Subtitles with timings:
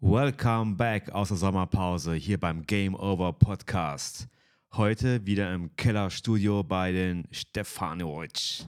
[0.00, 4.28] Welcome back aus der Sommerpause hier beim Game Over Podcast.
[4.74, 8.66] Heute wieder im Kellerstudio bei den Stefanovic.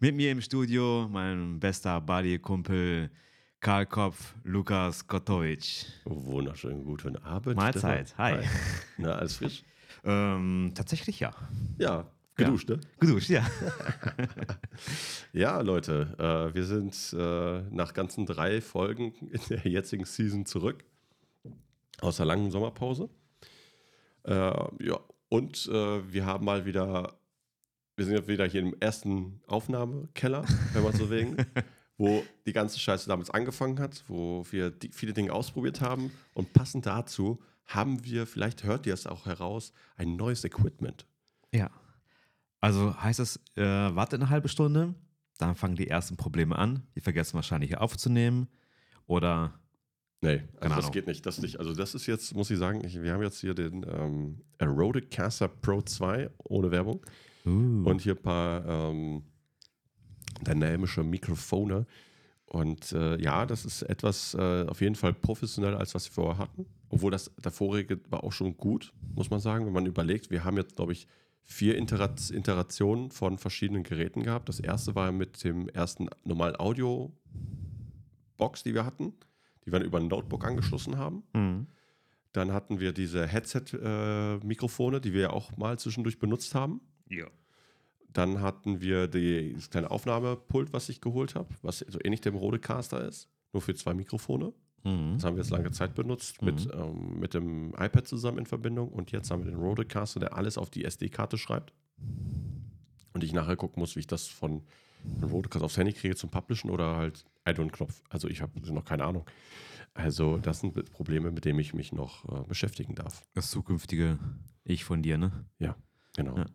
[0.00, 3.10] Mit mir im Studio mein bester Buddy-Kumpel
[3.60, 5.86] Karl Kopf, Lukas Kotovic.
[6.04, 7.56] Wunderschönen guten Abend.
[7.56, 8.34] Mahlzeit, hi.
[8.34, 8.44] hi.
[8.98, 9.64] Na, alles frisch?
[10.04, 11.34] ähm, tatsächlich ja.
[11.76, 12.76] Ja, geduscht, ja.
[12.76, 12.82] ne?
[13.00, 13.44] Geduscht, ja.
[15.32, 20.84] ja, Leute, äh, wir sind äh, nach ganzen drei Folgen in der jetzigen Season zurück.
[22.00, 23.10] Aus der langen Sommerpause.
[24.22, 25.00] Äh, ja,
[25.30, 27.18] und äh, wir haben mal wieder,
[27.96, 31.36] wir sind jetzt wieder hier im ersten Aufnahmekeller, wenn man so wegen.
[31.98, 36.12] wo die ganze Scheiße damals angefangen hat, wo wir die, viele Dinge ausprobiert haben.
[36.32, 41.06] Und passend dazu haben wir, vielleicht hört ihr es auch heraus, ein neues Equipment.
[41.52, 41.70] Ja.
[42.60, 44.94] Also heißt es, äh, wartet eine halbe Stunde,
[45.38, 46.82] dann fangen die ersten Probleme an.
[46.94, 48.48] Die vergessen wahrscheinlich aufzunehmen.
[49.06, 49.58] Oder.
[50.20, 51.24] Nee, also das geht nicht.
[51.24, 51.60] Das nicht.
[51.60, 54.42] Also, das ist jetzt, muss ich sagen, ich, wir haben jetzt hier den ähm,
[55.10, 57.04] Caster Pro 2 ohne Werbung.
[57.46, 57.84] Uh.
[57.88, 58.66] Und hier ein paar.
[58.66, 59.22] Ähm,
[60.44, 61.86] dynamische Mikrofone.
[62.46, 66.38] Und äh, ja, das ist etwas äh, auf jeden Fall professioneller, als was wir vorher
[66.38, 66.64] hatten.
[66.88, 70.30] Obwohl das der vorige war auch schon gut, muss man sagen, wenn man überlegt.
[70.30, 71.06] Wir haben jetzt, glaube ich,
[71.42, 74.48] vier Interat Iterationen von verschiedenen Geräten gehabt.
[74.48, 77.12] Das erste war mit dem ersten normalen Audio-Box,
[78.62, 79.12] die wir hatten,
[79.64, 81.24] die wir über ein Notebook angeschlossen haben.
[81.34, 81.66] Mhm.
[82.32, 86.80] Dann hatten wir diese Headset-Mikrofone, äh, die wir ja auch mal zwischendurch benutzt haben.
[87.08, 87.26] Ja.
[88.18, 92.34] Dann hatten wir die, das kleine Aufnahmepult, was ich geholt habe, was so ähnlich dem
[92.34, 94.52] Rodecaster ist, nur für zwei Mikrofone.
[94.82, 95.12] Mhm.
[95.14, 96.46] Das haben wir jetzt lange Zeit benutzt, mhm.
[96.46, 98.88] mit, ähm, mit dem iPad zusammen in Verbindung.
[98.88, 101.72] Und jetzt haben wir den Rodecaster, der alles auf die SD-Karte schreibt.
[103.12, 104.62] Und ich nachher gucken muss, wie ich das von,
[105.20, 108.02] von Rodecaster aufs Handy kriege zum Publishen oder halt Add-on-Knopf.
[108.08, 109.30] Also ich habe noch keine Ahnung.
[109.94, 113.22] Also das sind Probleme, mit denen ich mich noch äh, beschäftigen darf.
[113.34, 114.18] Das zukünftige
[114.64, 115.44] Ich von dir, ne?
[115.60, 115.76] Ja,
[116.16, 116.36] genau.
[116.36, 116.46] Ja.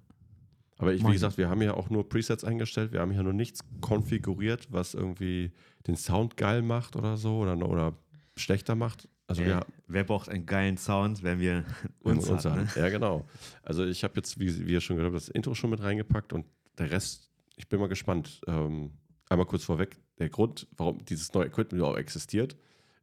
[0.78, 2.92] Aber ich, wie gesagt, wir haben ja auch nur Presets eingestellt.
[2.92, 5.52] Wir haben ja nur nichts konfiguriert, was irgendwie
[5.88, 7.94] den Sound geil macht oder so oder, oder
[8.36, 9.08] schlechter macht.
[9.28, 11.64] Also äh, wir, wer braucht einen geilen Sound, wenn wir
[12.02, 12.64] uns, uns haben?
[12.64, 12.70] Ne?
[12.76, 13.26] Ja, genau.
[13.62, 16.34] Also ich habe jetzt, wie, wie ihr schon gehört habt, das Intro schon mit reingepackt
[16.34, 16.46] und
[16.78, 18.42] der Rest, ich bin mal gespannt.
[18.48, 18.92] Ähm,
[19.30, 22.58] einmal kurz vorweg, der Grund, warum dieses neue Equipment überhaupt existiert,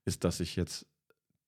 [0.05, 0.87] ist, dass ich jetzt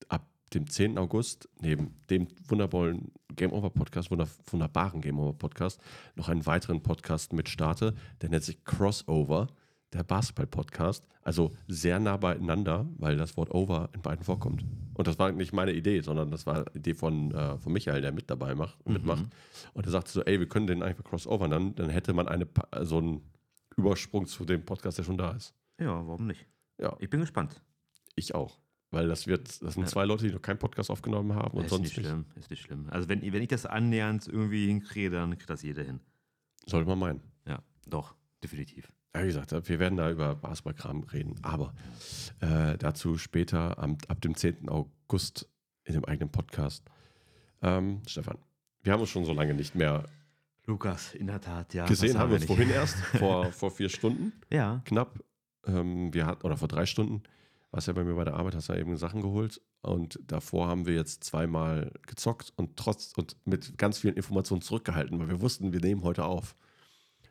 [0.08, 0.98] ab dem 10.
[0.98, 5.80] August neben dem wunderbaren Game Over Podcast, wunderbaren Game Over Podcast,
[6.14, 7.94] noch einen weiteren Podcast mit starte.
[8.20, 9.48] Der nennt sich Crossover,
[9.92, 11.06] der Basketball Podcast.
[11.22, 14.64] Also sehr nah beieinander, weil das Wort Over in beiden vorkommt.
[14.94, 18.00] Und das war nicht meine Idee, sondern das war die Idee von, äh, von Michael,
[18.00, 18.94] der mit dabei macht, mhm.
[18.94, 19.24] mitmacht.
[19.72, 22.46] Und er sagte so, ey, wir können den einfach Crossover, dann, dann hätte man eine,
[22.82, 23.22] so einen
[23.76, 25.54] Übersprung zu dem Podcast, der schon da ist.
[25.78, 26.46] Ja, warum nicht?
[26.78, 26.96] Ja.
[26.98, 27.62] Ich bin gespannt.
[28.16, 28.58] Ich auch.
[28.92, 29.88] Weil das wird, das sind ja.
[29.88, 31.94] zwei Leute, die noch keinen Podcast aufgenommen haben und ist sonst nicht.
[31.94, 32.86] Schlimm, Ist nicht schlimm.
[32.90, 36.00] Also wenn, wenn ich das annähernd irgendwie hinkriege, dann kriegt das jeder hin.
[36.66, 37.22] Sollte man meinen.
[37.46, 38.14] Ja, doch,
[38.44, 38.92] definitiv.
[39.14, 41.74] Ja, wie gesagt, wir werden da über Basketballkram reden, aber
[42.40, 44.68] äh, dazu später am, ab dem 10.
[44.68, 45.48] August
[45.84, 46.84] in dem eigenen Podcast.
[47.62, 48.36] Ähm, Stefan,
[48.82, 50.04] wir haben uns schon so lange nicht mehr
[50.66, 51.86] Lukas, in der Tat, ja.
[51.86, 54.34] Gesehen haben wir uns vorhin erst, vor, vor vier Stunden.
[54.50, 54.82] Ja.
[54.84, 55.18] Knapp.
[55.66, 57.22] Ähm, wir hat, oder vor drei Stunden
[57.72, 59.60] warst ja bei mir bei der Arbeit, hast ja eben Sachen geholt.
[59.80, 65.18] Und davor haben wir jetzt zweimal gezockt und trotz und mit ganz vielen Informationen zurückgehalten,
[65.18, 66.54] weil wir wussten, wir nehmen heute auf.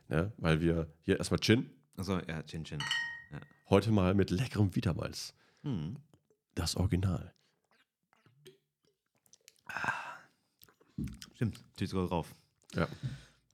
[0.08, 0.32] Ne?
[0.36, 1.70] Weil wir hier erstmal Gin.
[1.96, 2.80] Also ja, Gin Gin.
[3.30, 3.40] Ja.
[3.70, 5.32] Heute mal mit leckerem Wiedermalz.
[5.62, 5.96] Hm.
[6.56, 7.32] Das Original.
[9.66, 9.92] Ah.
[11.36, 12.34] Stimmt, steht sogar drauf.
[12.74, 12.88] Ja.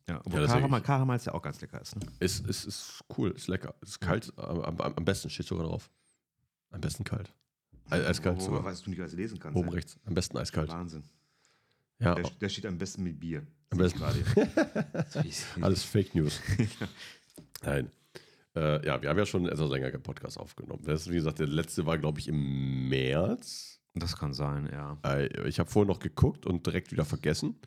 [0.09, 1.97] Ja, obwohl ja, Karamell, Karamell ja auch ganz lecker ist.
[1.97, 2.07] Ne?
[2.19, 3.75] Ist, ist, ist cool, ist lecker.
[3.83, 5.91] Ist kalt, am, am besten steht sogar drauf.
[6.71, 7.33] Am besten kalt.
[7.91, 8.65] Eiskalt sogar.
[8.65, 9.57] Weißt du nicht, was du lesen kannst.
[9.57, 9.99] Oben rechts.
[10.05, 10.69] Am besten eiskalt.
[10.69, 11.05] Wahnsinn.
[11.99, 12.15] Ja.
[12.15, 13.47] Der, der steht am besten mit Bier.
[13.71, 14.03] Am besten.
[15.61, 16.41] Alles Fake News.
[17.63, 17.91] Nein.
[18.55, 20.83] Äh, ja, wir haben ja schon etwas länger einen Podcast aufgenommen.
[20.85, 23.81] Das ist, wie gesagt, der letzte war, glaube ich, im März.
[23.95, 24.99] Das kann sein, ja.
[25.05, 27.59] Äh, ich habe vorher noch geguckt und direkt wieder vergessen.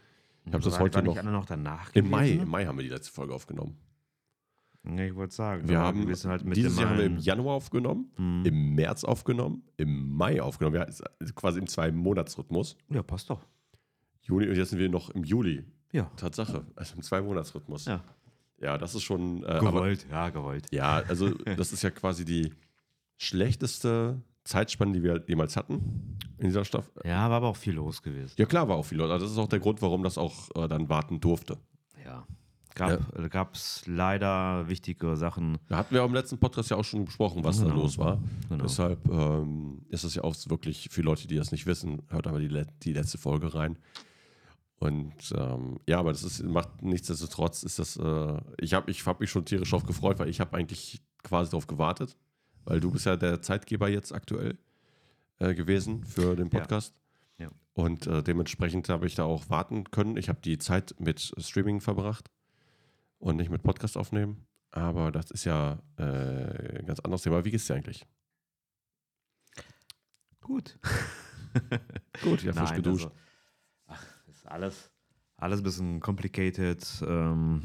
[0.46, 1.22] Ich habe das heute noch.
[1.24, 3.78] noch danach Im Mai, Im Mai haben wir die letzte Folge aufgenommen.
[4.84, 8.12] Ja, ich wollte sagen, wir haben wir halt dieses Jahr haben wir im Januar aufgenommen,
[8.18, 8.46] mhm.
[8.46, 10.76] im März aufgenommen, im Mai aufgenommen.
[10.76, 10.88] Ja,
[11.36, 12.78] quasi im zwei Monatsrhythmus.
[12.90, 13.46] Ja, passt doch.
[14.24, 15.66] Juni und jetzt sind wir noch im Juli.
[15.92, 16.10] Ja.
[16.16, 17.86] Tatsache, also im zwei Monatsrhythmus.
[17.86, 18.04] Ja.
[18.60, 20.06] Ja, das ist schon äh, gewollt.
[20.10, 20.68] Aber, ja, gewollt.
[20.72, 22.54] Ja, also das ist ja quasi die
[23.18, 26.92] schlechteste Zeitspanne, die wir jemals hatten in dieser Staffel.
[27.04, 28.34] Ja, war aber auch viel los gewesen.
[28.38, 29.10] Ja, klar, war auch viel los.
[29.12, 31.58] Also das ist auch der Grund, warum das auch äh, dann warten durfte.
[32.04, 32.26] Ja.
[32.76, 35.58] Gab es leider wichtige Sachen.
[35.68, 37.76] Da hatten wir auch im letzten Podcast ja auch schon besprochen, was da Genau.
[37.76, 38.20] los war.
[38.50, 38.64] Genau.
[38.64, 42.40] Deshalb ähm, ist es ja auch wirklich für Leute, die das nicht wissen, hört aber
[42.40, 43.78] die, die letzte Folge rein.
[44.78, 49.20] Und ähm, ja, aber das ist, macht nichtsdestotrotz ist das, äh, ich habe ich hab
[49.20, 52.18] mich schon tierisch drauf gefreut, weil ich habe eigentlich quasi darauf gewartet,
[52.66, 54.58] weil du bist ja der Zeitgeber jetzt aktuell
[55.38, 56.60] äh, gewesen für den Ja.
[56.62, 56.96] Podcast.
[57.38, 57.50] Ja.
[57.74, 60.18] Und äh, dementsprechend habe ich da auch warten können.
[60.18, 62.32] Ich habe die Zeit mit Streaming verbracht
[63.22, 64.46] und nicht mit Podcast aufnehmen.
[64.72, 67.44] Aber das ist ja äh, ein ganz anderes Thema.
[67.46, 68.06] Wie geht's dir eigentlich?
[70.40, 70.80] Gut.
[72.24, 73.06] Gut, ja, frisch Nein, geduscht.
[73.06, 73.16] Also,
[73.88, 74.92] ach, ist alles,
[75.38, 76.86] alles ein bisschen complicated.
[77.06, 77.62] Ähm,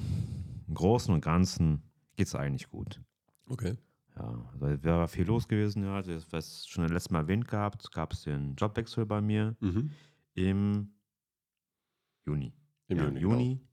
[0.67, 1.83] Im Großen und Ganzen
[2.17, 3.01] geht es eigentlich gut.
[3.49, 3.77] Okay.
[4.17, 5.85] Ja, also wäre viel los gewesen.
[5.85, 9.91] Ja, also, was schon letztes Mal erwähnt gehabt, gab es den Jobwechsel bei mir Mhm.
[10.35, 10.93] im
[12.25, 12.53] Juni.
[12.89, 13.21] Im ja, Juni.
[13.21, 13.66] Juni.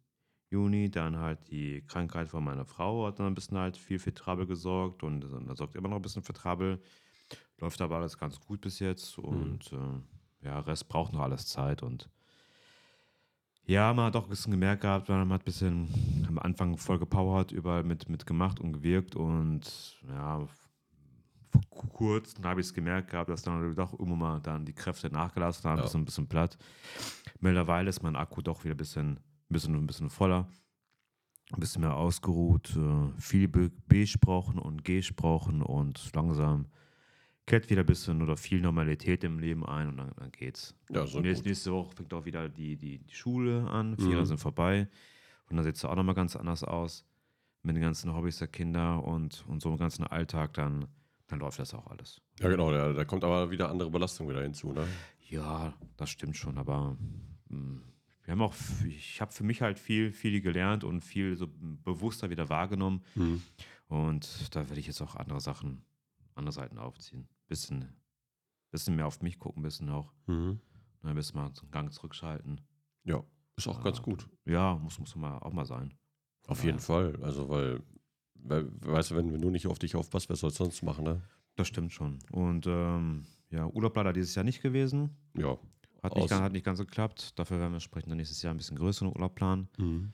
[0.53, 4.13] Juni, dann halt die Krankheit von meiner Frau hat dann ein bisschen halt viel für
[4.13, 6.79] Trouble gesorgt und da sorgt immer noch ein bisschen für Trouble.
[7.59, 9.23] Läuft aber alles ganz gut bis jetzt Mhm.
[9.25, 12.07] und äh, ja, Rest braucht noch alles Zeit und
[13.65, 16.99] ja, man hat auch ein bisschen gemerkt gehabt, man hat ein bisschen am Anfang voll
[16.99, 20.45] gepowert, überall mit, mit gemacht und gewirkt und ja,
[21.49, 24.73] vor ku- kurz habe ich es gemerkt gehabt, dass dann doch irgendwann mal dann die
[24.73, 25.83] Kräfte nachgelassen haben, Ja.
[25.83, 26.57] ein bisschen, ein bisschen platt.
[27.39, 29.19] Mittlerweile ist mein Akku doch wieder ein bisschen,
[29.53, 30.47] bisschen, ein bisschen voller,
[31.51, 36.67] ein bisschen mehr ausgeruht, äh, viel be- besprochen und gesprochen und langsam
[37.45, 40.75] kehrt wieder ein bisschen oder viel Normalität im Leben ein und dann, dann geht's.
[40.89, 41.47] Ja, so und nächste, gut.
[41.49, 44.25] nächste Woche fängt auch wieder die, die, die Schule an, Vierer Mhm.
[44.25, 44.87] sind vorbei
[45.49, 47.05] und dann sieht es auch nochmal ganz anders aus
[47.61, 50.87] mit den ganzen Hobbys der Kinder und, und so im ganzen Alltag, dann,
[51.27, 52.21] dann läuft das auch alles.
[52.39, 52.71] Ja, genau.
[52.71, 54.87] Da, da kommt aber wieder andere Belastung wieder hinzu, ne?
[55.29, 56.97] Ja, das stimmt schon, aber
[57.49, 57.81] mh,
[58.23, 58.53] wir haben auch,
[58.87, 61.47] ich habe für mich halt viel, viel gelernt und viel so
[61.83, 63.03] bewusster wieder wahrgenommen.
[63.15, 63.41] Mhm.
[63.87, 65.83] Und da werde ich jetzt auch andere Sachen,
[66.35, 67.27] andere Seiten aufziehen.
[67.47, 67.87] Bisschen,
[68.71, 70.59] bisschen mehr auf mich gucken, bisschen auch, Mhm.
[71.03, 72.61] ne, ein bisschen mal einen Gang zurückschalten.
[73.03, 73.23] Ja,
[73.57, 73.83] ist auch Ja.
[73.83, 74.27] ganz gut.
[74.45, 75.93] Ja, muss, muss mal auch mal sein.
[76.47, 76.67] Auf Ja.
[76.67, 77.17] jeden Fall.
[77.21, 77.81] Also, weil,
[78.35, 81.03] weil, weißt du, wenn, wenn du nicht auf dich aufpasst, wer soll es sonst machen,
[81.03, 81.21] ne?
[81.55, 82.17] Das stimmt schon.
[82.31, 85.15] Und ähm, ja, Urlaub leider dieses Jahr nicht gewesen.
[85.37, 85.57] Ja.
[86.03, 87.37] Hat nicht, hat nicht ganz geklappt.
[87.39, 89.69] Dafür werden wir entsprechend dann nächstes Jahr ein bisschen größeren Urlaub planen.
[89.77, 90.11] Mhm.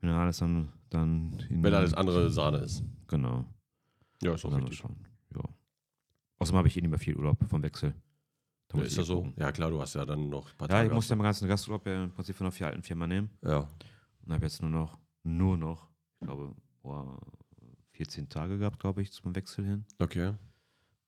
[0.00, 2.82] Wenn alles dann, dann Wenn alles andere Sahne ist.
[3.08, 3.44] Genau.
[4.22, 4.78] Ja, ist auch richtig.
[4.78, 4.96] schauen.
[5.34, 5.42] Ja.
[6.38, 7.94] Außerdem habe ich eh nicht mehr viel Urlaub vom Wechsel.
[8.68, 9.16] Da Ja, ist das eh so?
[9.16, 9.34] gucken.
[9.38, 10.88] Ja, klar, du hast ja dann noch ein paar Ja, Tage.
[10.88, 13.30] ich musste ja meinen ganzen Gasturlaub ja im Prinzip von der vier alten Firma nehmen.
[13.42, 13.68] Ja.
[14.24, 15.88] Und habe jetzt nur noch, nur noch,
[16.20, 17.18] ich glaube, boah,
[17.92, 19.84] 14 Tage gehabt, glaube ich, zum Wechsel hin.
[19.98, 20.34] Okay.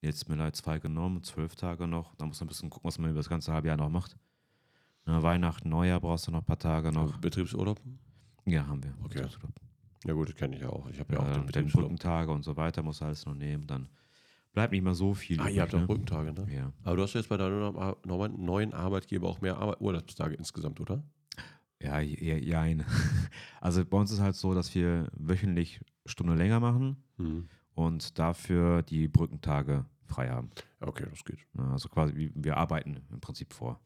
[0.01, 2.15] Jetzt mir leider zwei genommen, zwölf Tage noch.
[2.17, 4.17] Da muss man ein bisschen gucken, was man über das ganze halbe Jahr noch macht.
[5.05, 7.17] Na, Weihnachten, Neujahr brauchst du noch ein paar Tage noch.
[7.19, 7.81] Betriebsurlaub?
[8.47, 8.95] Ja, haben wir.
[9.05, 9.25] Okay.
[10.05, 10.89] Ja, gut, das kenne ich ja auch.
[10.91, 11.69] Ich habe ja Ja, auch den dann mit den.
[11.69, 13.67] Brückentage und so weiter muss alles noch nehmen.
[13.67, 13.89] Dann
[14.53, 15.39] bleibt nicht mehr so viel.
[15.41, 15.87] Ah, übrig, ihr habt auch ne?
[15.87, 16.53] Brückentage, ne?
[16.53, 16.73] Ja.
[16.85, 17.75] Aber du hast jetzt bei deinem
[18.37, 21.03] neuen- Arbeitgeber auch mehr Arbeit Urlaubstage insgesamt, oder?
[21.81, 22.85] Ja, ja, jein.
[23.61, 27.49] Also bei uns ist halt so, dass wir wöchentlich Stunde länger machen Mhm.
[27.75, 30.51] und dafür die Brückentage frei haben.
[30.81, 31.39] Okay, das geht.
[31.57, 33.81] Also quasi, wir arbeiten im Prinzip vor.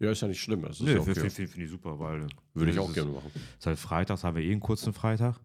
[0.00, 0.62] Ja, ist ja nicht schlimm.
[0.62, 1.30] Das ist ja finde okay.
[1.30, 3.30] find, find ich super, weil Würde ich auch gerne machen.
[3.58, 5.40] Ist halt freitags haben wir eh einen kurzen Freitag.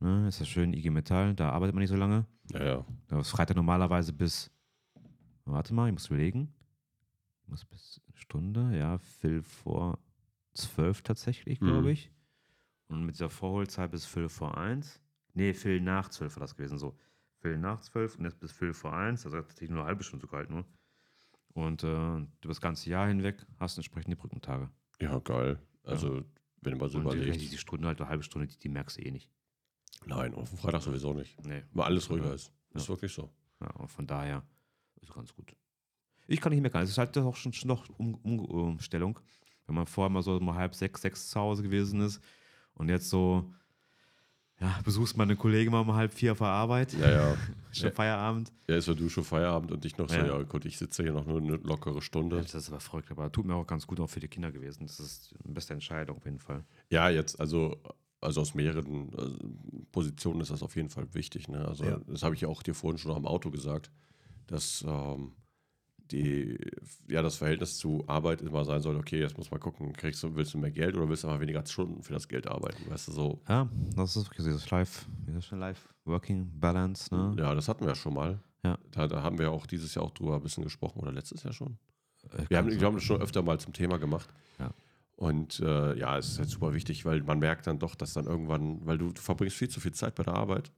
[0.00, 2.26] Ne, ist das schön IG Metall, da arbeitet man nicht so lange.
[2.50, 2.86] Ja, ja.
[3.08, 4.50] Da ist Freitag normalerweise bis,
[5.44, 6.52] warte mal, ich muss überlegen.
[7.42, 9.98] Ich muss bis eine Stunde, ja, Phil vor
[10.54, 11.66] zwölf tatsächlich, Mhm.
[11.66, 12.10] glaube ich.
[12.88, 15.00] Und mit dieser Vorholzeit bis Phil vor eins.
[15.34, 16.96] Nee, Phil nach zwölf war das gewesen, so.
[17.40, 20.02] Phil nach zwölf und jetzt bis Phil vor eins, also hat tatsächlich nur eine halbe
[20.04, 20.64] Stunde sogar halt nur.
[21.54, 24.68] Und äh, über das ganze Jahr hinweg hast du entsprechend die Brückentage.
[25.00, 25.58] Ja, geil.
[25.84, 26.22] Also,
[26.60, 27.52] wenn du mal so und die, überlegst.
[27.52, 29.30] die Stunde, halt eine halbe Stunde, die, die merkst du eh nicht.
[30.06, 31.42] Nein, auf dem Freitag sowieso nicht.
[31.44, 31.62] Nee.
[31.72, 32.34] Weil alles ruhiger Ja.
[32.34, 32.52] ist.
[32.74, 32.88] Ist Ja.
[32.88, 33.30] wirklich so.
[33.60, 34.42] Ja, und von daher
[35.00, 35.54] ist es ganz gut.
[36.26, 36.82] Ich kann nicht meckern.
[36.82, 39.20] Es ist halt auch schon, schon noch um, um, Umstellung.
[39.66, 42.20] Wenn man vorher mal so um halb sechs, sechs zu Hause gewesen ist
[42.74, 43.52] und jetzt so,
[44.60, 47.36] ja, besuchst meine Kollegen mal um halb vier auf der Arbeit, Ja, ja.
[47.72, 47.92] schon Ja.
[47.94, 48.52] Feierabend.
[48.68, 50.26] Ja, ist ja du schon Feierabend und ich noch so, Ja.
[50.26, 52.40] ja, gut, ich sitze hier noch nur eine lockere Stunde.
[52.40, 54.86] Das ist aber verrückt, aber tut mir auch ganz gut auch für die Kinder gewesen.
[54.86, 56.64] Das ist die beste Entscheidung auf jeden Fall.
[56.90, 57.76] Ja, jetzt, also,
[58.20, 61.48] also aus mehreren äh, Positionen ist das auf jeden Fall wichtig.
[61.48, 61.66] Ne?
[61.66, 62.00] Also, Ja.
[62.06, 63.90] das habe ich ja auch dir vorhin schon am Auto gesagt,
[64.46, 65.32] dass ähm,
[66.10, 66.58] die,
[67.08, 70.34] ja, das Verhältnis zu Arbeit immer sein soll, okay, jetzt muss mal gucken, kriegst du,
[70.34, 72.88] willst du mehr Geld oder willst du einfach weniger Stunden für das Geld arbeiten?
[72.88, 73.40] Weißt du, so.
[73.48, 75.06] Ja, das ist wirklich dieses Life,
[75.40, 77.34] schon Life Working Balance, ne?
[77.38, 78.38] Ja, das hatten wir ja schon mal.
[78.64, 78.78] Ja.
[78.92, 81.52] Da, da haben wir auch dieses Jahr auch drüber ein bisschen gesprochen oder letztes Jahr
[81.52, 81.78] schon.
[82.32, 84.28] Äh, Wir haben, wir haben das schon öfter mal zum Thema gemacht.
[84.58, 84.70] Ja.
[85.16, 88.26] Und äh, ja, es ist halt super wichtig, weil man merkt dann doch, dass dann
[88.26, 90.72] irgendwann, weil du, du verbringst viel zu viel Zeit bei der Arbeit,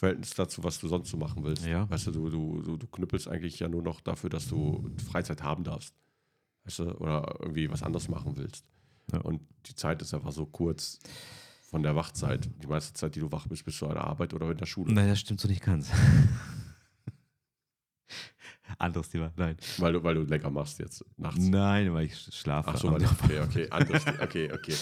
[0.00, 1.66] Verhältnis dazu, was du sonst so machen willst.
[1.66, 1.88] Ja.
[1.90, 5.62] Weißt du, du, du, du, knüppelst eigentlich ja nur noch dafür, dass du Freizeit haben
[5.62, 5.94] darfst.
[6.64, 8.64] Weißt du, oder irgendwie was anderes machen willst.
[9.12, 9.18] Ja.
[9.20, 11.00] Und die Zeit ist einfach so kurz
[11.68, 12.48] von der Wachzeit.
[12.62, 14.64] Die meiste Zeit, die du wach bist, bist du an der Arbeit oder in der
[14.64, 14.90] Schule.
[14.90, 15.90] Nein, das stimmt so nicht ganz.
[18.78, 19.56] Anderes Thema, nein.
[19.78, 21.38] Weil du, weil du lecker machst jetzt nachts.
[21.38, 22.70] Nein, weil ich schlafe.
[22.70, 24.74] Ach so, weil, okay, okay, anders, okay, okay.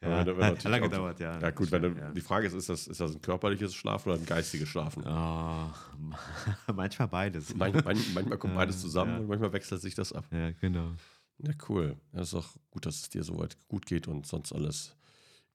[0.00, 1.38] ja, wenn wenn hat lange gedauert, ja.
[1.38, 2.10] Ja, gut, wenn du, ja.
[2.10, 5.04] die Frage ist, ist das, ist das ein körperliches Schlafen oder ein geistiges Schlafen?
[5.06, 5.70] Oh,
[6.74, 7.54] manchmal beides.
[7.54, 9.18] Man, man, manchmal kommt beides zusammen ja.
[9.18, 10.24] und manchmal wechselt sich das ab.
[10.30, 10.92] Ja, genau.
[11.38, 11.96] Ja, cool.
[12.12, 14.96] Ja, ist auch gut, dass es dir soweit gut geht und sonst alles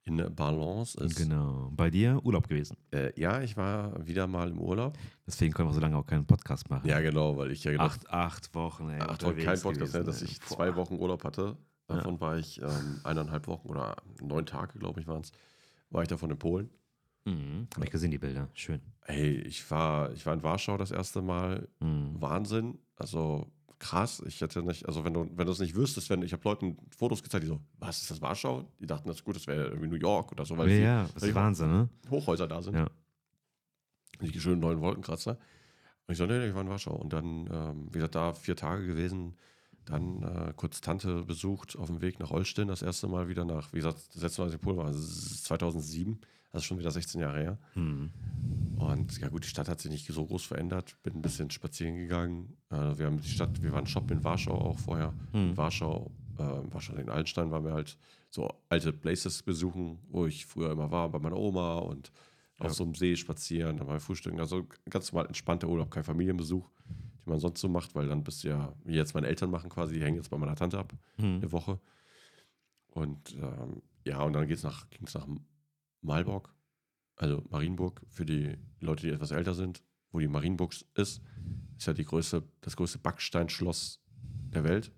[0.07, 1.15] in Balance ist.
[1.17, 1.71] Genau.
[1.75, 2.77] Bei dir Urlaub gewesen.
[2.91, 4.97] Äh, ja, ich war wieder mal im Urlaub.
[5.25, 6.87] Deswegen können wir so lange auch keinen Podcast machen.
[6.87, 8.99] Ja, genau, weil ich ja gedacht Acht, acht Wochen, ey.
[9.01, 10.47] acht Wochen kein Podcast, ja, gewesen, dass ich Boah.
[10.47, 11.57] zwei Wochen Urlaub hatte.
[11.87, 15.31] Davon war ich ähm, eineinhalb Wochen oder neun Tage, glaube ich, waren es.
[15.89, 16.69] War ich davon in Polen.
[17.23, 17.67] Mhm.
[17.75, 18.49] Hab ich gesehen, die Bilder.
[18.53, 18.81] Schön.
[19.01, 21.67] Hey, ich war, ich war in Warschau das erste Mal.
[21.79, 22.15] Mhm.
[22.19, 22.77] Wahnsinn.
[22.97, 23.47] Also
[23.79, 24.23] krass.
[24.25, 26.77] Ich hätte nicht, also wenn du, wenn du es nicht wüsstest, wenn ich habe Leuten
[26.95, 28.65] Fotos gezeigt, die so, was ist das Warschau?
[28.79, 30.83] Die dachten, das ist gut, das wäre irgendwie New York oder so, weil ja, viel
[30.83, 31.89] ja, das weil ist Wahnsinn, ne?
[32.09, 32.75] Hochhäuser da sind.
[32.75, 32.87] Ja.
[34.21, 35.37] Die schönen neuen Wolkenkratzer.
[36.07, 36.95] Und ich so, nee, nee, ich war in Warschau.
[36.95, 39.35] Und dann, ähm, wie gesagt, da vier Tage gewesen.
[39.85, 43.71] Dann äh, kurz Tante besucht auf dem Weg nach Olsztyn, das erste Mal wieder nach,
[43.71, 46.19] wie gesagt, das letzte Mal, als ich in Polen war, das ist 2007,
[46.57, 47.57] das ist schon wieder 16 Jahre her.
[47.75, 48.11] Mhm.
[48.77, 50.95] Und ja gut, die Stadt hat sich nicht so groß verändert.
[51.03, 52.57] Bin ein bisschen spazieren gegangen.
[52.69, 55.13] Äh, wir haben die Stadt, wir waren shoppen in Warschau auch vorher.
[55.33, 55.49] Mhm.
[55.49, 57.97] In Warschau, äh, in Warschau in Allenstein waren wir halt
[58.29, 62.11] so alte Places besuchen, wo ich früher immer war, bei meiner Oma und
[62.59, 64.39] auf so einem See spazieren, dann mal frühstücken.
[64.39, 68.43] Also ganz normal entspannter Urlaub, kein Familienbesuch, den man sonst so macht, weil dann bist
[68.43, 70.91] du ja, wie jetzt meine Eltern machen quasi, die hängen jetzt bei meiner Tante ab,
[71.17, 71.35] Mhm.
[71.37, 71.79] eine Woche.
[72.91, 75.27] Und ähm, ja, und dann geht's nach, ging es nach
[76.07, 76.53] Malborg,
[77.15, 81.21] also Marienburg, für die Leute, die etwas älter sind, wo die Marienburg ist,
[81.77, 84.01] ist ja die größte, das größte Backsteinschloss
[84.53, 84.91] der Welt.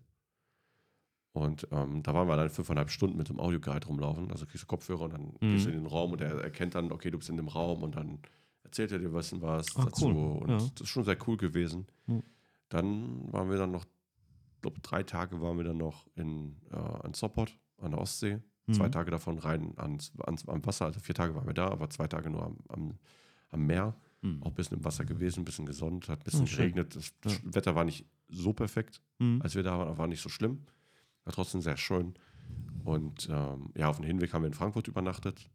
[1.33, 4.31] Und ähm, da waren wir dann fünfeinhalb Stunden mit dem Audioguide rumlaufen.
[4.31, 5.51] Also kriegst du Kopfhörer und dann Mhm.
[5.51, 7.83] gehst du in den Raum und er erkennt dann, okay, du bist in dem Raum
[7.83, 8.19] und dann
[8.63, 10.07] erzählt er dir was, was Ah, dazu.
[10.07, 10.15] cool.
[10.43, 10.57] Und Ja.
[10.57, 11.87] das ist schon sehr cool gewesen.
[12.07, 12.23] Mhm.
[12.69, 16.75] Dann waren wir dann noch, ich glaube, drei Tage waren wir dann noch in, äh,
[16.75, 18.39] an Sopot an der Ostsee.
[18.71, 18.91] Zwei Mhm.
[18.91, 22.07] Tage davon rein ans, ans, am Wasser, also vier Tage waren wir da, aber zwei
[22.07, 22.93] Tage nur am, am,
[23.49, 23.95] am Meer.
[24.21, 24.43] Mhm.
[24.43, 26.95] Auch ein bisschen im Wasser gewesen, ein bisschen gesonnt, hat ein bisschen Oh, geregnet.
[26.95, 27.39] Das Ja.
[27.55, 29.41] Wetter war nicht so perfekt, Mhm.
[29.41, 30.59] als wir da waren, aber war nicht so schlimm.
[31.23, 32.13] War trotzdem sehr schön.
[32.83, 35.49] Und ähm, ja, auf dem Hinweg haben wir in Frankfurt übernachtet.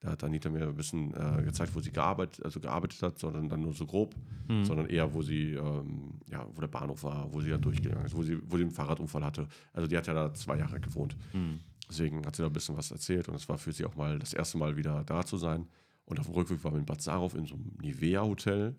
[0.00, 3.48] Da hat Anita mir ein bisschen äh, gezeigt, wo sie gearbeitet, also gearbeitet hat, sondern
[3.48, 4.14] dann nur so grob,
[4.48, 4.64] Mhm.
[4.66, 8.14] sondern eher, wo sie, ähm, ja, wo der Bahnhof war, wo sie dann durchgegangen ist,
[8.14, 9.48] wo sie, wo sie einen Fahrradunfall hatte.
[9.72, 11.16] Also die hat ja da zwei Jahre gewohnt.
[11.32, 11.60] Mhm.
[11.94, 14.18] Deswegen hat sie da ein bisschen was erzählt und es war für sie auch mal
[14.18, 15.68] das erste Mal wieder da zu sein.
[16.06, 18.76] Und auf dem Rückweg waren wir in Bad Sarauf in so einem Nivea-Hotel,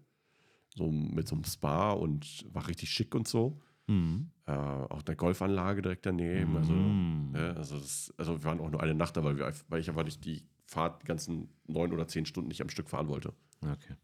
[0.76, 3.62] so mit so einem Spa und war richtig schick und so.
[3.88, 4.32] Mhm.
[4.46, 6.58] Äh, auch eine Golfanlage direkt daneben.
[6.58, 7.34] Also, Mhm.
[7.36, 9.90] ja, also, das, also wir waren auch nur eine Nacht da, weil, wir, weil ich
[9.90, 13.34] einfach nicht die Fahrt, die ganzen neun oder zehn Stunden nicht am Stück fahren wollte.
[13.62, 13.96] Okay.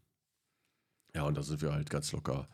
[1.14, 2.48] Ja, und da sind wir halt ganz locker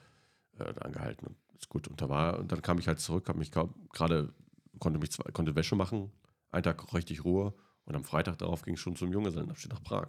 [0.58, 1.86] äh, da angehalten und ist gut.
[1.88, 4.32] Und da war, und dann kam ich halt zurück, habe mich gerade,
[4.78, 6.10] konnte mich konnte Wäsche machen,
[6.50, 10.08] einen Tag richtig Ruhe und am Freitag darauf ging es schon zum Junggesellenabschied nach Prag.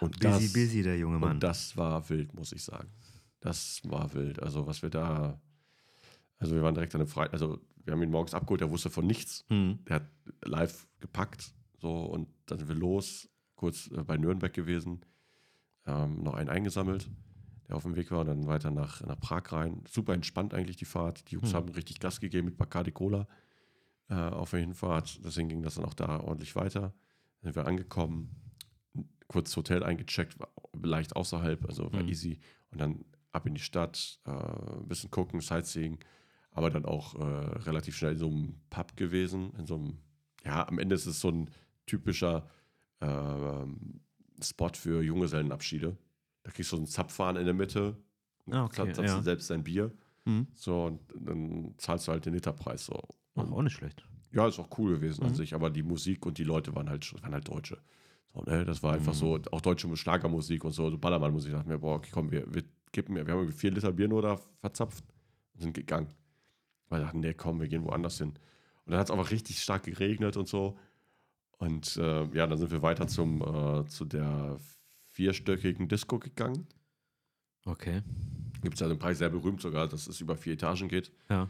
[0.00, 1.32] Und Busy, das, busy, der junge Mann.
[1.32, 2.90] und das war wild, muss ich sagen.
[3.40, 4.42] Das war wild.
[4.42, 5.40] Also, was wir da.
[6.38, 7.32] Also, wir waren direkt an dem Freitag.
[7.32, 9.44] Also, wir haben ihn morgens abgeholt, der wusste von nichts.
[9.48, 9.78] Mhm.
[9.88, 10.06] Der hat
[10.44, 11.52] live gepackt.
[11.78, 15.00] So, und dann sind wir los, kurz äh, bei Nürnberg gewesen,
[15.86, 17.08] ähm, noch einen eingesammelt,
[17.68, 19.82] der auf dem Weg war, und dann weiter nach, nach Prag rein.
[19.88, 21.30] Super entspannt eigentlich die Fahrt.
[21.30, 21.54] Die Jungs Hm.
[21.54, 23.26] haben richtig Gas gegeben mit Bacardi Cola
[24.08, 25.24] äh, auf der Hinfahrt.
[25.24, 26.80] Deswegen ging das dann auch da ordentlich weiter.
[27.40, 28.34] Dann sind wir angekommen,
[29.28, 30.48] kurz das Hotel eingecheckt, war
[30.82, 32.08] leicht außerhalb, also war Mhm.
[32.08, 32.38] easy.
[32.70, 35.98] Und dann ab in die Stadt, äh, ein bisschen gucken, Sightseeing,
[36.52, 39.98] aber dann auch äh, relativ schnell in so einem Pub gewesen, in so einem,
[40.44, 41.50] ja, am Ende ist es so ein
[41.86, 42.48] typischer
[43.00, 44.00] ähm,
[44.42, 45.96] Spot für Junggesellenabschiede.
[46.44, 47.96] Da kriegst du so einen Zapfhahn in der Mitte,
[48.50, 49.16] Ah, okay, zahlst ja.
[49.18, 49.92] du selbst dein Bier,
[50.24, 50.46] Mhm.
[50.54, 53.02] so, und dann zahlst du halt den Literpreis so.
[53.36, 54.04] Ach, Und auch nicht schlecht.
[54.32, 55.34] ja, ist auch cool gewesen an Mhm.
[55.36, 57.78] sich, aber die Musik und die Leute waren halt, waren halt Deutsche.
[58.34, 58.64] So, ne?
[58.64, 59.18] Das war einfach Mhm.
[59.18, 61.50] so, auch deutsche Schlagermusik und so, so Ballermann-Musik.
[61.52, 64.22] Ich dachte mir, boah, okay, komm, wir, wir kippen, wir haben vier Liter Bier nur
[64.22, 65.04] da verzapft
[65.54, 66.08] und sind gegangen.
[66.88, 68.28] Weil wir dachten, nee, komm, wir gehen woanders hin.
[68.84, 70.78] Und dann hat es aber richtig stark geregnet und so.
[71.58, 74.58] Und äh, ja, dann sind wir weiter zum, äh, zu der
[75.10, 76.66] vierstöckigen Disco gegangen.
[77.64, 78.02] Okay.
[78.62, 81.10] Gibt es ja den Preis sehr berühmt sogar, dass es über vier Etagen geht.
[81.28, 81.48] Ja.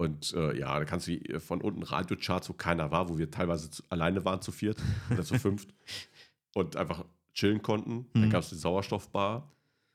[0.00, 3.30] Und äh, ja, da kannst du wie von unten Radiocharts, wo keiner war, wo wir
[3.30, 4.78] teilweise zu, alleine waren zu viert
[5.10, 5.74] oder zu fünft
[6.54, 7.04] und einfach
[7.34, 8.06] chillen konnten.
[8.14, 8.30] Dann Mhm.
[8.30, 9.52] gab es die Sauerstoffbar.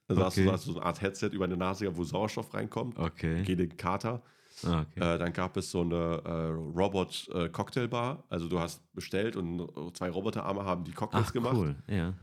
[0.08, 0.46] Da saß Okay.
[0.46, 3.00] du hast du so eine Art Headset über eine Nase, wo Sauerstoff reinkommt.
[3.00, 3.42] Okay.
[3.44, 4.22] Geh Kater.
[4.64, 5.16] Ah, okay.
[5.16, 8.24] Äh, dann gab es so eine äh, Robot-Cocktailbar.
[8.30, 11.56] also du hast bestellt und äh, zwei Roboterarme haben die Cocktails Ach, gemacht.
[11.56, 11.76] cool.
[11.88, 12.14] Ja.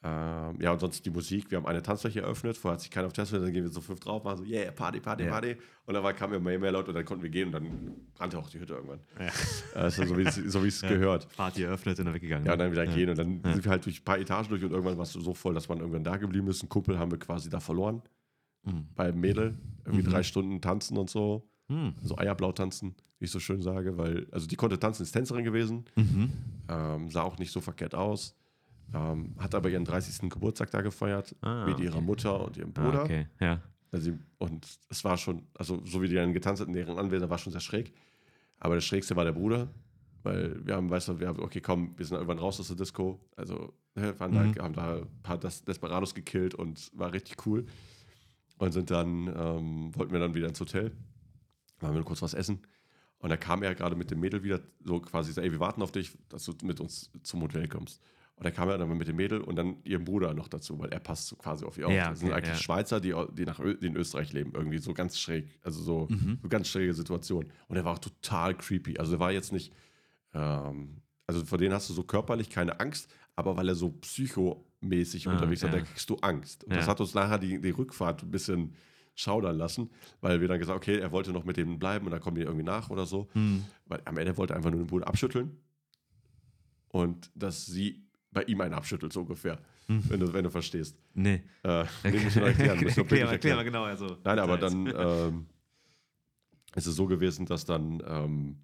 [0.00, 1.50] Ähm, ja, und sonst die Musik.
[1.50, 2.56] Wir haben eine Tanzfläche eröffnet.
[2.56, 4.70] Vorher hat sich keiner auf Tanzfläche, dann gehen wir so fünf drauf, machen so, yeah,
[4.70, 5.30] Party, Party, Ja.
[5.30, 5.56] Party.
[5.86, 7.96] Und dann war- kamen immer mehr, mehr Leute und dann konnten wir gehen und dann
[8.14, 9.00] brannte auch die Hütte irgendwann.
[9.18, 9.86] Ja.
[9.86, 10.88] Äh, so, so wie es so es Ja.
[10.90, 11.26] gehört.
[11.36, 12.46] Party eröffnet und dann weggegangen.
[12.46, 12.94] Ja, und dann wieder Ja.
[12.94, 15.20] gehen und dann sind wir halt durch ein paar Etagen durch und irgendwann warst du
[15.20, 16.62] so voll, dass man irgendwann da geblieben ist.
[16.62, 18.00] Ein Kumpel haben wir quasi da verloren.
[18.64, 18.86] Mhm.
[18.94, 19.56] Beim Mädel.
[19.84, 20.10] Irgendwie Mhm.
[20.12, 21.48] drei Stunden tanzen und so.
[21.66, 21.94] Mhm.
[22.02, 25.44] So Eierblau tanzen, wie ich so schön sage, weil, also die konnte tanzen, ist Tänzerin
[25.44, 25.86] gewesen.
[25.96, 26.32] Mhm.
[26.68, 28.36] Ähm, sah auch nicht so verkehrt aus.
[28.94, 30.30] Ähm, hat aber ihren 30.
[30.30, 31.36] Geburtstag da gefeiert.
[31.42, 32.04] Ah, mit ihrer okay.
[32.04, 33.02] Mutter und ihrem Ah, Bruder.
[33.04, 33.26] okay.
[33.40, 33.60] Ja.
[33.90, 37.28] Also und es war schon, also so wie die dann getanzt hat in deren Anwesen,
[37.30, 37.92] war schon sehr schräg.
[38.58, 39.68] Aber das Schrägste war der Bruder,
[40.22, 42.76] weil wir haben, weißt du, wir haben, okay, komm, wir sind irgendwann raus aus der
[42.76, 43.20] Disco.
[43.36, 44.52] Also, ne, waren Mhm.
[44.54, 47.66] da, haben da ein paar Des Desperados gekillt und war richtig cool.
[48.58, 50.90] Und sind dann, ähm, wollten wir dann wieder ins Hotel.
[51.80, 52.60] Waren wir kurz was essen.
[53.20, 55.80] Und da kam er gerade mit dem Mädel wieder so quasi so, ey, wir warten
[55.82, 58.00] auf dich, dass du mit uns zum Hotel kommst.
[58.38, 60.90] Und da kam er dann mit dem Mädel und dann ihrem Bruder noch dazu, weil
[60.90, 61.92] er passt so quasi auf ihr auf.
[61.92, 62.62] Ja, das sind okay, eigentlich ja.
[62.62, 65.58] Schweizer, die, die, nach Ö die in Österreich leben, irgendwie so ganz schräg.
[65.62, 66.38] Also so, Mhm.
[66.40, 67.46] so ganz schräge Situation.
[67.66, 68.96] Und er war auch total creepy.
[68.98, 69.72] Also er war jetzt nicht,
[70.34, 75.26] ähm, also vor denen hast du so körperlich keine Angst, aber weil er so psychomäßig
[75.28, 75.78] Ah, unterwegs war, ja.
[75.78, 76.62] da kriegst du Angst.
[76.64, 78.74] Und das hat uns nachher die, die Rückfahrt ein bisschen
[79.16, 79.90] schaudern lassen,
[80.20, 82.42] weil wir dann gesagt okay, er wollte noch mit denen bleiben und dann kommen die
[82.42, 83.28] irgendwie nach oder so.
[83.34, 83.64] Mhm.
[83.86, 85.58] Weil am Ende wollte er einfach nur den Bruder abschütteln
[86.88, 89.58] und dass sie bei ihm einen abschüttelt, so ungefähr,
[89.88, 90.02] Mhm.
[90.08, 90.96] wenn, du, wenn du verstehst.
[91.14, 91.42] Nee.
[91.62, 92.78] Äh, nee, muss ich noch erklären.
[92.82, 93.64] Muss Erklär mal, bildlich erklär mal erklären.
[93.64, 93.84] genau.
[93.84, 95.46] Also, Nein, aber dann ähm,
[96.74, 98.56] ist es so gewesen, dass dann ähm,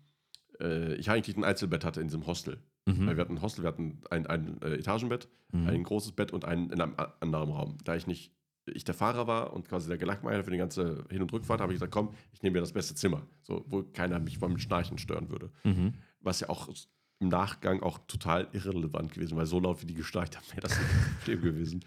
[0.60, 2.58] äh, ich eigentlich ein Einzelbett hatte in diesem Hostel.
[2.86, 3.06] Mhm.
[3.06, 5.68] Weil wir hatten ein Hostel, wir hatten ein, ein äh, Etagenbett, Mhm.
[5.68, 7.78] ein großes Bett und ein in einem anderen Raum.
[7.84, 8.32] Da ich nicht
[8.66, 11.72] ich der Fahrer war und quasi der Gelackmeier für die ganze Hin- und Rückfahrt, habe
[11.72, 14.96] ich gesagt, komm, ich nehme mir das beste Zimmer, so, wo keiner mich beim Schnarchen
[14.98, 15.50] stören würde.
[15.64, 15.94] Mhm.
[16.20, 16.68] Was ja auch
[17.20, 20.78] im Nachgang auch total irrelevant gewesen, weil so laut wie die geschnarcht haben, wäre das
[20.78, 21.84] nicht Problem gewesen.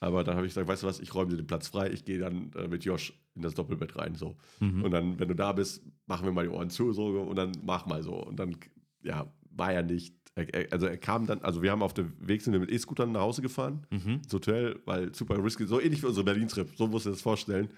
[0.00, 2.04] Aber dann habe ich gesagt, weißt du was, ich räume dir den Platz frei, ich
[2.04, 4.36] gehe dann äh, mit Josh in das Doppelbett rein, so.
[4.60, 4.82] Mhm.
[4.82, 7.52] Und dann, wenn du da bist, machen wir mal die Ohren zu, so, und dann
[7.64, 8.14] mach mal so.
[8.14, 8.56] Und dann,
[9.02, 12.12] ja, war ja nicht, er, er, also er kam dann, also wir haben auf dem
[12.18, 14.20] Weg sind wir mit E-Scootern nach Hause gefahren, Mhm.
[14.24, 17.68] ins Hotel, weil super risky, so ähnlich wie unsere Berlin-Trip, so musst du das vorstellen,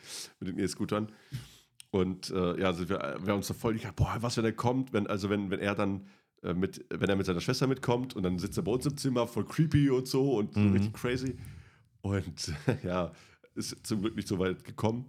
[0.40, 1.12] mit den E-Scootern.
[1.90, 4.52] Und äh, ja, also wir, wir haben uns da voll gedacht, boah, was, wenn er
[4.52, 6.06] kommt, wenn, also wenn, wenn er dann
[6.54, 9.26] mit, wenn er mit seiner Schwester mitkommt und dann sitzt er bei uns im Zimmer,
[9.26, 10.72] voll creepy und so und Mhm.
[10.72, 11.36] richtig crazy.
[12.02, 12.52] Und
[12.84, 13.10] ja,
[13.54, 15.06] ist zum Glück nicht so weit gekommen.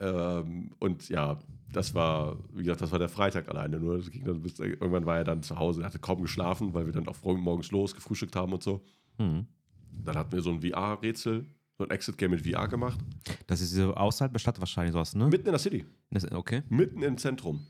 [0.00, 1.38] Ähm, und ja,
[1.72, 3.78] das war, wie gesagt, das war der Freitag alleine.
[3.78, 6.72] Nur das ging dann bis, irgendwann war er dann zu Hause, er hatte kaum geschlafen,
[6.74, 8.82] weil wir dann auch früh morgens los gefrühstückt haben und so.
[9.18, 9.46] Mhm.
[10.04, 11.44] Dann hatten wir so ein VR-Rätsel,
[11.78, 12.98] so ein Exit-Game mit VR gemacht.
[13.46, 15.26] Das ist so außerhalb der Stadt wahrscheinlich sowas, ne?
[15.28, 16.62] Mitten in der City, Das, okay.
[16.70, 17.60] mitten im Zentrum.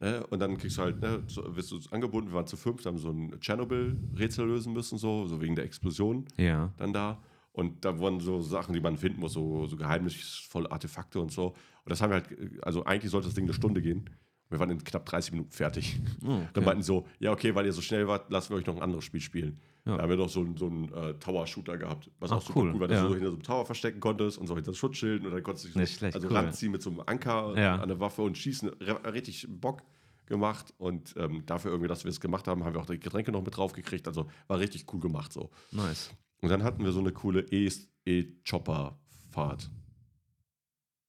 [0.00, 0.26] Ne?
[0.28, 2.96] Und dann kriegst du halt, ne, so, wirst du angebunden, wir waren zu fünf, haben
[2.98, 6.72] so ein Tschernobyl-Rätsel lösen müssen, so, so wegen der Explosion Ja.
[6.78, 7.22] dann da.
[7.52, 11.48] Und da wurden so Sachen, die man finden muss, so, so geheimnisvolle Artefakte und so.
[11.48, 12.28] Und das haben wir halt,
[12.62, 14.08] also eigentlich sollte das Ding eine Stunde gehen.
[14.50, 15.98] Wir waren in knapp 30 Minuten fertig.
[16.24, 16.48] Oh, okay.
[16.54, 18.82] Dann meinten so, ja, okay, weil ihr so schnell wart, lassen wir euch noch ein
[18.82, 19.60] anderes Spiel spielen.
[19.86, 19.96] Ja.
[19.96, 22.60] Da haben wir doch so, einen- so einen äh, Tower-Shooter gehabt, was Ach, auch super
[22.60, 23.02] cool, cool war, dass ja.
[23.04, 25.64] du so hinter so einem Tower verstecken konntest und so hinter Schutzschilden und dann konntest
[25.64, 26.36] du dich so, Nicht schlecht, also cool.
[26.36, 27.76] ranziehen mit so einem Anker Ja.
[27.76, 28.68] an der Waffe und schießen.
[28.68, 29.82] Richtig Bock
[30.26, 33.32] gemacht und ähm, dafür irgendwie, dass wir es gemacht haben, haben wir auch die Getränke
[33.32, 34.06] noch mit drauf gekriegt.
[34.06, 35.50] Also war richtig cool gemacht so.
[35.72, 36.10] Nice.
[36.42, 37.68] Und dann hatten wir so eine coole E-
[38.04, 39.70] E-Chopper-Fahrt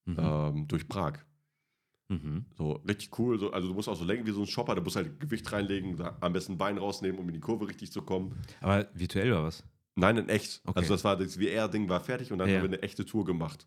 [0.05, 0.15] Mhm.
[0.19, 1.19] ähm, durch Prag.
[2.11, 2.45] Mhm.
[2.57, 3.39] So richtig cool.
[3.39, 5.49] So, also du musst auch so lenken wie so ein Chopper, du musst halt Gewicht
[5.51, 8.35] reinlegen, am besten Bein rausnehmen, um in die Kurve richtig zu kommen.
[8.59, 9.63] Aber virtuell oder was?
[9.95, 10.61] Nein, in echt.
[10.65, 10.79] Okay.
[10.79, 12.55] Also das war das VR-Ding war fertig und dann Ja.
[12.57, 13.65] haben wir eine echte Tour gemacht.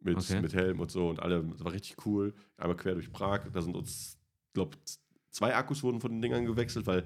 [0.00, 0.40] Mit, Okay.
[0.40, 1.44] mit Helm und so und alle.
[1.44, 2.34] Das war richtig cool.
[2.56, 3.42] Einmal quer durch Prag.
[3.52, 4.18] Da sind uns,
[4.52, 4.76] glaube
[5.30, 7.04] zwei Akkus wurden von den Dingern gewechselt, weil,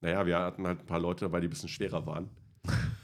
[0.00, 2.28] naja, wir hatten halt ein paar Leute dabei, die ein bisschen schwerer waren.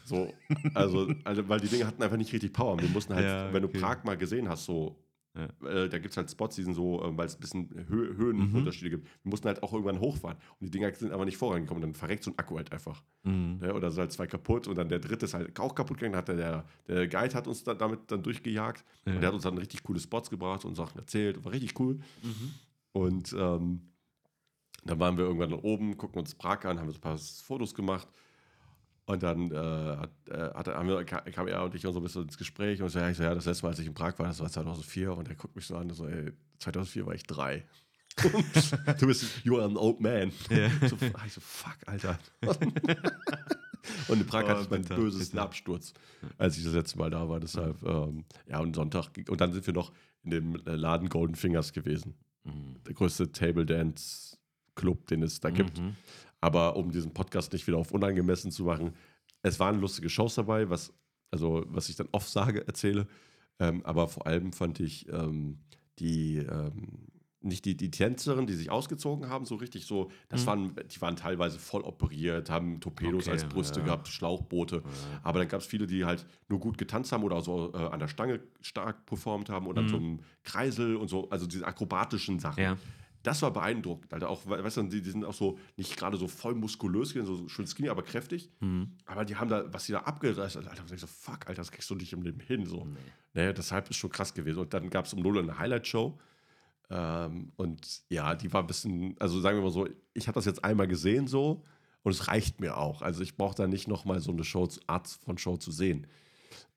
[0.05, 0.33] So,
[0.75, 2.79] also, also, weil die Dinge hatten einfach nicht richtig Power.
[2.81, 3.75] Wir mussten halt, Ja, wenn okay.
[3.75, 4.97] du Prag mal gesehen hast, so,
[5.35, 5.69] Ja.
[5.69, 8.15] äh, da gibt es halt Spots, die sind so, äh, weil es ein bisschen Hö
[8.17, 9.07] Höhenunterschiede gibt.
[9.23, 10.37] Wir mussten halt auch irgendwann hochfahren.
[10.61, 11.81] Und die Dinger sind aber nicht vorangekommen.
[11.81, 13.03] Dann verreckt so ein Akku halt einfach.
[13.23, 13.59] Mhm.
[13.61, 13.73] Ne?
[13.73, 16.17] Oder so halt zwei kaputt und dann der dritte ist halt auch kaputt gegangen.
[16.17, 18.85] Hat der, der, der Guide hat uns da, damit dann durchgejagt.
[19.07, 19.15] Ja.
[19.15, 21.43] Und der hat uns dann richtig coole Spots gebracht und Sachen erzählt.
[21.45, 21.95] War richtig cool.
[22.23, 22.55] Mhm.
[22.93, 23.81] Und ähm,
[24.85, 28.09] dann waren wir irgendwann oben, gucken uns Prag an, haben so ein paar Fotos gemacht.
[29.13, 32.23] Und dann äh, hat, äh, hat, haben wir, kam er und ich so ein bisschen
[32.23, 34.19] ins Gespräch und so, ja, ich so, ja, das letzte Mal, als ich in Prag
[34.19, 37.15] war, das war 2004 und er guckt mich so an und so, ey, 2004 war
[37.15, 37.67] ich drei.
[39.01, 40.33] du bist, you are an old man.
[40.49, 40.71] Ja.
[40.89, 40.97] So,
[41.27, 42.19] ich so, fuck, Alter.
[44.09, 45.39] und in Prag Oh, hatte ich meinen bösesten.
[45.39, 45.93] Absturz,
[46.39, 47.39] als ich das letzte Mal da war.
[47.39, 51.75] Deshalb, ähm, ja, und Sonntag, und dann sind wir noch in dem Laden Golden Fingers
[51.75, 52.15] gewesen.
[52.45, 52.77] Mhm.
[52.87, 54.39] Der größte Table Dance
[54.75, 55.83] Club, den es da gibt.
[56.43, 58.93] Aber um diesen Podcast nicht wieder auf unangemessen zu machen,
[59.43, 60.93] es waren lustige Shows dabei, was,
[61.31, 63.07] also, was ich dann oft sage, erzähle.
[63.59, 65.61] Ähm, aber vor allem fand ich ähm,
[65.99, 67.07] die, ähm,
[67.45, 70.47] nicht die, die Tänzerin, die sich ausgezogen haben, so richtig so, das Mhm.
[70.47, 73.87] waren, die waren teilweise voll operiert, haben Torpedos Okay, als Brüste ja.
[73.87, 74.83] gehabt, Schlauchboote.
[75.25, 77.99] Aber dann gab es viele, die halt nur gut getanzt haben oder so äh, an
[78.01, 79.89] der Stange stark performt haben dann Mhm.
[79.91, 82.63] so einem Kreisel und so, also diese akrobatischen Sachen.
[82.63, 82.77] Ja.
[83.23, 84.29] Das war beeindruckend, Alter.
[84.29, 87.49] Auch, we- weißt du, die, die sind auch so nicht gerade so voll muskulös, so
[87.49, 88.51] schön skinny, aber kräftig.
[88.61, 88.93] Mhm.
[89.07, 91.71] Aber die haben da, was die da abgereißt haben, Alter, ich so, fuck, Alter, das
[91.71, 92.67] kriegst du nicht im Leben hin.
[92.67, 92.87] So.
[93.35, 94.59] Naja, deshalb ist schon krass gewesen.
[94.59, 96.19] Und dann gab es um 0 Uhr eine Highlight-Show.
[96.91, 100.45] Ähm, und ja, die war ein bisschen, also sagen wir mal so, ich habe das
[100.45, 101.63] jetzt einmal gesehen so
[102.03, 103.03] und es reicht mir auch.
[103.03, 106.07] Also ich brauche da nicht nochmal so eine Show, Art von Show zu sehen.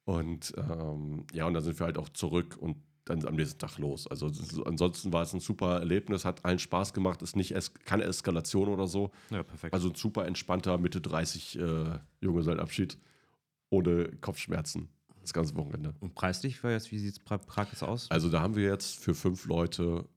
[0.05, 3.77] Und ähm, ja, und dann sind wir halt auch zurück und dann am nächsten Tag
[3.77, 4.07] los.
[4.07, 4.31] Also
[4.65, 8.67] ansonsten war es ein super Erlebnis, hat allen Spaß gemacht, ist nicht es keine Eskalation
[8.67, 9.11] oder so.
[9.29, 9.73] Ja, perfekt.
[9.73, 12.97] Also ein super entspannter Mitte 30 äh, Junggesellenabschied
[13.69, 14.89] ohne Kopfschmerzen.
[15.21, 15.95] Das ganze Wochenende.
[16.01, 18.11] und preislich, war jetzt, wie sieht es Prag jetzt aus?
[18.11, 20.07] Also da haben wir jetzt für fünf Leute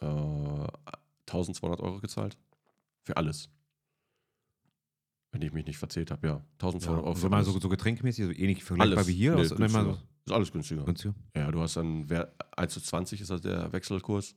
[0.00, 2.36] äh, 1200 Euro gezahlt.
[3.04, 3.48] Für alles.
[5.30, 6.44] Wenn ich mich nicht verzählt habe, ja.
[6.54, 9.08] 1200 Euro so für mal so, so getränkmäßig, so ähnlich vergleichbar alles.
[9.08, 9.34] wie hier?
[9.36, 10.02] Nee, aus.
[10.24, 10.84] Ist alles günstiger.
[10.84, 11.14] günstiger?
[11.36, 14.36] Ja, du hast dann Wer- 1 zu 20 ist das der Wechselkurs.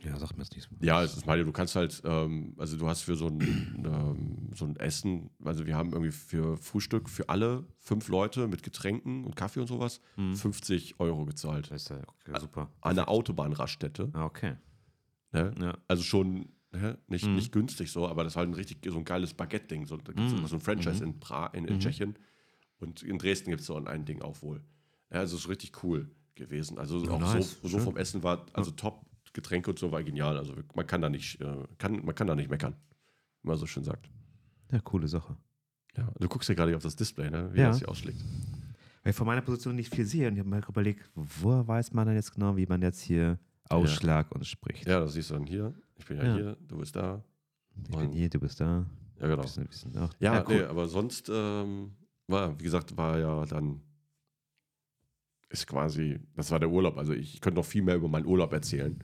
[0.00, 0.68] Ja, sagt mir jetzt nichts.
[0.80, 3.40] Ja, es ist meine, du kannst halt, ähm, also du hast für so ein,
[3.84, 8.62] ähm, so ein Essen, also wir haben irgendwie für Frühstück für alle fünf Leute mit
[8.62, 10.36] Getränken und Kaffee und sowas Mhm.
[10.36, 11.70] 50 Euro gezahlt.
[11.70, 12.70] Das ist ja okay, super.
[12.80, 14.10] An einer Autobahnraststätte.
[14.12, 14.56] Ah, okay.
[15.32, 15.52] Ne?
[15.60, 15.78] Ja.
[15.88, 16.98] Also schon ne?
[17.08, 17.34] nicht, Mhm.
[17.34, 19.86] nicht günstig so, aber das war halt ein richtig so ein geiles Baguette-Ding.
[19.86, 20.46] So, da gibt es Mhm.
[20.46, 21.12] so ein Franchise Mhm.
[21.14, 21.80] in, pra in, in Mhm.
[21.80, 22.14] Tschechien
[22.78, 24.62] und in Dresden gibt es so ein Ding auch wohl.
[25.10, 26.78] Ja, also es ist richtig cool gewesen.
[26.78, 27.58] Also Ja, auch nice.
[27.62, 30.36] so, so vom Essen war, also top, Getränke und so war genial.
[30.36, 32.74] Also man kann da nicht, äh, kann, man kann da nicht meckern,
[33.42, 34.10] wie man so schön sagt.
[34.72, 35.36] ja, coole Sache.
[35.96, 37.50] Ja, du guckst ja gerade auf das Display, ne?
[37.52, 37.68] wie Ja.
[37.68, 38.18] das hier ausschlägt.
[39.02, 41.92] Weil ich von meiner Position nicht viel sehe und ich habe mir überlegt, wo weiß
[41.92, 44.86] man denn jetzt genau, wie man jetzt hier Ausschlag und spricht.
[44.88, 45.74] Ja, das siehst du dann hier.
[45.96, 46.34] Ich bin ja, Ja.
[46.34, 47.22] hier, du bist da.
[47.90, 48.86] Ich bin hier, du bist da.
[49.20, 49.42] Ja, genau.
[49.44, 50.12] Wir sind auch.
[50.20, 50.56] Ja, cool.
[50.56, 51.92] nee, aber sonst ähm,
[52.28, 53.80] war, wie gesagt, war ja dann
[55.50, 56.98] ist quasi, das war der Urlaub.
[56.98, 59.02] Also ich könnte noch viel mehr über meinen Urlaub erzählen.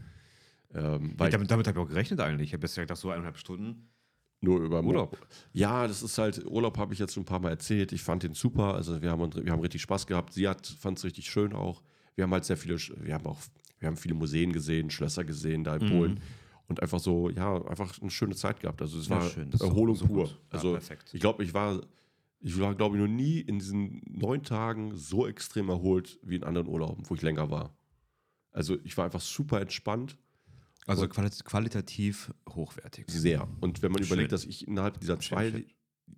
[0.75, 2.49] Ähm, Ja, damit damit habe ich auch gerechnet eigentlich.
[2.49, 3.91] Ich habe jetzt gedacht, so eineinhalb Stunden.
[4.41, 5.17] nur über Urlaub.
[5.53, 7.93] Ja, das ist halt, Urlaub habe ich jetzt schon ein paar Mal erzählt.
[7.93, 8.75] Ich fand den super.
[8.75, 10.35] Also wir haben, wir haben richtig Spaß gehabt.
[10.35, 11.83] Sie hat fand es richtig schön auch.
[12.15, 13.41] Wir haben halt sehr viele, wir haben auch,
[13.79, 15.89] wir haben viele Museen gesehen, Schlösser gesehen da in Mhm.
[15.89, 16.21] Polen.
[16.67, 18.81] Und einfach so, ja, einfach eine schöne Zeit gehabt.
[18.83, 20.27] Also es Ja, war schön, Erholung pur.
[20.27, 21.11] Ja, Also perfekt.
[21.15, 21.81] ich glaube, ich war,
[22.47, 26.45] ich war, glaube ich, noch nie in diesen neun Tagen so extrem erholt wie in
[26.45, 27.75] anderen Urlauben, wo ich länger war.
[28.53, 30.17] Also ich war einfach super entspannt,
[30.87, 33.07] Also quali- qualitativ hochwertig.
[33.09, 33.49] sehr.
[33.61, 34.09] Und wenn man Schön.
[34.13, 35.65] überlegt, dass ich innerhalb dieser zwei schön.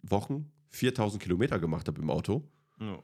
[0.02, 2.42] Wochen 4000 Kilometer gemacht habe im Auto,
[2.80, 2.98] Ja.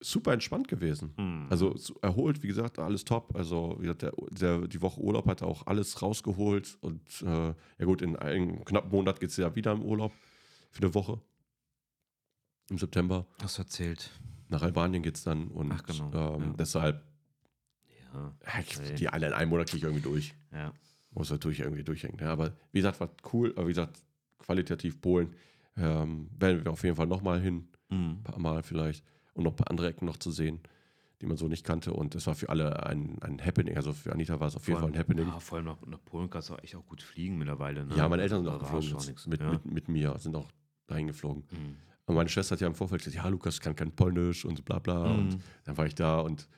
[0.00, 1.12] super entspannt gewesen.
[1.16, 1.46] Hm.
[1.50, 3.34] Also so erholt, wie gesagt, alles top.
[3.34, 6.78] Also wie gesagt, der, der, die Woche Urlaub hat auch alles rausgeholt.
[6.80, 7.26] Und äh,
[7.78, 10.12] ja gut, in einem knappen Monat geht es ja wieder im Urlaub
[10.70, 11.20] für eine Woche.
[12.70, 13.26] Im September.
[13.38, 14.10] Du erzählt.
[14.48, 15.48] Nach Albanien geht es dann.
[15.48, 16.52] Und Ach, genau, ähm, ja.
[16.58, 17.02] deshalb,
[18.14, 18.32] Ja.
[18.60, 20.34] ich, die alle in einem Monat kriege ich irgendwie durch.
[20.52, 20.72] ja.
[21.10, 22.18] Muss natürlich irgendwie durchhängen.
[22.20, 23.52] Ja, aber wie gesagt, war cool.
[23.56, 23.98] Aber wie gesagt,
[24.38, 25.34] qualitativ Polen.
[25.76, 27.68] Ähm, werden wir auf jeden Fall nochmal hin.
[27.90, 28.18] Hm.
[28.18, 29.02] ein paar Mal vielleicht
[29.32, 30.60] und noch ein paar andere Ecken noch zu sehen,
[31.22, 31.92] die man so nicht kannte.
[31.94, 33.76] Und es war für alle ein, ein Happening.
[33.76, 35.26] Also für Anita war es auf jeden Fall ein Happening.
[35.28, 37.86] Ja, vor allem nach, nach Polen kannst du auch echt auch gut fliegen mittlerweile.
[37.86, 37.96] Ne?
[37.96, 39.26] Ja, meine Eltern sind auch geflogen nix.
[39.26, 39.50] mit, ja.
[39.52, 40.50] mit, mit mir, sind auch
[40.86, 41.44] dahin geflogen.
[41.50, 41.76] Hm.
[42.08, 44.78] Und meine Schwester hat ja im Vorfeld gesagt, ja, Lukas kann kein Polnisch und bla
[44.78, 45.12] bla.
[45.12, 45.40] Und Mhm.
[45.64, 46.48] dann war ich da und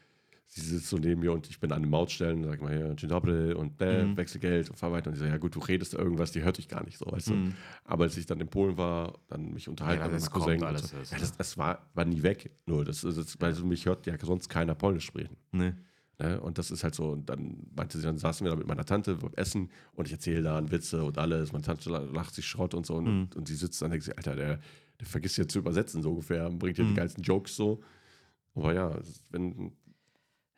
[0.46, 3.08] sie sitzt so neben mir und ich bin an den Mautstellen, sag mal, ja, Dzień
[3.08, 4.16] dobry und bäh, Mhm.
[4.16, 5.08] wechsel Geld und fahr weiter.
[5.10, 7.30] Und ich so, ja gut, du redest irgendwas, die hört dich gar nicht so, weißt
[7.30, 7.34] du.
[7.34, 7.54] Mhm.
[7.84, 10.58] Aber als ich dann in Polen war, dann mich unterhalten Ja, mit das meinem Cousin.
[10.60, 10.96] und alles so.
[10.96, 11.18] ja, ne?
[11.20, 12.50] das, das war, war nie weg.
[12.66, 15.36] Nur, das ist, jetzt, weil so mich hört ja sonst keiner Polnisch sprechen.
[15.52, 15.72] Nee.
[16.20, 16.40] Ne?
[16.40, 18.84] Und das ist halt so, und dann meinte sie, dann saßen wir da mit meiner
[18.84, 21.50] Tante beim Essen und ich erzähle dann Witze und alles.
[21.52, 23.28] Meine Tante lacht sich Schrott und so und, Mhm.
[23.36, 24.60] und sie sitzt dann und denkt sich, Alter, der,
[25.00, 26.94] der vergisst ja zu übersetzen so ungefähr, und bringt ja die Mhm.
[26.96, 27.80] geilsten Jokes so.
[28.54, 29.72] Aber ja, es ist- wenn,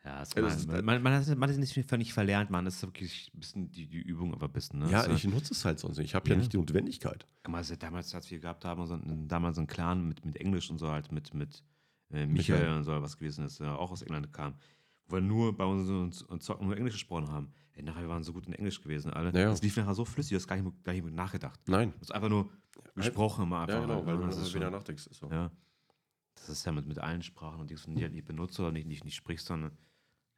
[0.05, 2.65] Ja, man, das ist- man, man, hat, man hat es nicht, nicht verlernt, man.
[2.65, 4.81] Das ist wirklich ein bisschen die, die Übung, aber ein bisschen.
[4.81, 4.91] Ne?
[4.91, 6.07] Ja, Das, ich nutze es halt sonst nicht.
[6.07, 6.35] Ich habe ja.
[6.35, 6.41] Ja.
[6.41, 7.25] nicht die Notwendigkeit.
[7.45, 10.25] Guck mal, also damals, als wir gehabt haben, so, ein- damals so einen Clan mit,
[10.25, 11.63] mit Englisch und so halt, mit, mit
[12.11, 12.77] äh, Michael, Michael.
[12.79, 14.55] und so, was gewesen ist, der auch aus England kam,
[15.07, 17.53] wo wir nur bei uns uns Zocken nur Englisch gesprochen haben.
[17.75, 19.29] Ey, nachher waren so gut in Englisch gewesen, alle.
[19.39, 19.49] Ja.
[19.51, 21.59] Das lief nachher so flüssig, du hast gar nicht, mehr- gar nicht mehr nachgedacht.
[21.67, 21.93] Nein.
[21.93, 22.51] Du hast einfach nur
[22.95, 23.75] gesprochen, immer einfach.
[23.77, 24.07] Ja, genau, ne?
[24.07, 25.07] weil du das ist wieder schon, nachdenkst.
[25.07, 25.31] Ist so.
[25.31, 25.51] ja.
[26.35, 29.05] Das ist ja mit, mit allen Sprachen und die du nicht benutzt oder nicht, nicht,
[29.05, 29.77] nicht sprichst, sondern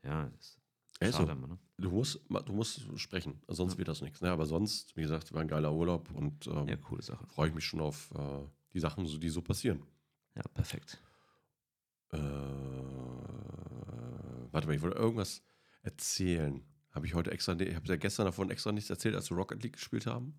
[0.05, 0.61] ja, das
[1.01, 1.27] Ja, ist ist so.
[1.27, 1.59] schade ne?
[1.79, 4.21] Du musst, du musst sprechen, sonst wird das nichts.
[4.21, 4.31] Ne?
[4.31, 7.27] Aber sonst, wie gesagt, war ein geiler Urlaub und ähm, Ja, coole Sache.
[7.29, 8.45] freue ich mich schon auf äh,
[8.75, 9.83] die Sachen, die so passieren.
[10.37, 11.01] Ja, perfekt.
[12.11, 12.19] Äh,
[14.53, 15.43] warte mal, ich wollte irgendwas
[15.83, 16.63] erzählen.
[16.95, 19.63] Habe ich heute extra, ich habe ja gestern davon extra nichts erzählt, als wir Rocket
[19.63, 20.39] League gespielt haben.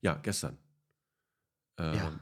[0.00, 0.58] Ja, gestern.
[1.78, 2.20] Ähm, Ja.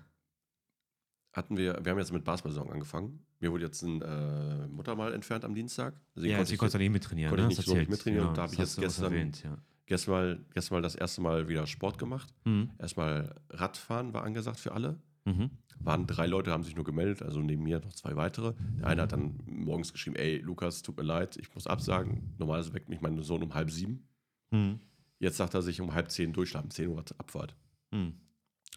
[1.32, 3.24] Hatten wir, wir haben jetzt mit Basketball-Saison angefangen.
[3.40, 5.94] Mir wurde jetzt ein äh, Muttermal entfernt am Dienstag.
[6.14, 7.30] Deswegen Ja, konnte sie ich konnte nicht mittrainieren.
[7.30, 7.50] konnte ne?
[7.50, 9.56] ich Das nicht so nicht mittrainieren und da habe ich jetzt gestern- Erwähnt, ja.
[9.86, 12.34] gestern mal, gestern mal das erste Mal wieder Sport gemacht.
[12.44, 12.70] Mhm.
[12.78, 15.00] Erstmal Radfahren war angesagt für alle.
[15.24, 15.50] Mhm.
[15.78, 18.54] Waren drei Leute, haben sich nur gemeldet, also neben mir noch zwei weitere.
[18.78, 22.34] Der eine hat dann morgens geschrieben, ey, Lukas, tut mir leid, ich muss absagen.
[22.38, 24.08] Normalerweise weckt mich mein Sohn um halb sieben.
[24.50, 24.80] Mhm.
[25.18, 27.56] Jetzt sagt er sich um halb zehn durchschlafen, 10 Uhr Abfahrt.
[27.90, 28.14] Mhm.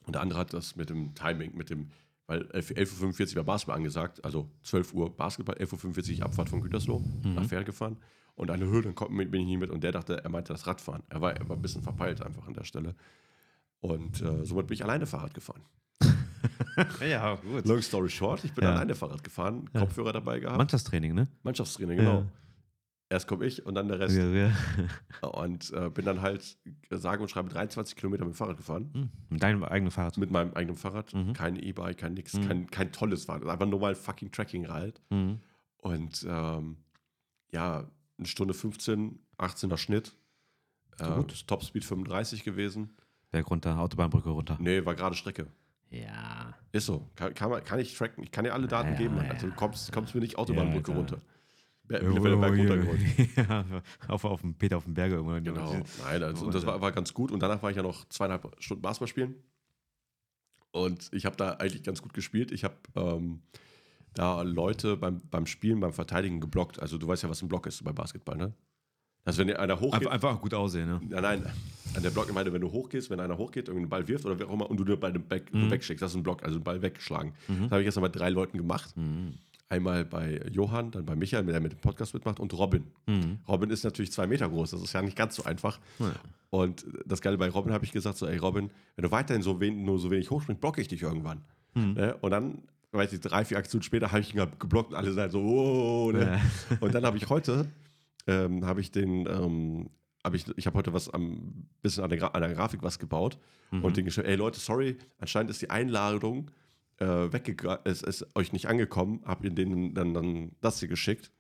[0.05, 1.89] Und der andere hat das mit dem Timing, mit dem,
[2.27, 6.62] weil 11 11.45 Uhr war Basketball angesagt, also 12 Uhr Basketball, 11.45 Uhr Abfahrt von
[6.62, 7.97] Gütersloh, nach Pferd gefahren.
[8.36, 9.69] Und eine Höhe, dann kommt, bin ich nie mit.
[9.69, 11.03] Und der dachte, er meinte das Radfahren.
[11.10, 12.95] Er war, er war ein bisschen verpeilt einfach an der Stelle.
[13.79, 15.63] Und äh, somit bin ich alleine Fahrrad gefahren.
[17.07, 17.65] Ja, gut.
[17.67, 18.71] Long story short, ich bin Ja.
[18.73, 21.27] alleine Fahrrad gefahren, Kopfhörer dabei gehabt, Mannschaftstraining, ne?
[21.43, 22.25] Mannschaftstraining, genau.
[23.07, 24.17] Erst komme ich und dann der Rest.
[24.17, 24.51] Ja, ja.
[25.29, 26.57] Und äh, bin dann halt,
[26.89, 28.89] äh, sage und schreibe, 23 Kilometer mit dem Fahrrad gefahren.
[28.95, 29.09] Mhm.
[29.29, 30.17] Mit deinem eigenen Fahrrad.
[30.17, 31.13] Mit meinem eigenen Fahrrad.
[31.13, 31.33] Mhm.
[31.33, 32.47] Kein E-Bike, kein nix, Mhm.
[32.47, 33.47] kein, kein tolles Fahrrad.
[33.47, 35.01] Einfach nur mal fucking Tracking-Rad.
[35.11, 35.39] Mhm.
[35.77, 36.77] Und ähm,
[37.51, 37.85] ja,
[38.17, 40.15] eine Stunde 15, 18er Schnitt.
[40.97, 41.05] Äh.
[41.45, 42.89] Topspeed 35 gewesen.
[43.29, 44.57] Berg runter, Autobahnbrücke runter.
[44.59, 45.45] Nee, war gerade Strecke.
[45.89, 46.53] Ja.
[46.71, 47.09] Ist so.
[47.15, 48.23] Kann, kann, man, kann ich tracken.
[48.23, 49.17] Ich kann dir alle Daten Ja, geben.
[49.17, 49.29] ja.
[49.29, 51.15] Also du kommst, kommst mir nicht Autobahnbrücke Ja, runter.
[51.17, 51.27] klar.
[51.87, 52.99] Ber- Bielefelder Berg runtergeholt.
[53.37, 53.65] ja,
[54.07, 55.43] auf, auf dem Peter auf dem Berge irgendwann.
[55.43, 55.71] Genau.
[56.03, 57.31] Nein, also, das war, war ganz gut.
[57.31, 59.35] Und danach war ich ja noch zweieinhalb Stunden Basketball spielen.
[60.71, 62.51] Und ich habe da eigentlich ganz gut gespielt.
[62.51, 63.41] Ich habe ähm,
[64.13, 66.79] da Leute beim, beim Spielen, beim Verteidigen geblockt.
[66.81, 68.53] Also du weißt ja, was ein Block ist bei Basketball, ne?
[69.25, 71.01] Also wenn einer hochgeht, Einfach, gut aussehen, ne?
[71.09, 71.43] Nein, nein.
[71.95, 74.38] An der Block, ich meine, wenn du hochgehst, wenn einer hochgeht, irgendeinen Ball wirft oder
[74.39, 75.71] wie auch immer und du den Ball weg, Mhm.
[75.71, 77.33] wegschickst, das ist ein Block, also einen Ball weggeschlagen.
[77.47, 78.95] Das habe ich jetzt noch bei drei Leuten gemacht.
[78.95, 79.33] Mhm.
[79.67, 82.83] Einmal bei Johann, dann bei Michael, der mit dem Podcast mitmacht, und Robin.
[83.07, 83.39] Mhm.
[83.47, 85.79] Robin ist natürlich zwei Meter groß, das ist ja nicht ganz so einfach.
[85.97, 86.11] Ja.
[86.51, 89.59] Und das Geile bei Robin habe ich gesagt: so, ey Robin, wenn du weiterhin so
[89.59, 91.41] wen, nur so wenig hochspringst, blocke ich dich irgendwann.
[91.73, 91.93] Mhm.
[91.93, 92.15] Ne?
[92.21, 92.59] Und dann,
[92.91, 96.11] weiß ich, drei, vier Aktionen später habe ich ihn geblockt und alle sind so, oh,
[96.11, 96.39] ne?
[96.79, 97.65] Und dann habe ich heute,
[98.27, 99.89] ähm, habe ich den, ähm,
[100.23, 102.97] habe ich, ich habe heute was am bisschen an der, Gra an der Grafik was
[102.99, 103.38] gebaut
[103.71, 103.83] Mhm.
[103.83, 106.51] und den geschrieben, ey Leute, sorry, anscheinend ist die Einladung
[106.97, 111.31] äh, weggegangen, es ist euch nicht angekommen, habe denen dann, dann das hier geschickt.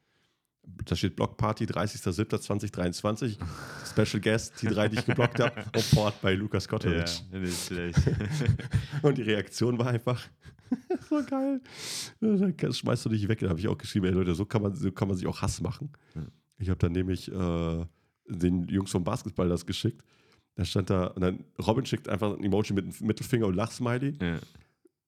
[0.85, 3.37] Da steht Blockparty 30.07.2023.
[3.85, 7.05] Special Guest, die drei, die ich geblockt habe, auf Port bei Lukas Kotovic.
[7.31, 7.99] Ja, nicht schlecht.
[9.03, 10.21] Und die Reaktion war einfach
[11.09, 11.61] so geil.
[12.57, 13.39] Das schmeißt du nicht weg.
[13.39, 15.39] Da habe ich auch geschrieben, ey Leute, so kann man, so kann man sich auch
[15.41, 15.91] Hass machen.
[16.57, 17.85] Ich habe dann nämlich äh,
[18.27, 20.03] den Jungs vom Basketball das geschickt.
[20.55, 24.17] Da stand da, und dann Robin schickt einfach ein Emoji mit einem Mittelfinger und Lachsmiley.
[24.21, 24.39] ja.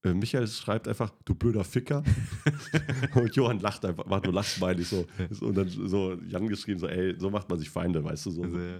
[0.07, 2.03] Äh, Michael schreibt einfach, du blöder Ficker.
[3.15, 5.05] und Johann lacht einfach, macht nur Lachsmiley so.
[5.41, 8.43] Und dann so Jan geschrieben, so, ey, so macht man sich Feinde, weißt du, so.
[8.43, 8.79] Also, ja.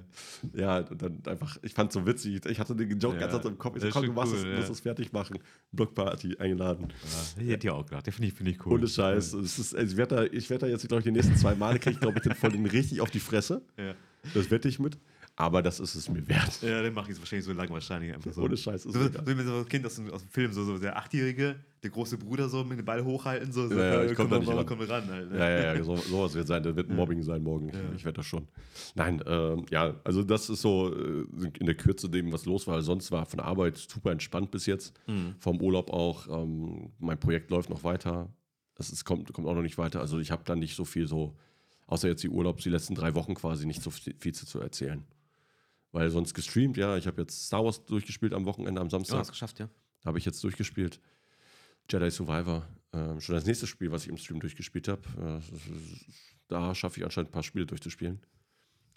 [0.54, 2.46] Ja, dann einfach, ich fand es so witzig.
[2.46, 3.78] Ich hatte den Joke Ja, ganz im Kopf.
[3.78, 4.56] Ich so, komm, du machst cool, es, ja.
[4.56, 5.40] musst es fertig machen.
[5.72, 6.88] Blockparty eingeladen.
[7.38, 8.08] Ja, ich hätte ja auch gedacht.
[8.08, 8.74] Definitiv finde ich cool.
[8.74, 9.34] Ohne Scheiß.
[9.34, 11.56] Es ist, also ich werde da, ich werd da jetzt, glaube ich, die nächsten zwei
[11.56, 13.62] Male kriege ich, glaube ich, den voll den richtig auf die Fresse.
[13.78, 13.94] Ja,
[14.34, 14.98] Das wette ich mit.
[15.40, 16.64] Aber das ist es mir wert.
[16.64, 18.42] ja dann mache ich es wahrscheinlich so lang wahrscheinlich einfach so.
[18.42, 18.88] Ohne Scheiß.
[18.88, 21.56] Ist So, so so ein Kind aus dem, aus dem Film, so, so der Achtjährige,
[21.84, 24.38] der große Bruder so mit dem Ball hochhalten, so, so Ja, ja, ich komm da
[24.38, 24.66] wir nicht ran.
[24.66, 25.32] komm ran halt.
[25.32, 25.38] Ne?
[25.38, 26.64] Ja, ja, ja, so, sowas wird sein.
[26.64, 27.70] Das wird Mobbing sein morgen.
[27.70, 27.82] Ich, Ja.
[27.96, 28.48] ich werde das schon.
[28.96, 31.26] Nein, ähm, ja, also das ist so äh,
[31.60, 32.82] in der Kürze dem, was los war.
[32.82, 35.00] Sonst war von der Arbeit super entspannt bis jetzt.
[35.06, 35.36] Mhm.
[35.38, 36.28] Vom Urlaub auch.
[36.30, 38.28] Ähm, mein Projekt läuft noch weiter.
[38.80, 40.00] Ist, kommt, kommt auch noch nicht weiter.
[40.00, 41.36] Also ich habe da nicht so viel so,
[41.86, 45.04] außer jetzt die Urlaubs, die letzten drei Wochen quasi nicht so viel zu erzählen.
[45.92, 46.98] Weil sonst gestreamt, ja.
[46.98, 49.20] Ich habe jetzt Star Wars durchgespielt am Wochenende, am Ja, Samstag.
[49.20, 49.70] hast geschafft, ja.
[50.06, 51.00] Habe ich jetzt durchgespielt.
[51.90, 52.68] Jedi Survivor.
[52.94, 55.02] Ähm, schon das nächste Spiel, was ich im Stream durchgespielt habe.
[55.42, 55.42] Äh,
[56.48, 58.20] da schaffe ich anscheinend ein paar Spiele durchzuspielen.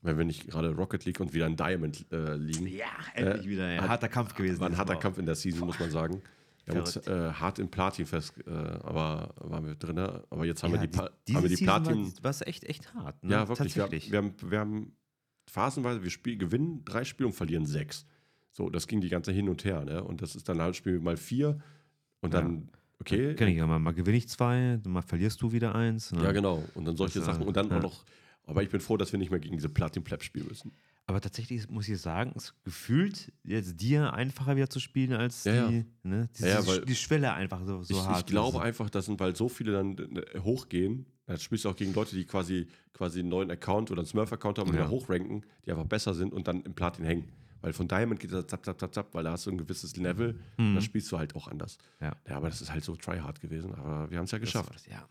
[0.02, 2.66] Wenn wir nicht gerade Rocket League und wieder ein Diamond äh, liegen.
[2.66, 3.70] Ja, endlich wieder.
[3.70, 3.86] Ja.
[3.86, 4.60] Harter Kampf gewesen.
[4.60, 4.96] War ein harter.
[4.96, 6.22] Kampf in der Season, muss man sagen.
[6.64, 9.98] Wir haben uns äh, hart in Platin fest, äh, aber waren wir drin.
[9.98, 10.98] Aber jetzt haben Ja, wir die,
[11.28, 12.12] die- haben wir die Platin.
[12.22, 13.22] War, war echt, echt hart.
[13.24, 13.32] Ne?
[13.32, 13.74] ja, wirklich.
[13.74, 14.10] Wir, haben- Tatsächlich.
[14.12, 14.92] wir, haben, wir haben
[15.50, 18.06] phasenweise, wir spiel, gewinnen drei Spiele und verlieren sechs.
[18.52, 19.84] So, das ging die ganze hin und her.
[19.84, 20.02] Ne?
[20.02, 21.58] Und das ist dann halt Spiel mal vier
[22.20, 22.40] und Ja.
[22.40, 22.68] dann,
[23.00, 23.34] okay.
[23.34, 23.78] Kenn ich ja mal.
[23.78, 26.12] Mal gewinne ich zwei, mal verlierst du wieder eins.
[26.12, 26.22] Ne?
[26.22, 26.64] Ja, genau.
[26.74, 27.46] Und dann solche Das, äh, Sachen.
[27.46, 27.78] Und dann ja.
[27.78, 28.04] auch noch.
[28.44, 30.72] Aber ich bin froh, dass wir nicht mehr gegen diese Platin-Pleb spielen müssen.
[31.10, 35.54] Aber tatsächlich muss ich sagen, es gefühlt jetzt dir einfacher wieder zu spielen als Ja,
[35.54, 35.68] ja.
[35.68, 36.28] die, ne?
[36.38, 38.20] Diese, Ja, ja, weil- die Schwelle einfach so, so ich, hart.
[38.20, 38.64] ich glaube ist.
[38.64, 42.24] einfach, dass weil so viele dann äh, hochgehen, dann spielst du auch gegen Leute, die
[42.24, 44.82] quasi, quasi einen neuen Account oder einen Smurf-Account haben und Ja.
[44.82, 47.28] wieder hochranken, die einfach besser sind und dann im Platin hängen.
[47.60, 49.96] Weil von Diamond geht das zap, zap, zap, zap, weil da hast du ein gewisses
[49.96, 51.76] Level und das spielst du halt auch anders.
[51.98, 52.06] Mhm.
[52.06, 52.12] Ja.
[52.28, 54.70] ja, aber das ist halt so tryhard gewesen, aber wir haben es ja Das geschafft.
[54.70, 55.08] war's, Ja.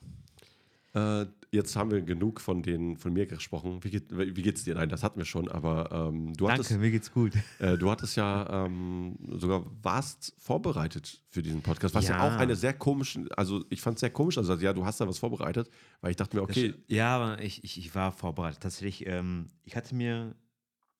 [0.93, 3.83] Äh, jetzt haben wir genug von, den, von mir gesprochen.
[3.83, 4.75] Wie, geht, wie geht's dir?
[4.75, 7.33] Nein, das hatten wir schon, aber ähm, du, hattest, Danke, mir geht's gut.
[7.59, 12.27] äh, du hattest ja ähm, sogar warst vorbereitet für diesen Podcast, was ja, Ja.
[12.27, 15.07] auch eine sehr komische, also ich fand es sehr komisch, also ja, du hast da
[15.07, 15.69] was vorbereitet,
[16.01, 18.61] weil ich dachte mir, okay, Ja, aber ich, ich, ich war vorbereitet.
[18.61, 20.35] Tatsächlich, ähm, ich hatte mir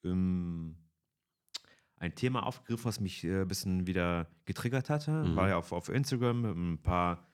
[0.04, 0.76] ähm,
[1.98, 5.12] ein Thema aufgegriffen, was mich äh, ein bisschen wieder getriggert hatte.
[5.12, 5.36] Mhm.
[5.36, 7.28] War ja auf, auf Instagram mit ein paar,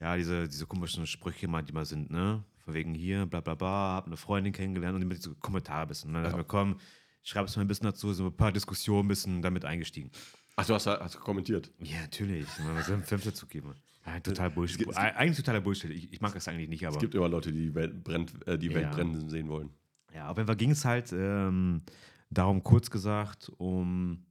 [0.00, 2.42] ja, diese, diese komischen Sprüche, mal, die mal sind, ne?
[2.64, 5.88] Von wegen hier, bla bla bla, hab eine Freundin kennengelernt und immer diese Kommentare ein
[5.88, 6.12] bisschen.
[6.12, 6.18] Ne?
[6.18, 6.24] Da Ja.
[6.30, 6.76] dachte ich mir, komm,
[7.22, 10.10] schreib es mal ein bisschen dazu, so ein paar Diskussionen, ein bisschen damit eingestiegen.
[10.56, 11.70] ach, du hast, hast kommentiert.
[11.80, 12.46] Ja, natürlich.
[12.74, 13.74] Muss einen Fünf dazu geben.
[14.06, 14.80] Ja, total Bullshit.
[14.80, 15.90] es gibt- Eigentlich totaler Bullshit.
[15.90, 16.96] Ich, ich mag das eigentlich nicht, aber.
[16.96, 18.90] Es gibt immer Leute, die die Welt, brennt, äh, die Welt Ja.
[18.94, 19.70] brennen sehen wollen.
[20.14, 21.82] Ja, auf jeden Fall ging es halt ähm,
[22.30, 24.24] darum, kurz gesagt, um.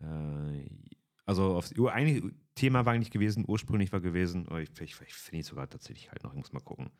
[0.00, 0.68] Äh,
[1.26, 5.14] also, aufs, ur- eigentlich, Thema war eigentlich gewesen, ursprünglich war gewesen, aber ich, ich, ich
[5.14, 6.90] finde es sogar tatsächlich halt noch, ich muss mal gucken.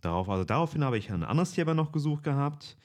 [0.00, 2.76] Darauf, also daraufhin habe ich ein anderes Thema noch gesucht gehabt.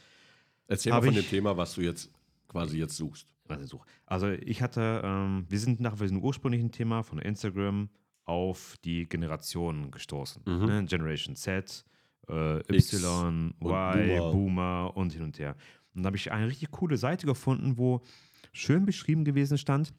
[0.67, 2.11] Erzähl mal Hab von ich- dem Thema, was du jetzt
[2.47, 3.27] quasi jetzt suchst.
[3.45, 3.87] was ich suche.
[4.05, 7.89] Also ich hatte, ähm, wir sind nach diesem ursprünglichen Thema von Instagram
[8.25, 10.43] auf die Generationen gestoßen.
[10.45, 10.65] Mhm.
[10.65, 10.85] Ne?
[10.85, 11.85] Generation Z,
[12.27, 14.31] äh, Y, und Y, Boomer.
[14.31, 14.91] Boomer.
[14.97, 15.55] und hin und her.
[15.95, 18.01] Und da habe ich eine richtig coole Seite gefunden, wo
[18.51, 19.93] schön beschrieben gewesen stand,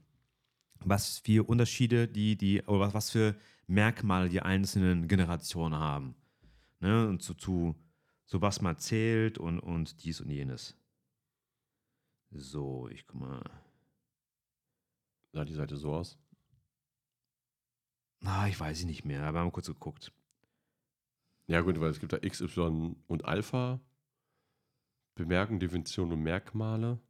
[0.85, 3.37] was für Unterschiede die, die, oder was, für
[3.67, 6.15] Merkmale die einzelnen Generationen haben.
[6.81, 7.09] Ne?
[7.09, 7.77] Und zu, zu,
[8.27, 10.77] zu was man zählt und, und dies und jenes.
[12.31, 13.51] So, ich guck mal.
[15.33, 16.19] Sah die Seite so aus?
[18.25, 20.13] Ah, ich weiß es nicht mehr, aber wir haben kurz geguckt.
[21.47, 23.81] Ja, gut, weil es gibt da X, Y und Alpha.
[25.15, 27.01] Bemerken, Definition und Merkmale.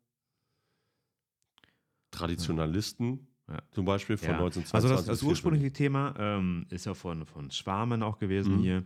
[2.10, 3.58] Traditionalisten, Ja.
[3.70, 4.34] zum Beispiel von Ja.
[4.38, 4.74] 1922.
[4.74, 8.60] Also das, das bis ursprüngliche Thema ähm, ist ja von, von Schwarmen auch gewesen Mhm.
[8.62, 8.84] hier.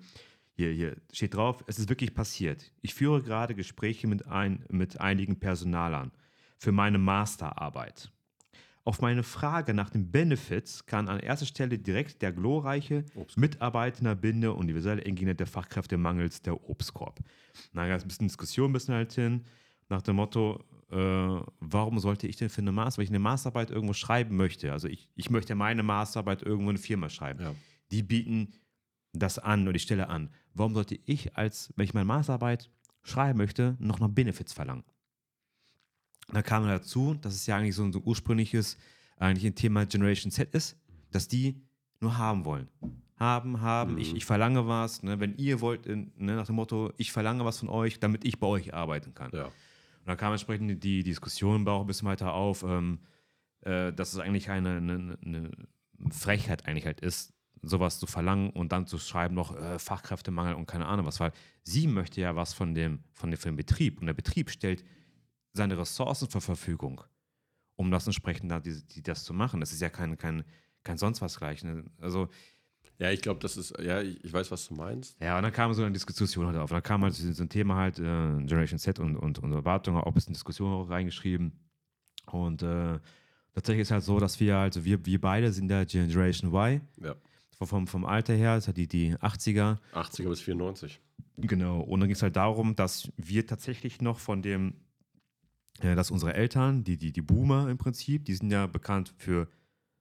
[0.55, 2.70] Hier, hier steht drauf, es ist wirklich passiert.
[2.83, 6.12] Ich führe gerade Gespräche mit, ein, mit einigen Personalern
[6.59, 8.12] für meine Masterarbeit.
[8.85, 13.37] Auf meine Frage nach den Benefits kann an erster Stelle direkt der glorreiche Obstkorb.
[13.38, 17.20] Mitarbeitenderbinde universelle Engine der Fachkräftemangels der Obstkorb.
[17.75, 19.44] Gab es ein bisschen Diskussion, ein bisschen halt hin,
[19.88, 23.70] nach dem Motto, äh, warum sollte ich denn für eine Master, wenn ich eine Masterarbeit
[23.70, 27.55] irgendwo schreiben möchte, also ich, ich möchte meine Masterarbeit irgendwo in eine Firma schreiben, Ja.
[27.90, 28.52] die bieten
[29.12, 30.31] das an oder die Stelle an.
[30.55, 32.70] Warum sollte ich als, wenn ich meine Masterarbeit
[33.02, 34.85] schreiben möchte, noch noch Benefits verlangen?
[36.28, 38.76] Da kam dazu, dass es ja eigentlich so ein so ursprüngliches,
[39.16, 40.76] eigentlich ein Thema Generation Z ist,
[41.11, 41.61] dass die
[42.00, 42.68] nur haben wollen.
[43.18, 44.16] Haben, haben, ich, Mhm.
[44.16, 47.59] ich verlange was, ne, wenn ihr wollt, in, ne, nach dem Motto, ich verlange was
[47.59, 49.31] von euch, damit ich bei euch arbeiten kann.
[49.33, 49.50] Ja.
[50.03, 52.99] Und da kam entsprechend die Diskussion auch ein bisschen weiter auf, ähm,
[53.61, 55.51] äh, dass es eigentlich eine, eine, eine
[56.11, 60.67] Frechheit eigentlich halt ist, sowas zu verlangen und dann zu schreiben noch äh, Fachkräftemangel und
[60.67, 64.01] keine Ahnung was, weil sie möchte ja was von dem, von dem, von dem Betrieb
[64.01, 64.85] und der Betrieb stellt
[65.53, 67.03] seine Ressourcen zur Verfügung,
[67.77, 69.61] um das entsprechend da, die, die, das zu machen.
[69.61, 70.45] Das ist ja kein, kein,
[70.83, 71.62] kein sonst was gleich.
[71.62, 71.85] Ne?
[72.01, 72.29] Also
[73.03, 75.17] Ja, ich glaube, das ist, ja, ich, ich weiß, was du meinst.
[75.21, 76.71] ja, und dann kam so eine Diskussion halt auf.
[76.71, 78.03] Dann kam halt so ein Thema halt, äh,
[78.45, 81.51] Generation Z und, und, und Erwartungen, auch ein bisschen Diskussion auch reingeschrieben.
[82.27, 83.01] Und äh,
[83.55, 86.81] tatsächlich ist halt so, dass wir, also wir, wir beide sind der Generation Y.
[87.03, 87.17] Ja.
[87.61, 89.79] Vom, vom Alter her, das hat die, die 80er.
[89.95, 91.01] 80er bis 94.
[91.38, 91.81] Genau.
[91.81, 94.75] Und dann ging es halt darum, dass wir tatsächlich noch von dem,
[95.81, 99.49] äh, dass unsere Eltern, die, die, die Boomer im Prinzip, die sind ja bekannt für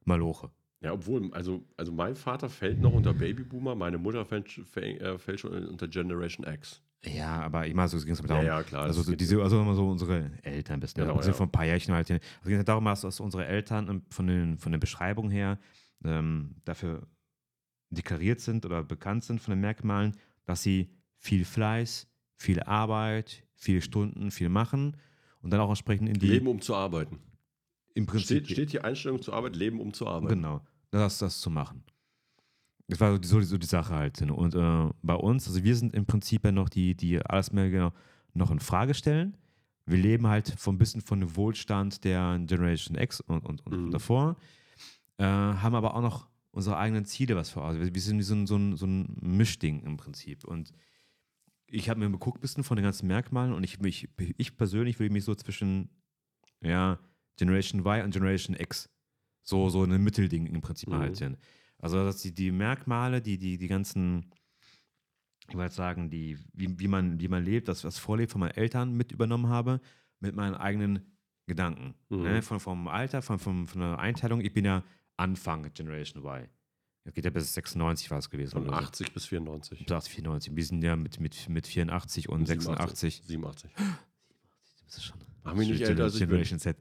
[0.06, 0.52] Maloche.
[0.82, 5.18] Ja, obwohl, also, also mein Vater fällt noch unter Babyboomer, meine Mutter fällt, fällt, äh,
[5.20, 6.82] fällt schon unter Generation X.
[7.06, 8.46] Ja, aber ich meine, so ging es Ja, darum.
[8.46, 8.84] ja, klar.
[8.84, 11.04] Also so diese, also immer so unsere Eltern bist, ne?
[11.04, 11.34] Genau, also ja.
[11.36, 12.10] vor ein paar Jährchen halt.
[12.10, 15.60] Also es geht darum, dass, dass unsere Eltern von den, von der Beschreibung her
[16.04, 17.08] ähm, dafür
[17.90, 20.16] deklariert sind oder bekannt sind von den Merkmalen,
[20.46, 22.08] dass sie viel Fleiß,
[22.38, 24.98] viel Arbeit, viele Stunden, viel machen
[25.42, 27.20] und dann auch entsprechend in die Leben, um zu arbeiten.
[27.94, 28.46] im Prinzip.
[28.46, 30.36] Steht, steht die Einstellung zur Arbeit, Leben um zu arbeiten.
[30.36, 30.62] Genau,
[30.92, 31.84] das, das zu machen.
[32.88, 34.22] Das war so die, so die, Sache halt.
[34.22, 37.70] Und äh, bei uns, also wir sind im Prinzip ja noch die, die alles mehr
[37.70, 37.94] genau
[38.34, 39.38] noch in Frage stellen.
[39.86, 43.86] Wir leben halt von ein bisschen von dem Wohlstand der Generation X und, und, und
[43.86, 43.92] Mhm.
[43.92, 44.36] davor,
[45.18, 47.64] äh, haben aber auch noch unsere eigenen Ziele, was vor.
[47.64, 50.44] Also wir, sind wie so ein, so, ein, so ein Mischding im Prinzip.
[50.44, 50.74] Und
[51.68, 55.00] ich habe mir geguckt, ein bisschen von den ganzen Merkmalen und ich, mich, ich persönlich
[55.00, 55.90] würde mich so zwischen
[56.62, 57.00] ja,
[57.38, 58.90] Generation Y und Generation X
[59.44, 60.98] so, so ein Mittelding im Prinzip Mhm.
[60.98, 61.38] halten.
[61.80, 64.32] Also, dass die, die Merkmale, die, die, die ganzen,
[65.50, 68.52] ich wollte sagen, die, wie, wie, man, wie man lebt, das, was vorlebt von meinen
[68.52, 69.82] Eltern mit übernommen habe,
[70.20, 71.12] mit meinen eigenen
[71.48, 71.96] Gedanken.
[72.10, 72.22] Mhm.
[72.24, 72.42] Ne?
[72.42, 74.42] Von, vom Alter, von, von, von der Einteilung.
[74.42, 74.84] Ich bin ja
[75.18, 76.48] Anfang Generation Y.
[77.04, 78.52] Das geht ja bis 96 war es gewesen.
[78.52, 78.84] Von oder so.
[78.86, 79.86] 80 bis 94.
[79.88, 80.56] Bis 94.
[80.56, 83.24] Wir sind ja mit, mit, mit 84 und 86.
[83.26, 83.72] 87.
[84.86, 85.18] Das ist schon.
[85.44, 86.20] Mach mich nicht älter, als.
[86.20, 86.78] Generation Z.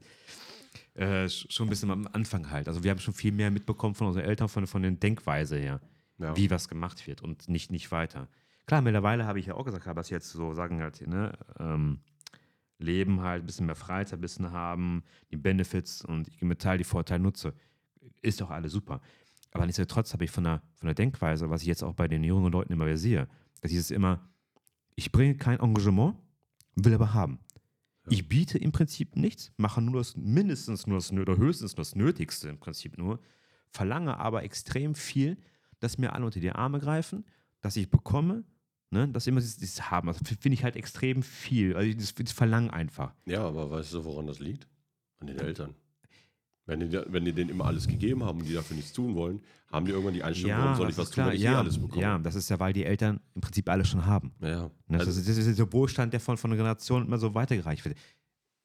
[0.93, 2.67] Äh, sch- schon ein bisschen am Anfang halt.
[2.67, 5.79] Also wir haben schon viel mehr mitbekommen von unseren Eltern, von, von der Denkweise her,
[6.17, 6.35] Ja.
[6.35, 8.27] wie was gemacht wird und nicht, nicht weiter.
[8.67, 11.99] Klar, mittlerweile habe ich ja auch gesagt, dass jetzt so sagen halt, ne, ähm,
[12.77, 16.77] Leben halt, ein bisschen mehr Freizeit, ein bisschen haben, die Benefits und ich mit Teil
[16.77, 17.53] die Vorteile nutze.
[18.21, 19.01] Ist doch alles super.
[19.51, 22.23] Aber nichtsdestotrotz habe ich von der, von der Denkweise, was ich jetzt auch bei den
[22.23, 23.27] jungen Leuten immer wieder sehe,
[23.61, 24.27] dass dieses immer,
[24.95, 26.15] ich bringe kein Engagement,
[26.75, 27.39] will aber haben.
[28.09, 31.95] Ich biete im Prinzip nichts, mache nur das, mindestens nur das, oder höchstens nur das
[31.95, 33.19] Nötigste im Prinzip nur,
[33.69, 35.37] verlange aber extrem viel,
[35.79, 37.25] dass mir alle unter die Arme greifen,
[37.61, 38.43] dass ich bekomme,
[38.89, 42.31] ne, dass immer dieses, dieses Haben, also finde ich halt extrem viel, also das, das
[42.31, 43.13] Verlangen einfach.
[43.25, 44.67] ja, aber weißt du, woran das liegt?
[45.19, 45.75] An den Eltern.
[46.65, 49.41] Wenn die, wenn die denen immer alles gegeben haben und die dafür nichts tun wollen,
[49.71, 51.77] haben die irgendwann die Einstellung, warum soll ich was tun, wenn ich ja, eh alles
[51.79, 52.01] bekomme?
[52.01, 54.31] ja, das ist ja, weil die Eltern im Prinzip alles schon haben.
[54.41, 54.69] Ja.
[54.87, 54.99] Ne?
[54.99, 57.97] Also, das, ist, das ist der Wohlstand, der von, von Generation immer so weitergereicht wird.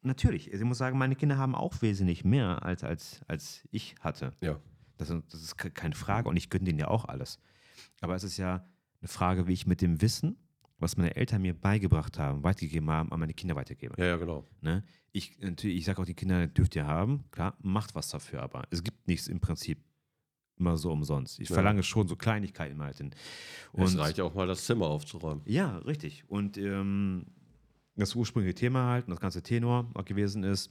[0.03, 4.33] Natürlich, ich muss sagen, meine Kinder haben auch wesentlich mehr, als, als, als ich hatte.
[4.41, 4.59] ja.
[4.99, 7.39] Das, das ist ke- keine Frage und ich gönne denen ja auch alles.
[8.01, 8.65] Aber es ist ja
[9.03, 10.39] eine Frage, wie ich mit dem Wissen,
[10.79, 13.95] was meine Eltern mir beigebracht haben, weitergegeben haben, an meine Kinder weitergebe.
[13.99, 14.47] ja, ja, genau.
[14.63, 14.85] Ne?
[15.17, 18.65] Ich, natürlich, ich sage auch, die Kinder dürft ihr haben, klar, macht was dafür, aber
[18.71, 19.79] es gibt nichts im Prinzip
[20.59, 21.41] immer so umsonst.
[21.41, 21.55] Ich Ja.
[21.55, 23.01] verlange schon so Kleinigkeiten halt.
[23.01, 23.15] Und
[23.83, 25.43] es reicht ja auch mal, das Zimmer aufzuräumen.
[25.47, 26.25] ja, richtig.
[26.29, 27.27] Und ähm,
[27.95, 30.71] das ursprüngliche Thema halt, und das ganze Tenor auch gewesen ist,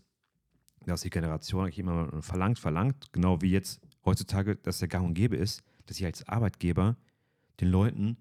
[0.85, 5.15] dass die Generation eigentlich immer verlangt, verlangt, genau wie jetzt heutzutage, dass der gang und
[5.15, 6.97] gäbe ist, dass ich als Arbeitgeber
[7.59, 8.17] den Leuten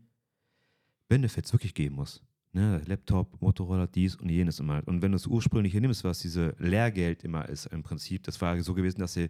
[1.09, 2.23] Benefits wirklich geben muss.
[2.55, 2.81] Ne?
[2.87, 4.81] Laptop, Motorroller, dies und jenes immer.
[4.87, 8.61] Und wenn du das ursprüngliche nimmst, was diese Lehrgeld immer ist im Prinzip, das war
[8.63, 9.29] so gewesen, dass der,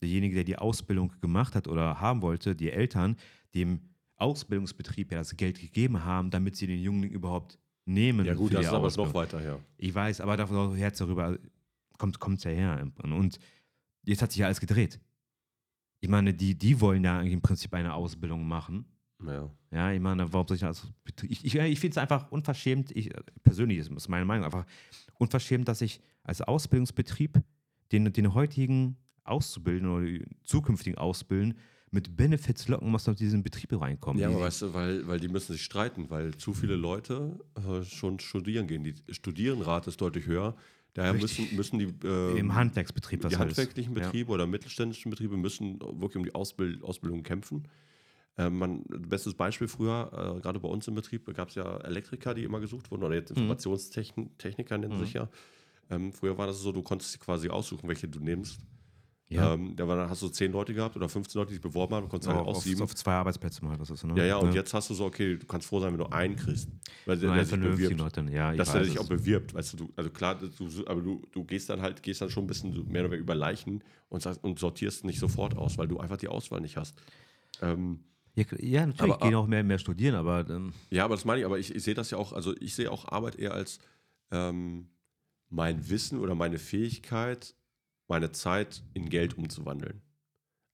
[0.00, 3.16] derjenige, der die Ausbildung gemacht hat oder haben wollte, die Eltern,
[3.54, 3.80] dem
[4.16, 8.24] Ausbildungsbetrieb ja das Geld gegeben haben, damit sie den Jüngling überhaupt nehmen.
[8.24, 9.60] Ja, gut, für das ist aber noch weiter her.
[9.76, 11.36] Ich weiß, aber davon Herz darüber
[11.98, 12.90] kommt es ja her.
[13.02, 13.38] Und
[14.04, 14.98] jetzt hat sich ja alles gedreht.
[16.00, 18.86] Ich meine, die, die wollen ja eigentlich im Prinzip eine Ausbildung machen.
[19.26, 19.50] Ja.
[19.70, 20.86] Ja, ich meine, warum soll ich das?
[21.22, 23.10] Ich, ich, ich finde es einfach unverschämt, ich,
[23.42, 24.66] persönlich ist ist meine Meinung, einfach
[25.18, 27.40] unverschämt, dass ich als Ausbildungsbetrieb
[27.90, 31.54] den, den heutigen Auszubildenden oder die zukünftigen Ausbilden
[31.90, 34.20] mit Benefits locken, was aus diesen Betriebe reinkommen.
[34.20, 37.38] Ja, Die- aber weißt du, weil, weil die müssen sich streiten, weil zu viele Leute
[37.54, 38.82] äh, schon studieren gehen.
[38.82, 40.56] Die Studierenrate ist deutlich höher.
[40.94, 41.52] Daher Richtig.
[41.52, 44.04] müssen, müssen die, äh, Im Handwerksbetrieb, was die handwerklichen Ja.
[44.04, 47.68] Betriebe oder mittelständischen Betriebe müssen wirklich um die Ausbild Ausbildung kämpfen.
[48.38, 52.34] Äh, man, bestes Beispiel früher, äh, gerade bei uns im Betrieb, gab es ja Elektriker,
[52.34, 53.42] die immer gesucht wurden, oder jetzt Mhm.
[53.42, 55.28] Informationstechniker nennen sich ja.
[55.90, 58.60] Ähm, früher war das so, du konntest quasi aussuchen, welche du nimmst.
[59.28, 59.54] Ja.
[59.54, 61.94] Ähm, da war, dann hast du 10 Leute gehabt oder 15 Leute, die sich beworben
[61.94, 64.14] haben, konntest auf, halt auf, auf zwei Arbeitsplätze mal, das ist ne?
[64.16, 66.36] Ja, ja, und jetzt hast du so, okay, du kannst froh sein, wenn du einen
[66.36, 66.68] kriegst.
[67.06, 67.98] Weil der, Nur der sich bewirbt.
[67.98, 71.22] Leute, ja, Dass weiß sich auch bewirbt, weißt du, du also klar, du, aber du,
[71.32, 74.26] du gehst dann halt, gehst dann schon ein bisschen mehr oder weniger über Leichen und,
[74.42, 77.00] und sortierst nicht sofort aus, weil du einfach die Auswahl nicht hast.
[77.62, 78.00] Ähm,
[78.34, 81.40] Ja, ja natürlich Aber- gehen auch mehr, mehr studieren, aber ähm, ja, aber das meine
[81.40, 83.78] ich, aber ich, ich sehe das ja auch, also ich sehe auch Arbeit eher als
[84.30, 84.88] ähm,
[85.48, 87.54] mein Wissen oder meine Fähigkeit,
[88.08, 90.00] meine Zeit in Geld umzuwandeln.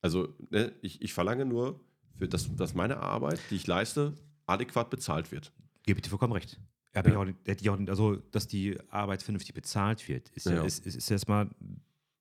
[0.01, 1.81] Also ne, ich, ich verlange nur,
[2.17, 4.15] für das, dass meine Arbeit, die ich leiste,
[4.47, 5.53] adäquat bezahlt wird.
[5.85, 6.61] gebe ich dir vollkommen recht.
[6.95, 7.03] Ja.
[7.17, 10.55] auch, auch, also, dass die Arbeit vernünftig bezahlt wird, ist, ja.
[10.55, 10.63] Ja.
[10.65, 11.49] ist, ist, ist erstmal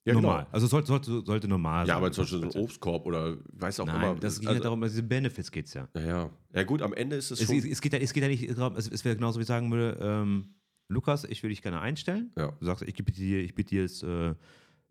[0.08, 0.40] Ja, normal.
[0.40, 0.54] genau.
[0.54, 1.94] Also sollte, sollte, sollte normal sein.
[1.94, 4.16] Ja, aber zum Beispiel so ein Obstkorb oder weiß auch Nein, immer.
[4.16, 5.88] das geht also, ja darum, also Benefits geht es ja.
[5.96, 6.30] Ja, ja.
[6.54, 7.58] Ja, gut, am Ende ist es, Es, schon.
[7.58, 9.48] es, es, geht ja, es geht ja nicht darum, es, es wäre genauso wie ich
[9.48, 10.56] sagen würde, ähm,
[10.90, 12.32] Lukas, ich will dich gerne einstellen.
[12.38, 12.52] ja.
[12.60, 14.34] Du sagst, ich biete dir, ich biete dir jetzt äh,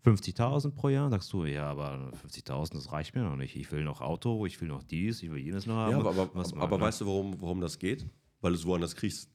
[0.04, 1.10] 50.000 pro Jahr.
[1.10, 3.56] Sagst du, ja, aber 50.000, das reicht mir noch nicht.
[3.56, 5.92] Ich will noch Auto, ich will noch dies, ich will jenes noch haben.
[5.92, 6.84] ja, aber, aber, aber ne?
[6.84, 8.06] weißt du, warum, warum das geht?
[8.40, 9.30] Weil du es woanders kriegst.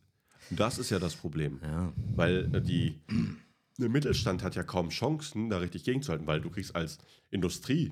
[0.51, 1.59] Das ist ja das Problem.
[1.63, 2.99] Ja, Weil äh, die,
[3.77, 6.97] der Mittelstand hat ja kaum Chancen, da richtig gegenzuhalten, weil du kriegst als
[7.29, 7.91] Industrie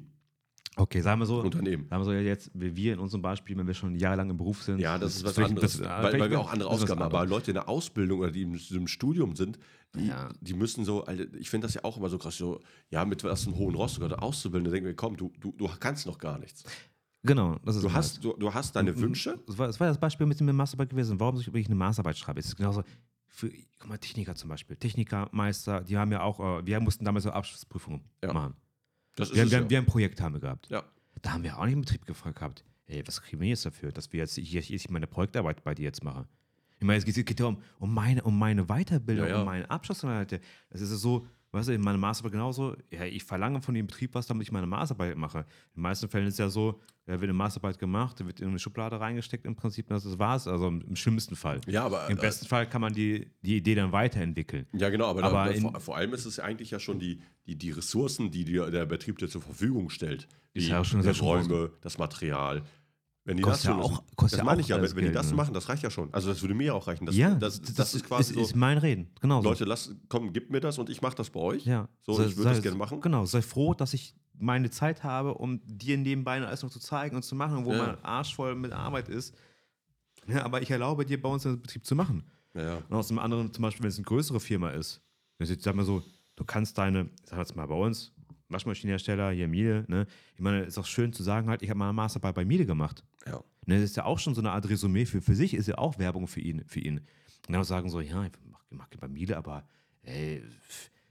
[0.75, 1.87] Okay, sagen wir so, Unternehmen.
[1.89, 4.61] sagen wir so jetzt, wie wir in unserem Beispiel, wenn wir schon jahrelang im Beruf
[4.63, 4.79] sind.
[4.79, 7.13] Ja, das ist was anderes, das- weil, weil wir auch andere das Ausgaben haben.
[7.15, 7.25] Aber.
[7.25, 9.59] Leute in der Ausbildung oder die im, im Studium sind,
[9.95, 10.29] die, Ja.
[10.39, 12.61] die müssen so, Alter, ich finde das ja auch immer so krass, so,
[12.91, 16.05] ja, mit was einem hohen Rost oder Auszubildende denken wir, komm, du, du, du kannst
[16.05, 16.63] noch gar nichts.
[17.23, 18.97] Genau, das ist Du hast, du, du hast deine.
[18.97, 21.19] Wünsche, Das war, das war das Beispiel mit dem Masterarbeit gewesen.
[21.19, 22.39] Warum soll ich eine Masterarbeit schreiben?
[22.39, 22.83] Es ist genauso
[23.29, 23.49] für,
[23.79, 24.75] guck mal, Techniker zum Beispiel.
[24.75, 28.33] Techniker, Meister, die haben ja auch, äh, wir mussten damals so Abschlussprüfungen Ja.
[28.33, 28.55] machen.
[29.15, 29.69] das ist Wir, haben- es wir, ja.
[29.69, 30.67] wir ein Projekt haben wir gehabt.
[30.69, 30.83] ja.
[31.21, 33.91] Da haben wir auch nicht im Betrieb gefragt gehabt, ey, was kriegen wir jetzt dafür,
[33.91, 36.25] dass wir jetzt hier, hier meine Projektarbeit bei dir jetzt mache?
[36.79, 39.99] Ich meine, es geht, ja um, um, meine, um meine Weiterbildung, Ja, um meinen Abschluss.
[39.99, 44.13] Das ist so, weißt du, in meiner Masterarbeit genauso, ja, ich verlange von dem Betrieb
[44.13, 45.39] was, damit ich meine Masterarbeit mache.
[45.39, 45.45] In
[45.77, 48.49] den meisten Fällen ist es ja so, da wird eine Masterarbeit gemacht, da wird in
[48.49, 50.47] eine Schublade reingesteckt im Prinzip, das war's.
[50.47, 51.59] Also im, im schlimmsten Fall.
[51.67, 54.67] ja, aber Im äh, besten Fall kann man die, die Idee dann weiterentwickeln.
[54.73, 56.99] Ja, genau, aber, Aber da, in- vor, vor allem ist es ja eigentlich ja schon
[56.99, 60.27] die, die, die Ressourcen, die dir der Betrieb dir zur Verfügung stellt.
[60.53, 61.07] Ist Die, ja schon die.
[61.09, 62.63] Räume, das Material.
[63.29, 65.11] Wenn die Kostet das ja auch- kostet das ja meine auch ich ja, wenn, die
[65.11, 65.35] das ne?
[65.35, 66.11] machen, das reicht ja schon.
[66.11, 67.05] Also das würde mir auch reichen.
[67.05, 69.11] Das, ja, das, das, ist quasi ist, so, ist mein Reden.
[69.21, 69.43] Genau.
[69.43, 71.63] Leute, lass, komm, gib mir das und ich mache das bei euch.
[71.63, 71.87] Ja.
[72.01, 72.99] So, Sei- ich würde das gerne machen.
[73.01, 77.15] Genau, sei froh, dass ich meine Zeit habe, um dir nebenbei alles noch zu zeigen
[77.17, 77.85] und zu machen, wo Ja.
[77.85, 79.35] mein Arsch voll mit Arbeit ist.
[80.27, 82.23] Ja, aber ich erlaube dir, bei uns den Betrieb zu machen.
[82.55, 82.77] Ja, ja.
[82.89, 85.01] Und aus dem anderen, zum Beispiel, wenn es eine größere Firma ist,
[85.37, 86.01] das ist, sag mal so,
[86.35, 88.11] du kannst deine, ich sag jetzt mal bei uns,
[88.51, 90.07] Waschmaschinenhersteller, hier Miele, ne?
[90.33, 93.03] Ich meine, ist auch schön zu sagen, halt, ich habe meine Masterarbeit bei Miele gemacht.
[93.29, 93.43] Ja.
[93.65, 95.77] Ne, das ist ja auch schon so eine Art Resümee für, für sich, ist ja
[95.77, 96.63] auch Werbung für ihn.
[96.65, 96.99] Für ihn.
[97.47, 99.63] Und dann sagen so, ja, ich mach, mach bei Miele, aber
[100.03, 100.43] ey,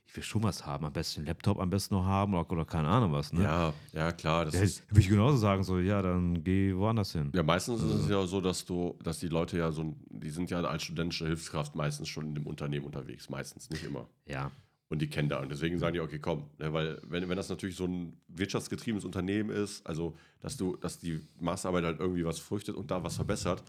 [0.07, 0.85] ich will schon was haben.
[0.87, 3.33] Am besten einen Laptop am besten noch haben oder, oder keine Ahnung was.
[3.33, 3.43] Ne?
[3.45, 4.47] Ja, ja, klar.
[4.47, 7.31] Das Ja, ist, würde ich genauso sagen, so, ja, dann geh woanders hin.
[7.35, 10.51] ja, meistens ist es ja so, dass du, dass die Leute ja so, die sind
[10.51, 13.29] ja als studentische Hilfskraft meistens schon in dem Unternehmen unterwegs.
[13.29, 14.09] Meistens, nicht immer.
[14.27, 14.51] Ja.
[14.91, 15.41] Und die kennen da.
[15.41, 16.45] Und deswegen sagen die, okay, komm.
[16.59, 20.99] Ne, weil, wenn, wenn das natürlich so ein wirtschaftsgetriebenes Unternehmen ist, also, dass du, dass
[20.99, 23.63] die Masterarbeit halt irgendwie was früchtet und da was verbessert,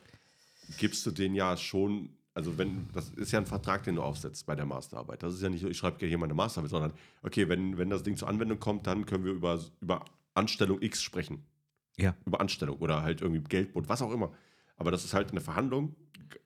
[0.78, 4.46] gibst du denen ja schon, also wenn, das ist ja ein Vertrag, den du aufsetzt
[4.46, 5.22] bei der Masterarbeit.
[5.22, 8.04] Das ist ja nicht so, ich schreibe hier meine Masterarbeit, sondern, okay, wenn, wenn das
[8.04, 10.06] Ding zur Anwendung kommt, dann können wir über, über
[10.36, 11.44] Anstellung X sprechen.
[11.98, 12.16] Ja.
[12.26, 14.32] Über Anstellung oder halt irgendwie Geldbund, was auch immer.
[14.78, 15.98] Aber das ist halt eine Verhandlung,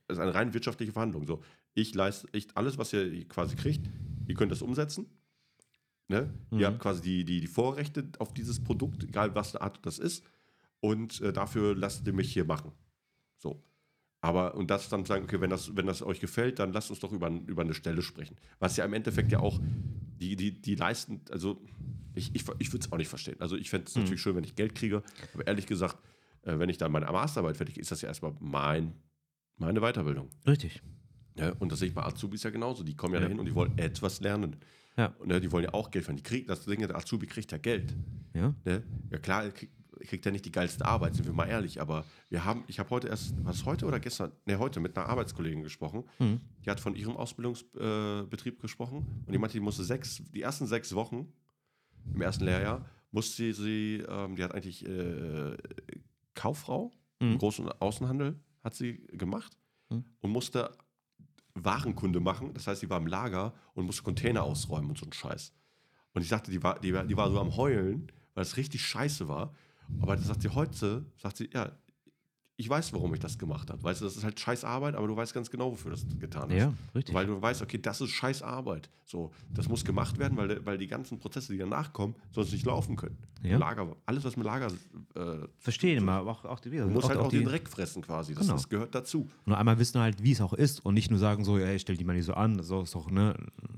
[0.08, 1.28] das ist eine rein wirtschaftliche Verhandlung.
[1.28, 1.44] So,
[1.76, 3.88] ich leiste, ich, alles, was ihr quasi kriegt,
[4.28, 5.06] ihr könnt das umsetzen.
[6.08, 6.34] Ne?
[6.52, 6.60] Mhm.
[6.60, 10.00] Ihr habt quasi die, die, die Vorrechte auf dieses Produkt, egal was eine Art das
[10.00, 10.24] ist.
[10.80, 12.72] Und äh, dafür lasst ihr mich hier machen.
[13.38, 13.64] So.
[14.22, 17.00] Aber, und das dann sagen, okay, wenn das, wenn das euch gefällt, dann lasst uns
[17.00, 18.38] doch über, über eine Stelle sprechen.
[18.60, 19.60] Was ja im Endeffekt ja auch,
[20.20, 21.62] die, die, die leisten, also
[22.16, 23.36] ich, ich, ich würde es auch nicht verstehen.
[23.40, 25.04] Also ich fände es natürlich schön, wenn ich Geld kriege,
[25.34, 25.98] aber ehrlich gesagt,
[26.44, 28.94] äh, wenn ich dann meine Masterarbeit fertig ist das ja erstmal mein,
[29.58, 30.30] meine Weiterbildung.
[30.48, 30.82] Richtig.
[31.36, 32.84] Ja, und das sehe ich bei Azubis ja genauso.
[32.84, 33.26] Die kommen ja, Ja.
[33.26, 34.56] dahin und die wollen etwas lernen.
[34.98, 35.08] Ja.
[35.20, 36.24] Und ne, die wollen ja auch Geld verdienen.
[36.24, 37.96] Die kriegen, das Ding, der Azubi kriegt ja Geld.
[38.36, 38.54] Ja.
[38.66, 38.84] Ne?
[39.12, 41.82] Ja klar, er kriegt, er kriegt ja nicht die geilste Arbeit, sind wir mal ehrlich.
[41.82, 44.32] Aber wir haben, ich habe heute erst, was heute oder gestern?
[44.46, 46.04] Ne, heute mit einer Arbeitskollegin gesprochen.
[46.20, 46.42] Mhm.
[46.64, 48.98] Die hat von ihrem Ausbildungsbetrieb äh, gesprochen.
[49.26, 51.32] Und die meinte, die musste sechs, die ersten sechs Wochen
[52.14, 55.58] im ersten Lehrjahr, musste sie, ähm, die hat eigentlich äh,
[56.36, 57.38] Kauffrau im Mhm.
[57.38, 59.58] Groß- und Außenhandel hat sie gemacht
[59.90, 60.04] Mhm.
[60.22, 60.72] und musste
[61.56, 62.54] Warenkunde machen.
[62.54, 65.54] Das heißt, sie war im Lager und musste Container ausräumen und so ein Scheiß.
[66.14, 69.28] Und ich sagte, die war, die, die war so am Heulen, weil es richtig scheiße
[69.28, 69.54] war.
[70.00, 71.72] Aber das sagt sie heute, sagt sie, ja,
[72.56, 73.84] ich weiß, warum ich das gemacht habe.
[73.84, 76.52] Weißt du, das ist halt scheiß Arbeit, aber du weißt ganz genau, wofür das getan
[76.52, 76.58] ist.
[76.60, 77.16] Ja, richtig.
[77.16, 78.90] Weil du weißt, okay, das ist scheiß Arbeit.
[79.06, 82.66] So, das muss gemacht werden, weil, weil die ganzen Prozesse, die danach kommen, sonst nicht
[82.66, 83.18] laufen können.
[83.42, 83.58] Ja.
[83.58, 84.68] Lager, alles, was mit Lager,
[85.16, 86.86] äh, Verstehen immer, aber auch, auch die wieder.
[86.86, 88.34] du musst halt auch, die, den Dreck fressen quasi.
[88.34, 88.54] Das, Genau.
[88.54, 89.28] das gehört dazu.
[89.46, 91.98] Nur einmal wissen halt, wie es auch ist und nicht nur sagen so, ey, stell
[91.98, 93.36] die mal nicht so an, das ist doch ne,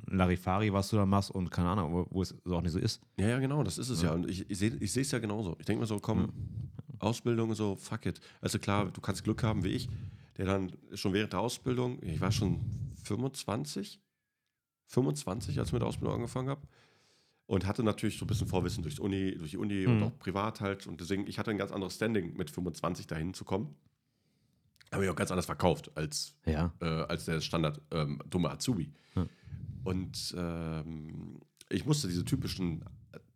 [0.08, 2.80] Larifari, was du da machst und keine Ahnung, wo, wo es so auch nicht so
[2.80, 3.02] ist.
[3.18, 4.12] Ja, ja, genau, das ist es ja.
[4.14, 5.56] Und ich, ich sehe ich sehe es ja genauso.
[5.60, 6.32] Ich denke mir so, komm,
[7.06, 8.20] Ausbildung so, fuck it.
[8.41, 9.89] Also klar, du kannst Glück haben wie ich,
[10.38, 12.60] der dann schon während der Ausbildung, ich war schon
[13.03, 13.99] 25,
[14.88, 16.62] 25, als ich mit der Ausbildung angefangen habe.
[17.47, 20.03] Und hatte natürlich so ein bisschen Vorwissen durch, Uni, durch die Uni und Mhm.
[20.03, 20.88] auch privat halt.
[20.88, 23.76] Und deswegen, ich hatte ein ganz anderes Standing, mit 25 dahin zu kommen.
[24.91, 26.74] Habe ich auch ganz anders verkauft als Ja.
[26.82, 28.91] äh, als der Standard ähm, dumme Azubi.
[29.16, 29.28] Ja.
[29.84, 31.39] Und ähm,
[31.70, 32.84] ich musste diese typischen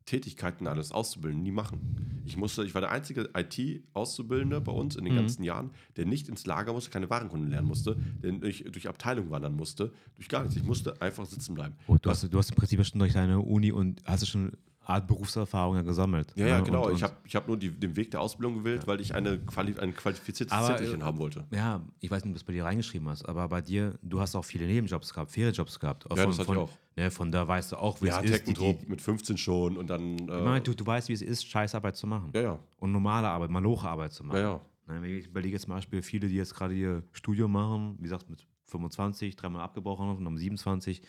[0.10, 1.80] Tätigkeiten alles auszubilden nie machen.
[2.26, 5.18] Ich musste, ich war der einzige IT-Auszubildende bei uns in den Mhm.
[5.18, 9.30] ganzen Jahren, der nicht ins Lager musste, keine Warenkunde lernen musste, der durch, durch Abteilung
[9.32, 10.56] wandern musste, durch gar nichts.
[10.58, 11.76] Ich musste einfach sitzen bleiben.
[11.88, 14.28] Gut, du, hast, du hast im Prinzip ja schon durch deine Uni und hast du
[14.28, 14.52] schon
[14.90, 16.34] Art Berufserfahrung ja gesammelt.
[16.36, 16.64] Ja, ja, ne?
[16.64, 16.88] genau.
[16.88, 19.38] Und, ich habe ich hab nur die, den Weg der Ausbildung gewählt, weil ich eine,
[19.38, 21.46] Quali ein qualifiziertes Aber, Zettelchen äh, haben wollte.
[21.52, 24.20] Ja, ich weiß nicht, ob du das bei dir reingeschrieben hast, aber bei dir, du
[24.20, 26.06] hast auch viele Nebenjobs gehabt, Ferienjobs gehabt.
[26.10, 26.70] Ja, das hatte von, ich auch.
[27.00, 28.32] Ne, von da weißt du auch, wie Ja, es ist.
[28.40, 30.18] Teckentrupp mit 15 schon und dann.
[30.20, 32.32] Äh, ich meine, du, du weißt, wie es ist, Scheißarbeit zu machen.
[32.36, 32.60] ja, ja.
[32.78, 34.38] Und normale Arbeit, maloche Arbeit zu machen.
[34.38, 35.00] Ja, ja.
[35.00, 38.30] Ne, ich überlege jetzt zum Beispiel viele, die jetzt gerade ihr Studium machen, wie gesagt,
[38.30, 41.02] mit 25, dreimal abgebrochen und um 27.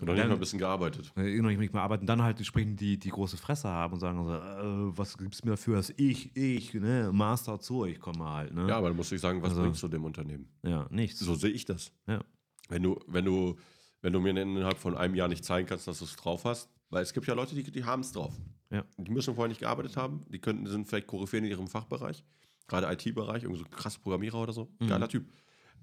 [0.00, 1.12] Und noch nicht mal ein bisschen gearbeitet.
[1.16, 4.24] äh, noch nicht mehr arbeiten, dann halt entsprechend die, die große Fresse haben und sagen
[4.24, 8.54] so, äh, was gibt's mir dafür, dass ich, ich, ne, Master zu euch komme halt,
[8.54, 8.66] ne?
[8.68, 10.48] Ja, aber dann muss ich sagen, was Also- bringst du dem Unternehmen?
[10.62, 11.20] Ja, nichts.
[11.20, 11.92] So sehe ich das.
[12.06, 12.20] Ja.
[12.68, 13.56] Wenn du, wenn du,
[14.02, 16.70] wenn du mir innerhalb von einem Jahr nicht zeigen kannst, dass du es drauf hast,
[16.90, 18.34] weil es gibt ja Leute, die, die haben es drauf.
[18.70, 18.84] Ja.
[18.96, 22.24] Die müssen vorher nicht gearbeitet haben, die könnten, sind vielleicht Koryphäen in ihrem Fachbereich,
[22.68, 24.70] gerade IT-Bereich, irgendwie so krasse Programmierer oder so.
[24.78, 24.88] Mhm.
[24.88, 25.26] Geiler Typ.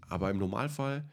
[0.08, 1.06] Aber im Normalfall,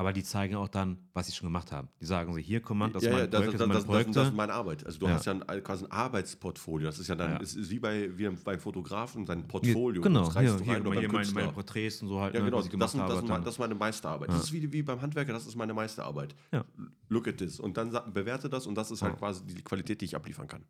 [0.00, 1.88] Aber die zeigen auch dann, was sie schon gemacht haben.
[2.00, 4.12] Die sagen so, hier, mal, das ja, ja, meine das, das, das das, das, Projekte.
[4.14, 4.86] das ist meine Arbeit.
[4.86, 5.12] Also du Ja.
[5.12, 6.86] hast ja ein, quasi ein Arbeitsportfolio.
[6.86, 7.36] Das ist ja dann, Ja.
[7.40, 10.00] ist wie bei, wie beim Fotografen, sein Portfolio.
[10.00, 12.62] genau, Das hier, hier, hier meine, meine Porträts und so halt, Ja, ne, genau.
[12.62, 13.26] ich Das, habe.
[13.28, 14.30] dann- das ist meine Meisterarbeit.
[14.30, 16.34] Das ist wie, wie beim Handwerker, das ist meine Meisterarbeit.
[16.50, 16.64] Ja.
[17.10, 17.60] Look at this.
[17.60, 20.64] Und dann bewerte das und das ist halt quasi die Qualität, die ich abliefern kann.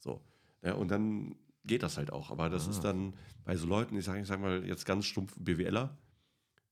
[0.00, 0.20] So.
[0.62, 2.30] Ja, und dann geht das halt auch.
[2.30, 2.70] Aber das Ah.
[2.72, 3.14] ist dann
[3.46, 5.96] bei so Leuten, ich sage ich sag mal jetzt ganz stumpf BWLer,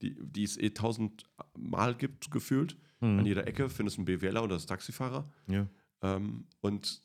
[0.03, 1.25] die, die es eh tausend
[1.57, 2.77] Mal gibt, gefühlt.
[2.99, 3.19] Mhm.
[3.19, 5.31] An jeder Ecke findest du einen BWLer oder das Taxifahrer.
[5.47, 5.67] ja.
[6.01, 7.01] Ähm, und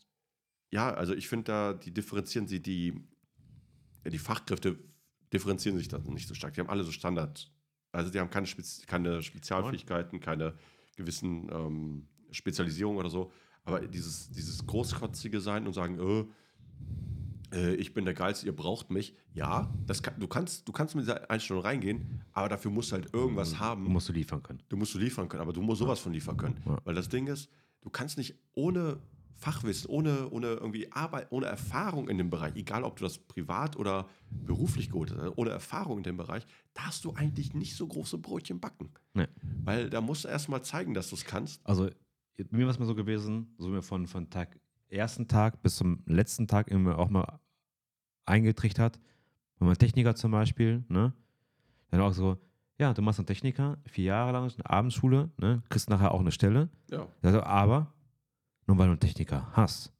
[0.71, 2.93] ja, also ich finde da, die differenzieren sie, die,
[4.05, 4.79] ja, die Fachkräfte
[5.33, 6.55] differenzieren sich da nicht so stark.
[6.55, 7.51] Die haben alle so Standard.
[7.93, 10.55] Also die haben keine, Spez keine Spezialfähigkeiten, keine
[10.97, 13.33] gewissen ähm, Spezialisierungen oder so.
[13.65, 16.27] Aber dieses, dieses großkotzige Sein und sagen, äh,
[17.53, 19.15] äh, ich bin der Geilste, ihr braucht mich.
[19.35, 22.97] Ja, das kann, du, kannst, du kannst mit dieser Einstellung reingehen, aber dafür musst du
[22.97, 23.85] halt irgendwas haben.
[23.85, 24.63] Musst du liefern können.
[24.69, 26.61] Du musst du liefern können, aber du musst sowas von liefern können.
[26.67, 26.79] Ja.
[26.85, 27.49] Weil das Ding ist,
[27.81, 29.01] du kannst nicht ohne
[29.39, 33.77] Fachwissen, ohne, ohne irgendwie Arbeit, ohne Erfahrung in dem Bereich, egal ob du das privat
[33.77, 36.45] oder beruflich geholt hast, ohne Erfahrung in dem Bereich,
[36.75, 38.91] darfst du eigentlich nicht so große Brötchen backen.
[39.15, 39.29] Nee.
[39.63, 41.65] Weil da musst du erstmal zeigen, dass du es kannst.
[41.65, 41.89] Also,
[42.51, 44.59] mir war es mal so gewesen, so mir von, von Tag,
[44.91, 47.41] ersten Tag bis zum letzten Tag immer auch mal
[48.27, 49.01] eingetrichtert hat.
[49.59, 51.13] Wenn man Techniker zum Beispiel, ne?
[51.91, 52.39] Dann auch so,
[52.79, 55.63] ja, du machst einen Techniker, vier Jahre lang, eine Abendschule, ne?
[55.69, 56.69] Kriegst nachher auch eine Stelle.
[56.91, 57.07] Ja.
[57.23, 57.93] Also, aber,
[58.67, 59.93] nur weil du einen Techniker hast,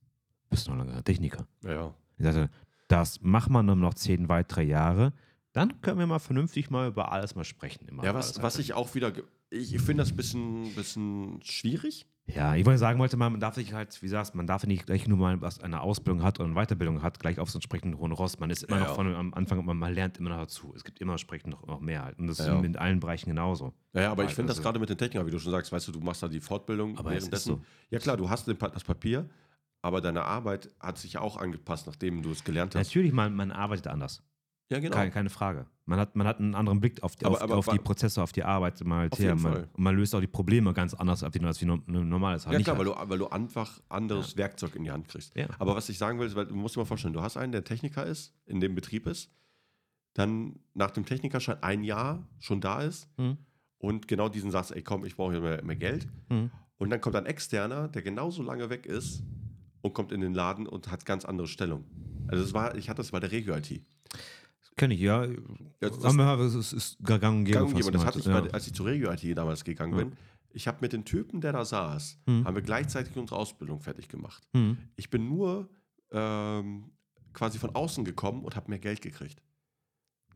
[0.51, 1.47] bist du noch lange ein Techniker.
[1.65, 1.93] Ja.
[2.17, 2.51] Ich sagte,
[2.87, 5.13] das macht man nur noch zehn weitere Jahre.
[5.53, 7.89] Dann können wir mal vernünftig mal über alles mal sprechen.
[7.89, 9.13] Immer Ja, was, was ich auch wieder,
[9.51, 12.07] ich, finde das ein bisschen, bisschen schwierig.
[12.27, 15.09] Ja, ich wollte sagen wollte, man darf sich halt, wie sagst, man darf nicht gleich
[15.09, 17.99] nur mal was eine Ausbildung hat oder eine Weiterbildung hat, gleich auf so einen entsprechenden
[17.99, 18.39] hohen Rost.
[18.39, 20.75] Man ist immer Ja, noch von am Anfang, man, man lernt immer noch dazu.
[20.77, 22.19] Es gibt immer entsprechend noch, noch mehr halt.
[22.19, 23.73] Und das Ja, ist in allen Bereichen genauso.
[23.95, 25.53] Ja, ja, aber ich Halt, finde das also- gerade mit den Technikern, wie du schon
[25.53, 27.49] sagst, weißt du, du machst da die Fortbildung Aber währenddessen.
[27.55, 27.61] so.
[27.89, 29.27] Ja klar, du hast das Papier,
[29.81, 32.89] aber deine Arbeit hat sich ja auch angepasst, nachdem du es gelernt hast.
[32.89, 34.23] Natürlich, man, man arbeitet anders.
[34.71, 34.95] Ja, genau.
[34.97, 35.67] Keine, keine Frage.
[35.87, 38.23] Man hat, man hat einen anderen Blick auf, die- Aber- auf, aber auf die Prozesse,
[38.23, 39.35] auf die Arbeit mal Auf her.
[39.35, 42.59] Man, man löst auch die Probleme ganz anders ab, als wie no- ein normales halt
[42.59, 45.35] Ja klar, weil du, weil du einfach anderes Werkzeug in die Hand kriegst.
[45.35, 45.47] Ja.
[45.59, 47.53] Aber was ich sagen will, ist, weil du musst dir mal vorstellen, du hast einen,
[47.53, 49.31] der Techniker ist, in dem Betrieb ist,
[50.15, 53.39] dann nach dem Technikerschein ein Jahr schon da ist Mhm.
[53.79, 56.07] und genau diesen sagst, ey komm, ich brauche hier mehr, mehr Geld.
[56.29, 56.51] Mhm.
[56.77, 59.23] Und dann kommt ein Externer, der genauso lange weg ist
[59.81, 61.85] und kommt in den Laden und hat ganz andere Stellung.
[62.27, 63.81] Also das war, ich hatte das bei der Regio-IT.
[64.79, 65.25] Kenn ich, ja.
[65.27, 65.31] Ja,
[65.81, 67.45] das- wir, es ist, ist gang und.
[67.45, 67.75] Gang.
[67.75, 68.41] Und das hatte ich, ja.
[68.41, 70.05] bei, als ich zur Regio-IT damals gegangen Ja.
[70.05, 70.17] bin.
[70.51, 72.45] Ich habe mit dem Typen, der da saß, Mhm.
[72.47, 74.43] haben wir gleichzeitig unsere Ausbildung fertig gemacht.
[74.55, 74.79] Mhm.
[74.97, 75.69] Ich bin nur
[76.11, 76.91] ähm,
[77.35, 79.43] quasi von außen gekommen und habe mehr Geld gekriegt.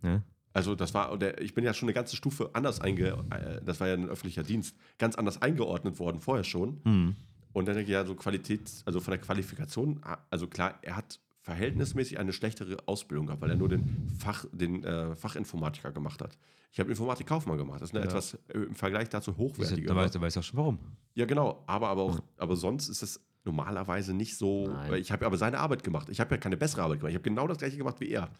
[0.02, 0.22] Ja.
[0.52, 3.88] Also das war, ich bin ja schon eine ganze Stufe anders einge, äh, das war
[3.88, 6.82] ja ein öffentlicher Dienst, ganz anders eingeordnet worden vorher schon.
[6.84, 7.16] Mhm.
[7.54, 10.96] Und dann denke ich, ja, so Qualität, also von der Qualifikation, ah, also klar, er
[10.96, 16.22] hat verhältnismäßig eine schlechtere Ausbildung gehabt, weil er nur den, Fach, den äh, Fachinformatiker gemacht
[16.22, 16.38] hat.
[16.72, 17.82] Ich habe Informatik-Kaufmann gemacht.
[17.82, 18.10] Das ist eine Ja.
[18.10, 19.92] etwas äh, im Vergleich dazu hochwertiger.
[19.94, 20.78] Da weißt du auch schon warum.
[21.14, 21.62] Ja, genau.
[21.66, 24.68] Aber, aber, auch, aber sonst ist es normalerweise nicht so.
[24.68, 24.94] Nein.
[24.94, 26.08] Ich habe aber seine Arbeit gemacht.
[26.08, 27.10] Ich habe ja keine bessere Arbeit gemacht.
[27.10, 28.30] Ich habe genau das gleiche gemacht wie er.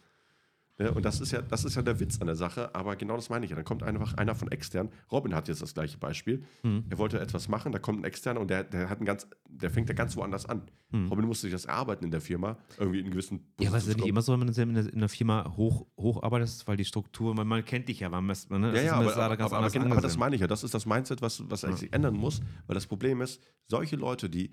[0.79, 0.91] Ne?
[0.91, 2.73] Und das ist, ja, das ist ja der Witz an der Sache.
[2.73, 3.55] Aber genau das meine ich ja.
[3.55, 4.89] Dann kommt einfach einer von extern.
[5.11, 6.43] Robin hat jetzt das gleiche Beispiel.
[6.63, 6.85] Mhm.
[6.89, 9.69] Er wollte etwas machen, da kommt ein externer und der, der, hat einen ganz, der
[9.69, 10.63] fängt ja ganz woanders an.
[10.91, 11.07] Mhm.
[11.07, 13.91] Robin musste sich das erarbeiten in der Firma, irgendwie in gewissen Ja, aber es ist
[13.91, 16.85] ja nicht immer so, wenn du in der, in der Firma hoch, hocharbeitest, weil die
[16.85, 19.37] Struktur, man, man kennt dich ja, man, man, ne, Ja, das ja, ist aber, aber,
[19.37, 20.47] ganz aber, anders aber, aber das meine ich ja.
[20.47, 22.41] Das ist das Mindset, was, was eigentlich sich ändern muss.
[22.67, 24.51] Weil das Problem ist, solche Leute, die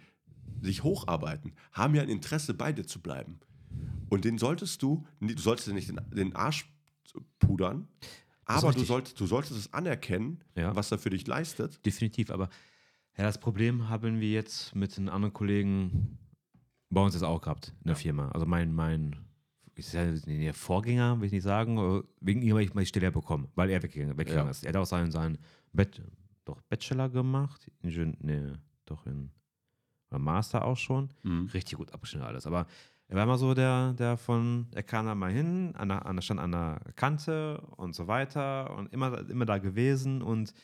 [0.61, 3.41] sich hocharbeiten, haben ja ein Interesse, bei dir zu bleiben.
[4.09, 6.66] Und den solltest du, du solltest dir nicht den, den Arsch
[7.39, 7.89] pudern,
[8.45, 10.75] aber du solltest, du solltest es anerkennen, Ja.
[10.75, 11.85] was er für dich leistet.
[11.87, 12.49] Definitiv, aber
[13.16, 16.18] ja, das Problem haben wir jetzt mit den anderen Kollegen
[16.93, 17.99] Bei uns ist auch gehabt in der Ja.
[18.01, 18.29] Firma.
[18.31, 19.14] Also mein, mein
[20.27, 23.49] der Vorgänger, will ich nicht sagen, aber wegen ihm habe ich mal die Stelle bekommen,
[23.55, 24.51] weil er weggegangen, weggegangen Ja.
[24.51, 24.64] ist.
[24.64, 25.39] Er hat auch seinen, seinen
[25.73, 26.03] Bett,
[26.45, 28.53] doch Bachelor gemacht, Ingenieur, nee,
[28.85, 29.31] doch in
[30.11, 31.11] Master auch schon.
[31.23, 31.47] Mhm.
[31.55, 32.47] Richtig gut abgeschnitten alles.
[32.47, 32.66] Aber
[33.11, 36.14] er war immer so der, der von, er kam da mal hin, an der, an
[36.14, 40.54] der, stand an der Kante und so weiter und immer, immer da gewesen und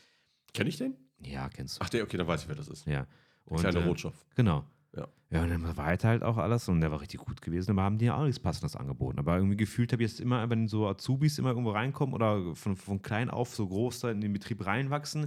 [0.54, 0.94] Kenn ich den?
[1.18, 1.80] ja, kennst du.
[1.84, 2.86] Ach, der, okay, dann weiß ich, wer das ist.
[2.86, 3.04] Ja.
[3.46, 4.24] Der Und, kleine äh, Rotschopf.
[4.36, 4.64] Genau.
[4.96, 5.08] Ja.
[5.30, 7.72] Ja, und dann war halt auch alles und der war richtig gut gewesen.
[7.72, 9.18] Aber haben die ja auch nichts Passendes angeboten.
[9.18, 12.76] Aber irgendwie gefühlt habe ich jetzt immer, wenn so Azubis immer irgendwo reinkommen oder von,
[12.76, 15.26] von klein auf so groß da in den Betrieb reinwachsen,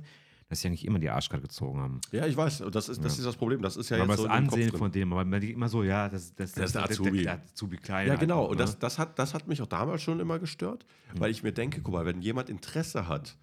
[0.50, 2.02] dass sie eigentlich immer die Arschkarte gezogen haben.
[2.12, 2.64] Ja, ich weiß.
[2.72, 3.20] Das ist, das Ja.
[3.20, 3.62] ist das Problem.
[3.62, 5.84] Das ist ja aber jetzt das so Ansehen von denen, aber man denkt immer so,
[5.84, 7.12] ja, das, das, Das ist der der, Azubi.
[7.24, 8.08] Der, der Azubi klein.
[8.08, 8.46] Ja, halt genau.
[8.46, 8.64] auch, Und ne?
[8.64, 10.86] das, das, hat, das hat mich auch damals schon immer gestört,
[11.16, 13.38] weil ich mir denke, guck mal, wenn jemand Interesse hat,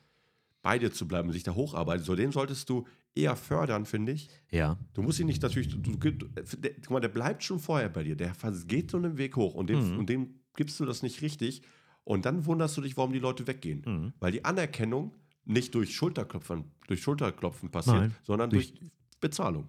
[0.62, 4.28] bei dir zu bleiben, sich da hocharbeitet, so den solltest du eher fördern, finde ich.
[4.50, 4.76] Ja.
[4.94, 8.02] Du musst ihn nicht natürlich, du, du, der, guck mal, der bleibt schon vorher bei
[8.02, 8.32] dir, der
[8.66, 9.98] geht so einen Weg hoch und dem, Mhm.
[10.00, 11.62] und dem gibst du das nicht richtig
[12.02, 13.82] und dann wunderst du dich, warum die Leute weggehen.
[13.86, 14.12] Mhm.
[14.18, 15.12] Weil die Anerkennung
[15.46, 18.74] nicht durch Schulterklopfen, durch Schulterklopfen passiert, Nein, sondern durch,
[19.20, 19.68] Bezahlung.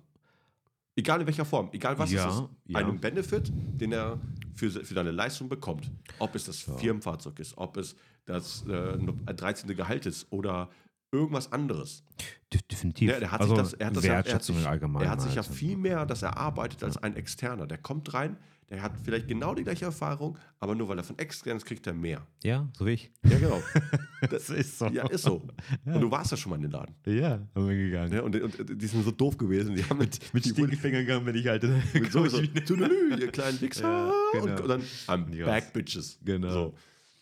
[0.96, 2.44] Egal in welcher Form, egal was Ja, es ist.
[2.66, 2.80] ja.
[2.80, 4.20] Einen Benefit, den er
[4.56, 5.90] für, für deine Leistung bekommt.
[6.18, 9.76] Ob es das Firmenfahrzeug ist, ob es das äh, 13.
[9.76, 10.70] Gehalt ist oder
[11.12, 12.04] irgendwas anderes.
[12.52, 13.12] De- Definitiv.
[13.12, 14.72] Ja, der hat also sich das, er hat das ja, er hat Wertschätzung sich, im
[14.72, 15.06] Allgemeinen.
[15.06, 15.54] er hat sich ja halt.
[15.56, 17.68] viel mehr das erarbeitet als ein Externer.
[17.68, 18.36] Der kommt rein,
[18.70, 21.88] der hat vielleicht genau die gleiche Erfahrung, aber nur weil er von extern ist, kriegt
[21.88, 22.26] er mehr.
[22.44, 23.12] Ja, so wie ich.
[23.24, 23.62] Ja, genau.
[24.30, 24.88] Das ist so.
[24.88, 25.48] ja, ist so.
[25.86, 26.96] Und du warst ja schon mal in den Laden.
[27.06, 28.12] Ja, haben wir gegangen.
[28.12, 29.76] Ja, und, und die sind so doof gewesen.
[29.76, 31.64] Die haben mit, Mit Stinkefinger gegangen bin ich halt.
[31.94, 33.84] mit so, so Tüdelü, ihr kleinen Wichser.
[33.88, 34.46] Ja, genau.
[34.54, 35.46] und, und dann I'm Ja.
[35.46, 36.20] back, bitches.
[36.26, 36.50] Genau.
[36.52, 36.74] So.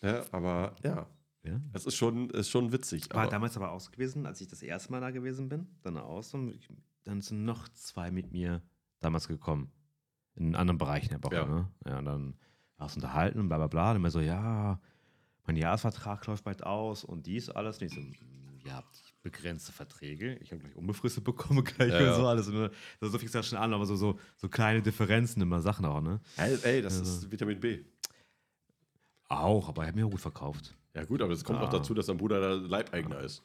[0.02, 1.06] Ja, aber ja,
[1.44, 1.60] Ja.
[1.74, 3.10] es ist schon, ist schon witzig.
[3.12, 5.68] War Aber, damals aber auch so gewesen, als ich das erste Mal da gewesen bin,
[5.84, 6.58] dann aus und
[7.04, 8.62] dann sind noch zwei mit mir
[9.02, 9.70] damals gekommen.
[10.36, 11.46] In anderen Bereichen aber auch, Ja.
[11.46, 11.72] ne?
[11.86, 12.34] Ja, und dann
[12.78, 13.92] war es unterhalten und bla bla bla.
[13.92, 14.80] Und immer so, ja,
[15.46, 17.78] mein Jahresvertrag läuft bald aus und dies alles.
[17.80, 20.36] Und ich so, "Mm, ihr habt begrenzte Verträge.
[20.38, 22.14] Ich habe gleich unbefristet bekommen, gleich Ja, und ja.
[22.16, 22.48] so alles.
[22.48, 25.62] Und, so, so fing es ja schon an, aber so, so, so kleine Differenzen immer
[25.62, 26.20] Sachen auch, ne?
[26.38, 27.18] ey, ey, das Also.
[27.26, 27.84] ist Vitamin B.
[29.28, 30.76] Auch, aber er hat mir auch gut verkauft.
[30.94, 31.78] Ja gut, aber es kommt auch Ah.
[31.78, 33.42] dazu, dass dein Bruder der Leibeigner ist.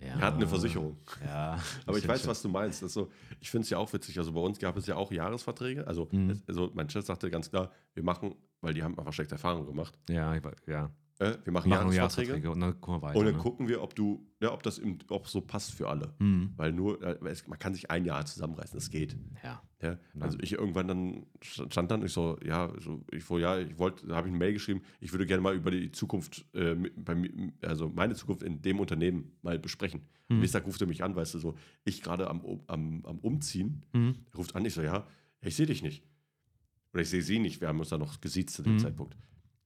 [0.00, 0.06] Ja.
[0.08, 0.96] Er hat eine Versicherung.
[1.24, 1.58] Ja.
[1.86, 2.82] Aber ich weiß, stimmt was du meinst.
[2.82, 4.18] Das so, ich finde es ja auch witzig.
[4.18, 5.86] Also bei uns gab es ja auch Jahresverträge.
[5.86, 6.40] Also, Mhm.
[6.48, 9.98] also mein Chef sagte ganz klar, wir machen, weil die haben einfach schlechte Erfahrungen gemacht.
[10.08, 10.16] schon.
[10.16, 10.34] Ja,
[10.66, 10.90] ja.
[11.20, 12.30] Äh, wir machen, Machen Jahresverträge.
[12.30, 13.18] Jahresverträge und dann gucken wir weiter.
[13.18, 13.40] Und dann ne?
[13.40, 16.14] gucken wir, ob du, ja, ob das im, ob so passt für alle.
[16.18, 16.54] Mhm.
[16.56, 19.16] Weil nur, äh, es, man kann sich ein Jahr zusammenreißen, das geht.
[19.44, 19.62] Ja.
[19.82, 23.78] Ja, also ich irgendwann dann stand dann, ich so, ja, so, ich so, ja, ich
[23.78, 26.74] wollte, da habe ich eine Mail geschrieben, ich würde gerne mal über die Zukunft, äh,
[26.74, 27.16] bei
[27.62, 30.02] also meine Zukunft in dem Unternehmen mal besprechen.
[30.28, 30.36] Mhm.
[30.36, 31.54] Und Mittag ruft er mich an, weißt du, so,
[31.84, 34.16] ich gerade am, am, am Umziehen, Mhm.
[34.36, 35.06] ruft an, ich so, ja, ja
[35.48, 36.02] ich sehe dich nicht.
[36.92, 38.78] Oder ich sehe sie nicht, wir haben uns da noch gesiezt zu dem Mhm.
[38.80, 39.16] Zeitpunkt.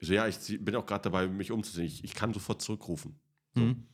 [0.05, 3.19] Ich so, ja, ich bin auch gerade dabei, mich umzuziehen, ich, ich kann sofort zurückrufen.
[3.55, 3.87] So Mhm.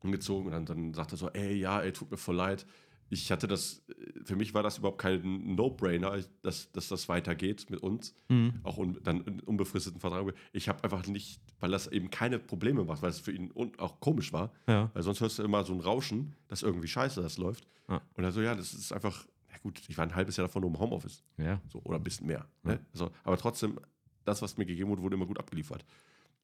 [0.00, 2.66] umgezogen und dann, dann sagt er so, ey, ja, ey, tut mir voll leid.
[3.10, 7.68] Ich hatte das, äh, für mich war das überhaupt kein No-Brainer, dass, dass das weitergeht
[7.70, 8.60] mit uns, Mhm.
[8.62, 10.34] auch un, dann unbefristeten Vertrag.
[10.52, 13.72] Ich habe einfach nicht, weil das eben keine Probleme macht, weil es für ihn un,
[13.78, 14.90] auch komisch war, Ja.
[14.94, 17.66] weil sonst hörst du immer so ein Rauschen, dass irgendwie scheiße das läuft.
[17.90, 18.00] Ja.
[18.14, 20.62] Und er so, ja, das ist einfach, ja gut, ich war ein halbes Jahr davon
[20.62, 21.60] nur im Homeoffice, Ja.
[21.70, 22.46] so, oder ein bisschen mehr.
[22.62, 22.80] Ne?
[22.92, 23.78] Also, aber trotzdem,
[24.24, 25.84] das, was mir gegeben wurde, wurde immer gut abgeliefert.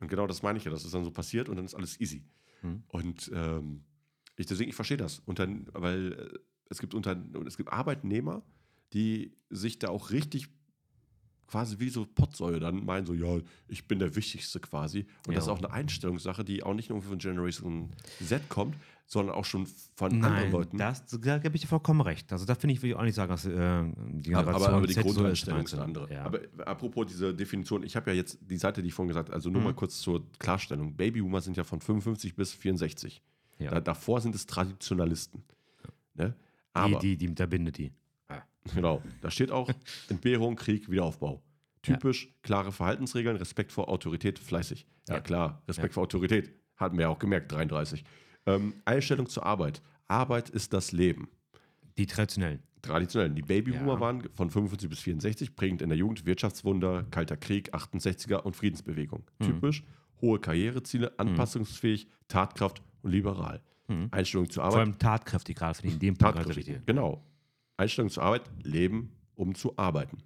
[0.00, 2.00] Und genau das meine ich ja, das ist dann so passiert und dann ist alles
[2.00, 2.22] easy.
[2.62, 2.82] Mhm.
[2.88, 3.82] Und ähm,
[4.36, 5.20] ich, deswegen, ich verstehe das.
[5.26, 6.38] Und dann, weil äh,
[6.70, 7.16] es gibt unter,
[7.46, 8.42] es gibt Arbeitnehmer,
[8.92, 10.48] die sich da auch richtig
[11.46, 15.06] quasi wie so Potsäue dann meinen, so, ja, ich bin der Wichtigste quasi.
[15.26, 15.52] Und das ist Ja.
[15.54, 17.90] auch eine Einstellungssache, die auch nicht nur von Generation
[18.24, 18.76] Z kommt,
[19.12, 20.78] sondern auch schon von anderen Nein, Leuten.
[20.78, 22.32] das, da gebe ich dir vollkommen recht.
[22.32, 24.76] Also da finde ich, will ich auch nicht sagen, dass äh, die aber, Generation aber,
[24.76, 26.12] aber die Grundeinstellung ist eine andere.
[26.14, 26.24] Ja.
[26.26, 29.34] Aber apropos diese Definition, ich habe ja jetzt die Seite, die ich vorhin gesagt habe,
[29.34, 29.66] also nur Mhm.
[29.66, 30.94] mal kurz zur Klarstellung.
[30.94, 33.20] Babyboomer sind ja von 55 bis 64.
[33.58, 33.72] Ja.
[33.72, 35.42] Da, davor sind es Traditionalisten.
[36.14, 36.28] Ne?
[36.30, 36.34] die,
[36.74, 37.92] Aber, die, die, da bindet die.
[38.72, 39.68] genau, da steht auch
[40.08, 41.42] Entbehrung, Krieg, Wiederaufbau.
[41.82, 44.86] Typisch klare Verhaltensregeln, Respekt vor Autorität, fleißig.
[45.08, 45.20] Ja, Ja.
[45.20, 45.94] klar, Respekt Ja.
[45.94, 46.52] vor Autorität.
[46.76, 48.04] Hatten wir ja auch gemerkt, 33.
[48.46, 49.82] Ähm, Einstellung zur Arbeit.
[50.08, 51.28] Arbeit ist das Leben.
[51.98, 52.62] Die traditionellen.
[52.82, 53.30] Traditionell.
[53.30, 54.00] Die Babyboomer Ja.
[54.00, 59.24] waren von 55 bis 64, prägend in der Jugend Wirtschaftswunder, Kalter Krieg, 68er und Friedensbewegung.
[59.38, 59.44] Mhm.
[59.44, 59.84] Typisch
[60.22, 63.60] hohe Karriereziele, anpassungsfähig, Tatkraft und liberal.
[63.88, 64.08] Mhm.
[64.10, 64.80] Einstellung zur Vor Arbeit.
[64.80, 66.68] allem tatkräftig gerade finde ich in dem Punkt Tatkräftig.
[66.68, 66.86] richtig.
[66.86, 67.22] Genau.
[67.76, 70.18] Einstellung zur Arbeit, Leben, um zu arbeiten.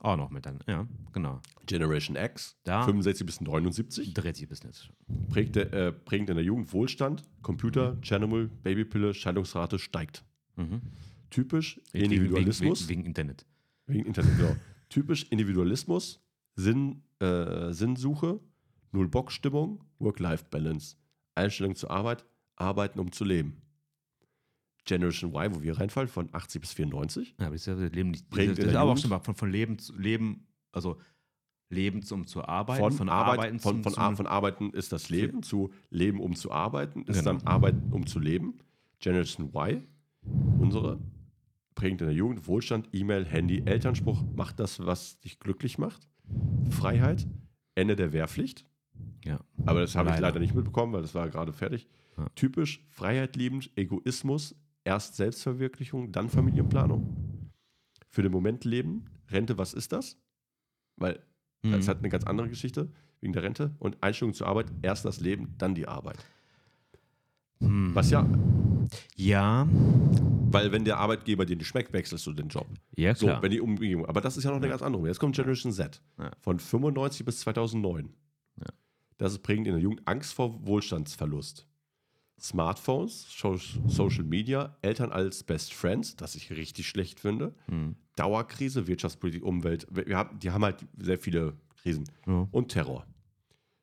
[0.00, 0.60] Auch noch mit dann.
[0.66, 1.40] Ja, genau.
[1.66, 4.88] Generation X, Da 65 bis 79, dreht sich bis jetzt.
[5.28, 10.24] prägte, äh, prägend in der Jugend Wohlstand, Computer, Tschernobyl, Babypille, Scheidungsrate steigt.
[10.56, 10.80] Mhm.
[11.28, 12.88] Typisch Individualismus.
[12.88, 13.46] Wegen, wegen, wegen Internet.
[13.86, 14.56] Wegen Internet, genau.
[14.88, 16.20] Typisch Individualismus,
[16.56, 18.40] Sinn, äh, Sinnsuche,
[18.92, 20.96] Null-Bock-Stimmung, Work-Life-Balance,
[21.34, 22.24] Einstellung zur Arbeit,
[22.56, 23.62] Arbeiten um zu leben.
[24.90, 27.34] Generation Y, wo wir reinfallen, von 80 bis 94.
[27.38, 28.24] Ja, aber das ist ja das Leben nicht.
[28.30, 30.98] Das, das ist aber auch schon mal von, von Leben zu Leben, also
[31.68, 34.92] Leben zum zu arbeiten, Von, von Arbeit, Arbeiten von, zum, von, zum, von Arbeiten ist
[34.92, 37.38] das Leben, zu Leben um zu arbeiten, ist Genau.
[37.38, 38.54] dann Arbeiten um zu leben.
[38.98, 39.86] Generation Y,
[40.58, 40.98] unsere,
[41.76, 46.08] prägend in der Jugend, Wohlstand, E-Mail, Handy, Elternspruch, mach das, was dich glücklich macht.
[46.70, 47.26] Freiheit,
[47.76, 48.64] Ende der Wehrpflicht.
[49.24, 49.38] ja.
[49.64, 50.40] Aber das habe ich Leider.
[50.40, 51.86] nicht mitbekommen, weil das war gerade fertig.
[52.18, 52.26] Ja.
[52.34, 54.54] Typisch Freiheit liebend, Egoismus,
[54.84, 57.50] erst Selbstverwirklichung, dann Familienplanung.
[58.08, 60.16] Für den Moment leben, Rente, was ist das?
[60.96, 61.20] Weil
[61.62, 61.72] Mhm.
[61.72, 65.20] das hat eine ganz andere Geschichte wegen der Rente und Einstellung zur Arbeit, erst das
[65.20, 66.24] Leben, dann die Arbeit.
[67.60, 67.94] Hm.
[67.94, 68.26] Was ja,
[69.14, 69.68] Ja,
[70.50, 72.66] weil wenn der Arbeitgeber dir nicht schmeckt, wechselst du den Job.
[72.96, 73.42] ja So, klar.
[73.42, 75.06] wenn die Umgebung, aber das ist ja noch eine ganz andere.
[75.06, 76.02] Jetzt kommt Generation Z.
[76.18, 76.30] Ja.
[76.40, 78.08] Von 95 bis 2009.
[78.58, 78.66] Ja.
[79.18, 80.00] Das ist prägend in der Jugend.
[80.06, 81.66] Angst vor Wohlstandsverlust.
[82.40, 83.26] Smartphones,
[83.86, 87.54] Social Media, Eltern als Best Friends, das ich richtig schlecht finde.
[87.66, 87.96] Hm.
[88.16, 89.86] Dauerkrise, Wirtschaftspolitik, Umwelt.
[89.90, 92.04] Wir wir haben, die haben halt sehr viele Krisen.
[92.26, 92.48] Ja.
[92.50, 93.06] Und Terror.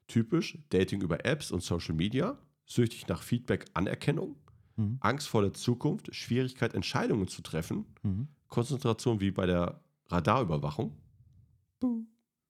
[0.07, 4.35] Typisch Dating über Apps und Social Media, süchtig nach Feedback, Anerkennung,
[4.79, 4.97] Mhm.
[4.99, 8.27] Angst vor der Zukunft, Schwierigkeit, Entscheidungen zu treffen, Mhm.
[8.47, 10.95] Konzentration wie bei der Radarüberwachung.
[11.79, 12.05] Buh,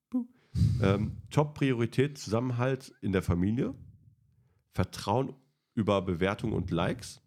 [0.10, 0.28] buh.
[0.82, 3.74] Ähm, Top-Priorität, Zusammenhalt in der Familie,
[4.74, 5.34] Vertrauen
[5.78, 7.22] über Bewertung und Likes,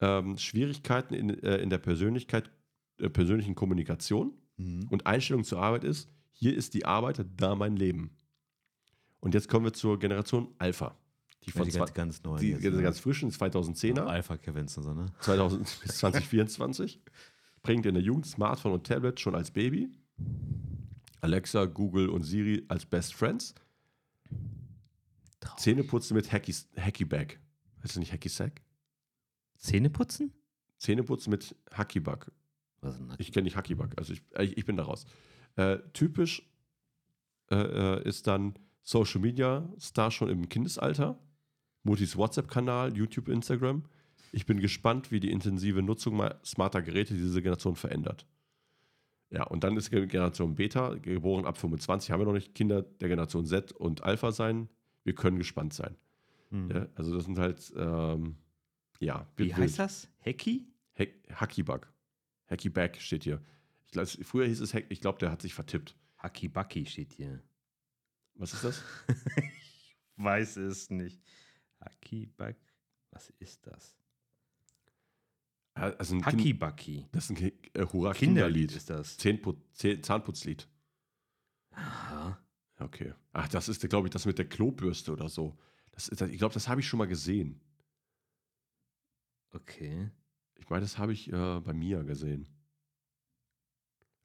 [0.00, 2.50] ähm, Schwierigkeiten in, äh, in der Persönlichkeit,
[2.98, 4.86] äh, persönlichen Kommunikation Mhm.
[4.90, 8.16] und Einstellung zur Arbeit ist, hier ist die Arbeit, da mein Leben.
[9.20, 10.96] Und jetzt kommen wir zur Generation Alpha.
[11.42, 12.38] Die Ja, von die zwei- ganz, ganz neu.
[12.38, 14.06] die, die ganz frischen 2010er.
[14.06, 15.06] Alpha Kevins und so, ne?
[15.20, 17.00] 2000 bis 2024.
[17.62, 19.88] Bringt in der Jugend Smartphone und Tablet schon als Baby.
[21.20, 23.54] Alexa, Google und Siri als Best Friends.
[25.44, 25.62] Traurig.
[25.62, 27.38] Zähneputzen mit Hacky, Hacky Bag.
[27.82, 28.62] Heißt das nicht Hacky Sack?
[29.58, 30.32] Zähne putzen?
[30.78, 32.30] Zähneputzen mit Hacky Bug.
[32.80, 33.20] Was ist denn das?
[33.20, 35.06] Ich kenne nicht Hacky Bug, also ich, ich, ich bin da raus.
[35.56, 36.42] Äh, typisch
[37.50, 41.18] äh, äh, ist dann Social Media Star schon im Kindesalter.
[41.84, 43.84] Mutis WhatsApp-Kanal, YouTube, Instagram.
[44.32, 48.26] Ich bin gespannt, wie die intensive Nutzung smarter Geräte diese Generation verändert.
[49.30, 52.82] Ja, und dann ist Ge- Generation Beta, geboren ab 25, haben wir noch nicht Kinder
[52.82, 54.68] der Generation Z und Alpha sein.
[55.04, 55.96] Wir können gespannt sein.
[56.50, 56.70] Hm.
[56.70, 58.36] Ja, also das sind halt, ähm,
[59.00, 59.26] ja.
[59.36, 60.08] Wie wild- heißt das?
[60.24, 60.66] Hacky?
[60.98, 61.92] Hack, Hackybug.
[62.48, 63.42] Hackybag steht hier.
[63.86, 65.96] Ich glaub, früher hieß es Hack, ich glaube, der hat sich vertippt.
[66.18, 67.42] Hacky Bucky steht hier.
[68.36, 68.82] Was ist das?
[69.36, 71.22] ich weiß es nicht.
[71.80, 72.56] Hacky Buck.
[73.10, 73.96] Was ist das?
[75.74, 77.06] Also ein Hacky kind, Bucky.
[77.12, 78.76] das ist ein äh, Hurra Kinderlied Kinderlied.
[78.76, 79.16] ist das.
[80.02, 80.68] Zahnputzlied.
[81.72, 82.38] Aha.
[82.78, 83.12] Okay.
[83.32, 85.56] Ach, das ist, glaube ich, das mit der Klobürste oder so.
[85.92, 87.60] Das ist, ich glaube, das habe ich schon mal gesehen.
[89.52, 90.10] Okay.
[90.56, 92.48] Ich meine, das habe ich äh, bei Mia gesehen.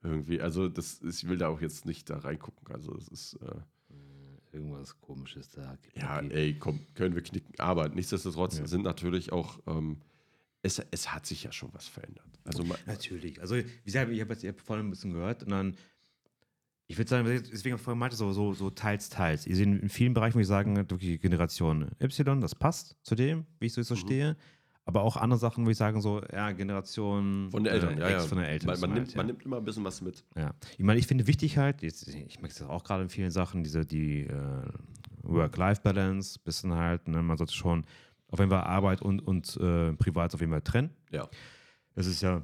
[0.01, 2.73] Irgendwie, also das ist, ich will da auch jetzt nicht da reingucken.
[2.73, 3.45] Also es ist, äh,
[3.91, 5.77] Äh, Irgendwas komisches da.
[5.93, 6.33] Ja, Bucky.
[6.33, 7.53] ey, komm, können wir knicken.
[7.59, 8.65] Aber nichtsdestotrotz Ja.
[8.67, 10.01] sind natürlich auch, ähm,
[10.63, 12.39] es, es hat sich ja schon was verändert.
[12.45, 13.41] Also Natürlich.
[13.41, 15.77] Also, wie gesagt, ich habe jetzt vorhin ein bisschen gehört und dann,
[16.91, 19.45] ich würde sagen, deswegen habe ich vorhin meinte, so, so, so teils, teils.
[19.45, 23.45] Ihr seht in vielen Bereichen, wo ich sagen, wirklich Generation Y, das passt zu dem,
[23.59, 23.99] wie ich so, so Mhm.
[23.99, 24.37] stehe.
[24.85, 28.09] Aber auch andere Sachen, wo ich sagen, so, ja, Generation Von den Eltern, äh, ja,
[28.09, 28.19] ja.
[28.21, 28.75] von den Eltern.
[28.75, 30.25] So man, halt, nimmt, man nimmt immer ein bisschen was mit.
[30.35, 33.29] Ja, ich meine, ich finde wichtig halt, jetzt, ich merke es auch gerade in vielen
[33.29, 34.63] Sachen, diese, die äh,
[35.21, 37.85] Work-Life-Balance, bisschen halt, ne, man sollte schon
[38.29, 40.89] auf jeden Fall Arbeit und, und äh, Privat auf jeden Fall trennen.
[41.11, 41.29] Ja.
[41.93, 42.41] Es ist ja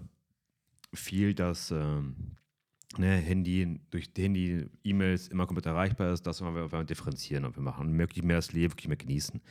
[0.94, 2.35] viel, dass ähm,
[2.98, 7.46] ne, Handy, durch Handy, E-Mails immer komplett erreichbar ist, das wollen wir, wollen wir differenzieren
[7.46, 9.42] und wir machen möglichst mehr das Leben, wirklich mehr genießen.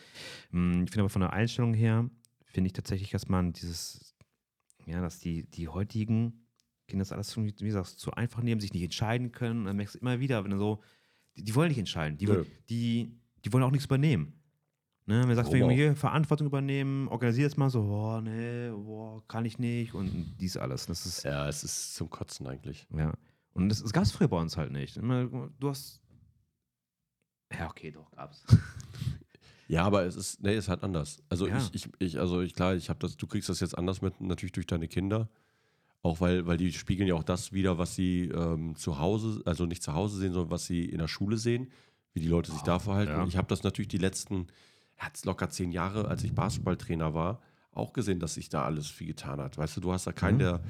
[0.50, 2.08] Hm, Ich finde aber von der Einstellung her,
[2.44, 4.14] finde ich tatsächlich, dass man dieses,
[4.86, 6.40] ja, dass die, die heutigen
[6.86, 9.60] Kinder das alles, wie du sagst, zu einfach nehmen, sich nicht entscheiden können.
[9.60, 10.82] Und dann merkst du immer wieder, wenn du so,
[11.36, 12.44] die, die wollen nicht entscheiden, die, Nö.
[12.68, 13.10] die,
[13.44, 14.34] die wollen auch nichts übernehmen.
[15.06, 15.70] Ne, wenn du sagst, auch?
[15.70, 20.56] hier Verantwortung übernehmen, organisier es mal so, boah, nee, boah, kann ich nicht und dies
[20.56, 20.86] alles.
[20.86, 22.86] Das ist, Ja, es ist zum Kotzen eigentlich.
[22.96, 23.12] ja.
[23.54, 24.96] Und das, das gab es früher bei uns halt nicht.
[24.96, 26.00] Du hast.
[27.56, 28.44] Ja, okay, doch, gab's.
[29.66, 31.22] Ja, aber es ist, nee, es ist halt anders.
[31.30, 31.56] Also Ja.
[31.56, 34.20] ich, ich, ich, also ich, klar, ich habe das, du kriegst das jetzt anders mit,
[34.20, 35.30] natürlich durch deine Kinder.
[36.02, 39.64] Auch weil, weil die spiegeln ja auch das wieder, was sie ähm, zu Hause, also
[39.64, 41.70] nicht zu Hause sehen, sondern was sie in der Schule sehen,
[42.12, 43.12] wie die Leute sich da verhalten.
[43.12, 43.24] ja.
[43.26, 44.48] Ich habe das natürlich die letzten,
[45.02, 47.40] jetzt locker zehn Jahre, als ich Basketballtrainer war,
[47.72, 49.56] auch gesehen, dass sich da alles viel getan hat.
[49.56, 50.40] Weißt du, du hast da keinen, Mhm.
[50.40, 50.60] der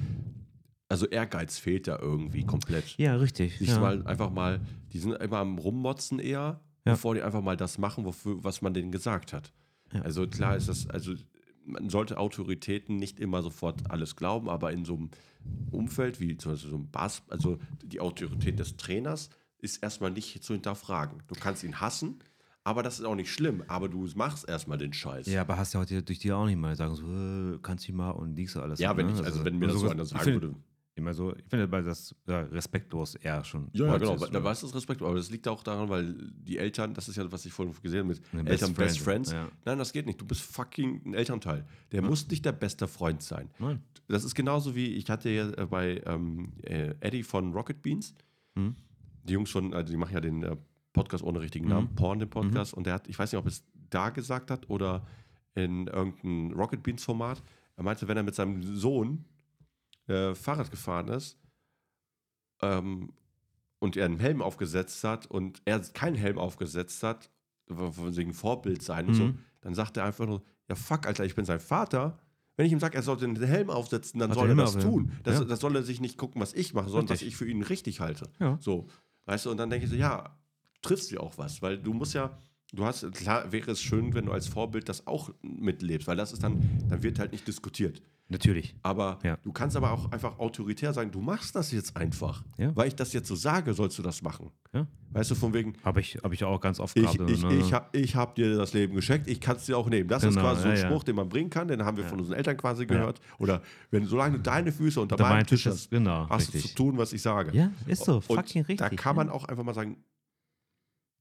[0.87, 2.97] Also Ehrgeiz fehlt da irgendwie komplett.
[2.97, 3.57] Ja, richtig.
[3.57, 3.79] Sich ja.
[3.79, 4.61] mal einfach mal,
[4.93, 6.93] die sind immer am Rummotzen eher, Ja.
[6.93, 9.51] bevor die einfach mal das machen, wofür, was man denen gesagt hat.
[9.93, 10.01] Ja.
[10.01, 11.13] Also klar ist das, also
[11.65, 15.09] man sollte Autoritäten nicht immer sofort alles glauben, aber in so einem
[15.71, 19.29] Umfeld wie zum Beispiel so ein Bass, also die Autorität des Trainers
[19.59, 21.23] ist erstmal nicht zu hinterfragen.
[21.27, 22.19] Du kannst ihn hassen,
[22.63, 25.27] aber das ist auch nicht schlimm, aber du machst erstmal den Scheiß.
[25.27, 27.93] Ja, aber hast ja heute durch die auch nicht mal sagen, so, äh, kannst du
[27.93, 28.79] mal und dies alles.
[28.79, 29.13] Ja, wenn ne?
[29.13, 30.55] ich, also wenn mir das so einer sagen würde.
[30.97, 33.67] Immer so, ich finde das ja, respektlos eher schon.
[33.73, 34.43] Ja, ja genau, ist, da ne?
[34.45, 37.45] weiß das Respekt, aber das liegt auch daran, weil die Eltern, das ist ja, was
[37.45, 39.31] ich vorhin gesehen habe, mit Ja, Best Eltern Best Friend, Friends.
[39.33, 39.49] ja.
[39.65, 40.21] Nein, das geht nicht.
[40.21, 41.65] Du bist fucking ein Elternteil.
[41.91, 43.49] Der muss nicht der beste Freund sein.
[43.59, 43.81] Nein.
[44.07, 48.13] Das ist genauso wie, ich hatte ja äh, bei ähm, äh, Eddie von Rocket Beans,
[48.55, 48.75] Mhm.
[49.25, 50.55] die Jungs von, also die machen ja den äh,
[50.93, 51.95] Podcast ohne richtigen Namen, Mhm.
[51.95, 55.05] Porn, den Podcast, und der hat, ich weiß nicht, ob es da gesagt hat oder
[55.55, 57.43] in irgendeinem Rocket Beans Format,
[57.75, 59.25] er meinte, wenn er mit seinem Sohn
[60.07, 61.37] äh, Fahrrad gefahren ist
[62.61, 63.13] ähm,
[63.79, 67.29] und er einen Helm aufgesetzt hat und er keinen Helm aufgesetzt hat,
[67.67, 69.39] von wegen Vorbild sein und so, Mhm.
[69.61, 72.17] dann sagt er einfach nur, ja fuck, Alter, ich bin sein Vater.
[72.57, 75.11] Wenn ich ihm sage, er soll den Helm aufsetzen, dann Hat soll er das tun.
[75.23, 75.45] Das, ja.
[75.45, 77.29] das soll er sich nicht gucken, was ich mache, sondern was Richtig.
[77.29, 78.29] ich für ihn richtig halte.
[78.39, 78.57] Ja.
[78.61, 78.87] So,
[79.25, 80.37] weißt du, und dann denke ich so, ja,
[80.81, 82.37] triffst du auch was, weil du musst ja,
[82.71, 86.31] du hast, klar wäre es schön, wenn du als Vorbild das auch mitlebst, weil das
[86.31, 88.01] ist dann, dann wird halt nicht diskutiert.
[88.27, 88.75] Natürlich.
[88.81, 89.37] Aber Ja.
[89.43, 92.43] du kannst aber auch einfach autoritär sagen, du machst das jetzt einfach.
[92.57, 92.75] Ja.
[92.75, 94.49] Weil ich das jetzt so sage, sollst du das machen.
[94.73, 94.87] Ja.
[95.11, 97.29] Weißt du, von wegen, Habe ich, hab ich auch ganz oft ich, gehabt.
[97.29, 97.53] ich, ne?
[97.55, 100.09] ich habe ich hab dir das Leben geschenkt, ich kann es dir auch nehmen.
[100.09, 100.77] Das ist Genau, quasi so ein.
[100.77, 103.21] Spruch, den man bringen kann, den haben wir von unseren Eltern quasi gehört.
[103.37, 103.61] Oder
[103.91, 106.71] wenn solange du deine Füße unter meinem Tisch hast, ist- genau, hast du richtig.
[106.71, 107.55] zu tun, was ich sage.
[107.55, 108.15] Ja, ist so.
[108.15, 108.77] Und Fucking richtig.
[108.77, 109.97] Da kann man auch einfach mal sagen,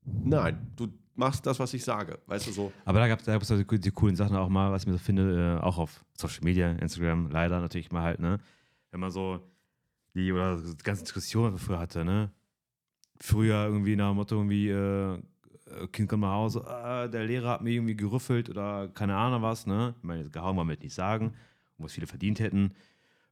[0.05, 2.19] nein, du machst das, was ich sage.
[2.27, 4.73] Weißt du, so, Aber da gab es da gab's die, die coolen Sachen auch mal,
[4.73, 8.21] was ich mir so finde, äh, auch auf Social Media, Instagram, leider natürlich mal halt,
[8.21, 8.41] ne?
[8.91, 9.41] Wenn man so
[10.15, 12.31] die oder die ganzen Diskussionen die man früher hatte, ne?
[13.21, 17.51] Früher irgendwie nach dem Motto irgendwie, äh, äh, Kind kommt nach Hause, ah, der Lehrer
[17.51, 19.95] hat mir irgendwie gerüffelt oder keine Ahnung was, ne?
[19.99, 21.35] Ich meine, jetzt gehauen wir nicht sagen,
[21.79, 22.75] wo es viele verdient hätten.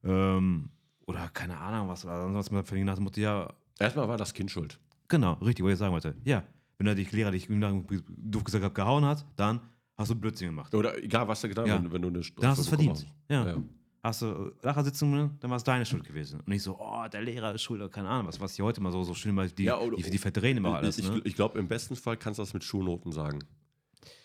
[0.05, 0.71] Ähm,
[1.07, 4.17] oder keine Ahnung was, oder sonst was man verdient nach dem Motto, ja, erstmal war
[4.17, 4.79] das Kind schuld.
[5.09, 6.15] Genau, richtig, was ich sagen wollte.
[6.25, 6.43] Ja,
[6.83, 9.61] wenn der dich Lehrer dich doof gesagt hat, gehauen hat, dann
[9.97, 10.75] hast du Blödsinn gemacht.
[10.75, 11.85] Oder egal, was du getan hast, Ja.
[11.85, 12.91] wenn, wenn du eine Dann hast du es verdient.
[12.93, 13.07] hast.
[13.29, 13.47] Ja.
[13.47, 13.57] Ja.
[14.03, 16.41] Hast du Lachersitzungen, dann war es deine Schuld gewesen.
[16.41, 18.91] Und nicht so, oh, der Lehrer ist schuld keine Ahnung, was, was die heute mal
[18.91, 20.99] so, so schön mal, die, Ja, oder- die, die verdrehen immer alles.
[20.99, 21.21] ich ne?
[21.23, 23.39] ich glaube, im besten Fall kannst du das mit Schulnoten sagen.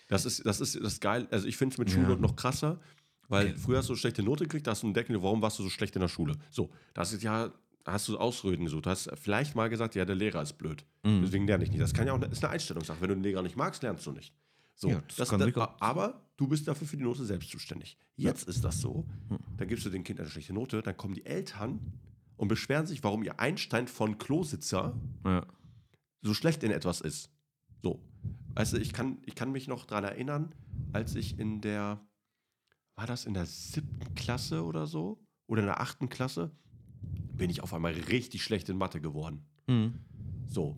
[0.07, 1.27] Das ist das, ist das geil.
[1.29, 1.91] Also ich finde es mit.
[1.91, 2.79] Schulnoten noch krasser,
[3.27, 3.57] weil Okay.
[3.57, 5.63] früher hast du eine schlechte Note gekriegt, da hast du einen Deckel, warum warst du
[5.63, 6.33] so schlecht in der Schule?
[6.49, 7.51] So, das ist ja,
[7.87, 8.85] da hast du Ausreden gesucht.
[8.85, 10.83] Du hast vielleicht mal gesagt, ja, der Lehrer ist blöd.
[11.03, 11.21] Mhm.
[11.21, 11.79] Deswegen lerne ich nicht.
[11.81, 12.99] Das kann ja auch ist eine Einstellungssache.
[12.99, 14.33] Wenn du den Lehrer nicht magst, lernst du nicht.
[14.75, 17.97] So, Ja, das das das, aber du bist dafür für die Note selbst zuständig.
[18.17, 19.37] Jetzt ist das so, Hm.
[19.55, 21.79] dann gibst du dem Kind eine schlechte Note, dann kommen die Eltern
[22.35, 24.93] und beschweren sich, warum ihr Einstein von Klositzer
[25.25, 25.45] Ja.
[26.21, 27.31] so schlecht in etwas ist.
[27.81, 28.01] So.
[28.55, 30.53] Weißt du, ich kann, ich kann mich noch daran erinnern,
[30.91, 32.01] als ich in der,
[32.97, 35.23] war das in der siebten Klasse oder so?
[35.47, 36.51] Oder in der achten Klasse?
[37.33, 39.45] Bin ich auf einmal richtig schlecht in Mathe geworden.
[39.67, 39.93] Mhm.
[40.47, 40.77] So.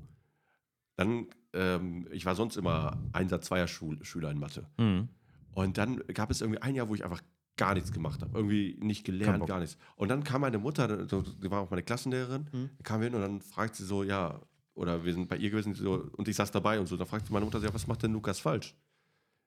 [0.96, 4.68] Dann, ähm, ich war sonst immer Einsatz zweier Schul Schüler in Mathe.
[4.78, 5.08] Mhm.
[5.54, 7.22] Und dann gab es irgendwie ein Jahr, wo ich einfach
[7.58, 8.38] gar nichts gemacht habe.
[8.38, 9.78] Irgendwie nicht gelernt, gar nichts.
[9.96, 12.70] Und dann kam meine Mutter, die war auch meine Klassenlehrerin, Mhm.
[12.84, 14.40] kam hin und dann fragt sie so, ja,
[14.76, 16.96] oder wir sind bei ihr gewesen so, und ich saß dabei und so.
[16.96, 18.76] Dann fragt sie meine Mutter, ja, was macht denn Lukas falsch?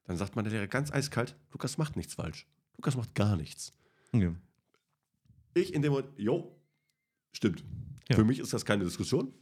[0.04, 2.46] Dann sagt meine Lehrer ganz eiskalt, Lukas macht nichts falsch.
[2.76, 3.72] Lukas macht gar nichts.
[4.12, 4.34] Ja.
[5.54, 6.54] Ich in dem Moment, jo,
[7.32, 7.64] stimmt.
[8.08, 8.16] Ja.
[8.16, 9.32] Für mich ist das keine Diskussion.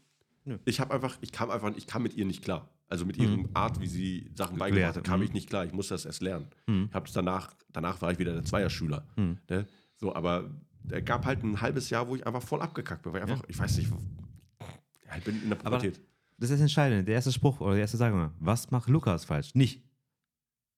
[0.45, 0.59] Nö.
[0.65, 2.69] Ich habe einfach, ich kam einfach, ich kam mit ihr nicht klar.
[2.89, 5.27] Also mit ihrer Art, wie sie Sachen beigebracht hat, kam mhm.
[5.27, 5.65] ich nicht klar.
[5.65, 6.47] Ich musste das erst lernen.
[6.67, 6.87] Mhm.
[6.89, 9.07] Ich habe es danach, danach war ich wieder der Zweierschüler.
[9.17, 9.39] Mhm.
[9.49, 9.67] Ne?
[9.97, 10.51] So, aber
[10.89, 13.45] er gab halt ein halbes Jahr, wo ich einfach voll abgekackt bin, weil ich einfach,
[13.49, 16.01] ich weiß nicht, ja, ich bin in der Aber- Pubertät.
[16.39, 17.05] Das ist das Entscheidende.
[17.05, 19.55] Der erste Spruch oder die erste Sage, was macht Lukas falsch?
[19.55, 19.83] Nicht,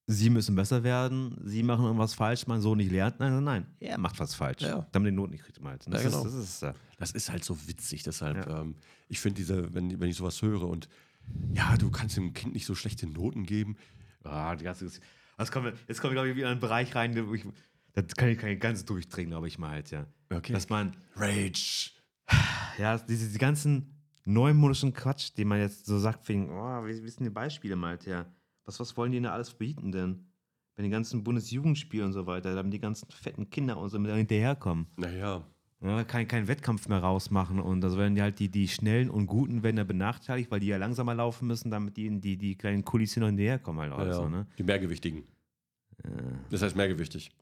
[0.06, 3.20] sie müssen besser werden, sie machen irgendwas falsch, mein Sohn nicht lernt.
[3.20, 4.62] Nein, nein, nein, er macht was falsch.
[4.62, 4.86] Ja.
[4.92, 5.62] Damit die Noten nicht kriegt.
[5.62, 5.86] Halt.
[5.86, 6.24] Das, Ja, genau.
[6.24, 8.60] ist, das ist äh, Das ist halt so witzig, deshalb, Ja.
[8.62, 8.74] ähm,
[9.08, 10.88] ich finde diese, wenn, wenn ich sowas höre und
[11.54, 13.76] ja, du kannst dem Kind nicht so schlechte Noten geben.
[14.24, 14.90] Ah, die ganze,
[15.38, 17.44] das kommen wir, jetzt kommen wir, glaube ich, wieder in einen Bereich rein, wo ich,
[17.94, 20.06] das kann ich, kann ich ganz durchdrehen, glaube ich mal halt, ja.
[20.30, 20.52] Okay.
[20.52, 21.90] Dass man, Rage.
[22.78, 23.94] ja, diese die ganzen
[24.24, 27.90] neumodischen Quatsch, den man jetzt so sagt, wegen, oh, wie, wie sind die Beispiele mal
[27.90, 28.26] halt, ja.
[28.64, 30.26] Was, was wollen die denn alles verbieten denn?
[30.76, 34.10] Wenn die ganzen Bundesjugendspiele und so weiter, dann die ganzen fetten Kinder und so mit
[34.14, 34.86] hinterherkommen.
[34.96, 35.44] Naja,
[35.80, 39.26] Ja, kein, kein Wettkampf mehr rausmachen und also werden die halt die, die schnellen und
[39.26, 43.12] guten werden benachteiligt, weil die ja langsamer laufen müssen, damit die, die, die kleinen Kulis
[43.14, 43.92] hier noch hinterherkommen halt.
[43.92, 44.46] ja, Also, ne?
[44.56, 45.24] die Mehrgewichtigen.
[46.04, 46.08] Äh,
[46.50, 47.32] Das heißt mehrgewichtig.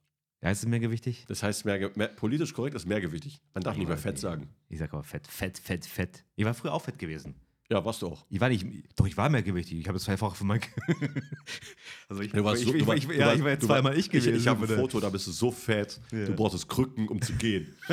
[0.43, 1.27] Heißt es mehrgewichtig?
[1.29, 3.43] Das heißt, mehr, mehr, politisch korrekt ist mehrgewichtig.
[3.53, 4.49] Man darf nicht mehr fett sagen.
[4.71, 6.25] Ich sag aber fett, fett, fett, fett.
[6.35, 7.35] Ich war früher auch fett gewesen.
[7.73, 8.25] Ja, warst du auch.
[8.31, 8.67] Ich war nicht,
[8.97, 9.79] doch, ich war mehrgewichtig.
[9.79, 10.61] Ich habe es zweifach von meinem.
[12.09, 13.93] also ich, Du warst ich, so- ich, war- ich, ja, war- ich war jetzt zweimal
[13.93, 14.35] ich Ich, gewesen.
[14.35, 14.77] ich habe ein.
[14.77, 16.25] Foto, da bist du so fett, Ja.
[16.27, 17.73] du brauchst Krücken, um zu gehen.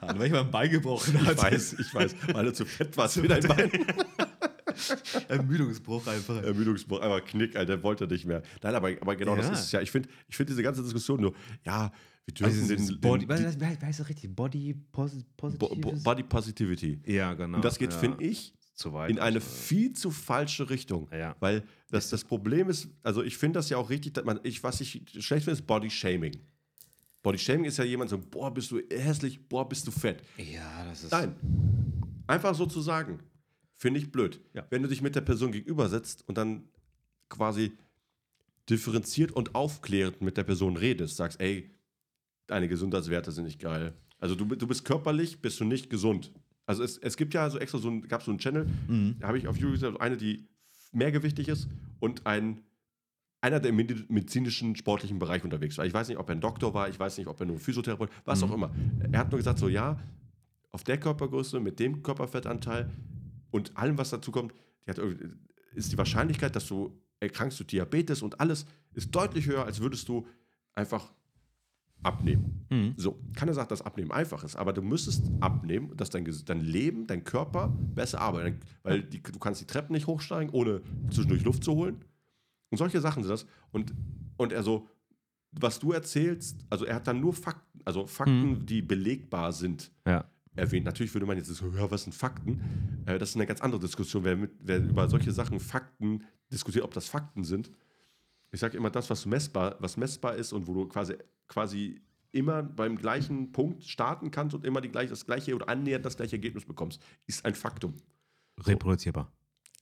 [0.00, 1.42] Weil ich mal ein Bein gebrochen Ich hatte.
[1.42, 3.70] weiß, ich weiß, weil du zu fett warst für dein Bein.
[5.28, 6.42] Ermüdungsbruch einfach.
[6.42, 8.42] Ermüdungsbruch, einfach Knick, Alter, wollte er nicht mehr.
[8.62, 9.52] Nein, aber, aber genau das Ja.
[9.52, 9.80] ist es ja.
[9.80, 11.92] Ich finde ich find diese ganze Diskussion nur, ja,
[12.24, 14.34] wir dürfen Also den, den, Body, die, wie heißt wie das richtig?
[14.34, 15.68] Body posi Bo
[16.02, 17.00] Body Positivity.
[17.06, 17.56] ja, genau.
[17.56, 17.98] Und das geht, ja.
[17.98, 18.54] finde ich,
[18.84, 19.10] weit.
[19.10, 21.08] in eine also, viel zu falsche Richtung.
[21.12, 21.36] Ja.
[21.40, 24.62] Weil das, das Problem ist, also ich finde das ja auch richtig, dass man, ich,
[24.62, 26.36] was ich schlecht finde, ist Body Shaming.
[27.22, 30.22] Body Shaming ist ja jemand so, boah, bist du hässlich, boah, bist du fett.
[30.36, 31.12] Ja, das ist.
[31.12, 31.34] Nein.
[32.26, 33.18] Einfach so zu sagen,
[33.76, 34.40] finde ich blöd.
[34.54, 34.66] Ja.
[34.70, 36.64] Wenn du dich mit der Person gegenüber setzt und dann
[37.28, 37.72] quasi
[38.70, 41.70] differenziert und aufklärend mit der Person redest, sagst, ey,
[42.46, 43.92] deine Gesundheitswerte sind nicht geil.
[44.18, 46.32] Also du, du bist körperlich, bist du nicht gesund.
[46.66, 49.16] Also es, es gibt ja so extra so ein, gab so einen Channel, Mhm.
[49.20, 50.46] da habe ich auf YouTube gesehen, eine, die
[50.92, 51.68] mehrgewichtig ist
[52.00, 52.62] und ein
[53.42, 55.84] einer, der im medi- medizinischen, sportlichen Bereich unterwegs war.
[55.84, 58.08] Ich weiß nicht, ob er ein Doktor war, ich weiß nicht, ob er nur Physiotherapeut,
[58.24, 58.50] was Mhm.
[58.50, 58.70] auch immer.
[59.12, 60.00] Er hat nur gesagt, so ja,
[60.72, 62.88] auf der Körpergröße, mit dem Körperfettanteil
[63.54, 64.52] und allem, was dazu kommt,
[64.84, 64.98] die hat,
[65.74, 70.08] ist die Wahrscheinlichkeit, dass du erkrankst du Diabetes und alles, ist deutlich höher, als würdest
[70.08, 70.26] du
[70.72, 71.12] einfach
[72.02, 72.66] abnehmen.
[72.68, 72.94] Mhm.
[72.96, 77.06] So, keiner sagt, dass Abnehmen einfach ist, aber du müsstest abnehmen, dass dein, dein Leben,
[77.06, 78.60] dein Körper besser arbeitet.
[78.82, 82.04] Weil die, du kannst die Treppen nicht hochsteigen, ohne zwischendurch Luft zu holen.
[82.70, 83.46] Und solche Sachen sind das.
[83.70, 83.94] Und,
[84.36, 84.88] und er so,
[85.52, 90.24] was du erzählst, also er hat dann nur Fakten, also Fakten, die belegbar sind, Ja.
[90.56, 90.84] Erwähnt.
[90.86, 92.60] Natürlich würde man jetzt so, ja, was sind Fakten?
[93.06, 96.84] Äh, das ist eine ganz andere Diskussion, wer, mit, wer über solche Sachen Fakten diskutiert,
[96.84, 97.70] ob das Fakten sind.
[98.52, 101.14] Ich sage immer, das, was messbar, was messbar ist und wo du quasi,
[101.48, 102.00] quasi
[102.30, 106.16] immer beim gleichen Punkt starten kannst und immer die gleich, das gleiche oder annähernd das
[106.16, 107.94] gleiche Ergebnis bekommst, ist ein Faktum.
[108.60, 109.32] Reproduzierbar.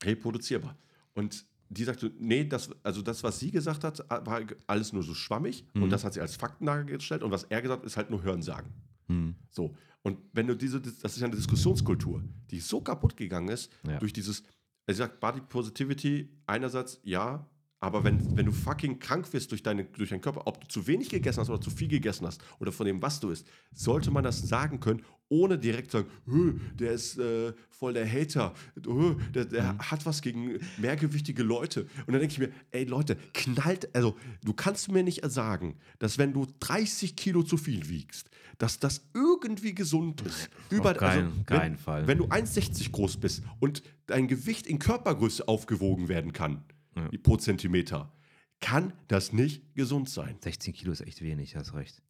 [0.05, 0.77] Reproduzierbar.
[1.15, 5.15] Und die sagte, nee, das, also das, was sie gesagt hat, war alles nur so
[5.15, 5.85] schwammig Mhm.
[5.85, 8.23] und das hat sie als Fakten dargestellt und was er gesagt hat, ist halt nur
[8.23, 8.71] Hörensagen.
[9.09, 9.35] Mhm.
[9.51, 9.75] So.
[10.03, 13.99] Und wenn du diese, das ist ja eine Diskussionskultur, die so kaputt gegangen ist, Ja.
[13.99, 14.43] durch dieses,
[14.87, 17.49] er sagt Body Positivity, einerseits ja,
[17.79, 20.87] aber wenn, wenn du fucking krank wirst durch, deine, durch deinen Körper, ob du zu
[20.87, 24.13] wenig gegessen hast oder zu viel gegessen hast oder von dem, was du isst, sollte
[24.13, 28.55] man das sagen können, ohne direkt zu sagen, "Hö, der ist äh, voll der Hater,
[28.87, 31.83] Hö, der, der hat was gegen mehrgewichtige Leute.
[32.07, 36.19] Und dann denke ich mir, ey Leute, knallt, also du kannst mir nicht sagen, dass
[36.19, 38.31] wenn du 30 Kilo zu viel wiegst,
[38.63, 40.49] dass das irgendwie gesund ist.
[40.71, 42.07] Über, keinen- wenn, keinen Fall.
[42.07, 46.63] Wenn du 1,60 groß bist und dein Gewicht in Körpergröße aufgewogen werden kann,
[46.95, 47.09] Ja.
[47.25, 48.13] pro Zentimeter,
[48.61, 50.37] kann das nicht gesund sein.
[50.41, 52.01] 16 Kilo ist echt wenig, hast recht.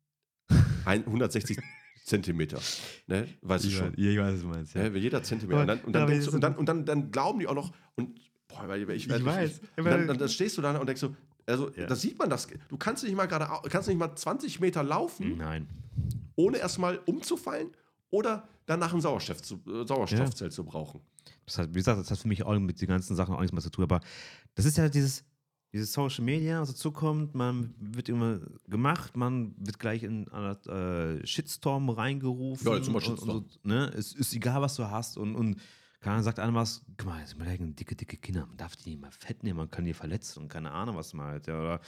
[0.84, 1.58] Ein, 160
[2.04, 2.60] Zentimeter.
[3.06, 3.28] Ne?
[3.40, 3.94] Weißt du schon.
[3.96, 4.74] ich weiß, was du meinst.
[4.74, 4.88] Ja.
[4.88, 5.60] Jeder Zentimeter.
[5.62, 7.46] Und, dann, und, dann aber denkst du, das und, dann, und dann, dann glauben die
[7.46, 9.50] auch noch, und boah, ich, ich, Ich weiß.
[9.62, 11.16] Ich, und dann, dann, dann stehst du da und denkst so,
[11.52, 11.86] also Ja.
[11.86, 12.48] das sieht man das.
[12.68, 15.68] Du kannst nicht mal gerade, kannst nicht mal 20 Meter laufen, Nein.
[16.36, 17.68] ohne erstmal umzufallen
[18.10, 21.00] oder danach ein Sauerstoff zu, äh, Sauerstoffzelt zu brauchen.
[21.46, 23.52] Das hat, wie gesagt, das hat für mich auch mit den ganzen Sachen auch nichts
[23.52, 23.84] mehr zu tun.
[23.84, 24.00] Aber
[24.54, 25.24] das ist ja dieses,
[25.72, 27.34] dieses Social Media, was dazukommt.
[27.34, 30.56] Man wird immer gemacht, man wird gleich in einen
[31.22, 32.66] äh, Shitstorm reingerufen.
[32.66, 33.36] Ja, jetzt sind wir und, Shitstorm.
[33.38, 33.92] und, so, ne?
[33.96, 35.16] Es ist egal, was du hast.
[35.18, 35.56] Und, und
[36.02, 39.00] keiner sagt einem was, guck mal, jetzt überlegen, dicke, dicke Kinder, man darf die nicht
[39.00, 41.46] mal fett nehmen, man kann die verletzen und keine Ahnung, was man halt.
[41.46, 41.80] Ja, oder,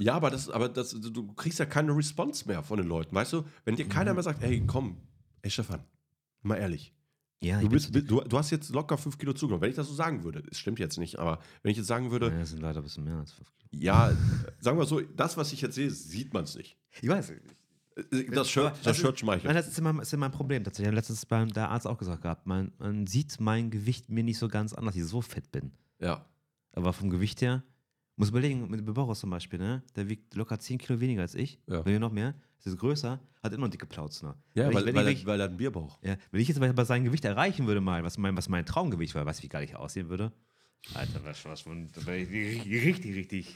[0.00, 3.32] Ja, aber, das, aber das, du kriegst ja keine Response mehr von den Leuten, weißt
[3.34, 3.44] du?
[3.64, 3.90] Wenn dir Mhm.
[3.90, 4.96] keiner mehr sagt, ey, komm,
[5.42, 5.82] ey Stefan,
[6.42, 6.94] mal ehrlich,
[7.42, 9.62] ja, du, bist, du, du hast jetzt locker 5 Kilo zugenommen.
[9.62, 12.10] Wenn ich das so sagen würde, es stimmt jetzt nicht, aber wenn ich jetzt sagen
[12.12, 13.68] würde, ja, das sind leider ein bisschen mehr als 5 Kilo.
[13.82, 14.14] ja, äh,
[14.60, 16.78] sagen wir so, das, was ich jetzt sehe, sieht man es nicht.
[17.00, 17.40] Ich weiß, Äh,
[18.30, 19.44] Das Shirt, Aber das ist- Shirt schmeichelt.
[19.44, 20.64] Nein, das ist immer, ist immer mein Problem.
[20.64, 20.84] Tatsächlich.
[20.84, 24.24] Ich habe letztens beim der Arzt auch gesagt gehabt, man, man sieht mein Gewicht mir
[24.24, 25.72] nicht so ganz an, dass ich so fett bin.
[25.98, 26.24] Ja.
[26.72, 27.62] Aber vom Gewicht her,
[28.16, 29.82] muss überlegen, mit dem Boris zum Beispiel, ne?
[29.96, 31.58] Der wiegt locker 10 Kilo weniger als ich.
[31.66, 31.84] Ja.
[31.84, 34.28] Wenn noch mehr, ist größer, hat immer noch dicke Plauzen.
[34.28, 34.36] noch.
[34.54, 35.98] Ja, wenn weil, ich, weil, ich, er, weil er einen Bierbauch.
[36.02, 38.64] ja, wenn ich jetzt aber bei sein Gewicht erreichen würde, mal, was mein, was mein
[38.64, 40.32] Traumgewicht war, du, wie geil ich aussehen würde?
[40.94, 43.54] Alter, was, was von, da wäre ich richtig, richtig.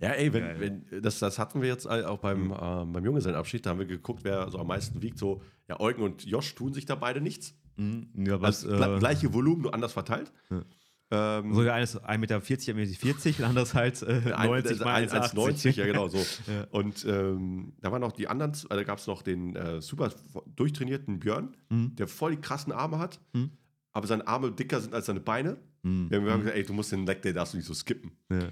[0.00, 3.70] Ja, ey, wenn, wenn, das, das hatten wir jetzt auch beim, ähm, beim Junggesellenabschied, da
[3.70, 5.18] haben wir geguckt, wer so am meisten wiegt.
[5.18, 7.54] So, ja, Eugen und Josh tun sich da beide nichts.
[7.76, 8.08] Mhm.
[8.14, 10.32] Ja, Also, was, gle- äh, gleiche Volumen, nur anders verteilt.
[10.50, 10.62] Ja.
[11.10, 15.32] Ähm, sogar eines 1,40 Meter, 1,40 Meter, und anderes halt äh, Ein- 90 mal 1,90,
[15.34, 15.76] 1,80.
[15.76, 16.18] ja genau so.
[16.52, 16.66] Ja.
[16.70, 20.10] Und ähm, da waren noch die anderen, äh, da gab es noch den äh, super
[20.54, 21.96] durchtrainierten Björn, Mhm.
[21.96, 23.50] der voll die krassen Arme hat, Mhm.
[23.92, 25.56] aber seine Arme dicker sind als seine Beine.
[25.82, 26.10] Mhm.
[26.10, 28.12] Wir haben gesagt, ey, du musst den Leg Day, darfst du nicht so skippen.
[28.30, 28.48] Ja.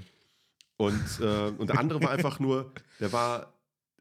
[0.77, 3.55] Und, äh, und der andere war einfach nur, der war,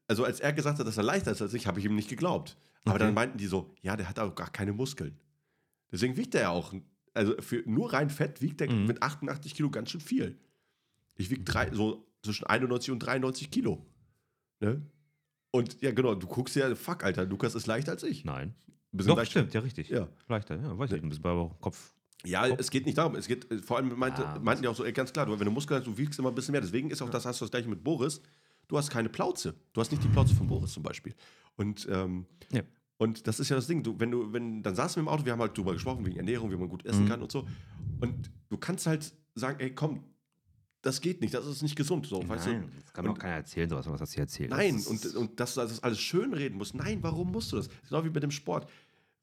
[0.07, 2.09] also als er gesagt hat, dass er leichter ist als ich, habe ich ihm nicht
[2.09, 2.57] geglaubt.
[2.83, 3.05] Aber Okay.
[3.05, 5.17] dann meinten die so, ja, der hat auch gar keine Muskeln.
[5.91, 6.73] Deswegen wiegt er ja auch,
[7.13, 8.85] also für nur rein Fett wiegt er Mhm.
[8.85, 10.37] mit 88 Kilo ganz schön viel.
[11.15, 13.85] Ich wiege drei, so zwischen 91 und 93 Kilo.
[14.59, 14.81] Ne?
[15.51, 18.25] Und ja, genau, du guckst ja, fuck, Alter, Lukas ist leichter als ich.
[18.25, 18.53] Nein.
[18.91, 19.39] Doch, leichter.
[19.39, 19.89] stimmt, ja, richtig.
[19.89, 20.07] Ja.
[20.27, 21.01] Leichter, ja, weiß ich.
[21.01, 21.93] Ein bisschen bei Kopf.
[22.25, 23.15] Ja, es geht nicht darum.
[23.15, 25.37] Es geht, äh, vor allem meinte, Ja, meinten die auch so, ey, ganz klar, du,
[25.39, 26.61] wenn du Muskeln hast, du wiegst immer ein bisschen mehr.
[26.61, 28.21] Deswegen ist auch das, hast du das gleiche mit Boris.
[28.67, 29.53] Du hast keine Plauze.
[29.73, 31.13] Du hast nicht die Plauze von Boris zum Beispiel.
[31.55, 32.61] Und, ähm, Ja.
[32.97, 33.83] und das ist ja das Ding.
[33.83, 36.17] Du, wenn du, wenn, dann saßen wir im Auto, wir haben halt drüber gesprochen, wegen
[36.17, 37.09] Ernährung, wie man gut essen Mhm.
[37.09, 37.47] kann und so.
[38.01, 40.03] Und du kannst halt sagen, ey, komm,
[40.81, 42.05] das geht nicht, das ist nicht gesund.
[42.05, 42.81] So, weißt Nein, du?
[42.83, 44.51] das kann Und- auch keiner erzählen, sowas, was das hier erzählt.
[44.51, 46.75] Nein, und, und dass du das alles schön reden musst.
[46.75, 47.69] Nein, warum musst du das?
[47.89, 48.69] Genau wie mit dem Sport.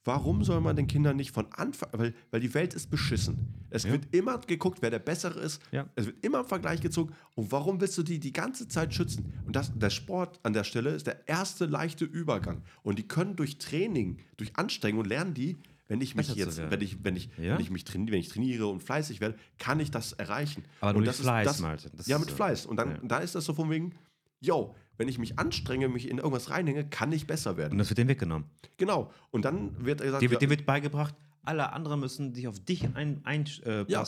[0.04, 3.54] Warum soll man den Kindern nicht von Anfang, weil, weil die Welt ist beschissen.
[3.70, 3.92] Es Ja.
[3.92, 5.62] wird immer geguckt, wer der Bessere ist.
[5.70, 5.88] Ja.
[5.94, 7.14] Es wird immer im Vergleich gezogen.
[7.36, 9.32] Und warum willst du die die ganze Zeit schützen?
[9.46, 12.62] Und das, der Sport an der Stelle ist der erste leichte Übergang.
[12.82, 15.58] Und die können durch Training, durch Anstrengung lernen die,
[15.88, 17.54] wenn ich mich jetzt, wenn ich, wenn ich, Ja.
[17.54, 20.64] wenn ich mich trainiere, wenn ich trainiere und fleißig werde, kann ich das erreichen.
[20.80, 21.90] Aber und das ist- Fleiß, das, Malte.
[21.96, 22.30] Das ja, ist mit.
[22.34, 22.66] Fleiß.
[22.66, 22.98] Und dann, Ja.
[23.04, 23.94] da ist das so von wegen,
[24.40, 27.72] yo, wenn ich mich anstrenge, mich in irgendwas reinhänge, kann ich besser werden.
[27.72, 28.46] Und das wird denen weggenommen.
[28.76, 29.10] Genau.
[29.32, 31.12] Und dann wird er gesagt, Dir, wird- ja, wird beigebracht,
[31.42, 34.04] alle anderen müssen sich auf dich einpassen, ein, äh, Ja.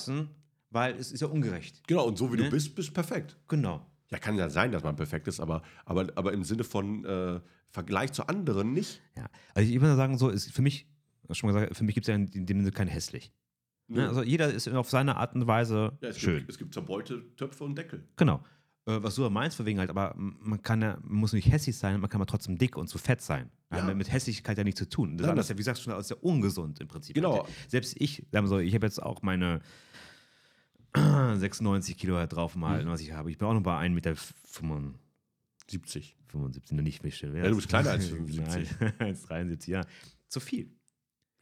[0.70, 1.82] weil es ist ja ungerecht.
[1.88, 2.44] genau, und so wie Ne?
[2.44, 3.36] du bist, bist perfekt.
[3.48, 3.84] Genau.
[4.12, 7.40] Ja, kann ja sein, dass man perfekt ist, aber, aber, aber im Sinne von äh,
[7.70, 9.02] Vergleich zu anderen nicht.
[9.16, 9.26] Ja.
[9.54, 10.86] Also ich würde sagen, so ist für mich,
[11.32, 13.32] schon mal gesagt, für mich gibt es ja in dem Sinne kein hässlich.
[13.88, 14.06] Ne?
[14.08, 16.38] Also jeder ist auf seine Art und Weise ja, es, schön.
[16.38, 18.06] Gibt, es gibt zerbeute Töpfe und Deckel.
[18.16, 18.44] Genau.
[18.86, 21.50] Äh, was du ja meinst, von wegen halt, aber man kann ja, man muss nicht
[21.50, 23.50] hässlich sein, man kann aber trotzdem dick und zu fett sein.
[23.72, 23.82] Ja.
[23.82, 25.16] Hat mit Hässlichkeit ja nichts zu tun.
[25.16, 27.14] Das das- ja, wie gesagt, schon als ja ungesund im Prinzip.
[27.14, 27.44] Genau.
[27.44, 27.54] Halt.
[27.68, 29.60] Selbst ich, sagen wir so, ich habe jetzt auch meine
[30.96, 32.88] 96 Kilo halt drauf mal, Mhm.
[32.88, 33.30] was ich habe.
[33.30, 34.14] Ich bin auch noch bei 1,75 Meter
[35.68, 36.16] 70.
[36.28, 37.34] 75, nicht mehr schön.
[37.36, 38.68] Ja, du bist kleiner als 75.
[38.98, 39.80] Nein, 1,73, ja.
[40.28, 40.70] Zu viel.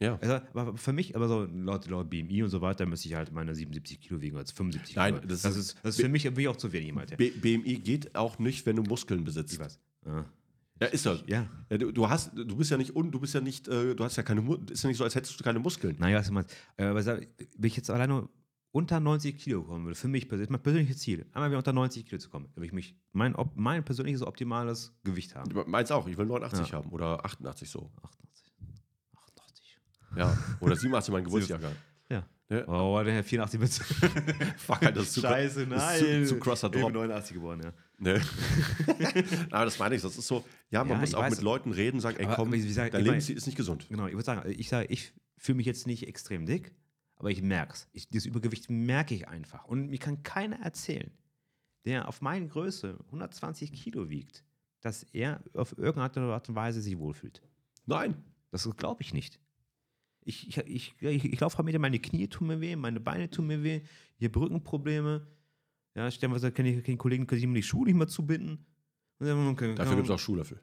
[0.01, 0.17] Ja.
[0.21, 3.31] Also, aber für mich, aber so laut, laut BMI und so weiter, müsste ich halt
[3.31, 5.27] meine 77 Kilo wiegen als 75 Nein, Kilo.
[5.27, 6.93] das das, ist- das ist für mich wirklich auch zu wenig.
[7.17, 9.53] B BMI geht auch nicht, wenn du Muskeln besitzt.
[9.53, 9.79] Ich weiß.
[10.05, 10.25] Ah.
[10.81, 11.23] Ja, ist das.
[11.27, 11.47] Ja.
[11.69, 14.03] Ja, du, du hast, du bist ja nicht un, du bist ja nicht, äh, du
[14.03, 15.95] hast ja keine, ist ja nicht so, als hättest du keine Muskeln.
[15.99, 16.53] Naja, was du meinst.
[16.75, 17.25] Äh, aber sag,
[17.57, 18.27] wenn ich jetzt alleine
[18.71, 22.07] unter 90 Kilo kommen würde, für mich persönlich, mein persönliches Ziel, einmal wieder unter 90
[22.07, 25.53] Kilo zu kommen, damit ich mich, mein, op, mein persönliches optimales Gewicht haben.
[25.69, 26.77] Meins auch, ich will 89 Ja.
[26.79, 27.91] haben oder 88 so.
[28.01, 28.32] 88.
[30.15, 30.17] 88.
[30.17, 30.57] Ja.
[30.59, 31.75] Oder 87 mein Geburtsjahrgang.
[32.09, 32.23] Ja.
[32.49, 32.65] Ne?
[32.67, 33.71] Oh, der Herr 84 mit.
[34.57, 36.25] Fuck, Alter, das ist zu, Scheiße, das ist nein.
[36.25, 36.93] Zu, zu krasser Ich bin Drop.
[36.93, 37.73] 89 geboren, ja.
[37.97, 38.21] Ne?
[39.51, 41.35] Aber das meine ich, das ist so, ja, man Ja, muss auch weiß.
[41.35, 43.87] mit Leuten reden, sagen, ey komm, aber wie dein Lebensstil ist nicht gesund.
[43.89, 46.75] Genau, ich würde sagen, ich sage, ich fühle mich jetzt nicht extrem dick,
[47.15, 47.87] aber ich merke es.
[48.09, 49.65] Dieses Übergewicht merke ich einfach.
[49.65, 51.11] Und mir kann keiner erzählen,
[51.85, 54.43] der auf meine Größe 120 Kilo wiegt,
[54.81, 57.41] dass er auf irgendeine Art und Weise sich wohlfühlt.
[57.85, 58.15] Nein.
[58.51, 59.39] Das glaube ich nicht.
[60.25, 63.47] Ich, ich, ich, ich, ich laufe mit meine Knie tun mir weh, meine Beine tun
[63.47, 63.81] mir weh,
[64.17, 65.27] ich habe Rückenprobleme.
[65.95, 68.65] Ja, stellenweise kann ich, kann ich Kollegen können sich immer die Schuhe nicht mehr zubinden.
[69.19, 70.59] Dann, okay, Dafür gibt es auch Schuhlöffel.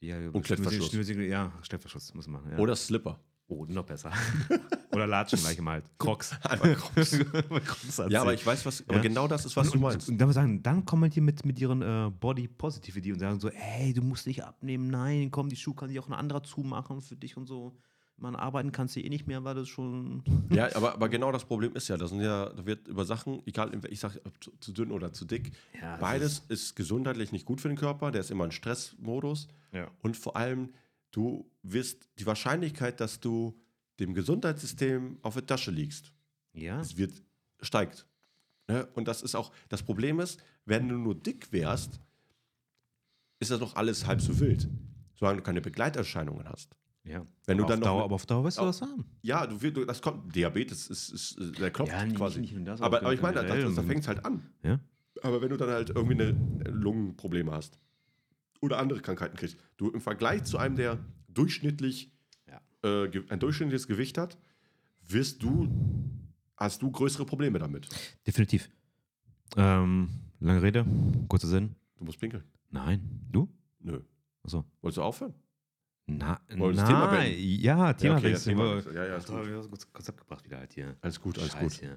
[0.00, 0.92] ja, und Klettverschluss.
[1.08, 2.52] Ja, Klettverschluss muss man machen.
[2.52, 2.58] Ja.
[2.58, 3.20] Oder Slipper.
[3.48, 4.12] Oh, noch besser.
[4.92, 5.82] Oder Latschen gleich mal.
[5.98, 6.32] Crocs.
[6.42, 7.18] Einfach Crocs.
[7.64, 9.02] Crocs Ja, aber ich weiß, was, aber Ja.
[9.02, 10.08] genau das ist, was du und, meinst.
[10.08, 13.48] Und, dann, sagen, dann kommen die mit, mit ihren äh, Body Positivity und sagen so,
[13.50, 14.88] hey, du musst dich abnehmen.
[14.88, 17.76] Nein, komm, die Schuhe kann sich auch ein anderer zumachen für dich und so.
[18.18, 20.22] Man arbeiten kannst du eh nicht mehr, weil das schon.
[20.50, 23.42] Ja, aber, aber genau das Problem ist ja, da sind ja, da wird über Sachen,
[23.46, 27.44] egal, ich sage zu, zu dünn oder zu dick, Ja, das beides ist, gesundheitlich nicht
[27.44, 29.90] gut für den Körper, der ist immer in Stressmodus Ja.
[30.02, 30.72] und vor allem,
[31.10, 33.54] du wirst die Wahrscheinlichkeit, dass du
[34.00, 36.10] dem Gesundheitssystem auf der Tasche liegst,
[36.54, 36.80] Ja.
[36.80, 37.22] es wird,
[37.60, 38.06] steigt.
[38.66, 38.86] Ne?
[38.94, 42.00] Und das ist auch, das Problem ist, wenn du nur dick wärst,
[43.40, 44.68] ist das doch alles halb so wild,
[45.14, 46.74] solange du keine Begleiterscheinungen hast.
[47.06, 47.24] Ja.
[47.46, 49.04] Wenn du aber dann auf Dauer, aber auf Dauer wirst du Au- das haben.
[49.22, 52.40] Ja, du, du das kommt, Diabetes ist, ist, ist der klopft Ja, nicht- quasi.
[52.40, 54.42] nicht das, aber, aber ich meine, da, da fängt es halt an.
[54.62, 54.78] Ja.
[55.22, 57.78] Aber wenn du dann halt irgendwie eine Lungenprobleme hast
[58.60, 62.12] oder andere Krankheiten kriegst, du im Vergleich zu einem, der durchschnittlich
[62.48, 62.60] Ja.
[62.82, 64.36] äh, ein durchschnittliches Gewicht hat,
[65.08, 65.68] wirst du,
[66.56, 67.88] hast du größere Probleme damit.
[68.26, 68.68] Definitiv.
[69.56, 70.08] Ähm,
[70.40, 70.84] lange Rede,
[71.28, 71.76] kurzer Sinn.
[71.96, 72.42] Du musst pinkeln.
[72.70, 73.20] Nein.
[73.30, 73.48] Du?
[73.80, 74.00] Nö.
[74.42, 74.64] Achso.
[74.82, 75.34] Wolltest du aufhören?
[76.06, 76.86] Na, wir das nein.
[76.86, 77.40] Thema beenden?
[77.60, 78.56] Ja, Thema okay, wechseln.
[78.56, 78.92] Thema.
[78.92, 79.36] Ja, ja, ist gut.
[79.48, 80.96] das kurz, kurz abgebracht wieder halt hier.
[81.00, 81.72] Alles gut, alles Scheiß gut.
[81.72, 81.96] hier.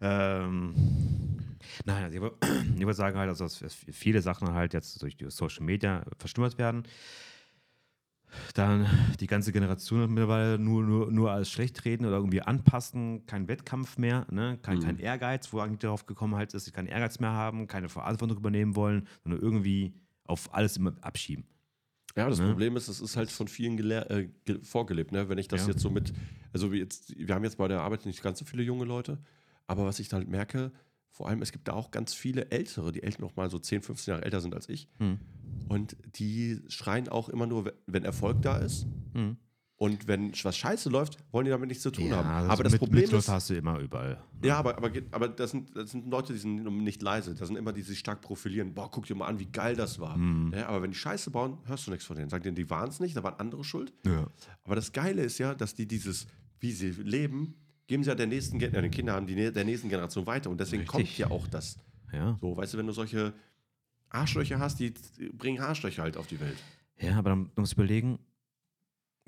[0.00, 0.74] Ähm,
[1.84, 2.36] nein, also ich würde
[2.78, 6.58] ich würd sagen halt, also, dass viele Sachen halt jetzt durch die Social Media verstümmert
[6.58, 6.82] werden.
[8.52, 8.86] Dann
[9.20, 13.96] die ganze Generation mittlerweile nur, nur, nur als schlecht reden oder irgendwie anpassen, kein Wettkampf
[13.96, 14.58] mehr, ne?
[14.60, 14.82] kein, Mhm.
[14.82, 18.36] kein Ehrgeiz, wo eigentlich darauf gekommen halt ist, sie keinen Ehrgeiz mehr haben, keine Verantwortung
[18.36, 19.94] übernehmen wollen, sondern irgendwie
[20.24, 21.46] auf alles immer abschieben.
[22.18, 22.48] Ja, das Ne?
[22.48, 25.12] Problem ist, es ist halt von vielen äh, ge vorgelebt.
[25.12, 25.28] Ne?
[25.28, 25.68] Wenn ich das Ja.
[25.68, 26.12] jetzt so mit,
[26.52, 29.18] also wir, jetzt, wir haben jetzt bei der Arbeit nicht ganz so viele junge Leute,
[29.68, 30.72] aber was ich halt merke,
[31.10, 33.82] vor allem, es gibt da auch ganz viele Ältere, die Eltern noch mal so 10,
[33.82, 34.88] 15 Jahre älter sind als ich.
[34.98, 35.18] Hm.
[35.68, 38.86] Und die schreien auch immer nur, wenn Erfolg da ist.
[39.14, 39.36] Hm.
[39.80, 42.28] Und wenn was scheiße läuft, wollen die damit nichts zu tun haben.
[42.28, 44.20] also Aber das mit, Problem Mitläufer ist, hast du immer überall.
[44.42, 47.32] ja, aber, aber, aber das, sind, das sind Leute, die sind nicht leise.
[47.36, 48.74] Das sind immer die, die sich stark profilieren.
[48.74, 50.16] Boah, guck dir mal an, wie geil das war.
[50.16, 50.52] Mhm.
[50.52, 52.28] Ja, aber wenn die Scheiße bauen, hörst du nichts von denen.
[52.28, 53.92] Sagen denen, die waren es nicht, da waren andere schuld.
[54.04, 54.26] Ja.
[54.64, 56.26] Aber das Geile ist ja, dass die dieses,
[56.58, 57.54] wie sie leben,
[57.86, 60.50] geben sie ja der nächsten, ja, den Kindern die, nä- der nächsten Generation weiter.
[60.50, 60.90] Und deswegen Richtig.
[61.06, 61.78] kommt ja auch das.
[62.12, 62.36] Ja.
[62.40, 63.32] So, weißt du, wenn du solche
[64.10, 64.92] Arschlöcher hast, die
[65.34, 66.56] bringen Arschlöcher halt auf die Welt.
[66.98, 68.18] ja, aber dann du musst überlegen,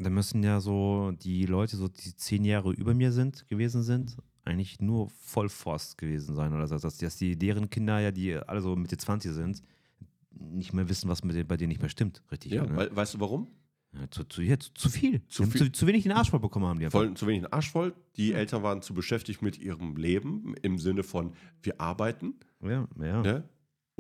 [0.04, 4.16] da müssen ja so die Leute, so die zehn Jahre über mir sind, gewesen sind,
[4.44, 6.52] eigentlich nur Vollforst gewesen sein.
[6.54, 9.62] Oder so, dass, dass die deren Kinder ja, die alle so Mitte 20 sind,
[10.30, 12.22] nicht mehr wissen, was mit denen, bei denen nicht mehr stimmt.
[12.30, 12.52] Richtig.
[12.52, 12.76] Ja, ne?
[12.76, 13.48] weil, weißt du warum?
[13.92, 15.20] ja, zu, zu, ja, zu, zu viel.
[15.28, 15.60] Zu viel.
[15.60, 17.00] Zu, zu wenig den Arsch voll bekommen haben die einfach.
[17.00, 17.94] Voll, zu wenig einen Arsch voll.
[18.16, 21.32] Die Eltern waren zu beschäftigt mit ihrem Leben im Sinne von,
[21.62, 22.34] wir arbeiten.
[22.62, 23.22] Ja, ja.
[23.22, 23.48] Ne?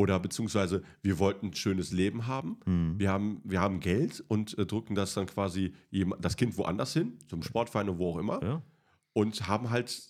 [0.00, 2.58] Oder beziehungsweise wir wollten ein schönes Leben haben.
[2.64, 2.94] Hm.
[2.98, 5.74] Wir haben, wir haben Geld und äh, drücken das dann quasi
[6.20, 8.42] das Kind woanders hin, zum Sportverein oder wo auch immer.
[8.42, 8.62] ja.
[9.12, 10.00] Und haben halt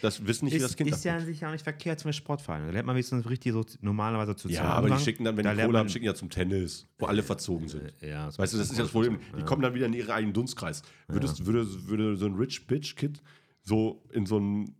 [0.00, 2.00] das Wissen nicht, wie das Ist, Kind ist ja an sich ja auch nicht verkehrt
[2.00, 2.64] zum Sportverein.
[2.66, 5.54] Da lernt man wenigstens richtig so normalerweise zu Ja, aber die schicken dann, wenn da
[5.54, 7.92] die Kohle haben, schicken ja zum Tennis, wo alle verzogen sind.
[8.02, 9.20] Äh, Ja, Weißt du, das ist ja das Problem.
[9.36, 9.44] Die Ja.
[9.44, 10.82] kommen dann wieder in ihren eigenen Dunstkreis.
[11.06, 13.22] Würdest, würde, würde so ein Rich Bitch Kid
[13.62, 14.74] so in so ein,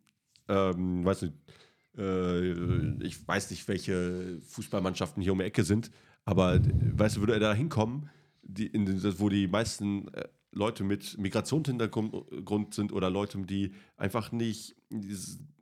[0.48, 1.34] ähm, weiß nicht,
[1.98, 5.90] äh, ich weiß nicht, welche Fußballmannschaften hier um die Ecke sind,
[6.24, 6.60] aber äh,
[6.96, 8.08] weißt du, würde er da hinkommen,
[8.42, 14.74] die, in, wo die meisten äh, Leute mit Migrationshintergrund sind oder Leute, die einfach nicht,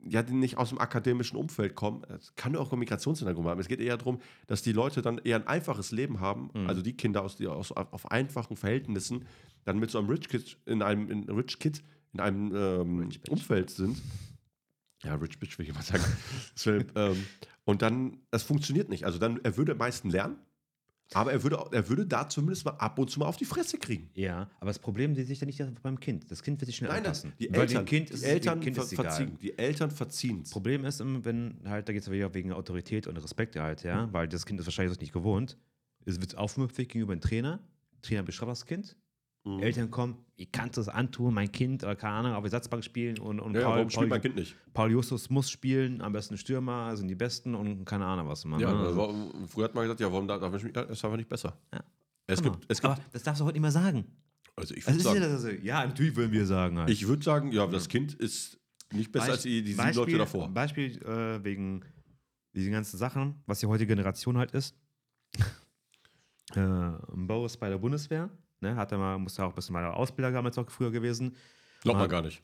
[0.07, 2.03] ja, die nicht aus dem akademischen Umfeld kommen.
[2.05, 3.59] Es kann auch einen Migrationshintergrund haben.
[3.59, 6.67] Es geht eher darum, dass die Leute dann eher ein einfaches Leben haben, Mhm.
[6.67, 9.25] also die Kinder aus, die aus auf einfachen Verhältnissen
[9.65, 11.83] dann mit so einem Rich Kid in einem in Rich Kid
[12.13, 13.09] in einem ähm.
[13.29, 14.01] Umfeld sind.
[15.05, 16.03] Ja, Rich Bitch will ich mal sagen.
[16.63, 17.25] Will, ähm,
[17.63, 19.05] und dann, das funktioniert nicht.
[19.05, 20.37] Also dann, er würde am meisten lernen,
[21.13, 23.77] aber er würde, er würde da zumindest mal ab und zu mal auf die Fresse
[23.77, 24.09] kriegen.
[24.15, 26.29] Ja, aber das Problem sehe ich ja nicht beim Kind.
[26.31, 27.33] Das Kind wird sich schnell Nein, nein, anpassen.
[27.39, 29.37] die Weil Eltern, Kind ist, die Eltern kind ver verziehen.
[29.39, 33.05] Die Eltern verziehen Das Problem ist, immer, wenn halt, da geht es wieder wegen Autorität
[33.05, 35.57] und Respekt halt, ja, weil das Kind ist wahrscheinlich nicht gewohnt.
[36.05, 37.59] Es wird aufmüpfig gegenüber dem Trainer.
[38.01, 38.95] Trainer bestraft das Kind.
[39.45, 39.59] Mhm.
[39.59, 43.39] Eltern kommen, ich kann das antun, mein Kind, oder keine Ahnung, auf Ersatzbank spielen und,
[43.39, 44.55] und Ja, Paul, warum spielt Paul, mein Kind nicht?
[44.73, 48.43] Paul Justus muss spielen, am besten Stürmer, sind die Besten und keine Ahnung was.
[48.43, 48.79] Man, Ja, ne?
[48.79, 51.57] also, früher hat man gesagt, ja, warum darf ich mich, ja, ist einfach nicht besser.
[51.71, 51.83] Ja.
[52.27, 54.05] Es gibt, es gibt, aber das darfst du heute nicht mehr sagen.
[54.55, 56.79] also ich Also würde ja, sagen, das, also, ja, natürlich würden wir sagen.
[56.79, 56.89] Halt.
[56.89, 58.59] ich würde sagen, ja, das Kind ist
[58.91, 60.49] nicht besser als die, die sieben Leute davor.
[60.49, 61.85] Beispiel äh, wegen
[62.55, 64.75] diesen ganzen Sachen, was die heutige Generation halt ist.
[66.55, 68.31] äh, ist bei der Bundeswehr.
[68.61, 71.35] Ne, hat er mal, musste auch ein bisschen mal Ausbilder damals auch früher gewesen.
[71.81, 72.41] Glaubt man gar nicht.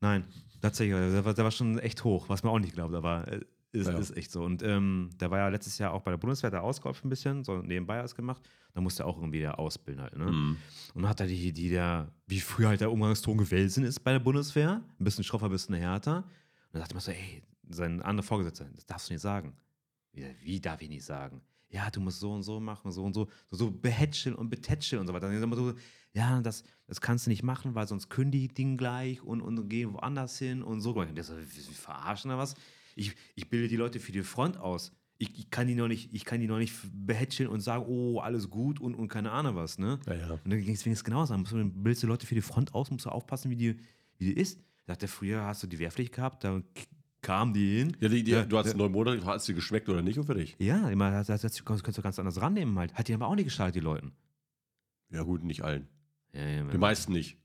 [0.00, 0.24] Nein,
[0.60, 3.40] tatsächlich, der war, der war schon echt hoch, was man auch nicht glaubt, aber äh,
[3.72, 4.44] ist, Ja, ist echt so.
[4.44, 7.44] Und ähm, der war ja letztes Jahr auch bei der Bundeswehr, der ausgeholfen ein bisschen,
[7.44, 8.42] so nebenbei alles gemacht.
[8.72, 10.16] Da musste er auch irgendwie wieder ausbilden halt.
[10.16, 10.24] Ne?
[10.30, 10.56] Mhm.
[10.94, 14.12] Und dann hat er die, die der, wie früher halt der Umgangston gewesen ist bei
[14.12, 16.18] der Bundeswehr, ein bisschen schroffer, ein bisschen härter.
[16.18, 16.24] Und
[16.72, 19.54] dann sagte man so, ey, sein anderer Vorgesetzter, das darfst du nicht sagen.
[20.12, 21.42] Wie, wie darf ich nicht sagen?
[21.70, 25.00] Ja, du musst so und so machen, so und so, so, so behätscheln und betätscheln
[25.00, 25.30] und so weiter.
[25.30, 25.74] Dann immer so,
[26.14, 30.38] ja, das, das kannst du nicht machen, weil sonst kündigen gleich und, und gehen woanders
[30.38, 30.94] hin und so.
[30.94, 32.54] Und wie verarschen oder was?
[32.96, 34.92] Ich, ich bilde die Leute für die Front aus.
[35.18, 38.20] Ich, ich, kann die noch nicht, ich kann die noch nicht behätscheln und sagen, oh,
[38.20, 39.98] alles gut und, und keine Ahnung was, ne?
[40.06, 40.30] Ja, ja.
[40.32, 41.36] Und dann ging es genauso.
[41.36, 43.76] Musst du- Bildest du Leute für die Front aus, musst du aufpassen, wie die,
[44.16, 44.58] wie die ist.
[44.60, 46.86] Ich dachte, früher hast du die Wehrpflicht gehabt, da k-
[47.28, 47.94] kamen die hin.
[48.00, 48.76] Ja, die, die, Ja, du hast ja.
[48.76, 50.56] neun Monate, hat es dir geschmeckt oder nicht und für dich?
[50.58, 52.94] Ja, immer, das, das, das kannst du ganz anders rannehmen halt.
[52.94, 54.12] Hat die aber auch nicht geschadet, die Leuten.
[55.10, 55.88] Ja, gut, nicht allen.
[56.32, 57.36] Ja, ja, Die meisten nicht.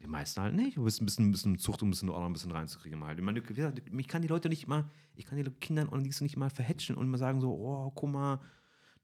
[0.00, 0.78] Die meisten halt nicht.
[0.78, 3.04] Du bist ein bisschen, ein bisschen Zucht, um ein bisschen Ordnung ein bisschen reinzukriegen.
[3.04, 3.18] Halt.
[3.18, 6.36] Ich meine, ich kann die Leute nicht mal, ich kann die Kinder und die nicht
[6.38, 8.40] mal verhätschen und mal sagen so, oh, guck mal,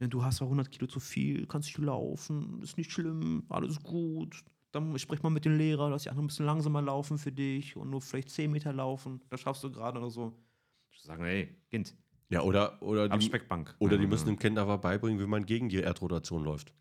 [0.01, 3.83] ne, du hast zwar 100 Kilo zu viel, kannst nicht laufen, ist nicht schlimm, alles
[3.83, 4.43] gut.
[4.73, 7.77] Dann sprich mal mit dem Lehrer, dass die anderen ein bisschen langsamer laufen für dich
[7.77, 9.21] und nur vielleicht 10 Meter laufen.
[9.29, 10.33] Das schaffst du gerade oder so.
[10.91, 11.95] Ich sagen, ey, Kind,
[12.31, 13.75] Ja, oder, oder, die, Speckbank.
[13.79, 14.35] oder die Ja, müssen ja.
[14.35, 16.73] dem Kind aber beibringen, wie man gegen die Erdrotation läuft.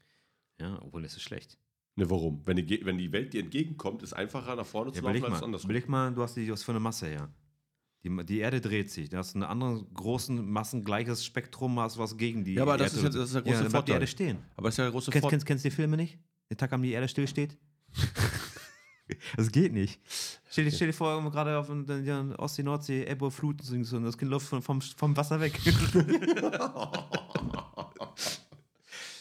[0.60, 1.58] Ja, obwohl das ist schlecht.
[1.98, 2.46] Ne, warum?
[2.48, 5.44] Wenn die, wenn die Welt dir entgegenkommt, ist einfacher nach vorne Ja, zu laufen als
[5.44, 5.70] andersrum.
[5.70, 7.30] überleg mal, du hast die was für eine Masse her.
[8.04, 9.10] Die, die Erde dreht sich.
[9.10, 13.08] Du hast einen anderen großen, massengleiches Spektrum, hast was gegen die Ja, aber das Erde.
[13.08, 13.94] ist ja- das ist der ja, große dann bleibt die Vorteil.
[13.96, 14.38] Erde stehen.
[14.56, 15.30] Aber das ist ja der große Kennst, Vorteil.
[15.40, 16.18] kennst, kennst du die Filme nicht?
[16.50, 17.58] Den Tag, an dem die Erde stillsteht?
[19.38, 20.00] das geht nicht.
[20.50, 24.04] Stell, dir- stell dir vor, gerade auf der der Ostsee, Nordsee, Ebbe, Fluten singst und
[24.04, 25.60] das Kind läuft vom, vom, vom Wasser weg.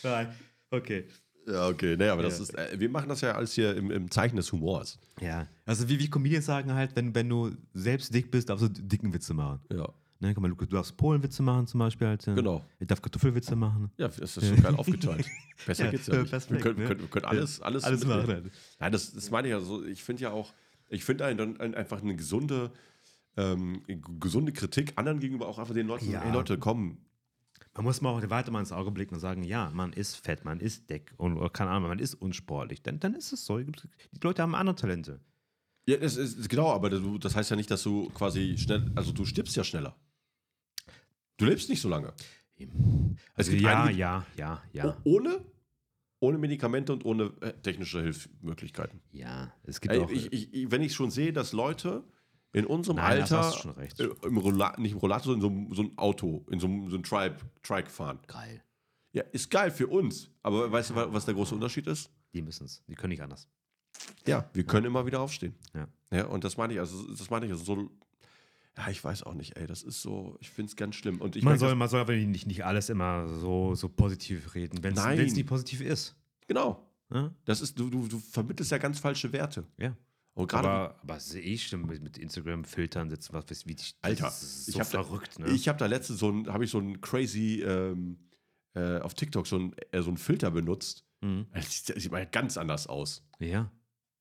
[0.03, 0.29] Nein,
[0.71, 1.05] okay.
[1.47, 1.97] Ja, okay.
[1.97, 2.43] Nee, aber das Ja.
[2.45, 4.99] ist, äh, wir machen das ja alles hier im, im Zeichen des Humors.
[5.21, 8.69] Ja, also wie, wie Comedians sagen halt, wenn, wenn du selbst dick bist, darfst du
[8.69, 9.61] dicken Witze machen.
[9.73, 9.89] Ja.
[10.23, 12.07] Ne, guck mal, du darfst Polenwitze machen zum Beispiel.
[12.07, 12.63] Halt, äh, Genau.
[12.79, 13.91] Ich darf Kartoffelwitze machen.
[13.97, 15.27] Ja, das ist so geil aufgeteilt.
[15.67, 16.31] Besser Ja, geht's ja äh, nicht.
[16.31, 16.89] perfekt, wir, können, wir, ne?
[16.89, 18.27] können, wir können alles, alles, Alles machen.
[18.27, 18.53] Halt.
[18.79, 19.83] Nein, das, das meine ich ja so.
[19.85, 20.53] Ich finde ja auch,
[20.89, 22.71] ich finde ein, ein, einfach eine gesunde,
[23.39, 23.83] ähm,
[24.21, 26.21] gesunde Kritik anderen gegenüber auch einfach den Leuten, Ja.
[26.21, 26.99] hey Leute, komm.
[27.75, 30.45] Man muss mal auch weiter mal ins Auge blicken und sagen, ja, man ist fett,
[30.45, 32.83] man ist dick und keine Ahnung, man ist unsportlich.
[32.83, 33.59] Dann, dann ist es so.
[33.59, 33.73] Die
[34.23, 35.21] Leute haben andere Talente.
[35.87, 39.25] Ja, das ist genau, aber das heißt ja nicht, dass du quasi schnell, also du
[39.25, 39.97] stirbst ja schneller.
[41.41, 42.13] Du lebst nicht so lange.
[43.35, 45.41] Also ja, einige- ja, ja, ja, Ohne,
[46.21, 49.01] ohne Medikamente und ohne äh, technische Hilfsmöglichkeiten.
[49.13, 49.53] ja.
[49.65, 50.11] Es gibt Ey, auch.
[50.11, 52.05] ich, ich, wenn ich schon sehe, dass Leute
[52.53, 53.99] in unserem Nein, Alter hast du schon recht.
[54.01, 56.67] äh, im Rolla nicht im Rollator, sondern in so, einem- so ein Auto, in so,
[56.67, 58.19] einem- so ein Tribe, Trike fahren.
[58.27, 58.63] geil.
[59.13, 60.31] Ja, ist geil für uns.
[60.43, 62.11] Aber weißt du, wa- was der große Unterschied ist?
[62.35, 62.85] Die müssen es.
[62.87, 63.49] Die können nicht anders.
[64.27, 65.55] Ja, wir können immer wieder aufstehen.
[65.75, 65.89] Ja.
[66.13, 67.91] Ja, und das meine ich, also das meine ich, also so,
[68.77, 71.21] ja, ich weiß auch nicht, ey, das ist so, ich finde es ganz schlimm.
[71.21, 74.55] Und ich man, merke soll, man soll aber nicht, nicht alles immer so, so positiv
[74.55, 76.17] reden, wenn es nicht positiv ist.
[76.47, 77.35] genau, Ja?
[77.45, 79.67] das ist, du, du, du vermittelst ja ganz falsche Werte.
[79.79, 79.97] ja.
[80.33, 84.25] Und gerade, Aber, aber sehe ich schon mit, Instagram-Filtern sitzen, was weiß wie die, Alter,
[84.25, 85.49] das ist ich so hab da- verrückt, ne?
[85.51, 88.17] ich habe da letztens so ein, habe ich so ein crazy, ähm,
[88.75, 91.05] äh, auf TikTok so ein, äh, so ein Filter benutzt.
[91.21, 91.47] mhm.
[91.53, 93.27] Das sieht, das sieht mal ganz anders aus.
[93.41, 93.71] Ja.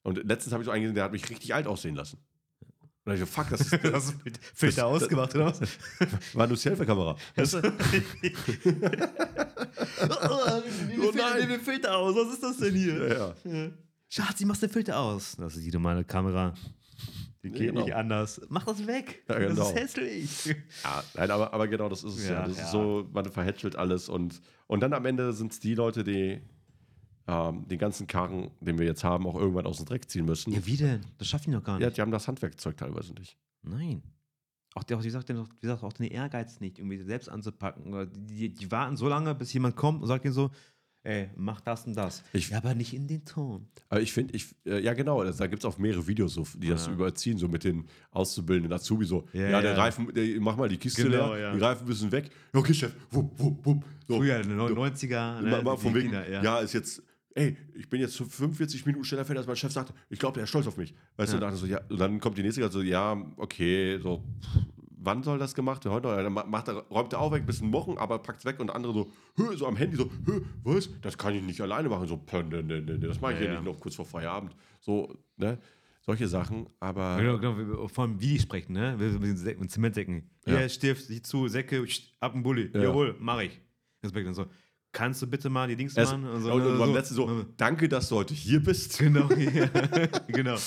[0.02, 2.18] Und letztens habe ich so einen gesehen, der hat mich richtig alt aussehen lassen.
[3.10, 5.62] Und ich so, fuck, das ist, Hast du mit Filter das- ausgemacht, oder was?
[6.34, 7.16] war nur Selfie-Kamera.
[7.36, 7.62] Das- oh
[11.16, 11.38] nein.
[11.40, 13.08] Nimm den Filter aus, was ist das denn hier?
[13.08, 13.70] ja, ja.
[14.10, 15.36] Schatz, machst du den Filter aus?
[15.38, 16.54] Das ist die normale Kamera.
[17.44, 17.84] Die geht genau.
[17.86, 18.42] nicht anders.
[18.50, 19.24] Mach das weg.
[19.30, 19.70] Ja, Das genau.
[19.70, 20.46] ist hässlich.
[20.84, 22.42] Ja, nein, aber, aber genau, das ist es ja.
[22.42, 25.76] Ja, Das ist so, man verhätschelt alles und, und dann am Ende sind es die
[25.76, 26.42] Leute, die
[27.30, 30.52] ähm, den ganzen Karren, den wir jetzt haben, auch irgendwann aus dem Dreck ziehen müssen.
[30.52, 31.02] Ja, wie denn?
[31.20, 31.98] Das schaffen die noch gar Ja, nicht.
[31.98, 33.38] die haben das Handwerkzeug teilweise nicht.
[33.62, 34.02] Nein.
[34.76, 38.10] Auch, der, auch wie gesagt, wie gesagt, auch den Ehrgeiz nicht, irgendwie selbst anzupacken.
[38.28, 40.50] Die, die warten so lange, bis jemand kommt und sagt ihnen so,
[41.04, 42.24] ey, mach das und das.
[42.34, 43.68] Ich- ja, aber nicht in den Ton.
[43.90, 46.46] Aber ich finde, ich, äh, ja genau, das, da gibt es auch mehrere Videos, so,
[46.56, 46.94] die das Ja.
[46.94, 49.78] überziehen, so mit den Auszubildenden Azubi, so, ja, Ja, der ja.
[49.78, 51.54] Reifen, der, mach mal die Kiste Genau, leer, ja.
[51.56, 52.30] die Reifen müssen weg.
[52.54, 53.86] Ja, okay, Chef, wupp, wupp, wupp.
[54.08, 55.42] So, Früher, in den 90er.
[55.42, 56.60] mal, mal die von wegen, Kinder, ja.
[56.60, 57.02] ist jetzt,
[57.36, 60.36] ey, ich bin jetzt so 45 Minuten schneller fertig, als mein Chef sagt, ich glaube,
[60.36, 60.94] der ist stolz auf mich.
[61.18, 61.40] Weißt Ja.
[61.40, 64.62] du, und dann, so, ja, und dann kommt die nächste, also, ja, okay, so, pff,
[65.02, 65.94] wann soll das gemacht werden?
[65.96, 66.24] Heute?
[66.24, 68.68] Dann ma- macht er, räumt er auch weg, bisschen Wochen, aber packt es weg und
[68.68, 70.90] der andere so, hö, so am Handy, so, hö, was?
[71.02, 72.08] Das kann ich nicht alleine machen.
[72.08, 73.52] So, pö, ne, ne, ne, das mache ich Ja, ja.
[73.54, 74.56] nicht noch kurz vor Feierabend.
[74.82, 75.60] So, ne?
[76.02, 77.18] Solche Sachen, aber.
[77.22, 78.96] Genau, genau, von wie die sprechen, ne?
[78.98, 80.28] Mit den Zementsäcken.
[80.48, 80.68] Ja.
[80.68, 81.86] Stift, sieh zu, Säcke,
[82.20, 82.72] ab ein Bulli.
[82.74, 82.84] Ja.
[82.84, 83.62] Jawohl, mach ich.
[84.04, 84.48] Respekt und so.
[84.92, 86.26] Kannst du bitte mal die Dings Es, machen?
[86.26, 86.94] und, so, und, beim so.
[86.94, 88.98] letzten so, danke, dass du heute hier bist.
[88.98, 89.68] Genau, ja.
[90.28, 90.58] genau.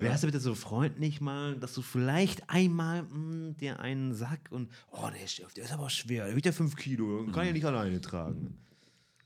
[0.00, 4.70] Wärst du bitte so freundlich mal, dass du vielleicht einmal mh, dir einen Sack und,
[4.92, 7.64] oh, der Stift, der ist aber schwer, der wiegt ja 5 Kilo, kann ich nicht
[7.64, 8.56] alleine tragen.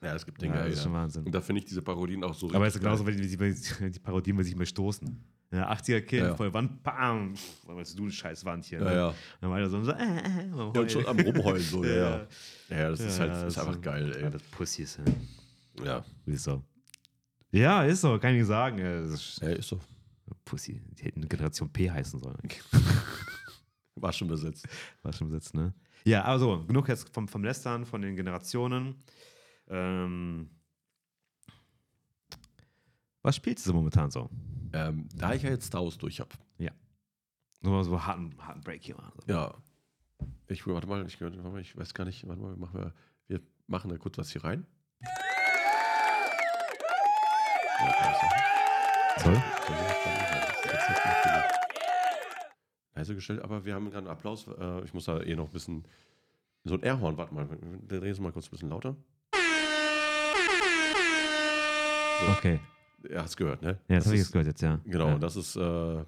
[0.03, 1.25] Ja, es gibt Dinge, Ja, ja, das ist schon Wahnsinn.
[1.25, 3.91] Und da finde ich diese Parodien auch so Aber es ist genauso, wenn die, die,
[3.91, 5.17] die Parodien, wenn sich mal stoßen.
[5.53, 6.35] Ja, 80er Kind, Ja, ja.
[6.35, 7.35] voll Wand, bam,
[7.67, 8.79] was du, eine scheiß Wand hier.
[8.79, 8.95] Ja, ne?
[8.95, 9.15] ja.
[9.41, 12.27] Dann war er so, so äh, äh, Ja, und schon am Rumheulen so, ja, ja.
[12.73, 12.79] Ja.
[12.83, 14.31] Ja, das ist halt Ja, ist das einfach geil, Ja, ey.
[14.31, 15.85] das Pussys, ja.
[15.85, 16.63] Ja, Ist so.
[17.51, 18.79] Ja, ist so, kann ich sagen.
[18.79, 19.79] Ja, das ist ja ist so.
[20.45, 20.81] Pussy.
[20.99, 22.39] Die hätten Generation P heißen sollen.
[23.97, 24.67] War schon besetzt.
[25.03, 25.73] War schon besetzt, ne?
[26.05, 28.97] Ja, also, genug jetzt vom, vom Lästern, von den Generationen.
[29.69, 30.51] Ähm,
[33.23, 34.29] was spielst du so momentan so?
[34.73, 36.31] Ähm, da ich ja jetzt Star Wars durch habe.
[37.65, 38.97] Nur mal so harten, harten Break hier.
[38.97, 39.33] So.
[39.33, 39.55] Ja.
[40.49, 42.93] Ich, warte mal, ich, warte mal, ich weiß gar nicht, warte mal, machen wir,
[43.29, 44.67] wir machen da kurz was hier rein.
[47.81, 48.15] Ja.
[49.19, 49.43] Sorry?
[52.95, 54.47] Leise gestellt, aber wir haben gerade einen Applaus.
[54.47, 55.85] Äh, ich muss da eh noch ein bisschen.
[56.65, 57.49] So ein Airhorn, warte mal,
[57.89, 58.95] drehen es mal kurz ein bisschen lauter.
[62.39, 62.61] Okay.
[63.11, 63.79] Er hat es gehört, ne?
[63.89, 64.79] Ja, das, habe ich ist- jetzt gehört jetzt, ja.
[64.85, 65.19] Genau, Ja.
[65.19, 66.05] das ist äh,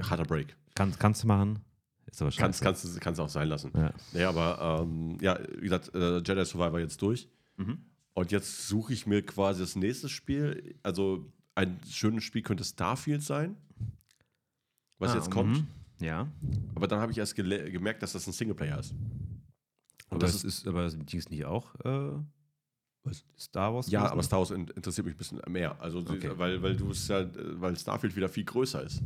[0.00, 0.56] harter Break.
[0.74, 1.62] Kann, kannst du machen?
[2.10, 3.70] Ist aber Kannst, kannst, du- kannst du auch sein lassen.
[3.74, 3.92] Ja.
[4.12, 7.28] Nee, aber ähm, ja, wie gesagt, äh, Jedi Survivor jetzt durch.
[7.56, 7.78] Mhm.
[8.14, 10.74] Und jetzt suche ich mir quasi das nächste Spiel.
[10.82, 13.56] Also ein schönes Spiel könnte Starfield sein,
[14.98, 15.58] was Ah, jetzt kommt.
[15.58, 15.66] mhm.
[16.00, 16.28] Ja.
[16.74, 18.94] Aber dann habe ich erst gemerkt, dass das ein Singleplayer ist.
[20.10, 21.74] Und das ist, aber das Ding ist nicht auch.
[21.84, 22.12] Äh,
[23.38, 23.90] Star Wars?
[23.90, 25.80] Ja, aber Star Wars in- interessiert mich ein bisschen mehr.
[25.80, 26.30] Also, Okay.
[26.36, 27.26] weil, weil du es ja,
[27.60, 29.02] weil Starfield wieder viel größer ist.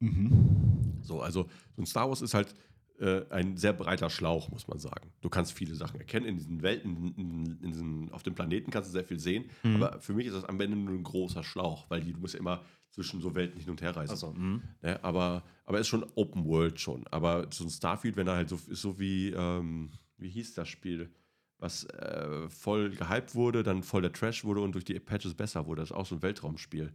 [0.00, 0.75] Mhm.
[1.06, 2.54] So, also so ein Star Wars ist halt
[2.98, 5.12] äh, ein sehr breiter Schlauch, muss man sagen.
[5.20, 8.88] Du kannst viele Sachen erkennen in diesen Welten, in, in, diesen, auf dem Planeten kannst
[8.88, 9.50] du sehr viel sehen.
[9.62, 9.76] Mhm.
[9.76, 12.34] Aber für mich ist das am Ende nur ein großer Schlauch, weil die, du musst
[12.34, 14.12] ja immer zwischen so Welten hin und her reisen.
[14.12, 14.62] Also, mhm.
[14.80, 15.02] Ne?
[15.04, 17.06] Aber, aber ist schon Open World schon.
[17.10, 20.68] Aber so ein Starfield, wenn er halt so ist, so wie, ähm, wie hieß das
[20.68, 21.10] Spiel,
[21.58, 25.66] was äh, voll gehypt wurde, dann voll der Trash wurde und durch die Patches besser
[25.66, 25.82] wurde.
[25.82, 26.92] Das ist auch so ein Weltraumspiel.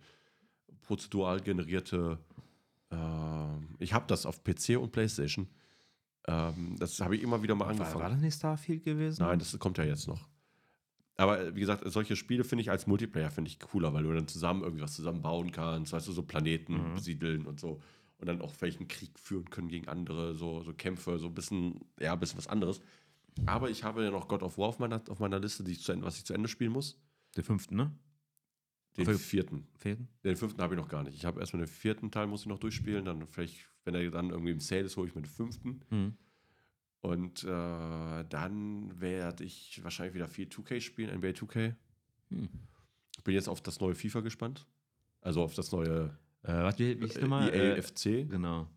[0.81, 2.17] Prozedural generierte.
[2.89, 5.47] ähm, ich habe das auf PC und PlayStation.
[6.27, 7.99] Ähm, das habe ich immer wieder mal angefangen.
[7.99, 9.23] war das nicht Starfield gewesen?
[9.23, 10.29] Nein, das kommt ja jetzt noch.
[11.17, 14.13] Aber äh, wie gesagt, solche Spiele finde ich als Multiplayer finde ich cooler, weil du
[14.13, 16.95] dann zusammen irgendwie was zusammen bauen kannst, weißt du, so Planeten Mhm.
[16.95, 17.81] besiedeln und so.
[18.17, 21.33] Und dann auch vielleicht einen Krieg führen können gegen andere, so, so Kämpfe, so ein
[21.33, 22.81] bisschen, ja, ein bisschen was anderes.
[23.47, 25.81] Aber ich habe ja noch God of War auf meiner, auf meiner Liste, die ich
[25.81, 26.99] zu Ende, was ich zu Ende spielen muss.
[27.35, 27.91] Der fünften, ne?
[28.97, 29.67] Den vierten.
[29.77, 30.09] Vierten?
[30.23, 31.15] Den fünften habe ich noch gar nicht.
[31.15, 33.05] Ich habe erstmal den vierten Teil, muss ich noch durchspielen.
[33.05, 35.81] Dann vielleicht, wenn er dann irgendwie im Sale ist, hole ich mir den fünften.
[35.89, 36.13] Mhm.
[37.01, 41.73] Und äh, dann werde ich wahrscheinlich wieder viel 2K spielen, NBA 2K.
[42.29, 42.49] Hm.
[43.17, 44.67] Ich bin jetzt auf das neue FIFA gespannt.
[45.21, 47.53] Also auf das neue Äh, was, wie, wie hieß äh, nochmal?
[47.53, 48.29] EA FC.
[48.29, 48.67] Genau.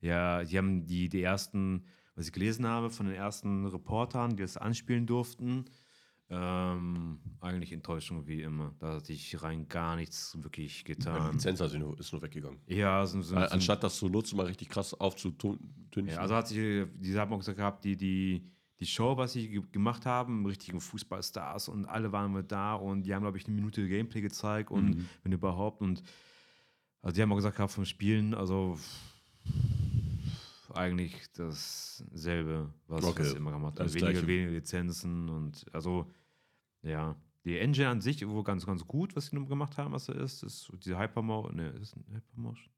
[0.00, 1.84] Ja, die haben die, die ersten,
[2.14, 5.66] was ich gelesen habe, von den ersten Reportern, die das anspielen durften,
[6.30, 8.74] ähm, eigentlich Enttäuschung wie immer.
[8.78, 11.32] Da hat sich rein gar nichts wirklich Die getan.
[11.32, 12.60] Lizenz also nur, ist nur weggegangen.
[12.66, 15.60] Ja, so, so, Äh, so, Anstatt das zu nutzen, mal richtig krass aufzudünnen.
[16.06, 18.44] ja, also hat sich, die haben auch gesagt gehabt, die, die,
[18.78, 23.02] die Show, was sie ge- gemacht haben, richtigen Fußballstars und alle waren mit da und
[23.02, 25.06] die haben, glaube ich, eine Minute Gameplay gezeigt und Mhm.
[25.24, 26.02] wenn überhaupt und
[27.02, 28.78] also die haben auch gesagt gehabt vom Spielen, also
[30.72, 33.86] eigentlich dasselbe, was, Okay, sie immer gemacht haben.
[33.86, 36.06] das Weniger, weniger Lizenzen und also
[36.82, 37.16] ja.
[37.44, 40.42] Die Engine an sich wohl ganz, ganz gut, was sie gemacht haben, was da ist.
[40.42, 42.70] ist diese Hypermotion, ne, ist ein Hypermotion?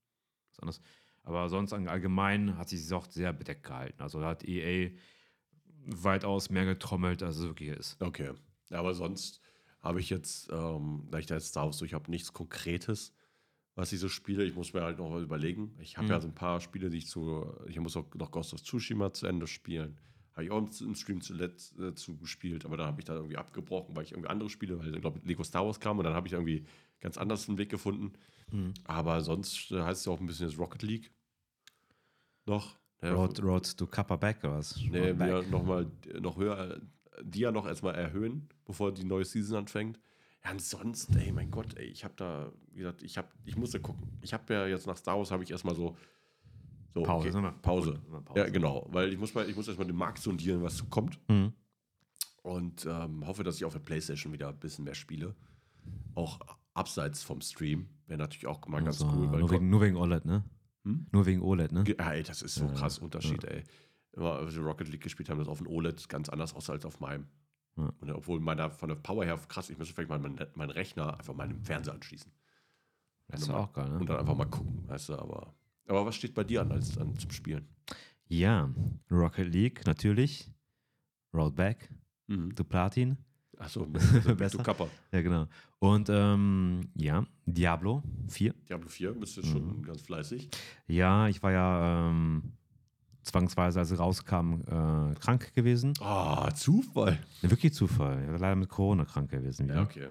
[0.51, 0.81] Was anderes.
[1.25, 4.01] Aber sonst allgemein hat sich es auch sehr bedeckt gehalten.
[4.01, 4.91] Also da hat EA
[5.87, 8.01] weitaus mehr getrommelt, als es wirklich ist.
[8.01, 8.31] Okay.
[8.71, 9.41] Aber sonst
[9.81, 13.13] habe ich jetzt, ähm, da ich da jetzt Star Wars durch habe, nichts Konkretes,
[13.75, 14.45] was ich so spiele.
[14.45, 15.77] Ich muss mir halt noch überlegen.
[15.81, 16.13] Ich habe Mhm.
[16.13, 19.13] ja so ein paar Spiele, die ich zu, ich muss auch noch Ghost of Tsushima
[19.13, 19.99] zu Ende spielen.
[20.33, 23.95] Habe ich auch im, Stream zuletzt äh, zugespielt, aber dann habe ich da irgendwie abgebrochen,
[23.95, 26.27] weil ich irgendwie andere Spiele, weil ich glaube Lego Star Wars kam und dann habe
[26.27, 26.65] ich irgendwie
[27.01, 28.13] ganz anders einen Weg gefunden.
[28.51, 28.73] Mhm.
[28.85, 31.11] Aber sonst äh, heißt es ja auch ein bisschen jetzt Rocket League.
[32.47, 32.79] Noch.
[33.03, 34.77] Ja, Road, Road to Kappa Back oder was?
[34.77, 35.91] Nee, Road wir noch mal
[36.21, 36.81] noch höher,
[37.21, 39.99] die ja noch erstmal erhöhen, bevor die neue Season anfängt.
[40.45, 43.81] Ja, ansonsten, ey, mein Gott, ey, ich habe da, wie gesagt, ich habe, ich musste
[43.81, 44.07] gucken.
[44.23, 45.97] Ich habe ja jetzt nach Star Wars habe ich erstmal so,
[46.95, 47.53] so Pause, okay, mal.
[47.63, 48.01] Pause.
[48.11, 48.41] Mal Pause.
[48.41, 51.53] Ja, genau, weil ich muss mal, ich muss erstmal den Markt sondieren, was kommt Mhm.
[52.43, 55.35] und ähm, hoffe, dass ich auf der PlayStation wieder ein bisschen mehr spiele.
[56.15, 56.39] Auch
[56.75, 59.27] abseits vom Stream wäre natürlich auch mal ganz Also, cool.
[59.39, 60.45] Nur, wegen, nur wegen OLED, ne?
[60.85, 61.07] Hm?
[61.13, 61.85] Nur wegen OLED, ne?
[61.85, 63.63] Ge- Ey, das ist so Ja, krass Unterschied, ey.
[64.13, 66.85] Immer, als wir Rocket League gespielt haben, das auf dem OLED ganz anders aussah als
[66.85, 67.27] auf meinem.
[67.77, 67.91] Ja.
[68.01, 71.19] Und, obwohl meiner von der Power her krass, ich müsste vielleicht mal meinen, meinen Rechner
[71.19, 72.31] einfach meinem Fernseher anschließen.
[73.29, 74.07] Das ist auch geil, mal- Und ne?
[74.07, 75.55] dann einfach mal gucken, weißt du, aber.
[75.87, 77.67] Aber was steht bei dir an als an, zum Spielen?
[78.29, 78.71] Ja,
[79.11, 80.51] Rocket League natürlich.
[81.35, 81.91] Road Back
[82.29, 82.55] Mhm.
[82.55, 83.17] to Platin.
[83.59, 83.87] Achso,
[84.37, 84.59] Besser.
[84.59, 84.89] du Kappa.
[85.13, 85.47] Ja, genau.
[85.79, 88.55] Und ähm, ja, Diablo 4.
[88.69, 89.47] Diablo 4 bist du Mhm.
[89.47, 90.49] schon ganz fleißig.
[90.87, 92.53] Ja, ich war ja ähm,
[93.23, 95.93] zwangsweise, als es rauskam, äh, krank gewesen.
[96.01, 97.19] Ah, Zufall.
[97.43, 98.23] Ja, wirklich Zufall.
[98.25, 99.65] Ich war leider mit Corona krank gewesen.
[99.67, 99.75] Wieder.
[99.77, 100.09] Ja, okay.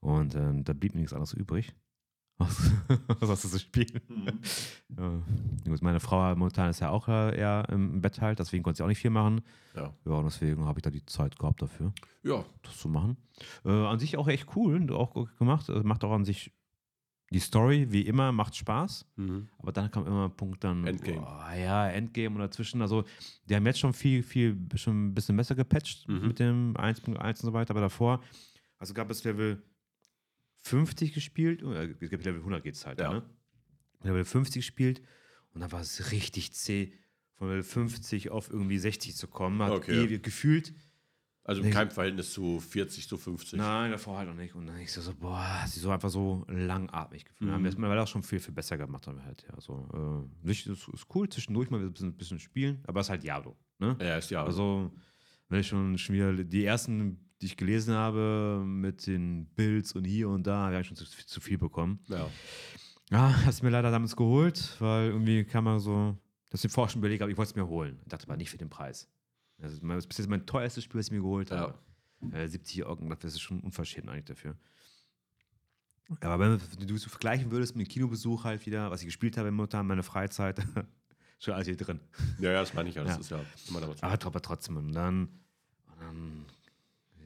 [0.00, 1.74] Und ähm, da blieb mir nichts anderes übrig.
[2.38, 4.00] Was hast du zu spielen?
[4.08, 4.40] Mhm.
[4.98, 5.76] Ja.
[5.80, 8.88] Meine Frau momentan ist ja auch äh, eher im Bett halt, deswegen konnte sie auch
[8.88, 9.42] nicht viel machen.
[9.76, 9.94] Ja.
[10.04, 11.92] Ja, und deswegen habe ich da die Zeit gehabt dafür,
[12.22, 13.16] Ja, das zu machen.
[13.64, 15.68] Äh, an sich auch echt cool, auch gut gemacht.
[15.70, 16.52] Also macht auch an sich
[17.30, 19.06] die Story, wie immer, macht Spaß.
[19.16, 19.48] mhm.
[19.58, 20.86] Aber dann kam immer ein Punkt dann.
[20.86, 21.20] Endgame.
[21.20, 22.82] Boah, ja, Endgame und dazwischen.
[22.82, 23.04] Also,
[23.48, 26.26] die haben jetzt schon viel, viel, schon ein bisschen besser gepatcht Mhm.
[26.28, 27.70] mit dem 1.1 und so weiter.
[27.70, 28.20] Aber davor,
[28.78, 29.62] also gab es Level
[30.62, 31.62] 50 gespielt.
[31.62, 32.98] Oder es gibt Level 100 geht es halt.
[33.00, 33.12] Ja.
[33.12, 33.22] Ne?
[34.02, 35.02] Level 50 gespielt
[35.54, 36.92] und dann war es richtig zäh,
[37.34, 39.62] von Level 50 auf irgendwie 60 zu kommen.
[39.62, 40.04] Hat Okay.
[40.04, 40.74] ewig gefühlt.
[41.44, 43.58] Also kein Verhältnis zu 40 zu 50.
[43.58, 44.54] Nein, davor halt noch nicht.
[44.54, 47.50] Und dann ich so, so boah, sie so einfach so langatmig gefühlt.
[47.50, 47.54] Mhm.
[47.54, 49.60] Haben wir jetzt mittlerweile auch schon viel, viel besser gemacht haben wir halt, ja.
[49.60, 53.10] So, äh, nicht, ist, ist cool, zwischendurch mal ein bisschen, bisschen spielen, aber es ist
[53.10, 53.56] halt Diablo.
[53.80, 53.96] Ne?
[54.00, 54.44] Ja, ist ja.
[54.44, 54.92] Also,
[55.48, 60.04] wenn ich schon, schon wieder die ersten, die ich gelesen habe, mit den Builds und
[60.04, 62.00] hier und da, habe ich schon zu, zu viel bekommen.
[62.08, 62.28] ja.
[63.10, 66.16] Ja, hast mir leider damals geholt, weil irgendwie kam man so,
[66.50, 67.98] mir vorher schon überlegt habe, ich wollte es mir holen.
[68.04, 69.06] Ich dachte aber nicht für den Preis.
[69.58, 71.58] Das ist, mein- das ist bis jetzt mein teuerstes Spiel, was ich mir geholt Ja.
[71.58, 71.78] habe.
[72.34, 74.56] Äh, 70 Euro, das ist schon unverschämt eigentlich dafür.
[76.20, 79.50] Aber wenn du es vergleichen würdest mit dem Kinobesuch halt wieder, was ich gespielt habe
[79.50, 80.58] momentan, meine Freizeit,
[81.38, 82.00] schon alles hier drin.
[82.38, 83.04] Ja, ja, das meine ich ja.
[83.04, 83.20] Das Ja.
[83.20, 84.02] ist ja immer damit.
[84.02, 85.28] Aber, aber trotzdem, und dann,
[85.86, 86.46] und dann,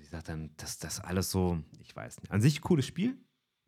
[0.07, 2.31] wie gesagt, dann, das, das alles so, ich weiß nicht.
[2.31, 3.17] An sich cooles Spiel,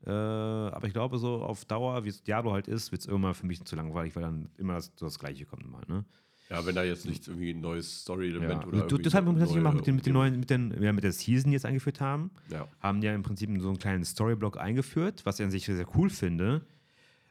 [0.07, 3.35] äh, aber ich glaube, so auf Dauer, wie es Diablo halt ist, wird es irgendwann
[3.35, 6.05] für mich zu langweilig, weil dann immer das, so das Gleiche kommt mal, ne?
[6.51, 8.69] Ja, wenn da jetzt nicht irgendwie ein neues Story-Element Ja.
[8.69, 8.87] oder.
[8.87, 11.05] Du, das haben wir tatsächlich gemacht mit den, mit den neuen, mit den, ja, mit
[11.05, 12.31] der Season die jetzt eingeführt haben.
[12.51, 12.67] Ja.
[12.81, 15.89] haben ja im Prinzip so einen kleinen Storyblock eingeführt, was ich an sich sehr, sehr
[15.97, 16.63] cool finde.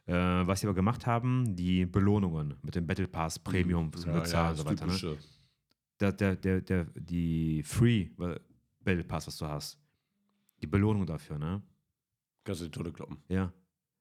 [0.06, 4.24] Äh, was sie aber gemacht haben, die Belohnungen mit dem Battle Pass Premium zum Ja,
[4.24, 4.86] ja, und so weiter.
[4.86, 5.18] Ne?
[6.00, 8.08] Der, der, der, der, die Free
[8.88, 9.78] Battle Pass, was du hast,
[10.62, 11.60] die Belohnung dafür, ne?
[12.42, 13.18] Kannst du die Tonne kloppen.
[13.28, 13.52] Ja.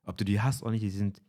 [0.04, 1.22] Ob du die hast oder nicht, die sind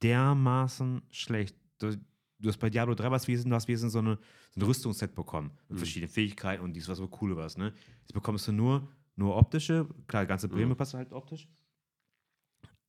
[0.00, 1.56] dermaßen schlecht.
[1.78, 1.96] Du,
[2.38, 4.16] du hast bei Diablo 3 was Wesen, du hast Wesen so, eine,
[4.52, 5.76] so ein Rüstungsset bekommen mit Mhm.
[5.78, 7.72] verschiedenen Fähigkeiten und dies was so coole was, ne?
[8.02, 10.76] Jetzt bekommst du nur, nur optische, klar, ganze Bremen Mhm.
[10.76, 11.48] passt halt optisch.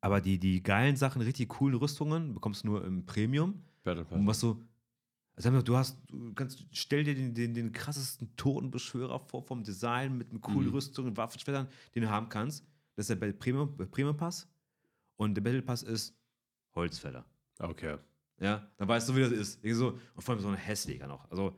[0.02, 3.64] Aber die, die geilen Sachen, richtig coolen Rüstungen, bekommst du nur im Premium.
[3.84, 4.20] Battle Pass.
[4.20, 4.62] Und was so,
[5.36, 10.18] also du hast, du kannst, stell dir den, den, den krassesten Totenbeschwörer vor vom Design
[10.18, 10.74] mit einem coolen Mhm.
[10.74, 12.66] Rüstung, Waffenschwertern, den du haben kannst.
[12.96, 14.48] Das ist der Battle Premium, Premium Pass.
[15.18, 16.18] Und der Battle Pass ist
[16.74, 17.26] Holzfäller.
[17.60, 17.98] Okay.
[18.40, 19.60] Ja, dann weißt du, wie das ist.
[19.64, 21.30] So, und vor allem so ein hässlicher noch.
[21.30, 21.58] Also,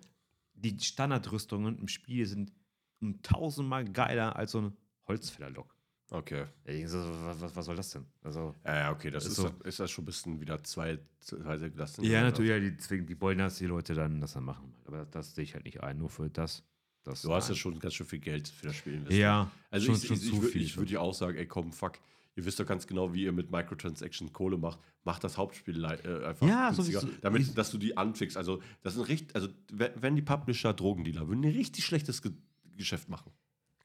[0.54, 2.52] die Standardrüstungen im Spiel sind
[3.00, 4.78] um tausendmal geiler als so ein
[5.08, 5.77] Holzfäller-Lock.
[6.10, 6.46] Okay.
[6.66, 8.06] Ja, so, was, was, soll das denn?
[8.24, 9.50] Also, Ja, okay, das Ist so.
[9.50, 12.06] das, ist das schon ein bisschen wieder zwei, zwei Klassen.
[12.06, 14.74] ja, natürlich, ja, die, deswegen, die wollen, dass die Leute dann das dann machen.
[14.86, 16.64] Aber das, das sehe ich halt nicht ein, nur für das.
[17.04, 17.58] das Du hast ja ein.
[17.58, 19.22] schon ganz schön viel Geld für das Spiel investiert.
[19.22, 20.62] Ja, Also schon, ich, schon ich, zu ich, viel.
[20.62, 22.00] ich würde ja auch sagen, ey komm, fuck,
[22.38, 24.80] ihr wisst doch ganz genau, wie ihr mit Microtransactions Kohle macht.
[25.04, 28.38] Macht das Hauptspiel äh, einfach Ja, so günstiger, wie- so- damit, dass du die anfickst.
[28.38, 32.32] Also das sind richtig, also wenn die Publisher Drogendealer würden die richtig schlechtes Ge
[32.78, 33.32] Geschäft machen.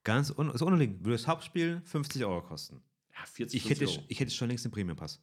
[0.04, 1.00] Ganz un ist unumliegend.
[1.00, 2.82] Würde das Hauptspiel 50 Euro kosten.
[3.14, 4.06] Ja, 40, Ich hätte, 50 Euro.
[4.08, 5.22] ich hätte schon längst den Premium-Pass.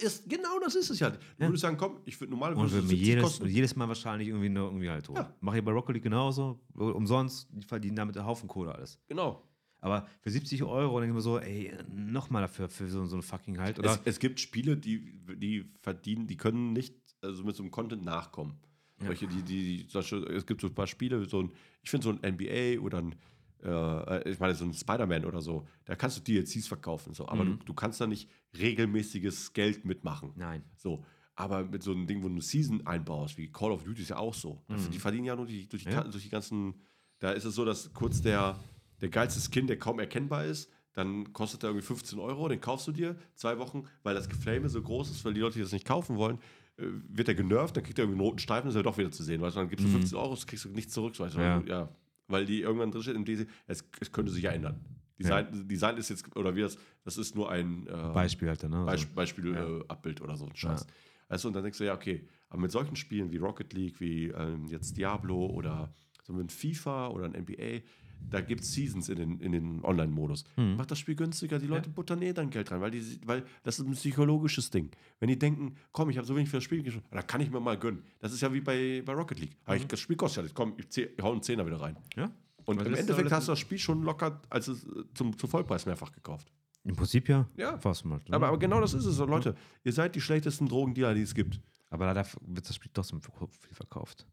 [0.00, 1.10] Ist, genau das ist es ja.
[1.10, 1.48] Du Ja.
[1.48, 3.48] würdest sagen, komm, ich würde normal Und würde mir 70 jedes, kosten.
[3.48, 5.16] jedes Mal wahrscheinlich irgendwie, nur irgendwie halt holen.
[5.22, 5.34] Ja.
[5.40, 6.60] Mache ich bei Rocket League genauso.
[6.74, 9.00] Umsonst, die verdienen damit einen Haufen Kohle alles.
[9.08, 9.42] Genau.
[9.80, 13.22] Aber für 70 Euro denke ich mir so, ey, nochmal dafür, für so, so ein
[13.22, 13.78] fucking halt.
[13.78, 17.70] Oder Es, es gibt Spiele, die, die verdienen, die können nicht also mit so einem
[17.72, 18.54] Content nachkommen.
[19.00, 19.06] Ja.
[19.06, 21.52] Solche, die, die, solche, es gibt so ein paar Spiele, so ein,
[21.82, 23.14] ich finde so ein NBA oder ein,
[23.62, 27.44] äh, ich meine, so ein Spider-Man oder so, da kannst du DLCs verkaufen, so, aber
[27.44, 27.58] Mhm.
[27.60, 28.28] du, du kannst da nicht
[28.58, 30.32] regelmäßiges Geld mitmachen.
[30.36, 30.62] Nein.
[30.76, 31.04] So.
[31.34, 34.08] Aber mit so einem Ding, wo du eine Season einbaust, wie Call of Duty ist
[34.10, 34.62] ja auch so.
[34.68, 34.90] Mhm.
[34.90, 36.02] Die verdienen ja nur die, durch, die, Ja.
[36.02, 36.74] Durch die ganzen.
[37.20, 38.58] Da ist es so, dass kurz der,
[39.00, 42.88] der geilste Skin, der kaum erkennbar ist, dann kostet er irgendwie 15 Euro, den kaufst
[42.88, 45.70] du dir zwei Wochen, weil das Geflame so groß ist, weil die Leute die das
[45.72, 46.38] nicht kaufen wollen,
[46.76, 49.10] äh, wird er genervt, dann kriegt er irgendwie einen roten Streifen, ist er doch wieder
[49.12, 49.40] zu sehen.
[49.40, 49.94] Weißt du, dann gibst du Mhm.
[49.94, 51.18] 15 Euro, das kriegst du nichts zurück.
[51.20, 51.62] Weißt du, Ja.
[51.66, 51.88] ja.
[52.28, 54.80] Weil die irgendwann drin steht im DC, es, es könnte sich ja ändern.
[55.18, 55.40] Ja.
[55.42, 58.84] Design, Design ist jetzt, oder wie das, das ist nur ein äh, Beispiel halt, ne?
[58.84, 59.66] Beisp Beispiel Ja.
[59.66, 60.86] äh, Abbild oder so ein Scheiß.
[61.28, 64.28] Also und dann denkst du, ja, okay, aber mit solchen Spielen wie Rocket League, wie
[64.28, 65.92] ähm, jetzt Diablo oder
[66.22, 67.80] so ein FIFA oder ein NBA,
[68.20, 70.44] da gibt es Seasons in den, in den Online-Modus.
[70.56, 70.76] Mhm.
[70.76, 73.78] Macht das Spiel günstiger, die Leute buttern eh dann Geld rein, weil, die, weil das
[73.78, 74.90] ist ein psychologisches Ding.
[75.20, 77.50] Wenn die denken, komm, ich habe so wenig für das Spiel geschrieben, da kann ich
[77.50, 78.02] mir mal gönnen.
[78.20, 79.56] Das ist ja wie bei, bei Rocket League.
[79.64, 81.80] Aber ich, das Spiel kostet ja nichts, komm, ich, zäh- ich hau einen Zehner wieder
[81.80, 81.96] rein.
[82.16, 82.30] Ja.
[82.64, 85.48] Und Weil im Endeffekt hast du das Spiel schon locker als es, äh, zum, zum
[85.48, 86.52] Vollpreis mehrfach gekauft.
[86.84, 87.48] Im Prinzip ja.
[87.56, 87.78] Ja.
[87.78, 88.16] Fast mal.
[88.28, 88.34] ne?
[88.36, 89.16] Aber, aber genau das ist es.
[89.16, 89.54] So, Leute,
[89.84, 91.60] ihr seid die schlechtesten Drogendealer, die es gibt.
[91.90, 94.26] Aber leider wird das Spiel trotzdem viel verkauft.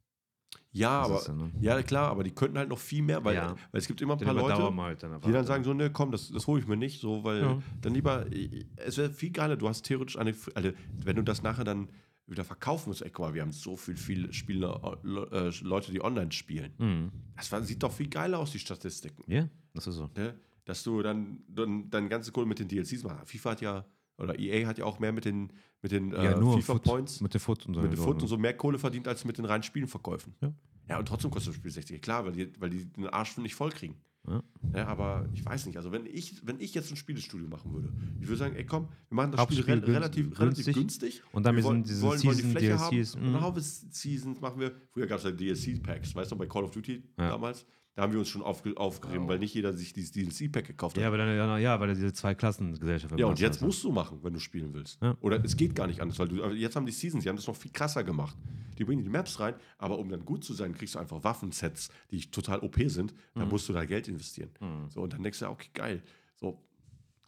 [0.76, 1.52] Ja, aber ja, ne?
[1.62, 3.56] ja, klar, aber die könnten halt noch viel mehr, weil, Ja.
[3.72, 6.12] weil es gibt immer ein paar Leute, halt dann die dann sagen so, ne, komm,
[6.12, 7.62] das, das hole ich mir nicht, so, weil Ja.
[7.82, 10.72] dann lieber, äh, es wäre viel geiler, du hast theoretisch eine, also,
[11.04, 11.88] wenn du das nachher dann
[12.28, 14.98] wieder verkaufen musst, ey, guck mal, wir haben so viel, viel Spieler,
[15.32, 16.74] äh, Leute, die online spielen.
[16.78, 17.12] Mhm.
[17.38, 19.24] Das war, sieht doch viel geiler aus, die Statistiken.
[19.32, 20.10] Ja, das ist so.
[20.16, 20.34] Ne?
[20.66, 23.30] Dass du dann, dann deine ganze Kohle mit den DLCs machst.
[23.30, 23.86] FIFA hat ja,
[24.18, 25.52] oder EA hat ja auch mehr mit den,
[25.82, 27.22] mit den äh, FIFA-Points.
[27.22, 27.82] Mit den Foot und so.
[27.82, 30.36] mit den Foot und so mehr Kohle verdient als mit den reinen Spielenverkäufen.
[30.42, 30.54] Ja.
[30.88, 32.02] Ja, und trotzdem kostet das Spiel 60.
[32.02, 33.96] Klar, weil die, weil die den Arsch nicht voll kriegen.
[34.28, 34.44] Ja.
[34.74, 37.94] Ja, aber ich weiß nicht, also wenn ich, wenn ich jetzt ein Spielestudio machen würde,
[38.20, 40.76] ich würde sagen, ey komm, wir machen das Hauptspiel Spiel re relativ, relativ günstig.
[40.76, 41.24] günstig.
[41.32, 43.26] Und dann wir wollen, diese wollen, wollen die Season, Fläche DLCs, haben.
[43.28, 46.48] Und dann haben wir Seasons, machen wir, früher gab es ja DLC-Packs, weißt du, bei
[46.48, 47.30] Call of Duty Ja.
[47.30, 50.98] damals, da haben wir uns schon aufge, aufgerieben, weil nicht jeder sich dieses DLC-Pack gekauft
[50.98, 51.04] hat.
[51.04, 54.20] Ja, weil dann, ja, weil er diese zwei Klassengesellschaft Ja, und jetzt musst du machen,
[54.22, 55.02] wenn du spielen willst.
[55.02, 55.16] Ja.
[55.22, 57.38] Oder es geht gar nicht anders, weil du, aber jetzt haben die Seasons, die haben
[57.38, 58.36] das noch viel krasser gemacht.
[58.78, 61.90] Die bringen die Maps rein, aber um dann gut zu sein, kriegst du einfach Waffensets,
[62.12, 63.14] die total OP sind.
[63.34, 64.50] Da musst du da Geld investieren.
[64.60, 64.90] Mhm.
[64.90, 66.04] So, und dann denkst du, okay, geil.
[66.36, 66.62] So,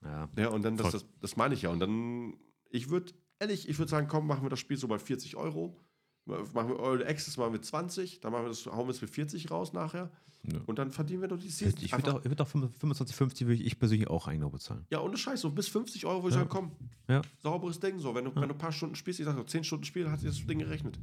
[0.04, 0.28] Ja.
[0.38, 1.70] ja, und dann, das, das, das meine ich ja.
[1.70, 2.34] Und dann,
[2.70, 5.80] ich würde, ehrlich, ich würde sagen, komm, machen wir das Spiel so bei 40 Euro.
[6.28, 9.10] Machen wir Early Access machen wir 20, dann machen wir das, hauen wir es mit
[9.10, 10.10] 40 raus nachher.
[10.44, 10.60] Ja.
[10.66, 11.82] Und dann verdienen wir doch die Ich Season.
[11.82, 14.86] würde Einfach- auch, ich würd auch 25, 50 würde ich persönlich auch eigentlich noch bezahlen.
[14.90, 16.40] Ja, ohne Scheiß, so bis 50 Euro würde ich Ja.
[16.42, 16.72] sagen, komm,
[17.10, 17.22] Ja.
[17.40, 18.00] sauberes Ding.
[18.00, 20.10] So, wenn du, wenn du ein paar Stunden spielst, ich sag so, 10 Stunden Spiel,
[20.10, 21.00] hat sich das Ding gerechnet.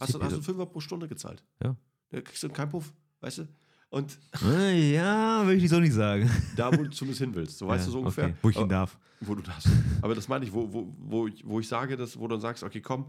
[0.00, 1.44] Hast du, hast du ist- Fünfer pro Stunde gezahlt.
[1.62, 1.76] Ja.
[2.10, 3.48] Da kriegst du keinen Puff, weißt du?
[3.90, 6.28] Und Äh, ja, würde ich so nicht sagen.
[6.56, 8.24] da, wo du zumindest hin willst, so weißt Ja, du so ungefähr.
[8.26, 8.98] okay, Wo ich ihn Aber- darf.
[9.20, 9.64] wo du das.
[10.02, 12.40] Aber das meine ich, wo, wo, wo, ich, wo ich sage, dass, wo du dann
[12.40, 13.06] sagst, okay, komm,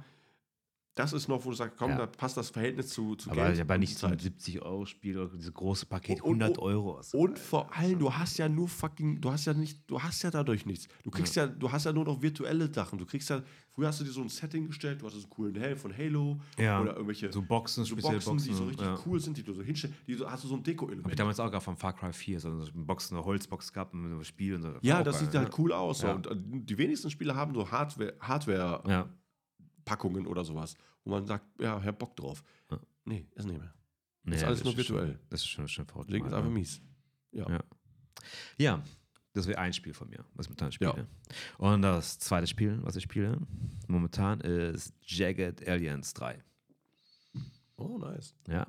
[0.95, 1.97] das ist noch, wo du sagst, komm, Ja.
[1.97, 3.57] da passt das Verhältnis zu, zu Aber Geld.
[3.57, 6.57] ja und nicht so ein 70 Euro Spiel oder dieses große Paket, Und- und- 100
[6.59, 6.97] Euro.
[6.99, 7.13] aus.
[7.13, 10.31] Und vor allem, du hast ja nur fucking, du hast ja nicht, du hast ja
[10.31, 10.87] dadurch nichts.
[11.03, 12.97] Du kriegst ja, du hast ja nur noch virtuelle Sachen.
[12.97, 15.55] Du kriegst ja, früher hast du dir so ein Setting gestellt, du hattest einen coolen
[15.55, 16.79] Helm von Halo Ja.
[16.81, 18.37] oder irgendwelche So Boxen, so Boxen, Boxen.
[18.47, 18.97] die so richtig ja.
[19.05, 21.19] cool sind, die du so hinstellst, die so, hast du so ein Hab ich Deko-Element.
[21.19, 24.15] damals auch gehabt von Far Cry 4, so eine Boxen, eine Holzbox gehabt mit so
[24.15, 24.73] einem Spiel und so.
[24.81, 25.99] Ja, das geil, sieht halt cool aus.
[25.99, 26.07] So.
[26.07, 26.13] Ja.
[26.13, 29.09] Und äh, die wenigsten Spiele haben so Hardware, Hardware-Packungen
[29.85, 30.27] Ja.
[30.27, 32.43] oder sowas, wo man sagt, ja, Herr Bock drauf.
[32.71, 32.79] Ja.
[33.05, 33.73] Nee, ist nicht mehr.
[34.23, 35.19] Nee, ist alles nur schon- virtuell.
[35.29, 36.09] Das ist schon, schon verrückt.
[36.09, 36.53] Deswegen ist einfach ja.
[36.53, 36.81] mies.
[37.31, 37.49] Ja.
[37.49, 37.63] Ja.
[38.57, 38.83] Ja,
[39.33, 40.95] das wäre ein Spiel von mir, was ich momentan spiele.
[40.97, 41.05] Ja.
[41.57, 43.39] Und das zweite Spiel, was ich spiele,
[43.87, 46.43] momentan ist Jagged Aliens 3.
[47.77, 48.33] Oh, nice.
[48.47, 48.65] Ja.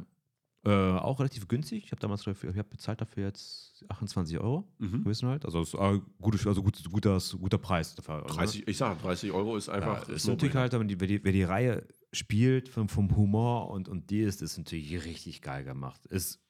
[0.66, 1.84] Äh, auch relativ günstig.
[1.84, 4.66] Ich habe damals dafür, ich habe bezahlt dafür jetzt 28 Euro.
[4.78, 5.04] Mhm.
[5.04, 5.44] Wissen halt.
[5.44, 8.16] Also, es ist, äh, gutes, also gut, guter, guter Preis dafür.
[8.24, 8.34] Also, ne?
[8.34, 10.08] 30, ich sage, 30 Euro ist einfach.
[10.08, 13.70] ja, ist natürlich halt, wenn die, wer, die, wer die Reihe spielt vom, vom Humor
[13.70, 16.04] und, und die ist, ist natürlich richtig geil gemacht.
[16.06, 16.40] Ist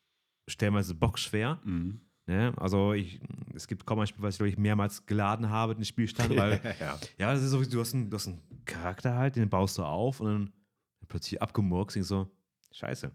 [0.49, 1.61] stellenweise bockschwer.
[1.65, 2.01] Mhm.
[2.27, 2.55] Ne?
[2.57, 3.21] Also ich,
[3.55, 6.61] es gibt kaum ein Spiel, was ich, glaube ich, mehrmals geladen habe, den Spielstand, weil
[6.81, 6.99] ja.
[7.19, 9.83] ja, das ist so, du hast, einen, du hast einen Charakter halt, den baust du
[9.83, 10.53] auf und dann
[11.07, 12.31] plötzlich abgemurkst und so,
[12.73, 13.13] scheiße.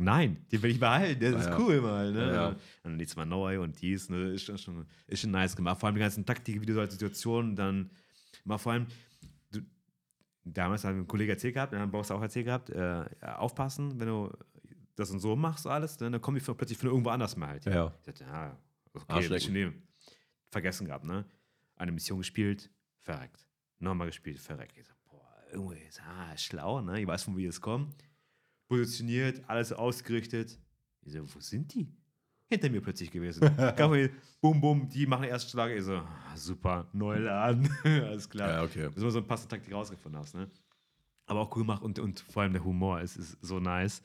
[0.00, 1.58] Nein, den will ich behalten, das ist Ja.
[1.58, 2.12] cool mal.
[2.12, 2.26] Ne?
[2.26, 2.56] Ja, ja.
[2.82, 4.30] Dann nächstes Mal neu und dies, ne?
[4.32, 5.78] ist, schon, ist schon nice gemacht.
[5.78, 7.90] Vor allem die ganzen Taktik, wie du so als Situation dann
[8.44, 8.86] mal vor allem,
[9.52, 9.60] du,
[10.44, 13.98] damals hat ein Kollege erzählt gehabt, dann brauchst du auch erzählt gehabt, äh, ja, aufpassen,
[14.00, 14.32] wenn du
[14.96, 17.48] das und so machst alles, ne, dann kommen die von, plötzlich von irgendwo anders mal
[17.48, 17.66] halt.
[17.66, 17.94] Ja.
[18.00, 18.58] Ich dachte, ja,
[18.94, 19.34] okay, Arschlecken.
[19.34, 19.82] bisschen nehmen.
[20.50, 21.24] Vergessen gehabt, ne?
[21.76, 23.46] Eine Mission gespielt, verreckt.
[23.78, 24.76] Nochmal gespielt, verreckt.
[24.76, 27.00] Ich so, boah, irgendwie, ist, ah, schlau, ne?
[27.00, 27.94] Ich weiß, von wie es kommt.
[28.70, 30.56] Positioniert, alles ausgerichtet.
[31.02, 31.92] Ich so, wo sind die?
[32.48, 33.50] Hinter mir plötzlich gewesen.
[33.90, 34.10] Mir,
[34.40, 35.72] bum, bum, die machen den ersten Schlag.
[35.72, 37.68] Ich so, ah, super, neu laden.
[37.84, 38.48] alles klar.
[38.48, 38.88] Ja, okay.
[38.94, 40.48] Bis du so eine passende Taktik rausgefunden hast, ne?
[41.26, 44.02] Aber auch cool gemacht und, und vor allem der Humor ist, ist so nice.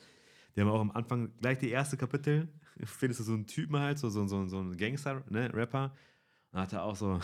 [0.55, 2.47] Die haben auch am Anfang gleich die erste Kapitel,
[2.85, 5.95] findest du so einen Typen halt, so, so, so, so einen Gangster, ne, Rapper.
[6.51, 7.19] Und hat er auch so,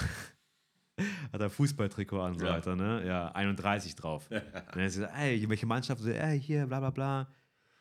[1.34, 2.53] hat er Fußballtrikot an, so Ja.
[2.53, 3.06] weiter, ne?
[3.06, 4.28] Ja, 31 drauf.
[4.32, 4.41] und
[4.76, 6.02] dann ist er, ey, welche Mannschaft?
[6.02, 7.28] So, ey, hier, bla bla bla.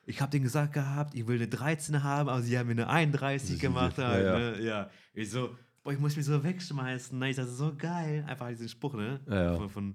[0.07, 2.89] Ich habe denen gesagt gehabt, ich will eine 13 haben, aber sie haben mir eine
[2.89, 3.99] 31 gemacht.
[3.99, 4.39] Ja, Halt, ja.
[4.39, 4.61] Ne?
[4.63, 4.91] ja.
[5.15, 7.19] Ich so, boah, ich muss mich so wegschmeißen.
[7.19, 7.31] Ne?
[7.31, 8.25] Ich dachte, so geil.
[8.27, 9.21] Einfach diesen Spruch, ne?
[9.29, 9.55] Ja.
[9.57, 9.95] Von, von,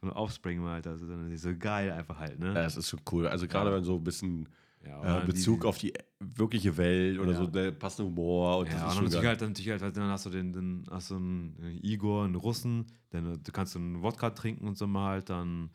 [0.00, 0.90] von Offspring mal, Alter.
[0.92, 1.06] Also,
[1.36, 2.48] so geil einfach halt, ne?
[2.48, 3.26] Ja, das ist so cool.
[3.26, 4.48] Also gerade wenn so ein bisschen
[4.86, 7.38] Ja, äh, Bezug auf die wirkliche Welt oder Ja.
[7.38, 9.96] so der passende Humor und Ja, das und ist schon natürlich halt, dann, natürlich halt,
[9.96, 14.02] dann hast du den, den hast du einen Igor, einen Russen, dann du kannst einen
[14.02, 15.70] Wodka trinken und so mal halt dann.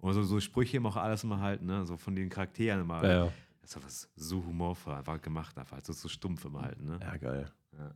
[0.00, 1.86] Und so, so Sprüche immer auch alles immer halt, ne?
[1.86, 3.04] So von den Charakteren immer.
[3.04, 3.32] Ja, ja.
[3.60, 6.98] Das ist was so humorvoll einfach gemacht, einfach so, so stumpf immer halt, ne?
[7.00, 7.52] ja, geil.
[7.78, 7.94] Ja.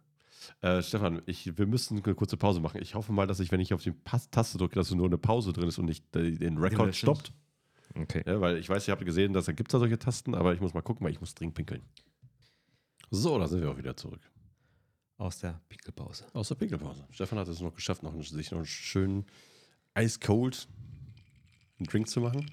[0.61, 2.81] Äh, Stefan, ich, wir müssen eine kurze Pause machen.
[2.81, 3.93] Ich hoffe mal, dass ich, wenn ich auf die
[4.31, 7.19] Taste drücke, dass nur eine Pause drin ist und nicht äh, den Rekord das stimmt.
[7.19, 7.33] stoppt.
[7.99, 8.23] Okay.
[8.27, 10.55] Ja, weil ich weiß, ihr habt gesehen, dass da gibt es da solche Tasten, aber
[10.55, 11.83] ich muss mal gucken, weil ich muss dringend pinkeln.
[13.11, 14.21] So, da sind wir auch wieder zurück.
[15.19, 16.27] Aus der Pickelpause.
[16.35, 17.07] Aus der Pinkelpause.
[17.11, 19.25] Stefan hat es noch geschafft, noch einen, sich noch einen schönen
[19.97, 20.69] Ice-Cold
[21.79, 22.51] einen Drink zu machen.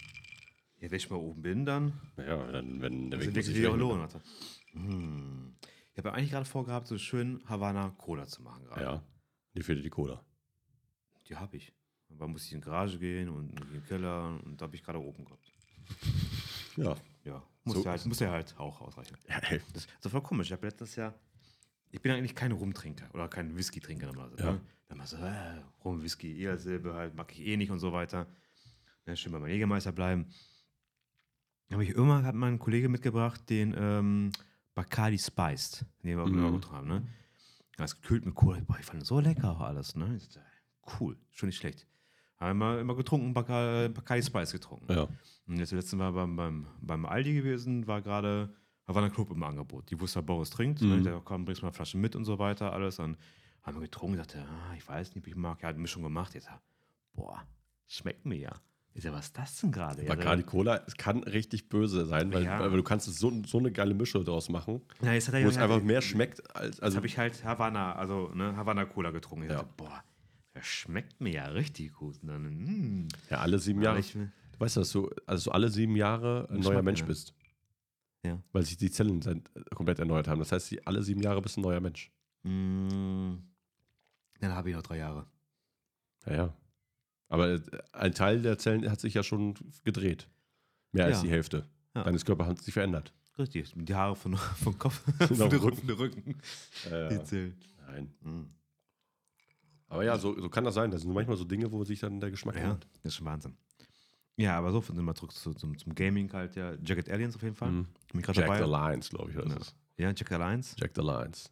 [0.79, 3.55] Ja, wenn ich mal oben bin, dann Ja, dann, wenn der muss Weg ich muss
[3.55, 4.07] wieder ich lohnen.
[4.71, 5.55] Hm.
[5.91, 8.81] Ich habe ja eigentlich gerade vorgehabt, so schön Havana Cola zu machen gerade.
[8.81, 9.03] Ja,
[9.55, 10.23] die fehlt die Cola.
[11.27, 11.73] Die habe ich.
[12.15, 14.83] Aber muss ich in die Garage gehen und in den Keller und da habe ich
[14.83, 15.51] gerade oben gehabt.
[16.75, 16.95] Ja.
[17.23, 19.15] Ja, muss, So- ja halt, muss ja halt auch ausreichen.
[19.29, 19.61] ja ey.
[19.73, 20.47] Das ist voll komisch.
[20.47, 21.13] Ich habe letztes Jahr,
[21.91, 24.07] ich bin eigentlich kein Rumtrinker oder kein Whisky-Trinker.
[24.07, 24.51] normalerweise, Ja.
[24.53, 24.61] Ne?
[24.87, 27.93] Dann mal so, äh, Rum, Whisky, eh dasselbe halt, mag ich eh nicht und so
[27.93, 28.25] weiter.
[29.05, 30.25] Ja, schön bei meinem Jägermeister bleiben.
[31.67, 34.31] Dann habe ich irgendwann hat mein Kollege mitgebracht, den ähm,
[34.73, 36.39] Bacardi Spiced, den wir auch Mhm.
[36.39, 37.07] immer gut haben, ne?
[37.77, 38.59] Das gekühlt mit Cola.
[38.61, 40.19] Boah, ich fand das so lecker auch alles, ne?
[40.99, 41.85] Cool, schon nicht schlecht.
[42.43, 44.91] Haben immer, immer getrunken, Bacardi, Bacardi Spice getrunken.
[44.93, 45.07] Ja.
[45.47, 48.53] Und jetzt letzten Mal beim, beim, beim Aldi gewesen, war gerade
[48.87, 49.89] Havana Club im Angebot.
[49.89, 50.81] Die wusste, Boris trinkt.
[50.81, 50.89] Mhm.
[50.89, 50.97] Ne?
[50.97, 52.97] Ich dachte, komm, bringst mal eine Flasche mit und so weiter, alles.
[52.97, 53.17] Dann
[53.61, 55.61] haben wir getrunken, dachte, ah, ich weiß nicht, ob ich mag.
[55.63, 56.33] Er hat eine Mischung gemacht.
[56.33, 56.49] Jetzt,
[57.13, 57.41] boah,
[57.87, 58.51] schmeckt mir ja.
[58.95, 60.03] Ist ja, was ist das denn gerade?
[60.03, 62.59] Ja, Bacardi Cola, es kann richtig böse sein, weil, Ja.
[62.59, 65.49] weil du kannst so, so eine geile Mischung draus machen, Na, jetzt hat er wo
[65.49, 66.79] es ja- einfach mehr schmeckt als.
[66.79, 69.45] Also, habe ich halt Havana, also ne, Havana Cola getrunken.
[69.45, 69.57] Ich Ja.
[69.63, 70.03] dachte, boah,
[70.53, 72.21] das schmeckt mir ja richtig gut.
[72.21, 72.43] Und dann,
[73.03, 73.99] mm, ja, alle sieben Ja, Jahre.
[73.99, 77.07] ich- Du weißt, dass du also alle sieben Jahre ein neuer Mensch ändern.
[77.13, 77.33] bist.
[78.23, 78.39] Ja.
[78.51, 79.19] Weil sich die Zellen
[79.75, 80.39] komplett erneuert haben.
[80.39, 82.11] Das heißt, alle sieben Jahre bist du ein neuer Mensch.
[82.43, 83.37] Mm,
[84.39, 85.25] dann habe ich noch drei Jahre.
[86.27, 86.53] Ja, ja.
[87.29, 87.61] Aber äh,
[87.93, 90.29] ein Teil der Zellen hat sich ja schon gedreht.
[90.91, 91.23] Mehr als Ja.
[91.23, 91.67] die Hälfte.
[91.95, 92.03] Ja.
[92.03, 93.11] Deines Körpers hat sich verändert.
[93.39, 95.89] Richtig, die Haare von, vom Kopf, von der Rücken.
[95.89, 96.35] Rücken.
[96.91, 97.57] Äh, Die zählen.
[97.87, 98.13] nein.
[98.21, 98.43] Mm.
[99.93, 100.89] Aber ja, so, so kann das sein.
[100.91, 102.87] Das sind manchmal so Dinge, wo sich dann der Geschmack Ja, ändert.
[103.03, 103.55] das ist schon Wahnsinn.
[104.35, 106.73] Ja, aber so, sind wir mal zurück zu, zum, zum Gaming halt, ja.
[106.83, 107.69] Jagged Aliens auf jeden Fall.
[107.71, 107.87] Mhm.
[108.11, 108.91] Bin ich gerade Jack the dabei.
[108.93, 109.37] Lions, glaube ich.
[109.37, 109.57] oder Ja.
[109.57, 109.75] es.
[109.97, 110.75] Ja, Jagged Alliance.
[110.79, 111.51] Jack the Lions.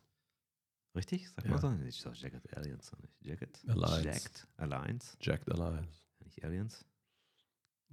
[0.96, 1.30] Richtig?
[1.30, 1.52] Sag Ja.
[1.52, 1.72] mal so.
[1.88, 3.64] Ich sag Jagged Aliens, nicht Jagged.
[3.68, 4.04] Alliance.
[4.04, 5.18] Jagged Alliance.
[5.22, 6.04] Jack the Lions.
[6.26, 6.86] Nicht Aliens.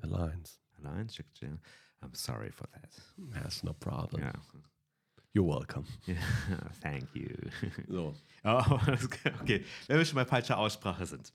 [0.03, 0.61] The Lions.
[0.79, 1.61] Alliance, Jagged Aliens.
[2.01, 2.91] I'm sorry for that.
[3.35, 4.23] That's no problem.
[4.23, 4.33] Ja.
[5.35, 5.85] You're welcome.
[6.83, 7.29] Thank you.
[7.89, 8.15] So.
[8.45, 8.63] Oh,
[9.43, 11.33] okay, wenn wir schon bei falscher Aussprache sind.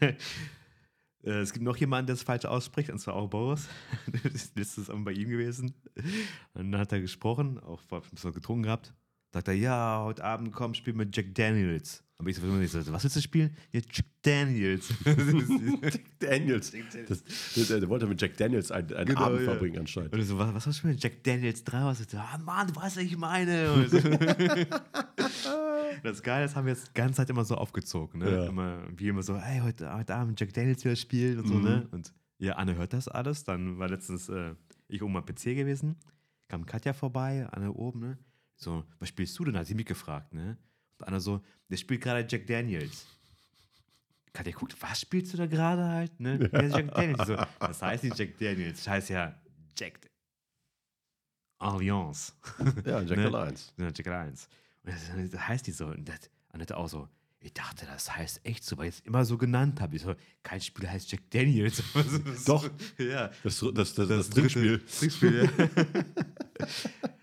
[1.24, 3.68] Äh, es gibt noch jemanden, der es falsch ausspricht, und zwar auch Boris.
[4.54, 5.74] Das ist bei ihm gewesen.
[6.54, 8.94] Und dann hat er gesprochen, auch vor ein bisschen getrunken gehabt.
[9.36, 12.02] Sagt er, ja, heute Abend komm, spiel mit Jack Daniels.
[12.16, 12.42] Aber ich so,
[12.90, 13.54] was willst du spielen?
[13.70, 14.94] Ja, Jack Daniels.
[15.04, 16.72] Jack Daniels.
[17.06, 17.22] Das,
[17.54, 19.44] das, der wollte mit Jack Daniels einen, einen Genau, Abend ja.
[19.44, 20.14] verbringen anscheinend.
[20.14, 21.84] Und ich so, was, was hast du mit Jack Daniels 3?
[21.84, 23.74] Was ist ah, Mann, du weißt, was ich meine.
[23.74, 23.98] Und so.
[26.02, 28.20] das Geile, das haben wir jetzt die ganze Zeit immer so aufgezogen.
[28.20, 28.30] Ne?
[28.30, 28.46] Ja.
[28.46, 31.54] Immer, wie immer so, hey, heute, heute Abend Jack Daniels wieder spielen und so.
[31.56, 31.62] Mhm.
[31.62, 31.86] Ne?
[31.90, 33.44] Und ja, Anne hört das alles.
[33.44, 34.54] Dann war letztens äh,
[34.88, 35.96] ich oben am PC gewesen,
[36.48, 38.00] kam Katja vorbei, Anne oben.
[38.00, 38.18] Ne?
[38.56, 39.56] So, was spielst du denn?
[39.56, 40.32] Hat sie mich gefragt.
[40.32, 40.56] Ne?
[40.98, 43.06] Und Anne so, der spielt gerade Jack Daniels.
[44.32, 46.20] Katja guckt, was spielst du da gerade halt?
[46.20, 46.38] Ne?
[46.50, 47.26] Der ist Jack Daniels.
[47.26, 49.34] So, das heißt nicht Jack Daniels, das heißt ja
[49.78, 50.10] Jack
[51.58, 52.32] Alliance.
[52.84, 53.28] Ja, Jack Ne?
[53.28, 53.72] Lions.
[53.78, 54.48] Ja, Jack Alliance.
[54.82, 55.86] Und das, das heißt die so.
[55.86, 57.08] Und das, Annette auch so,
[57.46, 59.98] ich dachte, das heißt echt so, weil ich es immer so genannt habe.
[59.98, 61.82] So, kein Spiel heißt Jack Daniels.
[62.46, 62.68] Doch.
[62.98, 63.30] Ja.
[63.42, 64.80] Das, das, das, das, Trinkspiel.
[64.80, 65.66] Trinkspiel, ja.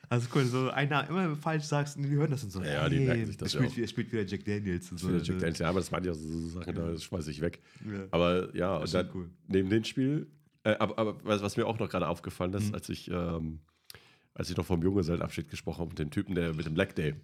[0.10, 2.62] Also cool, so einer immer falsch sagst und die hören das und so.
[2.62, 3.82] Ja, die ey, merken sich das er spielt, ja auch.
[3.82, 4.92] er spielt wieder Jack Daniels.
[4.92, 5.08] Und so.
[5.08, 5.58] Für Jack Daniels.
[5.58, 7.64] Ja, aber das waren ja so Sachen, da schmeiße ich weg.
[7.84, 8.06] Ja.
[8.12, 9.30] Aber ja, und dann, cool.
[9.48, 10.28] neben dem Spiel,
[10.64, 12.76] äh, aber, aber was, was mir auch noch gerade aufgefallen ist, Mhm.
[12.76, 13.60] als ich ähm,
[14.36, 17.16] als ich noch vom Junggesellenabschied gesprochen habe mit dem Typen, der mit dem Black Day.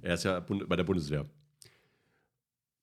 [0.00, 1.26] Er ist ja bei der Bundeswehr.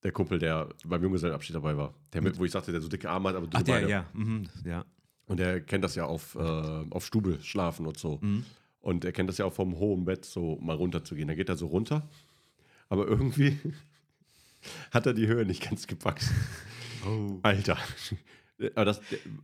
[0.07, 1.93] Der Kumpel, der beim Junggesellenabschied dabei war.
[2.13, 3.89] Der mit, wo ich sagte, der so dicke Arme hat, aber Ach, dünne der, Beine.
[3.89, 4.05] ja.
[4.13, 4.85] Mhm, ja.
[5.25, 8.17] Und er kennt das ja auf, äh, auf Stube schlafen und so.
[8.21, 8.45] Mhm.
[8.79, 11.27] Und er kennt das ja auch vom hohen Bett, so mal runterzugehen.
[11.27, 12.07] Da geht er so runter.
[12.87, 13.57] Aber irgendwie
[14.91, 16.23] hat er die Höhe nicht ganz gepackt.
[17.05, 17.39] Oh.
[17.43, 17.77] Alter.
[18.75, 19.01] Aber das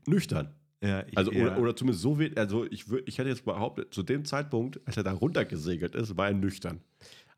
[0.08, 0.54] nüchtern.
[0.82, 1.44] Ja, ich, Also, ja.
[1.44, 4.96] oder, oder zumindest so wenig, also ich, ich hätte jetzt behauptet, zu dem Zeitpunkt, als
[4.96, 6.80] er da runtergesegelt ist, war er nüchtern.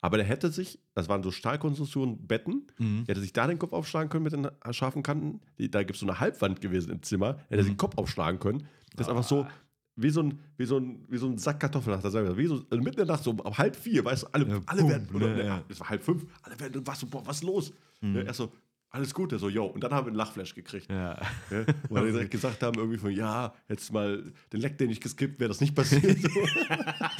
[0.06, 3.03] Aber der hätte sich, das waren so Stahlkonstruktionen, Betten, Mhm.
[3.07, 5.40] er hätte sich da den Kopf aufschlagen können mit den scharfen Kanten.
[5.57, 8.40] Da gibt es so eine Halbwand gewesen im Zimmer, er hätte sich den Kopf aufschlagen
[8.40, 8.68] können.
[8.95, 9.48] Das ist einfach so,
[9.95, 12.38] wie so ein, wie so ein, wie so ein Sack Kartoffeln, hat er gesagt.
[12.38, 14.60] Wie so, also mitten in der Nacht, so um halb vier, weißt du, alle, Ja,
[14.68, 15.64] alle boom, werden, oder, ne, ne, ja.
[15.69, 17.73] es war halb fünf, alle werden, was, boah, was ist los?
[18.02, 18.11] Mhm.
[18.14, 18.52] Ne, er so,
[18.90, 19.65] alles gut, er so, yo.
[19.65, 20.90] Und dann haben wir einen Lachflash gekriegt.
[20.90, 21.18] ja.
[21.49, 25.02] Ja, weil wir direkt gesagt haben, irgendwie von, ja, jetzt mal den Leck, den ich
[25.02, 26.18] geskippt, wäre das nicht passiert.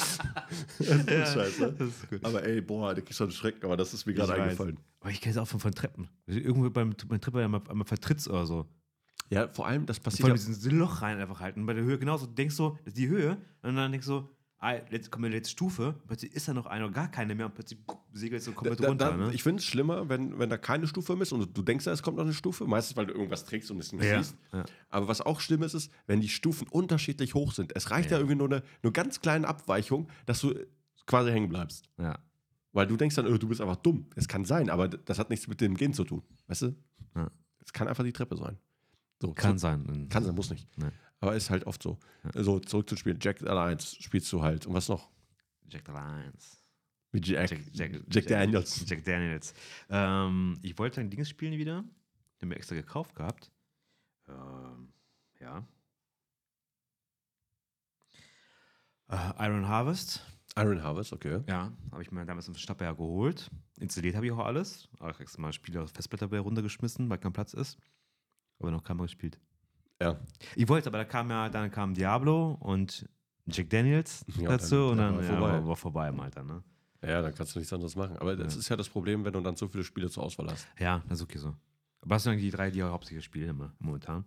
[0.80, 0.84] So.
[0.86, 1.76] das ist ja, scheiße.
[1.78, 2.26] Das ist.
[2.26, 4.80] Aber ey, boah, der kriegt schon Schrecken, aber das ist mir gerade eingefallen.
[5.00, 6.10] Aber ich kenne es auch von, von Treppen.
[6.28, 8.66] Irgendwo beim, beim Tripper einmal, einmal vertrittst oder so.
[9.30, 11.66] Ja, vor allem, das Vor passiert allem ja, dieses Loch rein einfach halten.
[11.66, 12.26] Bei der Höhe genauso.
[12.26, 13.38] Du denkst so, das ist die Höhe.
[13.62, 14.35] Und dann denkst du so,
[14.74, 15.96] jetzt kommt die letzte Stufe.
[16.08, 17.46] Plötzlich ist da noch eine oder gar keine mehr.
[17.48, 17.80] Und plötzlich
[18.14, 19.10] segelt es so komplett da, runter.
[19.12, 19.34] da, ne?
[19.34, 22.18] Ich finde es schlimmer, wenn, wenn da keine Stufe ist und du denkst, es kommt
[22.18, 22.66] noch eine Stufe.
[22.66, 24.22] Meistens, weil du irgendwas trägst und es nicht ja.
[24.22, 24.36] siehst.
[24.54, 24.66] ja.
[24.90, 27.76] Aber was auch schlimm ist, ist, wenn die Stufen unterschiedlich hoch sind.
[27.76, 28.20] Es reicht ja, Ja.
[28.20, 30.54] irgendwie nur eine, nur ganz kleine Abweichung, dass du
[31.06, 31.90] quasi hängen bleibst.
[31.98, 32.18] ja.
[32.74, 34.06] Weil du denkst dann, oh, du bist einfach dumm.
[34.18, 36.22] Es kann sein, aber das hat nichts mit dem Gehen zu tun.
[36.48, 36.76] Weißt du?
[37.64, 38.58] Es kann einfach die Treppe sein.
[39.22, 40.08] So, Kann so, sein.
[40.10, 40.68] kann sein, muss nicht.
[40.78, 40.90] Nee.
[41.26, 41.98] Aber ist halt oft so.
[42.36, 43.18] So, zurück zum Spiel.
[43.20, 44.68] Jack Alliance spielst du halt.
[44.68, 45.10] Und was noch?
[45.68, 46.64] Jack the Lions.
[47.12, 48.88] Wie Jack, Jack, Jack, Jack Daniels.
[48.88, 49.56] Jack Daniels.
[49.90, 51.84] Ähm, ich wollte ein Dings spielen wieder.
[52.40, 53.52] Den mir extra gekauft gehabt.
[54.28, 54.94] Ähm,
[55.40, 55.68] ja.
[59.08, 60.24] Äh, Iron Harvest.
[60.56, 61.42] Iron Harvest, okay.
[61.48, 63.50] Ja, habe ich mir damals im Schnapper ja geholt.
[63.80, 64.90] Installiert habe ich auch alles.
[65.00, 67.80] Auch extra mal Spiele aus Festplatte bei runtergeschmissen, weil kein Platz ist.
[68.60, 69.40] Aber noch kein Mal gespielt.
[70.02, 70.20] Ja.
[70.56, 73.08] Ich wollte, aber da kam ja, dann kam Diablo und
[73.48, 75.52] Jack Daniels Ja, dazu dann- und dann dann war ja, vorbei.
[75.54, 76.64] war, war vorbei im Alter, ne?
[77.04, 78.18] Ja, dann kannst du nichts anderes machen.
[78.18, 78.60] Aber das Ja.
[78.60, 80.68] ist ja das Problem, wenn du dann so viele Spiele zur Auswahl hast.
[80.80, 81.50] Ja, das ist okay so.
[82.02, 84.26] Aber das sind eigentlich die drei, die ich hauptsächlich spiele immer, momentan.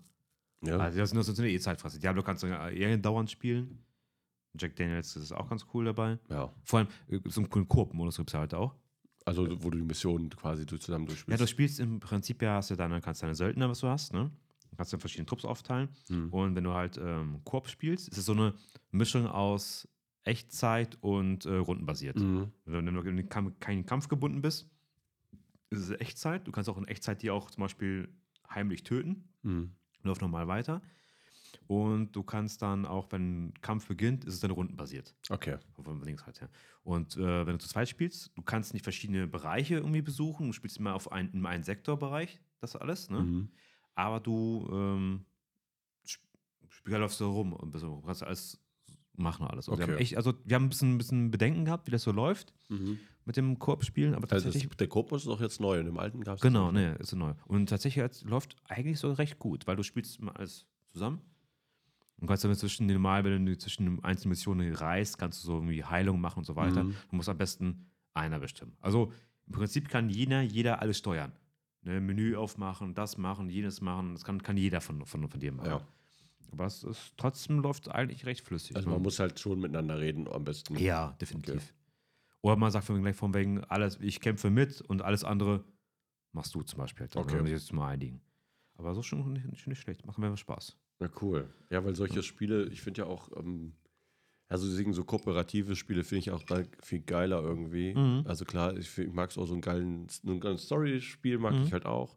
[0.63, 0.79] Ja.
[0.79, 1.99] Also das sind, das sind eh Zeitfresse.
[1.99, 3.85] Diablo kannst du ja eher dauernd spielen.
[4.59, 6.19] Jack Daniels das ist auch ganz cool dabei.
[6.31, 6.51] ja.
[6.65, 8.75] Vor allem äh, so einen coolen Koop-Modus gibt es halt auch.
[9.25, 11.41] Also, wo du die Mission quasi zusammen Ja, durchspielst.
[11.43, 14.31] du spielst im Prinzip ja, hast du dann, kannst deine Söldner, was du hast, ne?
[14.79, 15.89] Kannst du in verschiedene Trupps aufteilen.
[16.07, 16.33] Hm.
[16.33, 18.55] Und wenn du halt ähm, Koop spielst, ist es so eine
[18.93, 19.89] Mischung aus
[20.23, 22.17] Echtzeit und äh, rundenbasiert.
[22.17, 22.53] Mhm.
[22.65, 24.71] Wenn du in Kampf, keinen Kampf gebunden bist,
[25.71, 26.47] ist es Echtzeit.
[26.47, 28.09] Du kannst auch in Echtzeit die auch zum Beispiel
[28.49, 29.29] heimlich töten.
[29.43, 29.73] Mhm.
[30.03, 30.81] Läuft nochmal weiter.
[31.67, 35.17] Und du kannst dann auch, wenn ein Kampf beginnt, ist es dann rundenbasiert.
[35.29, 35.59] Okay.
[35.83, 36.51] Von links halt her.
[36.85, 40.47] Und äh, wenn du zu zweit spielst, du kannst nicht verschiedene Bereiche irgendwie besuchen.
[40.47, 43.23] Du spielst immer auf ein, in einen Sektorbereich, das alles, ne?
[43.23, 43.51] Mhm.
[43.99, 45.25] Aber du ähm,
[46.85, 48.61] läufst so rum und so, kannst alles
[49.17, 49.69] machen alles.
[49.69, 49.93] Und wir, Okay.
[49.95, 52.55] haben echt, also wir haben ein bisschen, ein bisschen Bedenken gehabt, wie das so läuft
[52.69, 53.01] Mhm.
[53.25, 54.69] mit dem Koop-Spielen, aber Also tatsächlich.
[54.71, 55.81] das, der Kopus ist auch jetzt neu.
[55.81, 57.35] In dem alten gab es Genau, ne, ist neu.
[57.47, 61.21] Und tatsächlich jetzt läuft eigentlich so recht gut, weil du spielst immer alles zusammen.
[62.21, 65.47] Und kannst dann zwischen den Mal, wenn du zwischen den einzelnen Missionen reist, kannst du
[65.49, 66.85] so irgendwie Heilung machen und so weiter.
[66.85, 66.95] Mhm.
[67.11, 68.77] Du musst am besten einer bestimmen.
[68.81, 69.13] Also
[69.47, 71.33] im Prinzip kann jeder, jeder alles steuern.
[71.83, 74.15] Ne, Menü aufmachen, das machen, jenes machen.
[74.15, 75.71] Das kann, kann jeder von, von, von dir machen.
[75.71, 75.81] Ja.
[76.51, 78.75] Aber es ist, trotzdem läuft eigentlich recht flüssig.
[78.77, 78.95] Also ne?
[78.95, 80.77] man muss halt schon miteinander reden am besten.
[80.79, 81.75] Ja, definitiv.
[82.41, 85.65] Oder man sagt von wegen, gleich von wegen, alles, ich kämpfe mit und alles andere
[86.33, 87.07] machst du zum Beispiel.
[87.09, 87.33] Da Okay.
[87.33, 88.21] können wir jetzt mal einigen.
[88.75, 90.07] Aber so schon nicht, nicht schlecht.
[90.07, 90.77] Macht mir Spaß.
[91.01, 91.53] Na cool.
[91.71, 93.73] Ja, weil solche Spiele, ich finde ja auch, ähm,
[94.49, 97.95] also deswegen so kooperative Spiele finde ich auch da viel geiler irgendwie.
[97.95, 98.25] Mhm.
[98.27, 101.63] Also klar, ich, ich mag es auch so ein geilen, ein geiles Story-Spiel mag Mhm.
[101.63, 102.17] ich halt auch.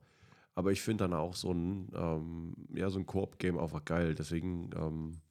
[0.56, 4.16] Aber ich finde dann auch so ein, ähm, ja, so ein Koop-Game einfach geil.
[4.16, 5.22] Deswegen ähm,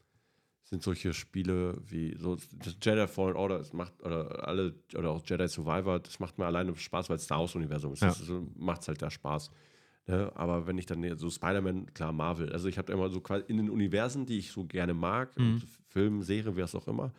[0.64, 5.22] sind solche Spiele wie so das Jedi Fallen Order, das macht, oder alle, oder auch
[5.26, 8.00] Jedi Survivor, das macht mir alleine Spaß, weil es Star Wars-Universum ist.
[8.02, 8.08] Ja.
[8.08, 9.50] Das so, macht es halt da Spaß.
[10.10, 10.32] Ne?
[10.34, 13.56] Aber wenn ich dann so Spider-Man, klar, Marvel, also ich habe immer so quasi in
[13.58, 15.62] den Universen, die ich so gerne mag, Mhm.
[15.88, 17.12] Film, Serie, wie es auch immer,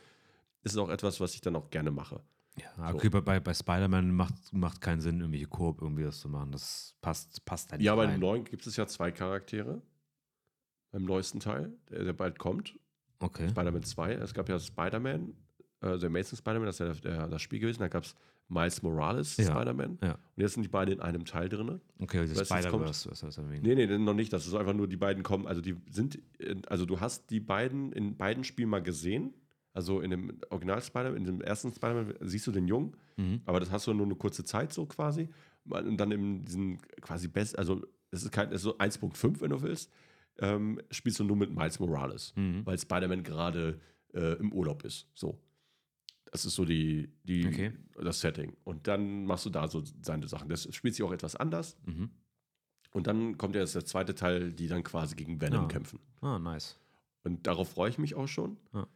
[0.64, 2.22] ist es auch etwas, was ich dann auch gerne mache.
[2.58, 2.96] Ja, So.
[2.98, 6.52] okay, bei, bei, bei Spider-Man macht, macht keinen Sinn, irgendwelche Koop irgendwie das zu machen.
[6.52, 8.16] Das passt, passt nicht Ja, rein.
[8.16, 9.82] im neuen gibt es ja zwei Charaktere.
[10.92, 12.78] Beim neuesten Teil, der, der bald kommt.
[13.20, 13.48] Okay.
[13.50, 14.14] Spider-Man 2.
[14.16, 15.34] Es gab ja Spider-Man,
[15.82, 17.80] äh, der Amazing Spider-Man, das ist ja der, der, das Spiel gewesen.
[17.80, 18.16] Da gab es
[18.52, 19.98] Miles Morales, Ja, Spider-Man.
[20.04, 20.12] ja.
[20.14, 21.80] Und jetzt sind die beiden in einem Teil drin.
[22.00, 23.10] Okay, Spider-Verse.
[23.10, 23.64] heißt das wegen?
[23.66, 24.32] Nee, nee, noch nicht.
[24.34, 25.48] Das ist einfach nur, die beiden kommen.
[25.48, 29.34] Also, die sind, in, also du hast die beiden in beiden Spielen mal gesehen.
[29.74, 33.42] Also in dem Original Spider-Man, in dem ersten Spider-Man siehst du den Jungen, Mhm.
[33.46, 35.30] aber das hast du nur eine kurze Zeit so quasi.
[35.70, 39.52] Und dann in diesen quasi best, also es ist kein, es ist so 1.5, wenn
[39.52, 39.90] du willst,
[40.40, 42.66] ähm, spielst du nur mit Miles Morales, Mhm.
[42.66, 43.80] weil Spider-Man gerade
[44.14, 45.08] äh, im Urlaub ist.
[45.14, 45.40] So.
[46.32, 47.74] Das ist so die, die, Okay.
[48.02, 48.56] das Setting.
[48.64, 50.48] Und dann machst du da so seine Sachen.
[50.50, 51.78] Das spielt sich auch etwas anders.
[51.86, 52.10] Mhm.
[52.92, 55.68] Und dann kommt ja jetzt der zweite Teil, die dann quasi gegen Venom Ja.
[55.68, 56.00] kämpfen.
[56.22, 56.78] Ah, nice.
[57.24, 58.58] Und darauf freue ich mich auch schon.
[58.74, 58.88] Ja.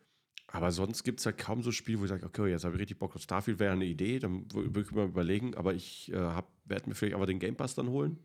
[0.48, 2.82] Aber sonst gibt es ja kaum so Spiele, wo ich sage, okay, jetzt habe ich
[2.82, 6.12] richtig Bock auf Starfield, wäre eine Idee, dann wür- würde ich mir überlegen, aber ich
[6.14, 8.18] äh, werde mir vielleicht aber den Game Pass dann holen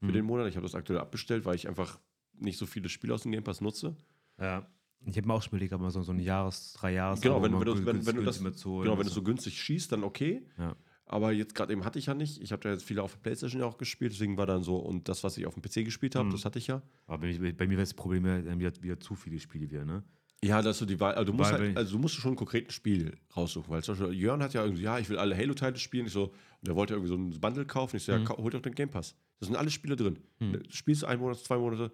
[0.00, 0.12] für Mhm.
[0.12, 0.46] den Monat.
[0.48, 1.98] Ich habe das aktuell abbestellt, weil ich einfach
[2.34, 3.96] nicht so viele Spiele aus dem Game Pass nutze.
[4.40, 4.70] Ja.
[5.08, 7.52] Ich habe mir auch schon überlegt, aber so, so ein Jahres-, drei Jahres Genau, wenn,
[7.52, 8.84] wenn, du, wenn, wenn du das, mitzuholen.
[8.88, 10.42] genau, wenn du so günstig schießt, dann okay.
[10.58, 10.74] Ja.
[11.08, 12.42] Aber jetzt gerade eben hatte ich ja nicht.
[12.42, 14.76] Ich habe da jetzt viele auf der Playstation ja auch gespielt, deswegen war dann so,
[14.76, 16.32] und das, was ich auf dem PC gespielt habe, Mhm.
[16.32, 16.82] das hatte ich ja.
[17.06, 20.02] Aber bei, mir- mir wäre das Problem ja, wieder, wieder zu viele Spiele wieder, ne?
[20.44, 22.74] Ja, dass du die Wahl, also du musst halt, also du musst schon ein konkretes
[22.74, 26.06] Spiel raussuchen, weil zum Beispiel Jörn hat ja irgendwie, ja, ich will alle Halo-Teile spielen,
[26.06, 26.32] ich so, und
[26.68, 28.24] der wollte irgendwie so ein Bundle kaufen, ich so, ja, Mhm.
[28.24, 29.14] kau- hol doch den Game Pass.
[29.40, 30.18] Da sind alle Spiele drin.
[30.40, 30.52] Mhm.
[30.54, 31.90] Du Spielst einen Monat, zwei Monate,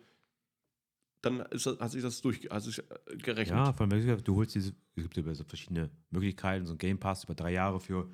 [1.22, 3.56] dann ist das, hat sich das durch, hat sich äh, gerechnet.
[3.56, 6.98] Ja, vor allem, du holst diese, es gibt ja so verschiedene Möglichkeiten, so ein Game
[6.98, 8.08] Pass über drei Jahre für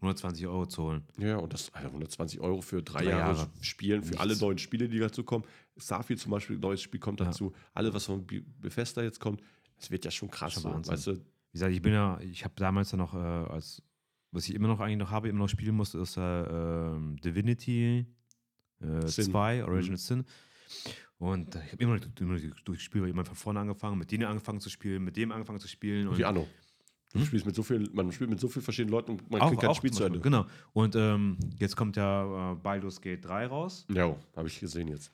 [0.00, 1.02] 120 Euro zu holen.
[1.18, 3.50] Ja, und das Alter, 120 Euro für drei, Drei Jahre, Jahre.
[3.60, 4.20] Spielen, für Nichts.
[4.20, 5.44] alle neuen Spiele, die dazu kommen.
[5.76, 7.26] Starfield zum Beispiel, ein neues Spiel kommt Ja.
[7.26, 7.52] dazu.
[7.74, 9.40] Alle, was von Be- Bethesda jetzt kommt,
[9.76, 10.54] es wird ja schon krass.
[10.60, 11.12] Schon So, weißt du?
[11.16, 11.22] Wie
[11.52, 13.82] gesagt, ich bin ja, ich habe damals dann noch, äh, als,
[14.30, 18.06] was ich immer noch eigentlich noch habe, immer noch spielen musste, ist äh, ähm, Divinity
[18.80, 19.24] äh, Sin.
[19.24, 20.24] 2, Original Sin.
[21.18, 22.04] Und äh, ich habe immer noch
[22.64, 25.58] durchgespielt, weil ich immer von vorne angefangen, mit denen angefangen zu spielen, mit dem angefangen
[25.60, 26.16] zu spielen.
[26.16, 26.46] Wie Anno.
[27.12, 27.24] Du Hm?
[27.26, 29.62] spielst mit so viel, man spielt mit so vielen verschiedenen Leuten und man auch, kriegt
[29.62, 30.20] kein Spiel zu Ende.
[30.20, 30.44] Genau.
[30.74, 33.86] Und ähm, jetzt kommt ja äh, Baldur's Gate 3 raus.
[33.90, 35.10] Ja, habe ich gesehen jetzt.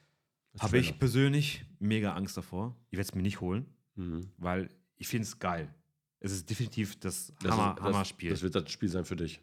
[0.58, 2.76] Habe ich persönlich mega Angst davor.
[2.90, 3.66] Ich werde es mir nicht holen,
[3.96, 4.28] Mhm.
[4.38, 5.72] weil ich finde es geil.
[6.18, 8.30] Es ist definitiv das, Das Hammer, ist, Hammer-Spiel.
[8.30, 9.40] Das, das wird das Spiel sein für dich.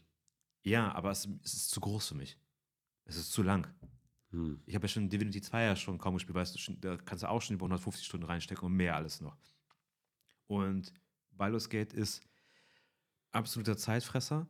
[0.64, 2.38] Ja, aber es, es ist zu groß für mich.
[3.06, 3.68] Es ist zu lang.
[4.32, 4.62] Mhm.
[4.66, 7.30] Ich habe ja schon Divinity 2 ja schon kaum gespielt, weißt du, da kannst du
[7.30, 9.38] auch schon über 150 Stunden reinstecken und mehr alles noch.
[10.48, 10.94] Und
[11.32, 12.22] Baldur's Gate ist
[13.32, 14.48] absoluter Zeitfresser.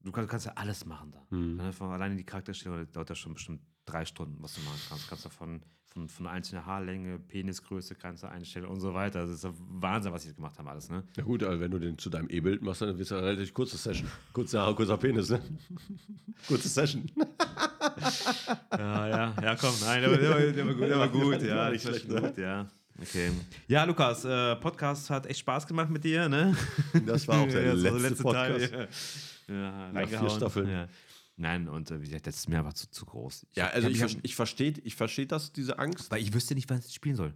[0.00, 1.72] Du kannst, kannst ja alles machen da.
[1.72, 5.08] Von alleine die Charakterstellung dauert ja schon bestimmt drei Stunden, was du machen kannst.
[5.08, 9.20] Kannst du von, von, von einzelner Haarlänge, Penisgröße kannst du einstellen und so weiter.
[9.22, 11.04] Das ist ja Wahnsinn, was sie jetzt gemacht haben, alles, ne?
[11.16, 13.54] Ja gut, aber wenn du den zu deinem E-Bild machst, dann wird es eine relativ
[13.54, 14.10] kurze Session.
[14.32, 15.40] Kurze Haare, kurzer Penis, ne?
[16.48, 17.10] Kurze Session.
[18.72, 21.42] ja, ja, ja, komm, nein, der, war- der, war- der war gut, der war gut,
[21.42, 22.20] ja, das war schlecht, ne?
[22.20, 22.68] gut, ja.
[23.00, 23.30] Okay.
[23.66, 26.56] Ja, Lukas, äh, Podcast hat echt Spaß gemacht mit dir, ne?
[27.06, 28.70] Das war auch der Ja, so letzte, Podcast.
[28.70, 28.88] Teil.
[29.48, 30.30] Ja, ja Nach vier.
[30.30, 30.68] Staffeln.
[30.68, 30.88] Ja.
[31.36, 33.46] Nein, und äh, wie gesagt, das ist mir einfach zu, zu groß.
[33.56, 36.08] Ja, hab- also ich, ver- ich verstehe ich versteh das, diese Angst.
[36.12, 37.34] Weil ich wüsste nicht, wann ich spielen soll.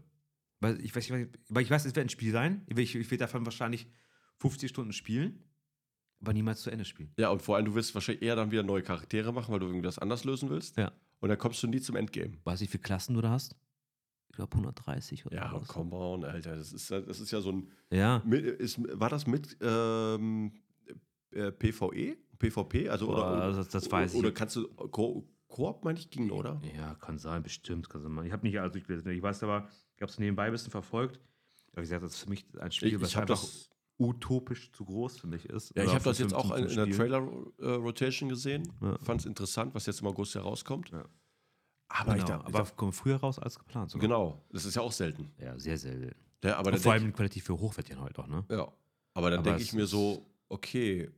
[0.60, 2.62] Weil ich weiß, ich weil ich weiß es wird ein Spiel sein.
[2.68, 3.89] Ich, ich, ich werde davon wahrscheinlich
[4.39, 5.43] 50 Stunden spielen,
[6.20, 7.12] aber niemals zu Ende spielen.
[7.19, 9.66] Ja, und vor allem, du wirst wahrscheinlich eher dann wieder neue Charaktere machen, weil du
[9.66, 10.77] irgendwas anders lösen willst.
[10.77, 10.93] Ja.
[11.20, 12.39] Und dann kommst du nie zum Endgame.
[12.45, 13.57] Weißt du, wie viele Klassen du da hast?
[14.31, 15.66] Ich glaube 130 oder Ja, was.
[15.69, 16.57] come on, Alter.
[16.57, 17.69] Das ist, ja- das ist ja so ein.
[17.90, 18.23] Ja.
[18.24, 20.53] mit- Ist, war das mit ähm,
[21.32, 22.16] äh, PvE?
[22.39, 22.89] PvP?
[22.89, 24.19] Also, Boah, oder, das- das weiß ich.
[24.20, 24.69] Oder kannst du.
[24.69, 26.61] Ko Koop, meine ich, ging, oder?
[26.77, 27.89] Ja, kann sein, bestimmt.
[27.89, 28.27] Kann sein.
[28.27, 29.11] Ich habe nicht alles durchgelesen.
[29.12, 29.66] Ich weiß aber,
[29.97, 31.19] ich habe es nebenbei ein bisschen verfolgt.
[31.73, 34.70] Aber wie gesagt, das ist für mich ein Spiel, Ich- was ich einfach das- utopisch
[34.73, 35.75] zu groß für mich ist.
[35.77, 36.97] Ja, ich habe das jetzt auch in, 15 in der.
[36.99, 38.73] Trailer-Rotation gesehen.
[38.81, 38.97] Ja.
[39.03, 40.91] Fand es interessant, was jetzt im August herauskommt.
[40.91, 41.05] Ja.
[41.89, 43.91] Aber ich Genau, dachte, aber kommt früher raus als geplant.
[43.91, 44.07] sogar.
[44.07, 45.31] genau, das ist ja auch selten.
[45.39, 46.15] Ja, sehr selten.
[46.45, 48.45] Ja, aber vor allem qualitativ für hochwertigen halt auch, ne?
[48.49, 48.70] ich, ja.
[49.15, 51.11] aber dann denke ich mir ist- so, okay,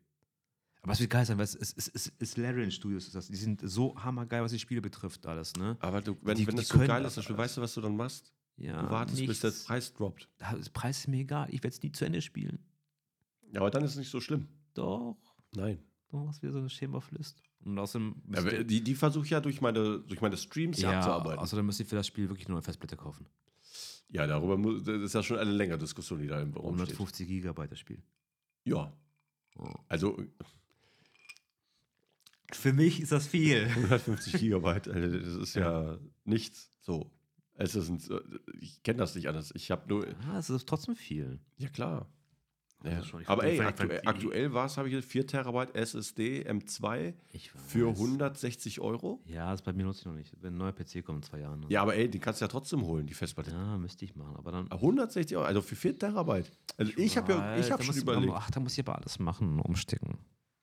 [0.83, 3.07] Aber es wird geil sein, weil es ist, ist, es ist Larian Studios.
[3.07, 3.27] Ist das.
[3.29, 5.77] Die sind so hammergeil, was die Spiele betrifft, alles, ne?
[5.81, 7.75] aber du, wenn, Die- wenn die das so geil das ist, dann weißt du, was
[7.75, 8.33] du dann machst?
[8.57, 9.65] Ja, Du wartest, bis der nichts.
[9.65, 10.29] Preis droppt.
[10.39, 11.49] Das Preis ist mir egal.
[11.51, 12.59] Ich werde es nie zu Ende spielen.
[13.53, 14.49] Ja, aber dann ist es nicht so schlimm.
[14.75, 15.17] Doch.
[15.55, 15.79] Nein.
[16.11, 17.43] Doch, das wäre so eine Shame of List.
[17.65, 18.23] Und außerdem.
[18.33, 21.39] Ja, aber die die versuche ich ja durch meine, durch meine Streams ja, ja, abzuarbeiten.
[21.41, 23.27] außerdem müsst ihr für das Spiel wirklich nur eine Festplatte kaufen.
[24.09, 26.89] ja, darüber muss, das ist ja schon eine längere Diskussion, die da im Raum steht.
[26.95, 28.03] 150 Gigabyte das Spiel.
[28.65, 28.93] Ja.
[29.57, 29.75] Oh.
[29.89, 30.17] Also
[32.53, 33.67] Für mich ist das viel.
[33.67, 37.11] 150 Gigabyte, also das ist ja, nichts so.
[37.55, 38.01] Es ist ein,
[38.59, 39.53] ich kenne das nicht anders.
[39.55, 41.39] Ich habe nur, Ah, es ist trotzdem viel.
[41.59, 42.11] ja klar.
[42.83, 43.03] Ja, Ja.
[43.05, 43.27] schon.
[43.27, 47.89] Aber ey, aktuell, aktuell war es, habe ich jetzt 4 Terabyte SSD M2 Ich für
[47.89, 47.99] weiß.
[47.99, 49.21] 160 Euro.
[49.27, 50.35] Ja, das bei mir nutze ich noch nicht.
[50.41, 51.61] Wenn ein neuer PC kommt in zwei Jahren.
[51.61, 51.67] Ne?
[51.69, 53.51] Ja, aber ey, die kannst du ja trotzdem holen, die Festplatte.
[53.51, 54.35] Ja, müsste ich machen.
[54.37, 54.71] Aber dann.
[54.71, 56.51] 160 Euro, also für 4 Terabyte.
[56.79, 58.33] Also ich habe ja, ich habe schon überlegt.
[58.35, 60.19] Ach, da muss ich aber alles machen, umstecken.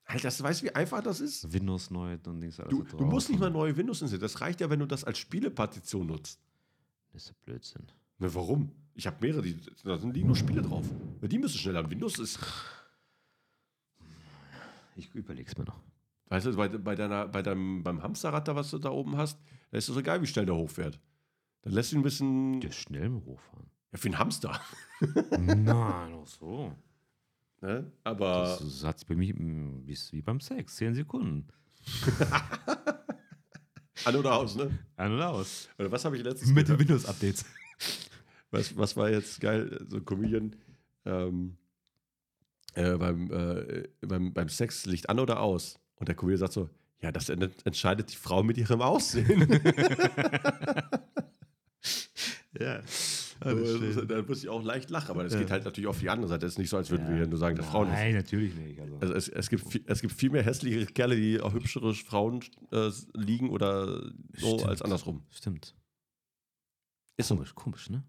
[0.06, 1.52] Alter, das weißt du, wie einfach das ist?
[1.52, 4.22] Windows neu und Dings alles Du, du musst nicht mal neue Windows installieren.
[4.22, 6.40] Das reicht ja, wenn du das als Spielepartition nutzt.
[7.12, 7.84] Das ist ja Blödsinn.
[8.18, 8.72] Na, warum?
[8.98, 10.84] Ich habe mehrere, die, da sind die nur Spiele drauf.
[11.20, 11.88] Weil die müssen schneller.
[11.90, 12.40] Windows ist,
[14.96, 15.80] Ich überleg's mir noch.
[16.30, 19.40] weißt du, bei, bei, deiner, bei deinem, beim Hamsterrad da, was du da oben hast,
[19.70, 21.00] da ist es egal, wie schnell der hochfährt.
[21.62, 22.60] Dann lässt du ihn ein bisschen.
[22.60, 23.70] Der schnell im hochfahren.
[23.92, 24.60] Ja, für einen Hamster.
[25.38, 25.68] Nein,
[26.24, 26.76] ach so.
[27.62, 27.92] Ne?
[28.04, 28.58] Aber.
[28.60, 30.76] Das hat bei mir mm, wie, beim Sex.
[30.76, 31.48] Zehn Sekunden.
[34.06, 34.78] An oder aus, ne?
[34.96, 35.70] Ein und aus.
[35.78, 36.80] Oder was habe ich letztens Mit den?
[36.80, 37.46] Windows-Updates.
[38.52, 39.86] Was, was war jetzt geil?
[39.90, 40.56] So ein Comedian.
[41.06, 41.58] Ähm,
[42.74, 45.80] äh, beim, äh, beim, beim Sex Licht an oder aus?
[45.96, 46.70] Und der Comedian sagt so:
[47.02, 49.48] Ja, das ent- entscheidet die Frau mit ihrem Aussehen.
[52.60, 52.82] Ja.
[53.40, 55.40] Also, da muss ich auch leicht lachen, aber das Ja.
[55.40, 56.48] geht halt natürlich auf die andere Seite.
[56.48, 57.88] Es ist nicht so, als würden wir hier nur sagen, dass Frauen.
[57.90, 58.80] Nein, natürlich nicht.
[58.80, 58.98] Also.
[58.98, 62.40] Also es, es, gibt viel, es gibt viel mehr hässliche Kerle, die auch hübschere Frauen
[62.72, 64.02] äh, liegen oder
[64.34, 64.66] so Stimmt.
[64.66, 65.22] als andersrum.
[65.30, 65.76] Stimmt.
[67.18, 67.36] Ist so.
[67.36, 68.04] Komisch, komisch, ne?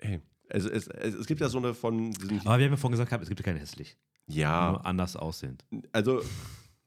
[0.00, 2.40] Hey, also es, es, es gibt ja so eine von diesen.
[2.46, 3.96] Aber wir haben ja vorhin gesagt, es gibt ja keine hässlich.
[4.26, 5.64] Ja, Nur anders aussehend.
[5.92, 6.22] also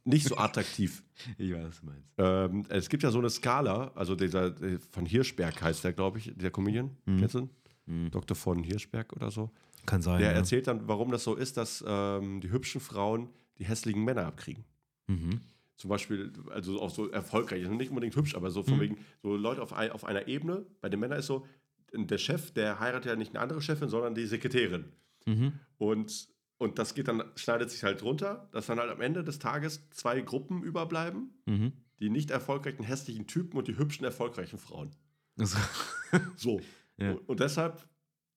[0.06, 1.04] nicht so attraktiv.
[1.38, 2.10] Ich weiß, was du meinst.
[2.18, 6.18] ähm, es gibt ja so eine Skala, also dieser der von Hirschberg heißt der, glaube
[6.20, 6.98] ich, der Comedian.
[7.06, 7.20] Mhm.
[7.20, 7.50] Kennst du?
[7.86, 8.12] Mhm.
[8.12, 8.36] Dr.
[8.36, 9.52] von Hirschberg oder so.
[9.86, 10.20] Kann sein.
[10.20, 10.38] Der ja.
[10.38, 13.30] erzählt dann, warum das so ist, dass ähm, die hübschen Frauen
[13.60, 14.64] die hässlichen Männer abkriegen.
[15.08, 15.42] Mhm.
[15.76, 18.82] Zum Beispiel, also auch so erfolgreich, also nicht unbedingt hübsch, aber so von Mhm.
[18.82, 20.66] wegen, so Leute auf, ein, auf einer Ebene.
[20.82, 21.46] Bei den Männern ist so,
[21.94, 24.86] der Chef, der heiratet ja nicht eine andere Chefin, sondern die Sekretärin.
[25.26, 25.54] Mhm.
[25.78, 29.40] Und, und das geht dann, schneidet sich halt runter, dass dann halt am Ende des
[29.40, 31.32] Tages zwei Gruppen überbleiben.
[31.46, 31.74] Mhm.
[32.00, 34.92] Die nicht erfolgreichen, hässlichen Typen und die hübschen, erfolgreichen Frauen.
[35.38, 35.58] Also,
[36.36, 36.60] So.
[36.98, 37.12] Ja.
[37.12, 37.88] Und, und deshalb,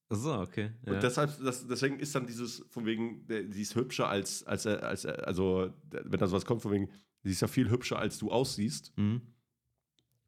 [0.08, 0.70] so, okay.
[0.84, 0.92] Ja.
[0.94, 5.04] und deshalb das, deswegen ist dann dieses, von wegen, die ist hübscher als, als, als,
[5.04, 6.90] also, wenn da sowas kommt, von wegen,
[7.24, 8.96] sie ist ja viel hübscher, als du aussiehst.
[8.96, 9.22] mhm.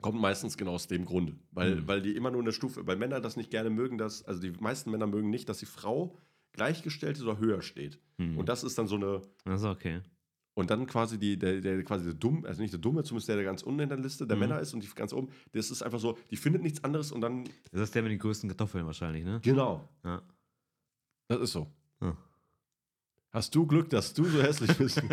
[0.00, 1.34] Kommt meistens genau aus dem Grund.
[1.50, 1.88] Weil, Mhm.
[1.88, 4.52] weil die immer nur eine Stufe, weil Männer das nicht gerne mögen, dass, also die
[4.52, 6.16] meisten Männer mögen nicht, dass die Frau
[6.52, 7.98] gleichgestellt ist oder höher steht.
[8.18, 8.38] Mhm.
[8.38, 10.00] Und das ist dann so eine, also, okay.
[10.54, 13.36] und dann quasi die, der, der quasi der dumm, also nicht der Dumme, zumindest der,
[13.36, 14.40] der ganz unten in der Liste der Mhm.
[14.40, 17.20] Männer ist und die ganz oben, das ist einfach so, die findet nichts anderes und
[17.20, 19.40] dann, Das ist der mit den größten Kartoffeln wahrscheinlich, ne?
[19.42, 20.22] genau, Ja.
[21.28, 21.72] das ist so.
[22.00, 22.16] Ja.
[23.30, 25.02] Hast du Glück, dass du so hässlich bist?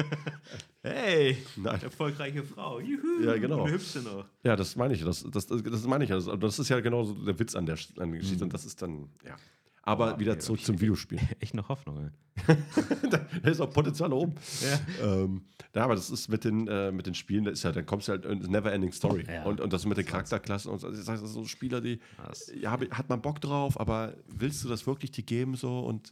[0.81, 1.37] Hey!
[1.55, 1.81] Nein.
[1.81, 2.79] Erfolgreiche Frau.
[2.79, 3.23] Juhu.
[3.23, 3.63] Ja, genau.
[3.63, 4.25] Und hübsche noch.
[4.43, 5.03] Ja, das meine ich.
[5.03, 6.11] Das, das, das, das meine ich.
[6.11, 8.43] Das, das ist ja genau so der Witz an der, an der Geschichte.
[8.43, 8.43] Mhm.
[8.43, 9.35] Und das ist dann, ja.
[9.81, 11.19] Aber Oh, wieder okay, zurück zum Videospiel.
[11.39, 12.11] Echt noch Hoffnung,
[12.47, 12.55] ey.
[13.09, 14.35] da ist auch Potenzial oben.
[14.61, 15.07] Ja.
[15.07, 15.41] Ähm,
[15.73, 18.07] ja, aber das ist mit den, äh, mit den Spielen, das ist ja, dann kommst
[18.07, 19.25] du halt in never ending story.
[19.27, 19.43] Ja.
[19.43, 20.89] Und, und das mit den Charakterklassen und so.
[20.91, 21.99] Das sind so Spieler, die,
[22.59, 25.79] ja, hat man Bock drauf, aber willst du das wirklich dir geben so?
[25.79, 26.11] Und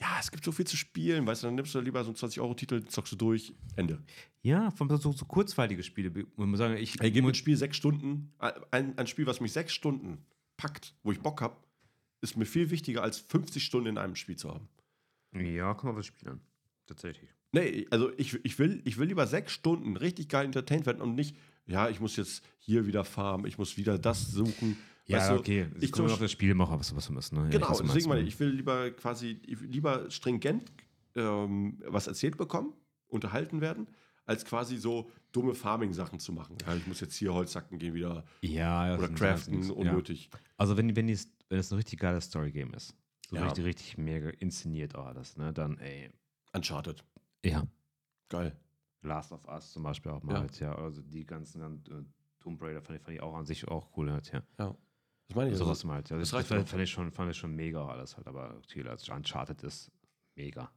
[0.00, 2.16] ja, es gibt so viel zu spielen, weißt du, dann nimmst du lieber so einen
[2.16, 4.02] 20-Euro-Titel, zockst du durch, Ende.
[4.42, 6.10] Ja, von so, so kurzweilige Spiele.
[6.10, 7.00] Muss man sagen, ich.
[7.00, 10.24] Ey, gib mir ein Spiel sechs Stunden, ein, ein Spiel, was mich sechs Stunden
[10.56, 11.56] packt, wo ich Bock habe,
[12.22, 14.68] ist mir viel wichtiger, als 50 Stunden in einem Spiel zu haben.
[15.34, 16.40] ja, komm mal was spielen.
[16.86, 17.30] Tatsächlich.
[17.52, 21.14] Nee, also ich, ich, will, ich will lieber sechs Stunden richtig geil entertained werden und
[21.14, 21.36] nicht,
[21.66, 24.76] ja, ich muss jetzt hier wieder farmen, ich muss wieder das suchen.
[25.10, 25.68] Ja, Weißt du, okay.
[25.76, 27.34] ich Ich komme zum auf das Spiel machen, was, was wir müssen.
[27.36, 27.40] Ne?
[27.42, 30.70] Ja, ich Genau, du deswegen meine ich, ich will lieber quasi, ich lieber stringent
[31.16, 32.72] ähm, was erzählt bekommen,
[33.08, 33.88] unterhalten werden,
[34.26, 36.56] als quasi so dumme Farming-Sachen zu machen.
[36.66, 39.62] Ja, ich muss jetzt hier Holz hacken gehen wieder Ja, oder das ist craften.
[39.62, 39.72] Ja.
[39.72, 40.30] unnötig.
[40.56, 42.94] Also, wenn, wenn, dies, wenn es ein richtig geiles Story-Game ist,
[43.28, 43.44] so Ja.
[43.46, 46.10] richtig, richtig mega inszeniert auch alles, ne, dann, ey.
[46.52, 47.04] Uncharted.
[47.44, 47.66] Ja.
[48.28, 48.56] Geil.
[49.02, 50.34] Last of Us zum Beispiel auch mal.
[50.34, 50.40] Ja.
[50.40, 50.74] Halt, ja.
[50.76, 52.04] Also, die ganzen äh,
[52.40, 54.12] Tomb Raider fand ich, fand ich auch an sich auch cool.
[54.12, 54.42] Halt, ja.
[54.58, 54.76] Ja.
[55.30, 55.56] Das meine ich.
[55.56, 56.10] Sowas Also, mal halt.
[56.10, 56.16] Ja.
[56.18, 58.26] das Das, reicht fand, fand, ich schon, fand ich schon mega alles halt.
[58.26, 59.90] Aber natürlich, als Uncharted ist
[60.34, 60.70] mega.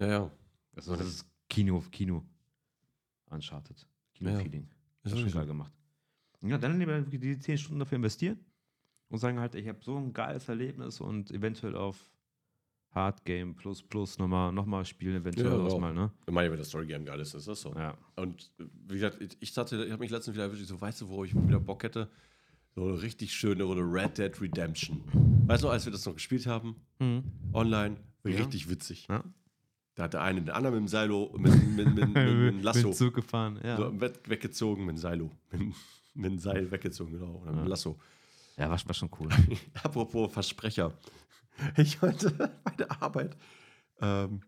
[0.00, 0.30] ja, ja.
[0.76, 2.24] Also, das ist Kino, Kino.
[3.30, 3.86] Uncharted.
[4.14, 4.68] Kino-Feeling.
[5.02, 5.72] Das ist schon geil gemacht.
[6.42, 8.38] Ja, dann lieber die 10 Stunden dafür investieren
[9.08, 12.10] und sagen halt, ich habe so ein geiles Erlebnis und eventuell auf
[12.92, 15.80] Hard Game plus plus nochmal noch mal spielen, eventuell Ja, ja, auch.
[15.80, 16.12] mal, ne?
[16.26, 17.74] Ich meine, wenn das Story-Game geil ist, ist das so.
[17.74, 17.96] Ja.
[18.16, 21.24] Und wie gesagt, ich- ich habe mich letztens wieder erwischt, ich so, weißt du, wo
[21.24, 22.10] ich wieder Bock hätte?
[22.74, 25.02] So eine richtig schöne oder Red Dead Redemption.
[25.46, 26.76] Weißt du, als wir das noch gespielt haben,
[27.52, 28.36] online, Ja.
[28.36, 29.06] richtig witzig.
[29.08, 29.24] ja.
[29.96, 32.88] Da hat der eine den anderen mit dem Seilo, mit, mit, mit, mit, mit Lasso
[32.88, 33.76] Mit Zug gefahren, ja.
[33.76, 35.30] so weg, weggezogen, mit dem Seilo.
[35.50, 35.74] Mit,
[36.14, 37.36] mit dem Seil weggezogen, genau.
[37.42, 37.98] Oder mit dem Lasso.
[38.56, 39.28] Ja, war, war schon cool.
[39.82, 40.92] Apropos Versprecher.
[41.76, 42.30] Ich heute
[42.64, 43.36] bei der Arbeit,
[44.00, 44.46] ähm, äh,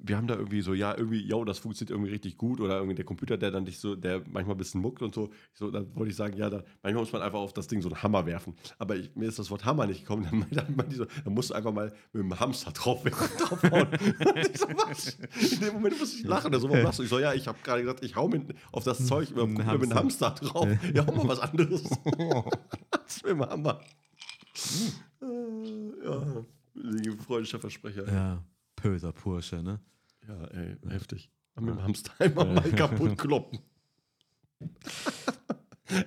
[0.00, 2.94] wir haben da irgendwie so, ja, irgendwie, ja, das funktioniert irgendwie richtig gut oder irgendwie
[2.94, 5.30] der Computer, der dann dich so, der manchmal ein bisschen muckt und so.
[5.54, 7.88] So dann wollte ich sagen, ja, da, manchmal muss man einfach auf das Ding so
[7.88, 8.54] einen Hammer werfen.
[8.78, 10.22] Aber ich, mir ist das Wort Hammer nicht gekommen.
[10.52, 13.02] Dann, dann, die so, dann musst du einfach mal mit dem Hamster drauf,
[13.38, 13.88] draufhauen.
[13.88, 15.18] und ich so, was?
[15.52, 16.52] In dem Moment muss ich lachen.
[16.58, 17.04] So, warum lachst du?
[17.04, 19.94] Ich so, ja, ich habe gerade gesagt, ich hau mit, auf das Zeug mit dem
[19.94, 20.68] Hamster drauf.
[20.94, 21.82] Ja, hau mal was anderes.
[22.90, 23.80] das mit dem Hammer.
[25.22, 26.22] Äh, ja,
[27.24, 28.06] freudscher Versprecher.
[28.12, 28.42] Ja,
[28.82, 29.80] böser Pursche, ne?
[30.52, 31.30] ey, heftig.
[31.56, 33.58] Mit dem Hamster einfach mal kaputt kloppen.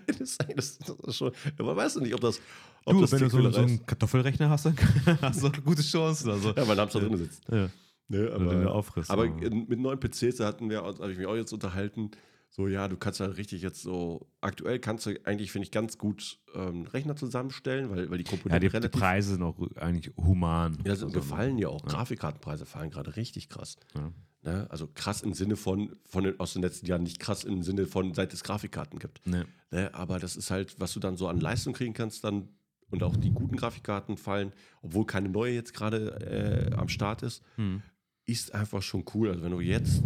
[0.07, 2.39] das, ist, das, schon, man weiß nicht, ob das,
[2.85, 3.85] ob Du, das wenn du so, so einen.
[3.85, 4.75] Kartoffelrechner hast, dann
[5.21, 6.31] hast du gute Chancen.
[6.31, 6.49] Also.
[6.49, 7.43] Ja, weil der Hamster drin sitzt.
[7.49, 7.69] Ja.
[8.07, 11.51] Ne, du aber aber- mit neuen PCs da hatten wir, habe ich mich auch jetzt
[11.53, 12.11] unterhalten.
[12.55, 15.97] So, ja, du kannst ja richtig jetzt so, aktuell kannst du eigentlich, finde ich, ganz
[15.97, 19.57] gut ähm, Rechner zusammenstellen, weil, weil die Ja, Komponenten die, die relativ Preise sind auch
[19.75, 20.77] eigentlich human.
[20.85, 21.83] Ja, also, gefallen ja auch.
[21.83, 23.75] Grafikkartenpreise fallen gerade richtig krass.
[23.93, 24.09] Ja.
[24.43, 24.67] Ne?
[24.69, 27.87] Also krass im Sinne von, von den, aus den letzten Jahren, nicht krass im Sinne
[27.87, 29.27] von, seit es Grafikkarten gibt.
[29.27, 29.45] Ne.
[29.71, 29.93] Ne?
[29.93, 32.47] Aber das ist halt, was du dann so an Leistung kriegen kannst, dann
[32.89, 37.43] und auch die guten Grafikkarten fallen, obwohl keine neue jetzt gerade äh, am Start ist,
[37.57, 37.81] Hm.
[38.25, 39.27] ist einfach schon cool.
[39.31, 40.01] Also wenn du jetzt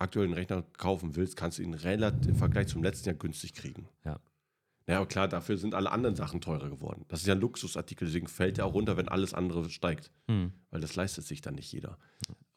[0.00, 3.54] aktuell einen Rechner kaufen willst, kannst du ihn relativ im Vergleich zum letzten Jahr günstig
[3.54, 3.88] kriegen.
[4.04, 4.20] Ja.
[4.86, 7.04] Ja, aber klar, dafür sind alle anderen Sachen teurer geworden.
[7.08, 10.10] Das ist ja ein Luxusartikel, deswegen fällt er auch runter, wenn alles andere steigt.
[10.26, 10.52] Hm.
[10.70, 11.96] Weil das leistet sich dann nicht jeder.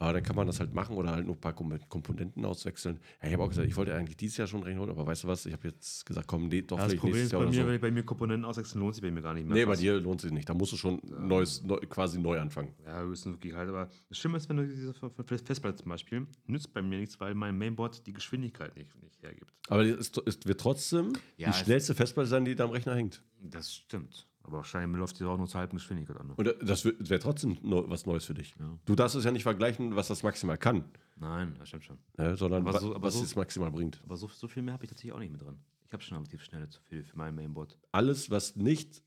[0.04, 3.00] Aber dann kann man das halt machen oder halt nur ein paar Kom- Komponenten auswechseln.
[3.22, 5.30] Ja, ich habe auch gesagt, ich wollte eigentlich dieses Jahr schon rechnen, aber weißt du
[5.30, 5.46] was?
[5.46, 7.68] Ich habe jetzt gesagt, komm, nee, doch Ja, das vielleicht Problem ist bei mir, so.
[7.68, 9.56] wenn ich bei mir Komponenten auswechseln, lohnt sich bei mir gar nicht mehr.
[9.56, 10.50] Nee, bei dir lohnt sich nicht.
[10.50, 12.74] Da musst du schon neues, neu, quasi neu anfangen.
[12.86, 13.70] Ja, höchstens wirklich halt.
[13.70, 17.34] Aber das Schlimme ist, wenn du diese Festplatte zum Beispiel, nützt bei mir nichts, weil
[17.34, 19.54] mein Mainboard die Geschwindigkeit nicht, nicht hergibt.
[19.70, 20.12] Aber es
[20.44, 23.24] wird trotzdem Ja, die schnellste Festplatte sein, die da am Rechner hängt.
[23.40, 24.28] Das stimmt.
[24.44, 26.28] Aber wahrscheinlich läuft die auch nur zur halben Geschwindigkeit an.
[26.28, 26.34] Ne?
[26.36, 28.54] Und das wäre trotzdem was Neues für dich.
[28.60, 28.78] Ja.
[28.86, 30.84] Du darfst es ja nicht vergleichen, was das maximal kann,
[31.16, 31.98] Nein, das stimmt schon.
[32.18, 34.02] ne, sondern Aber so- aber was so- es maximal bringt.
[34.04, 35.58] Aber so, so viel mehr habe ich tatsächlich auch nicht mit drin.
[35.88, 37.78] Ich habe schon relativ schnell zu viel für mein Mainboard.
[37.92, 39.02] Alles, was nicht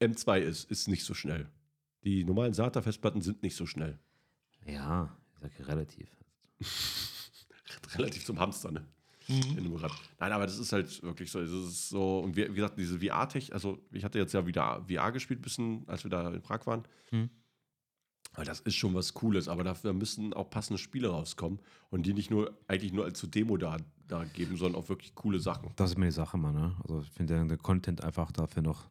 [0.00, 1.48] M2 ist, ist nicht so schnell.
[2.04, 3.98] Die normalen SATA-Festplatten sind nicht so schnell.
[4.66, 5.16] Ja,
[5.46, 6.08] ich sage relativ.
[7.94, 8.86] Relativ zum Hamster, ne?
[9.28, 9.58] Mhm.
[9.58, 9.92] In dem Rad.
[10.18, 11.40] Nein, aber das ist halt wirklich so.
[11.40, 14.84] Es ist so und wie, wie gesagt, diese VR-Tech, also ich hatte jetzt ja wieder
[14.88, 16.82] VR gespielt, bisschen, als wir da in Prag waren.
[17.10, 17.30] Mhm.
[18.34, 21.60] Aber das ist schon was Cooles, aber dafür müssen auch passende Spiele rauskommen
[21.90, 23.76] und die nicht nur eigentlich nur als zur Demo da,
[24.08, 25.70] da geben, sondern auch wirklich coole Sachen.
[25.76, 26.54] Das ist mir die Sache, Mann.
[26.54, 26.76] Ne?
[26.82, 28.88] Also ich finde der, Content einfach dafür noch.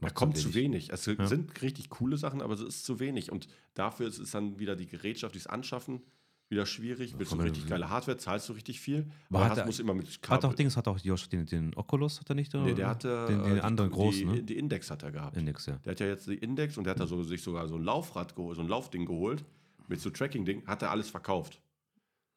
[0.00, 0.90] Da kommt zu wenig.
[0.90, 3.30] Es sind richtig coole Sachen, aber es ist zu wenig.
[3.30, 6.02] Und dafür ist es dann wieder die Gerätschaft, dieses Anschaffen,
[6.48, 7.14] wieder schwierig.
[7.18, 9.06] Willst du der- richtig geile Hardware, zahlst du richtig viel.
[9.30, 11.74] Aber Aber hat er- musst immer mit Hat auch Dings, hat auch Josh den, den
[11.74, 12.54] Oculus, hat er nicht?
[12.54, 14.42] Nee, der hatte den, den äh, anderen die, großen, die, ne?
[14.42, 15.36] die Index hat er gehabt.
[15.36, 15.76] Index, ja.
[15.84, 17.82] Der hat ja jetzt die Index und der hat da so, sich sogar so ein
[17.82, 19.44] Laufrad geholt, so ein Laufding geholt
[19.88, 21.60] mit so Tracking-Ding, hat er alles verkauft.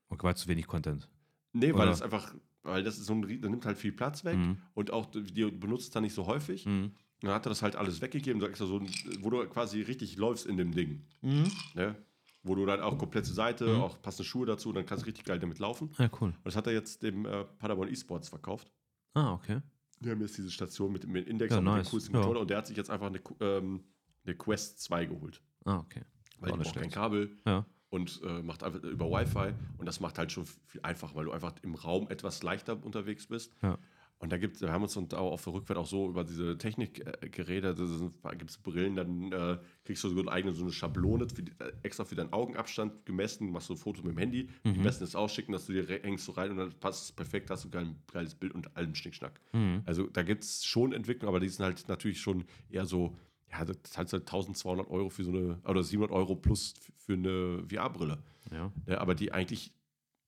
[0.09, 1.07] Okay, war zu wenig Content.
[1.53, 1.85] Nee, weil Oder?
[1.87, 2.33] das einfach,
[2.63, 4.57] weil das ist so ein, das nimmt halt viel Platz weg Mhm.
[4.73, 6.65] und auch die benutzt es dann nicht so häufig.
[6.65, 6.91] Mhm.
[7.21, 10.15] Dann hat er das halt alles weggegeben, so extra so, ein- wo du quasi richtig
[10.17, 11.01] läufst in dem Ding.
[11.21, 11.95] Ne?
[12.43, 13.81] Wo du dann auch komplett zur Seite, Mhm.
[13.81, 15.91] auch passende Schuhe dazu, dann kannst du richtig geil damit laufen.
[15.97, 16.29] Ja, cool.
[16.29, 18.71] Und das hat er jetzt dem äh, Paderborn eSports verkauft.
[19.13, 19.61] Ah, okay.
[19.99, 21.87] Die haben jetzt diese Station mit, dem Index Ja, und nice.
[21.87, 22.19] dem coolsten Ja.
[22.21, 23.83] Controller und der hat sich jetzt einfach eine, ähm,
[24.25, 25.41] eine Quest 2 geholt.
[25.65, 26.03] Ah, okay.
[26.39, 26.89] Weil Auch die braucht kein.
[26.89, 27.65] Kabel Ja.
[27.89, 31.31] und äh, macht einfach über Wi-Fi und das macht halt schon viel einfacher, weil du
[31.33, 33.53] einfach im Raum etwas leichter unterwegs bist.
[33.61, 33.77] Ja.
[34.21, 36.57] Und da gibt wir haben uns und auch auf der Rückfahrt auch so über diese
[36.57, 37.79] Technik äh, geredet.
[38.21, 41.41] Da gibt es Brillen, dann äh, kriegst du so eine eigene so eine Schablone für
[41.41, 44.71] die, äh, extra für deinen Augenabstand gemessen, machst du ein Foto mit dem Handy, die
[44.71, 44.83] Mhm.
[44.83, 47.63] messen es ausschicken, dass du dir hängst so rein und dann passt es perfekt, hast
[47.63, 49.39] du geil, geiles Bild und allem Schnickschnack.
[49.53, 49.83] Mhm.
[49.85, 53.15] Also da gibt es schon Entwicklung, aber die sind halt natürlich schon eher so,
[53.49, 57.63] ja, das zahlst halt 1200 Euro für so eine, oder 700 Euro plus für eine
[57.69, 58.21] VR-Brille.
[58.51, 58.69] Ja.
[58.85, 59.71] Ja, aber die eigentlich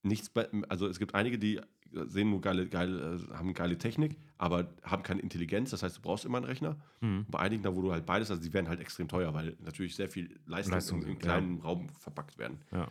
[0.04, 0.32] nichts,
[0.70, 1.60] also es gibt einige, die
[2.08, 6.02] sehen nur geile, geile, äh, haben geile Technik, aber haben keine Intelligenz, das heißt, du
[6.02, 6.78] brauchst immer einen Rechner.
[7.02, 7.26] Mhm.
[7.30, 9.96] Bei einigen, da wo du halt beides, also die werden halt extrem teuer, weil natürlich
[9.96, 11.20] sehr viel Leistung, Leistung, in, in ja.
[11.20, 12.60] kleinen Raum verpackt werden.
[12.72, 12.88] Ja.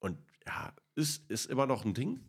[0.00, 2.20] Und ja, ist, ist immer noch ein Ding.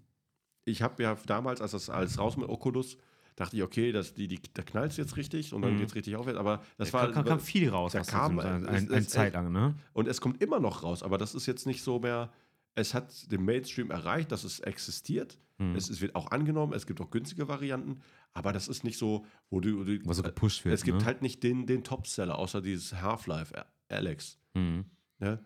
[0.64, 2.98] Ich habe ja damals, als das alles raus mit Oculus,
[3.36, 5.80] dachte ich, okay, das, die, die, da knallt es jetzt richtig und dann Mhm.
[5.80, 6.40] geht es richtig aufwärts.
[6.40, 7.12] Aber das Da war.
[7.12, 9.76] kam, kam viel raus, da was kam- das ein, ein, ein Zeit lang, ne?
[9.92, 12.32] Und es kommt immer noch raus, aber das ist jetzt nicht so mehr.
[12.76, 15.40] Es hat den Mainstream erreicht, dass es existiert.
[15.58, 15.76] Mhm.
[15.76, 18.02] Es, es wird auch angenommen, es gibt auch günstige Varianten,
[18.34, 19.84] aber das ist nicht so, wo du.
[19.86, 20.76] du Was so gepusht wird.
[20.76, 21.06] es gibt ne?
[21.06, 24.38] halt nicht den, den Topseller, außer dieses Half-Life, Ä- Alex.
[24.54, 24.86] Mhm.
[25.20, 25.40] Ne?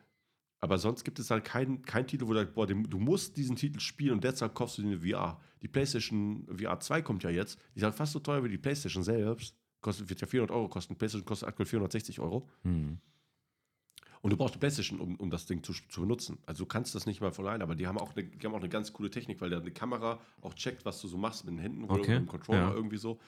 [0.61, 3.55] Aber sonst gibt es halt keinen kein Titel, wo du sagst, boah, du musst diesen
[3.55, 5.39] Titel spielen und deshalb kaufst du dir eine VR.
[5.61, 7.59] Die PlayStation VR 2 kommt ja jetzt.
[7.75, 9.55] Die ist fast so teuer wie die PlayStation selbst.
[9.81, 10.97] Kostet, wird ja 400 Euro kosten.
[10.97, 12.49] PlayStation kostet aktuell 460 Euro.
[12.63, 12.97] Mhm.
[14.21, 16.39] Und du brauchst eine PlayStation, um, um das Ding zu, zu benutzen.
[16.45, 18.53] Also du kannst das nicht mal von allein, aber die haben auch eine, die haben
[18.53, 21.45] auch eine ganz coole Technik, weil da eine Kamera auch checkt, was du so machst
[21.45, 22.73] mit den Händen oder Okay, mit dem Controller ja.
[22.73, 23.19] irgendwie so.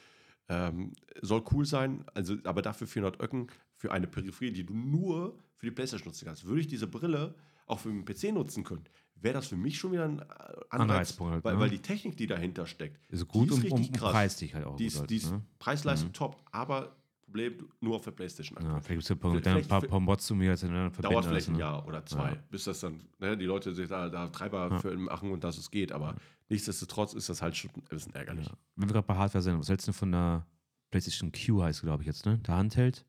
[0.50, 0.92] Ähm,
[1.22, 3.48] soll cool sein, also aber dafür 400 Öcken
[3.78, 6.46] für eine Peripherie, die du nur für die PlayStation nutzen kannst.
[6.46, 7.36] Würde ich diese Brille
[7.68, 8.84] auch für den PC nutzen können,
[9.16, 11.60] wäre das für mich schon wieder ein äh, Anreiz, Anreizpunkt halt, weil, ne?
[11.62, 14.12] weil die Technik, die dahinter steckt, Ist gut die ist und, und, richtig und krass.
[14.12, 14.76] preislich halt auch.
[14.76, 15.42] die ist, halt, die ist ne?
[15.60, 16.96] Preis-Leistung top, aber
[17.32, 18.58] Problem nur auf der PlayStation.
[18.62, 21.14] Ja, vielleicht gibt es ja ein paar, ein paar, paar Mods zu mir ineinander verbinden.
[21.14, 21.60] Dauert vielleicht ein ne?
[21.60, 22.38] Jahr oder zwei, Ja.
[22.50, 25.72] bis das dann, ne, die Leute sich da, da Treiber für machen und dass es
[25.72, 25.92] geht.
[25.92, 26.16] Aber
[26.50, 28.48] nichtsdestotrotz ist das halt schon ein bisschen ärgerlich.
[28.48, 28.54] Ja.
[28.76, 30.46] Wenn wir gerade bei Hardware sind, was hältst du von der
[30.92, 32.38] PlayStation Q heißt, glaube ich jetzt, ne?
[32.40, 33.06] Der Handheld?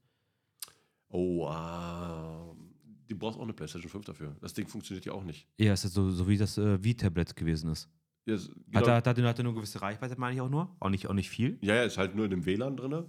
[1.09, 2.55] Oh, ah,
[3.09, 4.35] du brauchst auch eine PlayStation 5 dafür.
[4.41, 5.47] Das Ding funktioniert ja auch nicht.
[5.59, 7.89] Ja, ist das so, so wie das äh, Wii-Tablet gewesen ist.
[8.25, 10.41] Ja, es- Hat, genau, er, hat, er, hat er nur eine gewisse Reichweite, meine ich
[10.41, 10.75] auch nur?
[10.81, 11.59] Auch nicht, auch nicht viel?
[11.61, 13.05] ja, ja, ist halt nur in dem WLAN drin.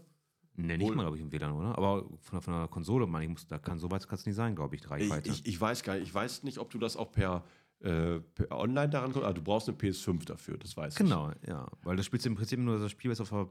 [0.56, 0.96] Ne, nicht Wohl.
[0.96, 1.76] mal, glaube ich, im WLAN, oder?
[1.78, 4.36] Aber von, von der Konsole, meine ich, muss, da kann so weit kann es nicht
[4.36, 5.30] sein, glaube ich, die Ich, Reichweite.
[5.30, 7.44] ich, ich weiß gar nicht, ich weiß nicht, ob du das auch per,
[7.80, 9.28] äh, per online daran kommst.
[9.28, 11.68] Ah, du brauchst eine PS5 dafür, das weiß genau, ja.
[11.82, 13.50] Weil das spielst du im Prinzip nur das Spiel, was auf der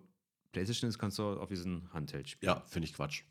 [0.53, 2.33] PlayStation ist, kannst du auf diesen Handheld ich.
[2.33, 2.53] spielen.
[2.53, 3.25] Ja, finde ich Quatsch.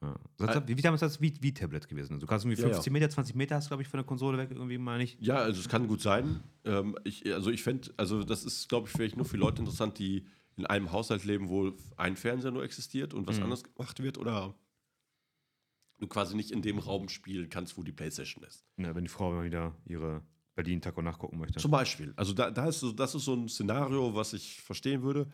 [0.00, 0.16] Ja.
[0.36, 2.18] Das hat, wie, wie damals das Wii- Wii-Tablet gewesen.
[2.20, 2.74] Du kannst irgendwie Ja, ja.
[2.74, 5.16] 15 Meter, 20 Meter hast, glaube ich, von der Konsole weg, irgendwie, meine ich.
[5.20, 6.40] Ja, also es kann gut sein.
[6.64, 9.98] Ähm, ich, also ich fände, also das ist, glaube ich, vielleicht nur für Leute interessant,
[10.00, 10.26] die
[10.56, 13.44] in einem Haushalt leben, wo ein Fernseher nur existiert und was Mhm.
[13.44, 14.54] anderes gemacht wird oder
[15.98, 18.64] du quasi nicht in dem Raum spielen kannst, wo die Playstation ist.
[18.76, 20.22] Ja, wenn die Frau mal wieder ihre
[20.54, 21.58] Berlin-Taco nachgucken möchte.
[21.60, 22.12] Zum Beispiel.
[22.16, 25.30] Also da, da ist so, das ist so ein Szenario, was ich verstehen würde,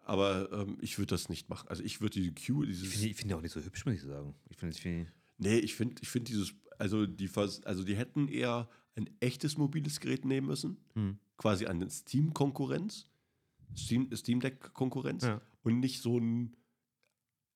[0.00, 1.68] aber ähm, ich würde das nicht machen.
[1.68, 2.88] Also ich würde die Q, Ich dieses...
[2.92, 4.34] finde ich finde die auch nicht so hübsch, muss ich sagen.
[4.48, 7.30] Ich finde, ich finde Nee, ich finde ich find dieses, also die,
[7.64, 11.18] also die hätten eher ein echtes mobiles Gerät nehmen müssen, Hm.
[11.38, 13.06] quasi eine Steam-Konkurrenz,
[13.76, 15.40] Steam, Steam Deck-Konkurrenz Ja.
[15.62, 16.56] und nicht so ein,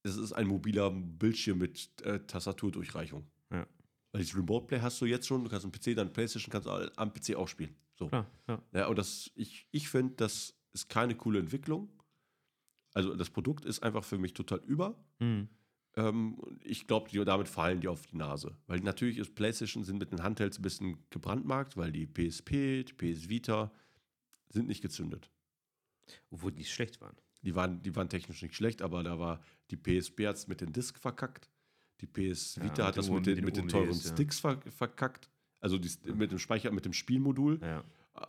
[0.02, 3.26] es ist ein mobiler Bildschirm mit äh, Tastaturdurchreichung.
[3.50, 3.66] Ja.
[4.12, 6.68] Weil das Remote Play hast du jetzt schon, du kannst am PC, dann Playstation, kannst
[6.68, 7.74] du am PC auch spielen.
[7.96, 8.08] So.
[8.08, 8.62] klar, ja.
[8.72, 11.88] Ja, und das, ich, ich finde, das ist keine coole Entwicklung.
[12.92, 14.94] Also das Produkt ist einfach für mich total über.
[15.18, 15.48] Hm.
[15.96, 18.56] Ähm, ich glaube, damit fallen die auf die Nase.
[18.66, 22.92] Weil natürlich ist PlayStation sind mit den Handhelds ein bisschen gebrandmarkt, weil die PSP, die
[22.92, 23.72] PS Vita
[24.48, 25.30] sind nicht gezündet.
[26.30, 27.16] Obwohl die schlecht waren.
[27.42, 29.40] Die waren, die waren technisch nicht schlecht, aber da war
[29.70, 31.50] die PSP hat es mit den Disc verkackt.
[32.00, 33.92] Die PS Ja, Vita mit hat das den- mit den, den mit den UMDs, teuren
[33.92, 34.12] ja.
[34.12, 35.30] Sticks ver verkackt.
[35.60, 37.58] Also die, mit dem Speicher, mit dem Spielmodul.
[37.62, 37.84] Ja.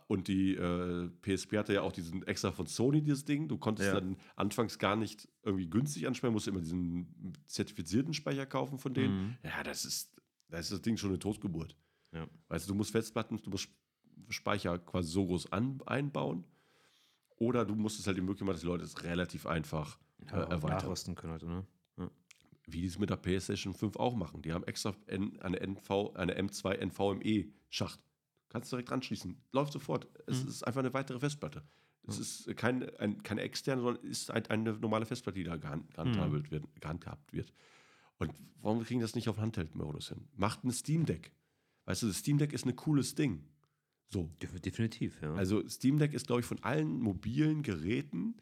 [0.08, 3.46] Und die äh, PSP hatte ja auch diesen extra von Sony, dieses Ding.
[3.48, 3.94] Du konntest Ja.
[3.94, 9.26] dann anfangs gar nicht irgendwie günstig anspeichern, musst immer diesen zertifizierten Speicher kaufen von denen.
[9.28, 9.36] Mhm.
[9.44, 10.10] Ja, das ist,
[10.48, 11.76] das ist das Ding schon eine Totgeburt.
[12.12, 12.26] Ja.
[12.48, 13.68] Weißt du, du musst Festplatten, du musst
[14.28, 16.44] Speicher quasi so groß an, einbauen.
[17.36, 20.34] Oder du musst es halt die Möglichkeit machen, dass die Leute es relativ einfach äh,
[20.36, 20.70] erweitern.
[20.70, 21.66] Nachrüsten können halt, ne?
[22.68, 24.42] Wie die es mit der PlayStation 5 auch machen.
[24.42, 28.00] Die haben extra N, eine, NV, eine M2 NVMe-Schacht.
[28.48, 29.36] Kannst direkt anschließen.
[29.52, 30.08] Läuft sofort.
[30.26, 30.48] Es Mhm.
[30.48, 31.62] ist einfach eine weitere Festplatte.
[32.08, 35.92] Es ist kein, ein, keine externe, sondern ist ein, eine normale Festplatte, die da gehand,
[35.94, 37.52] gehandhabt, wird, gehandhabt wird.
[38.18, 38.32] Und
[38.62, 40.28] warum kriegen das nicht auf Handheld-Modus hin?
[40.36, 41.32] Macht ein Steam Deck.
[41.84, 43.44] Weißt du, das Steam Deck ist ein cooles Ding.
[44.08, 44.30] So.
[44.40, 45.34] Def- Definitiv, ja.
[45.34, 48.36] Also Steam Deck ist, glaube ich, von allen mobilen Geräten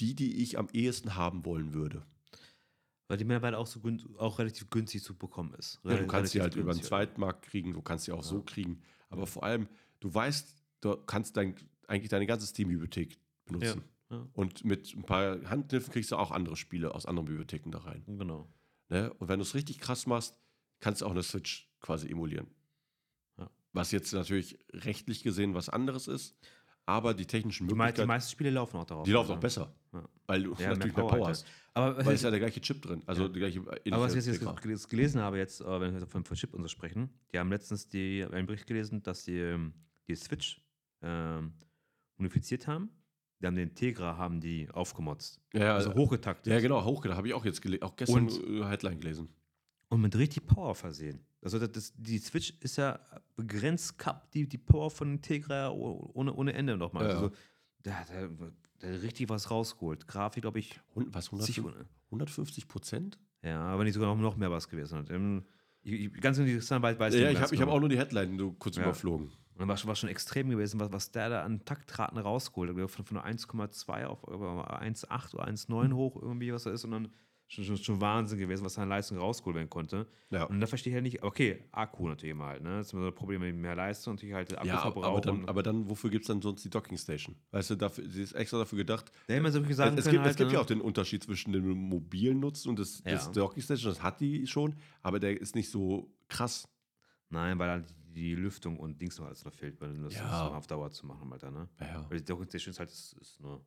[0.00, 2.06] die, die ich am ehesten haben wollen würde.
[3.08, 3.80] Weil die mittlerweile auch, so
[4.18, 5.80] auch relativ günstig zu bekommen ist.
[5.84, 6.86] Ja, du kannst sie halt über den günstig.
[6.88, 8.80] Zweitmarkt kriegen, du kannst sie auch so kriegen.
[9.10, 11.54] Aber vor allem, du weißt, du kannst dein,
[11.86, 13.82] eigentlich deine ganze Steam-Bibliothek benutzen.
[14.10, 14.26] Ja.
[14.32, 18.02] Und mit ein paar Handkniffen kriegst du auch andere Spiele aus anderen Bibliotheken da rein.
[18.06, 18.48] Genau.
[18.88, 19.12] Ne?
[19.14, 20.36] Und wenn du es richtig krass machst,
[20.78, 22.46] kannst du auch eine Switch quasi emulieren.
[23.72, 26.36] Was jetzt natürlich rechtlich gesehen was anderes ist,
[26.86, 29.04] aber die technischen Die, mei- die Möglichkeiten, meisten Spiele laufen auch darauf.
[29.04, 29.36] die laufen ja.
[29.36, 29.72] auch besser.
[29.92, 30.08] Ja.
[30.26, 31.46] Weil du Ja, natürlich mehr Power, hast.
[31.72, 33.02] Aber, Weil es ist ja der gleiche Chip drin.
[33.06, 33.28] Also Ja.
[33.28, 36.52] die gleiche aber was ich jetzt gelesen habe, jetzt, äh, wenn wir von, von Chip
[36.52, 39.72] und so sprechen, die haben letztens die, einen Bericht gelesen, dass die, ähm,
[40.08, 40.60] die Switch
[41.02, 41.52] ähm,
[42.18, 42.90] unifiziert haben.
[43.40, 45.40] Die haben den Tegra haben die aufgemotzt.
[45.54, 46.52] Ja, Also also hochgetaktet.
[46.52, 47.16] ja, genau, hochgedacht.
[47.16, 49.28] Habe ich auch jetzt auch gestern Und- äh, Headline gelesen.
[49.88, 51.24] Und mit richtig Power versehen.
[51.42, 52.98] Also das, die Switch ist ja
[53.36, 57.04] begrenzt Cup, die, die Power von Tegra oh- ohne, ohne Ende nochmal.
[57.04, 57.10] Ja.
[57.14, 57.30] Also,
[57.82, 60.06] da hat da er richtig was rausgeholt.
[60.06, 63.18] Grafik, glaube ich, Und was, zig, 150, 150 Prozent?
[63.42, 64.98] ja, aber nicht sogar noch, noch mehr was gewesen.
[64.98, 65.10] hat.
[65.10, 65.44] Ähm,
[65.82, 68.58] ich, ich, ganz interessant, weil weiß Ja, ich habe hab auch nur die Headline nur
[68.58, 68.82] kurz Ja.
[68.82, 69.30] überflogen.
[69.54, 72.90] Und war, schon- war schon extrem gewesen, was, was der da an Taktraten rausgeholt hat.
[72.90, 76.84] Von, von 1,2 auf über 1,8 oder 1,9 hoch irgendwie, was da ist.
[76.84, 77.08] Und dann
[77.50, 80.06] schon, schon, schon Wahnsinn gewesen, was an Leistung rausgeholt werden konnte.
[80.30, 80.44] Ja.
[80.44, 82.78] Und da verstehe ich halt nicht, okay, Akku natürlich mal halt, ne?
[82.78, 85.04] Das ist immer so ein Problem mit mehr Leistung, natürlich halt Ja, Akkuverbrauch.
[85.04, 87.34] aber dann, aber dann, wofür gibt es dann sonst die Docking Station?
[87.50, 89.10] Weißt du, dafür, sie ist extra dafür gedacht.
[89.26, 90.54] da hätte man so sagen es, es gibt, halt, es gibt ne?
[90.54, 93.12] ja auch den Unterschied zwischen dem mobilen Nutzen und das, Ja.
[93.12, 96.68] das Docking Station, das hat die schon, aber der ist nicht so krass.
[97.30, 100.46] Nein, weil halt die Lüftung und Dings noch alles noch fehlt, weil das Ja.
[100.48, 101.68] ist auf Dauer zu machen, Alter, ne?
[101.80, 102.06] Ja, ja.
[102.08, 103.64] Weil die Docking Station ist halt, ist, ist nur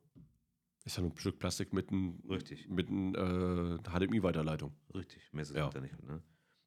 [0.84, 2.68] Ist ja nur ein Stück Plastik mit einem Richtig.
[2.68, 4.72] mit ein, äh, HDMI-Weiterleitung.
[4.94, 5.70] richtig, mehr ist es Ja.
[5.70, 6.22] da nicht, ne?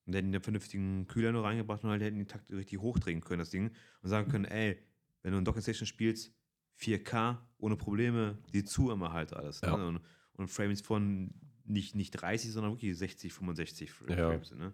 [0.05, 3.39] Und hätten einen vernünftigen Kühler nur reingebracht und halt hätten den Takt richtig hochdrehen können,
[3.39, 3.71] das Ding,
[4.01, 4.81] und sagen können, ey,
[5.21, 6.33] wenn du in Docking Station spielst,
[6.79, 9.61] 4K, ohne Probleme, die zu immer halt alles.
[9.61, 9.75] Ja.
[9.77, 9.87] Ne?
[9.87, 10.01] Und,
[10.33, 11.33] und Frames von
[11.65, 14.29] nicht, nicht 30, sondern wirklich 60, 65 Fra- Ja.
[14.29, 14.73] Frames, ne?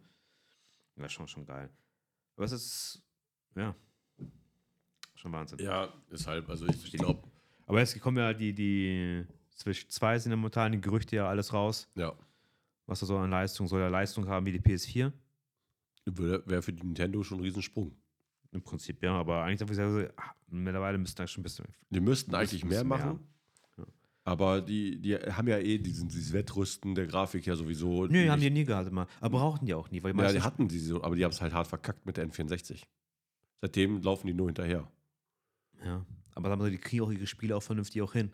[0.95, 1.69] Ja, schon, schon geil.
[2.35, 3.03] Aber es ist,
[3.55, 3.75] ja,
[5.15, 5.59] schon Wahnsinn.
[5.59, 7.27] Ja, deshalb, also ich glaube,
[7.65, 9.25] Aber jetzt kommen ja die, die
[9.57, 12.13] Switch 2 sind ja momentan die Gerüchte ja alles raus, ja,
[12.85, 15.11] was da so an Leistung, soll ja Leistung haben wie die PS4.
[16.05, 17.95] wäre für die Nintendo schon ein Riesensprung.
[18.51, 21.65] Im Prinzip, ja, aber eigentlich darf ich sagen, ah, mittlerweile müssten da schon ein bisschen.
[21.89, 23.19] Die müssten eigentlich Müssen mehr machen.
[23.77, 23.85] Ja.
[24.25, 28.05] Aber die, die haben ja eh diesen, dieses Wettrüsten der Grafik ja sowieso.
[28.05, 29.07] Nö, haben die nie gehabt immer.
[29.21, 31.31] Aber brauchten die auch nie, weil die Ja, die hatten die so, aber die haben
[31.31, 32.83] es halt hart verkackt mit der N64.
[33.59, 34.87] Seitdem laufen die nur hinterher.
[35.83, 36.05] Ja,
[36.35, 38.31] aber sagen wir die kriegen auch ihre Spiele auch vernünftig auch hin.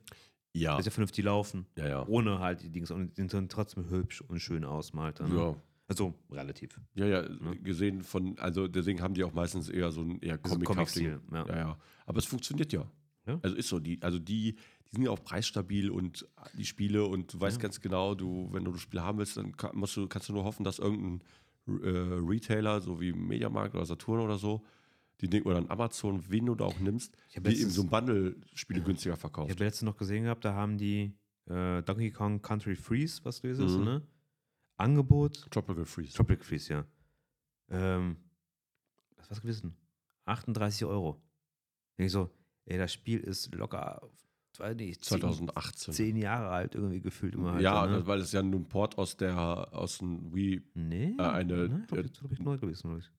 [0.53, 0.75] Ja.
[0.75, 1.65] Dass sie vernünftig laufen.
[1.77, 2.07] Ja, ja.
[2.07, 2.89] Ohne halt die Dings.
[2.91, 5.05] Und die sehen trotzdem hübsch und schön aus, mal.
[5.05, 5.35] halt, Ne?
[5.35, 5.55] Ja,
[5.87, 6.79] Also relativ.
[6.95, 7.21] ja, ja,
[7.61, 11.45] gesehen von, also deswegen haben die auch meistens eher so ein eher Also Comic-Stil, ja.
[11.47, 11.77] Ja, ja.
[12.05, 12.89] Aber es funktioniert ja.
[13.27, 13.39] Ja.
[13.43, 16.27] Also ist so, die, also die, die sind ja auch preisstabil und
[16.57, 17.61] die Spiele und du weißt Ja.
[17.61, 20.33] ganz genau, du, wenn du das Spiel haben willst, dann kann, musst du, kannst du
[20.33, 21.21] nur hoffen, dass irgendein
[21.67, 21.89] äh,
[22.27, 24.63] Retailer, so wie Mediamarkt oder Saturn oder so,
[25.21, 27.89] die Ding, oder ein Amazon, wen du da auch nimmst, Ich die eben so ein
[27.89, 29.51] Bundle Spiele günstiger Ich verkauft.
[29.51, 31.13] habe letztens noch gesehen gehabt, da haben die
[31.47, 33.83] äh, Donkey Kong Country Freeze, was gewesen ist, Mhm.
[33.83, 34.07] ne?
[34.77, 35.49] Angebot.
[35.51, 36.13] Tropical Freeze.
[36.13, 36.85] Tropic Freeze, ja.
[37.69, 38.17] Ähm,
[39.17, 39.75] was war's gewesen?
[40.25, 41.21] 38 Euro.
[41.97, 42.29] Denk ich so,
[42.65, 44.01] ey, das Spiel ist locker,
[44.57, 45.93] weiß nicht, 10, 2018.
[45.93, 47.61] 10 Jahre alt irgendwie gefühlt immer halt.
[47.63, 48.05] ja, ne?
[48.07, 49.37] weil es ja nur ein Port aus der
[49.73, 52.89] aus dem Wii Nee, äh, eine- nein, glaub ich, glaub ich, neu gewesen.
[52.89, 53.09] glaub ich.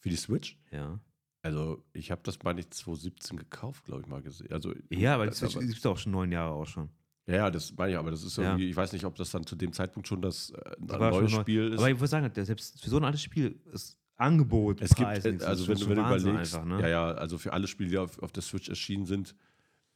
[0.00, 0.58] für die Switch.
[0.72, 0.98] Ja.
[1.46, 4.50] Also ich habe das meine ich 2017 gekauft, glaube ich mal gesehen.
[4.52, 6.90] Also Ja, weil die das- Switch aber- gibt es auch schon neun Jahre auch schon.
[7.28, 8.44] Ja, ja, das meine ich, aber das ist Ja.
[8.44, 11.30] irgendwie, ich weiß nicht, ob das dann zu dem Zeitpunkt schon das, äh, Das neues
[11.30, 11.42] schon neu.
[11.42, 11.78] Spiel ist.
[11.78, 15.22] Aber ich würde sagen, selbst für so ein altes Spiel ist Angebot, es gibt, Preis,
[15.24, 16.80] das also wenn, du- wenn du überlegst, einfach, ne?
[16.82, 19.34] ja, ja, also für alle Spiele, die auf, auf der Switch erschienen sind,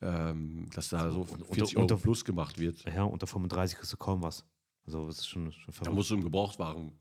[0.02, 2.84] ähm, dass da so und- 40 unter- Euro plus gemacht wird.
[2.84, 4.44] Ja, unter 35 kriegst du kaum was.
[4.86, 5.94] Also das ist schon, schon Da verrückt.
[5.94, 6.92] musst du im Gebrauchtwagen.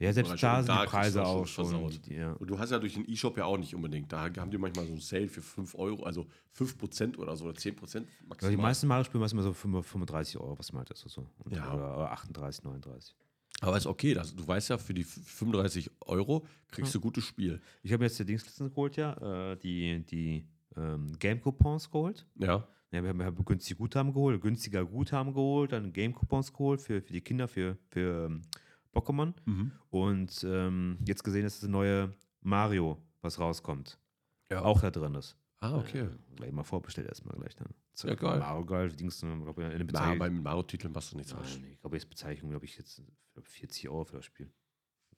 [0.00, 1.66] Ja, selbst da sind die Preise auch schon.
[1.66, 2.06] versaut.
[2.08, 2.32] Ja.
[2.32, 4.12] Und du hast ja durch den E-Shop ja auch nicht unbedingt.
[4.12, 6.26] Da haben die manchmal so einen Sale für 5 Euro, also
[6.58, 8.50] 5% oder so, oder 10% Ja, maximal.
[8.50, 11.12] die meisten Mario-Spiele meisten immer so 35 Euro, was mal das ist.
[11.12, 11.26] So.
[11.38, 11.72] Und- Ja.
[11.72, 13.14] Oder, oder 38, 39.
[13.60, 17.60] Aber ist okay, das, du weißt ja, für die 35 Euro kriegst du gutes Spiel.
[17.82, 20.44] Ich habe jetzt die Dingslisten geholt, ja, äh, die, die
[20.76, 22.26] ähm, Game-Coupons geholt.
[22.36, 22.66] Ja.
[22.90, 27.00] Ja, wir haben, wir haben günstige Guthaben geholt, günstiger Guthaben geholt, dann Game-Coupons geholt für,
[27.00, 28.40] für die Kinder, für, für
[28.94, 29.34] Pokémon.
[29.90, 33.98] Und ähm, jetzt gesehen, dass das neue Mario, was rauskommt,
[34.50, 34.62] Ja.
[34.62, 35.36] auch da drin ist.
[35.60, 36.00] Ah, okay.
[36.02, 37.68] Äh, gleich mal vorbestellt erstmal gleich dann.
[37.94, 38.38] So, Ja, geil.
[38.38, 40.18] Mario geil, Dings, glaub, in der Na, Bezeichnung.
[40.18, 41.58] beim Mario-Titel machst du nichts falsch.
[41.72, 44.52] Ich glaube, jetzt Bezeichnung, glaube ich, jetzt äh, 40 Euro für das Spiel.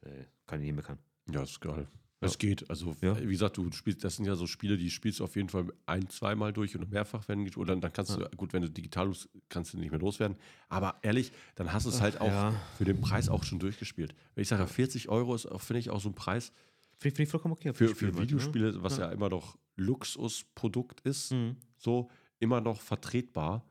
[0.03, 0.99] Äh, kann ich nicht meckern.
[1.31, 1.89] Ja, ist geil.
[2.23, 2.29] Ja.
[2.29, 2.69] Es geht.
[2.71, 3.19] Also, Ja.
[3.21, 5.67] wie gesagt, du spielst, das sind ja so Spiele, die spielst du auf jeden Fall
[5.85, 8.29] ein, zweimal durch oder mehrfach, wenn oder dann kannst Ja.
[8.29, 10.37] du, gut, wenn du digital los, kannst du nicht mehr loswerden.
[10.71, 12.55] Aber ehrlich, dann hast du es halt auch ja.
[12.79, 14.15] für den Preis auch schon durchgespielt.
[14.35, 16.53] Wenn ich sage, 40 Euro ist, finde ich, auch so ein Preis
[16.99, 17.75] Finde ich, find ich vollkommen okay.
[17.75, 18.19] für, für ne?
[18.19, 19.09] Videospiele, was Ja.
[19.09, 21.57] ja immer noch Luxusprodukt ist, Mhm.
[21.77, 23.63] so immer noch vertretbar,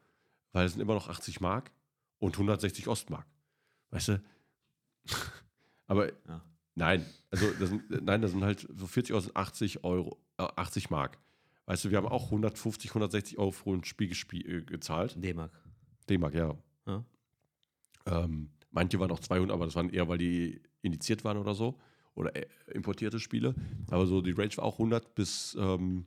[0.51, 1.71] weil es sind immer noch 80 Mark
[2.19, 3.25] und 160 Ostmark.
[3.89, 4.21] Weißt du?
[5.87, 6.43] Aber Ja.
[6.75, 10.43] Nein, also das sind, nein, das sind halt so 40 Euro sind 80 Euro, äh,
[10.43, 11.17] 80 Mark.
[11.65, 14.11] Weißt du, wir haben auch 150, 160 Euro für ein Spiel
[14.47, 15.15] äh, gezahlt.
[15.17, 15.51] D-Mark.
[16.07, 16.55] D-Mark, ja.
[16.85, 17.03] Ja.
[18.05, 21.79] Ähm, manche waren auch 200, aber das waren eher, weil die indiziert waren oder so.
[22.13, 23.55] Oder äh, importierte Spiele.
[23.89, 26.05] Aber so die Range war auch 100 bis ähm,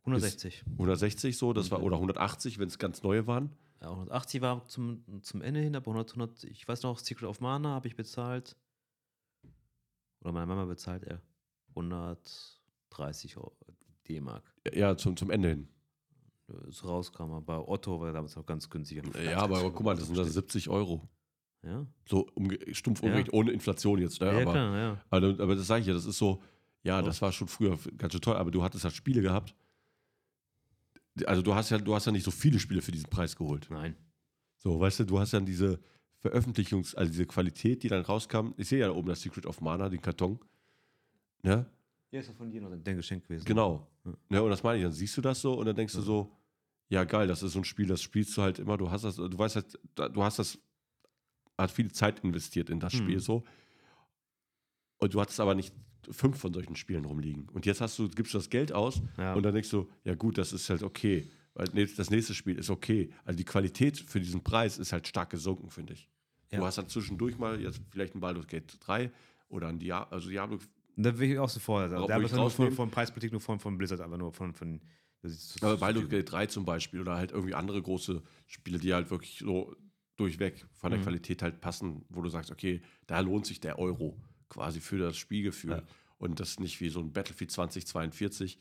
[0.00, 0.64] 160.
[0.72, 1.52] 160 so.
[1.52, 3.50] Das war, oder 180, wenn es ganz neue waren.
[3.80, 7.40] Ja, 180 war zum, zum Ende hin, aber 100, 100, ich weiß noch, Secret of
[7.40, 8.56] Mana habe ich bezahlt.
[10.22, 11.20] Oder meine Mama bezahlt er
[11.70, 13.52] 130 Euro
[14.08, 14.44] D-Mark.
[14.72, 15.68] Ja, zum, zum Ende hin.
[16.68, 19.02] Es rauskam, aber Otto war damals noch ganz günstig.
[19.24, 21.08] Ja, aber guck mal, das sind dann 70 Euro.
[21.62, 23.06] Ja, So umge stumpf Ja.
[23.08, 24.20] umgerechnet, ohne Inflation jetzt.
[24.20, 24.26] Ne?
[24.26, 25.04] ja, aber, klar, ja.
[25.10, 26.42] aber, aber das sage ich ja, das ist so,
[26.82, 27.02] ja, Ja.
[27.02, 29.54] das war schon früher ganz schön teuer, aber du hattest halt Spiele gehabt.
[31.24, 33.68] Also du hast ja, du hast ja nicht so viele Spiele für diesen Preis geholt.
[33.70, 33.96] Nein.
[34.58, 35.80] So, weißt du, du hast dann diese
[36.22, 38.52] Veröffentlichungs-, also diese Qualität, die dann rauskam.
[38.56, 40.38] Ich sehe ja da oben das Secret of Mana, den Karton.
[41.42, 41.66] Ne?
[42.10, 43.44] Ja, ist ja von dir noch dein Geschenk gewesen.
[43.44, 43.86] Genau.
[44.04, 44.12] Ja.
[44.28, 46.04] Ne, und das meine ich, dann siehst du das so und dann denkst du Ja.
[46.04, 46.30] so,
[46.88, 49.16] ja geil, das ist so ein Spiel, das spielst du halt immer, du hast das,
[49.16, 49.78] du weißt halt,
[50.14, 50.58] du hast das,
[51.58, 52.98] hat viel Zeit investiert in das Mhm.
[52.98, 53.44] Spiel so.
[54.98, 55.74] Und du hattest aber nicht
[56.10, 57.48] fünf von solchen Spielen rumliegen.
[57.50, 59.34] Und jetzt hast du, gibst du das Geld aus Ja.
[59.34, 61.28] und dann denkst du, ja gut, das ist halt okay.
[61.54, 63.12] Weil das nächste Spiel ist okay.
[63.24, 66.08] Also die Qualität für diesen Preis ist halt stark gesunken, finde ich.
[66.52, 66.64] Du Ja.
[66.66, 69.10] hast dann zwischendurch mal jetzt vielleicht ein Baldur's Gate 3
[69.48, 70.58] oder ein Diablo, also Diablo
[70.96, 72.06] Da will ich auch so vorher sagen.
[72.06, 74.52] Da wir nur von, von Preispolitik, nur von, von Blizzard, aber nur von.
[74.54, 74.80] von
[75.22, 79.10] ist, Aber Baldur's Gate 3 zum Beispiel oder halt irgendwie andere große Spiele, die halt
[79.10, 79.74] wirklich so
[80.16, 81.04] durchweg von der Mhm.
[81.04, 84.16] Qualität halt passen, wo du sagst, okay, da lohnt sich der Euro
[84.48, 85.70] quasi für das Spielgefühl.
[85.70, 85.82] Ja.
[86.18, 88.58] Und das nicht wie so ein Battlefield 2042,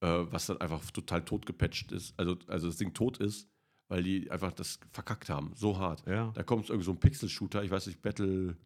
[0.00, 3.48] äh, was dann einfach total tot gepatcht ist, also, also das Ding tot ist,
[3.88, 6.04] weil die einfach das verkackt haben, so hart.
[6.06, 6.30] Ja.
[6.34, 8.56] Da kommt irgendwie so ein Pixel-Shooter, ich weiß nicht, Battle,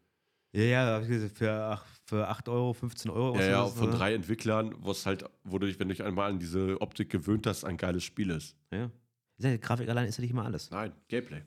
[0.53, 1.01] Ja, ja,
[1.33, 3.39] für, ach, für 8 Euro, 15 Euro.
[3.39, 3.97] ja, ja, was von ne?
[3.97, 7.11] drei Entwicklern, wo es halt, wo du dich, wenn du dich einmal an diese Optik
[7.11, 8.57] gewöhnt hast, ein geiles Spiel ist.
[8.71, 8.91] Ja.
[9.39, 10.71] Ja, Grafik allein ist ja nicht immer alles.
[10.71, 11.43] Nein, Gameplay.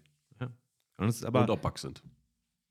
[0.97, 2.01] Und es ist aber, und auch Bugs sind.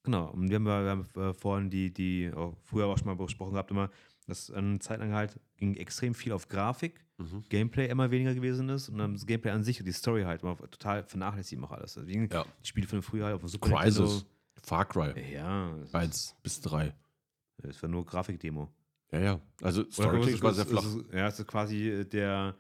[0.02, 3.16] genau, und wir haben, wir haben äh, vorhin die, die auch früher auch schon mal
[3.16, 3.90] besprochen gehabt, immer,
[4.26, 7.44] dass eine Zeit lang halt ging extrem viel auf Grafik, Mhm.
[7.48, 10.42] Gameplay immer weniger gewesen ist und dann das Gameplay an sich und die Story halt
[10.42, 11.94] immer total vernachlässigt auch alles.
[11.94, 12.44] Deswegen Ja.
[12.62, 14.26] die Spiele von früher halt auf dem Super Crisis,
[14.62, 15.30] Far Cry, Nintendo.
[15.32, 16.92] Ja, 1 bis 3.
[17.59, 18.68] das war nur Grafikdemo.
[19.12, 19.40] Ja, ja.
[19.62, 20.84] Also Storytelling es war ist- sehr es flach.
[20.84, 22.56] ist- Ja, es ist quasi äh, der.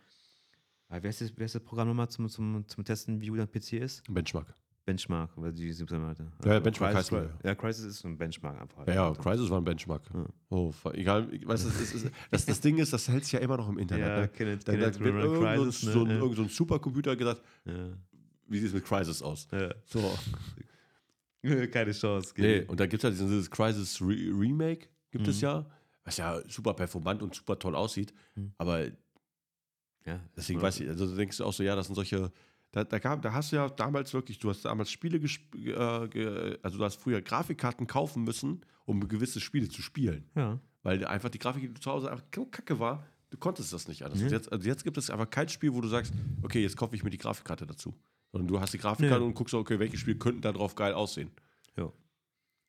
[0.88, 3.40] ah, Wer ist das, wer ist das Programm nochmal zum, zum, zum Testen, wie gut
[3.40, 4.04] ein PC ist?
[4.08, 4.54] Benchmark.
[4.84, 6.26] Benchmark, weil die 17 hatte.
[6.44, 7.54] Ja, ja, Benchmark Crisis, heißt der, ja.
[7.54, 8.86] Crisis ist ein Benchmark einfach.
[8.86, 10.02] Ja, ja, Crisis war ein Benchmark.
[10.12, 10.26] Ja.
[10.50, 11.28] Oh, egal.
[11.46, 13.78] Weißt du, das, ist, das, das Ding ist, das hält sich ja immer noch im
[13.78, 14.06] Internet.
[14.06, 14.28] Ja, ne?
[14.28, 16.18] Kenneth, Dann, dann Kenneth, wird Remember irgend Crisis, so, ein, ne?
[16.18, 17.72] irgend so ein Supercomputer gesagt, Ja.
[18.48, 19.48] wie sieht es mit Crisis aus?
[19.52, 19.74] Ja.
[19.86, 20.18] So.
[21.72, 22.32] Keine Chance.
[22.36, 25.42] Nee, und da gibt es ja dieses Crisis Re Remake, gibt es Mhm.
[25.42, 25.66] ja,
[26.04, 28.12] was ja super performant und super toll aussieht.
[28.34, 28.52] Mhm.
[28.58, 28.86] Aber
[30.06, 32.30] Ja, Deswegen weiß ich, also du denkst du auch so, ja, das sind solche,
[32.74, 35.54] da, da, gab, da hast du ja damals wirklich, du hast damals Spiele, gesp-
[36.14, 40.24] äh, also du hast früher Grafikkarten kaufen müssen, um gewisse Spiele zu spielen.
[40.34, 40.58] Ja.
[40.82, 44.00] Weil einfach die Grafik, die zu Hause einfach kacke war, du konntest das nicht.
[44.00, 44.06] Nee.
[44.24, 46.96] Und Jetzt, also jetzt gibt es einfach kein Spiel, wo du sagst, okay, jetzt kaufe
[46.96, 47.94] ich mir die Grafikkarte dazu.
[48.32, 49.26] Sondern du hast die Grafikkarte Nee.
[49.28, 51.30] und guckst, okay, welche Spiele könnten da drauf geil aussehen.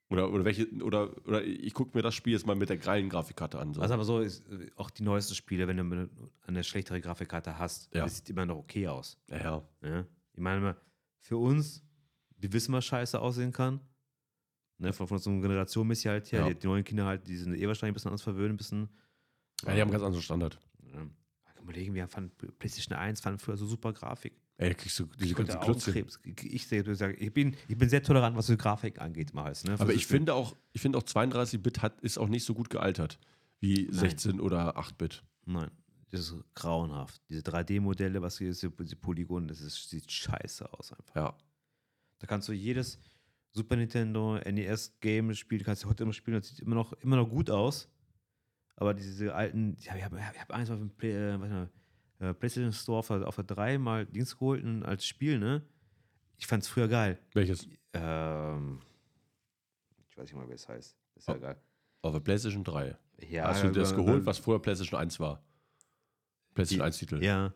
[0.10, 3.10] Oder, oder welche, oder, oder ich gucke mir das Spiel jetzt mal mit der geilen
[3.10, 3.73] Grafikkarte an.
[3.73, 3.82] So.
[3.82, 4.44] Was aber so ist,
[4.76, 6.10] auch die neuesten Spiele, wenn du
[6.45, 8.03] eine schlechtere Grafikkarte hast, Ja.
[8.03, 9.18] das sieht immer noch okay aus.
[9.30, 9.64] ja, ja.
[9.82, 10.06] Ja?
[10.34, 10.77] Ich meine, mal,
[11.22, 11.84] für uns,
[12.38, 13.80] die wissen, was scheiße aussehen kann.
[14.77, 16.41] Ne, von, von unserer Generation bis halt her.
[16.41, 16.49] Ja.
[16.49, 18.90] Die, die neuen Kinder halt, die sind eh wahrscheinlich ein bisschen anders verwöhnt, ein bisschen.
[19.64, 20.60] ja, die haben einen ganz anderen Standard.
[20.94, 21.07] Ja.
[21.61, 24.34] überlegen, wir fanden PlayStation 1 fanden früher so super Grafik.
[24.57, 25.57] Ey, da kriegst du diese Ich ganzen.
[25.57, 26.19] Augenkrebs.
[26.23, 29.76] Ich, ich, bin, ich bin sehr tolerant, was die Grafik angeht, mal ne?
[29.77, 33.19] Aber ich finde auch, ich finde auch 32-Bit hat, ist auch nicht so gut gealtert
[33.60, 35.23] wie 16 oder 8-Bit.
[35.45, 35.72] Nein,
[36.11, 37.22] das ist grauenhaft.
[37.30, 41.15] Diese 3D-Modelle, was hier ist, diese Polygon, das ist, sieht scheiße aus einfach.
[41.15, 41.38] Ja.
[42.19, 42.98] Da kannst du jedes
[43.52, 47.30] Super Nintendo, NES-Game spielen, kannst du heute immer spielen, das sieht immer noch, immer noch
[47.30, 47.90] gut aus.
[48.77, 51.69] Aber diese alten, ja, ich habe ich hab eins auf dem Play, äh, was mal,
[52.20, 55.64] äh, PlayStation Store auf der, auf der 3 mal Dings geholt als Spiel, ne?
[56.38, 57.20] Ich fand's früher geil.
[57.34, 57.68] Welches?
[57.94, 58.82] Ähm,
[60.10, 60.98] ich weiß nicht mal, wie es heißt.
[61.16, 61.40] Ist ja Oh.
[61.40, 61.58] geil.
[62.02, 62.96] Auf der PlayStation 3.
[63.30, 65.42] Ja, Hast du das äh, geholt, was vorher PlayStation 1 war?
[66.54, 67.24] PlayStation Die- 1 Titel.
[67.24, 67.54] Ja.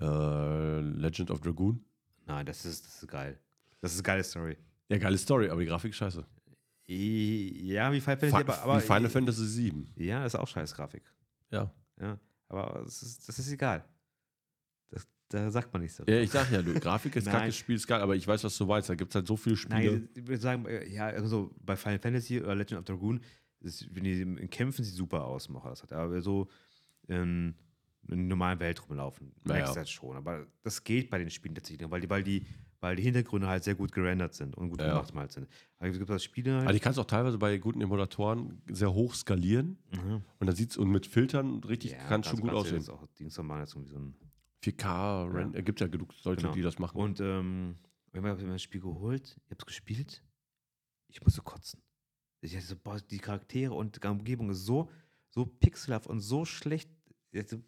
[0.00, 1.84] Äh, Legend of Dragoon.
[2.26, 3.38] Nein, das ist, das ist geil.
[3.80, 4.56] Das ist eine geile Story.
[4.88, 6.24] Ja, geile Story, aber die Grafik scheiße.
[6.88, 9.92] I- Ja, wie Final Fantasy, Fi- aber, aber Final Fantasy 7.
[9.96, 11.02] Ja, das ist auch scheiß Grafik.
[11.50, 11.70] Ja.
[12.00, 12.18] Ja,
[12.48, 13.84] aber das ist, das ist egal.
[14.90, 16.22] Das, da sagt man nichts Ja, darüber.
[16.22, 18.66] ich sag ja, du, Grafik ist kacke, Spiel ist geil, aber ich weiß, was du
[18.66, 18.88] meinst.
[18.88, 19.92] Da gibt es halt so viele Spiele.
[19.92, 23.20] Nein, ich würde sagen, ja, also bei Final Fantasy oder Legend of Dragoon,
[23.60, 25.92] ist, wenn die im Kämpfen sieht super aus, macht das hat.
[25.92, 26.48] Aber so
[27.08, 27.54] ähm,
[28.06, 29.58] in der normalen Welt rumlaufen, Naja.
[29.60, 30.16] merkst du das schon.
[30.16, 32.46] Aber das geht bei den Spielen tatsächlich, weil die, weil die,
[32.80, 35.00] weil die Hintergründe halt sehr gut gerendert sind und gut Ja.
[35.00, 35.48] gemacht halt sind.
[35.78, 36.74] Aber es gibt das Spiele halt.
[36.74, 40.22] die kannst du auch teilweise bei guten Emulatoren sehr hoch skalieren Mhm.
[40.38, 42.76] und dann sieht's und mit Filtern richtig Ja, kann schon gut kannst du aussehen.
[42.78, 44.14] jetzt auch Dings noch machen, jetzt irgendwie so ein
[44.62, 46.54] 4K, Ren, äh, gibt ja genug Leute, Genau.
[46.54, 46.98] die das machen.
[47.00, 47.76] Und ähm,
[48.12, 50.22] wenn man das Spiel geholt, ich hab's gespielt,
[51.08, 51.80] ich musste kotzen.
[52.40, 54.90] Ich dachte so, boah, die Charaktere und die Umgebung ist so,
[55.30, 56.90] so pixelhaft und so schlecht.
[57.30, 57.62] Ich dachte,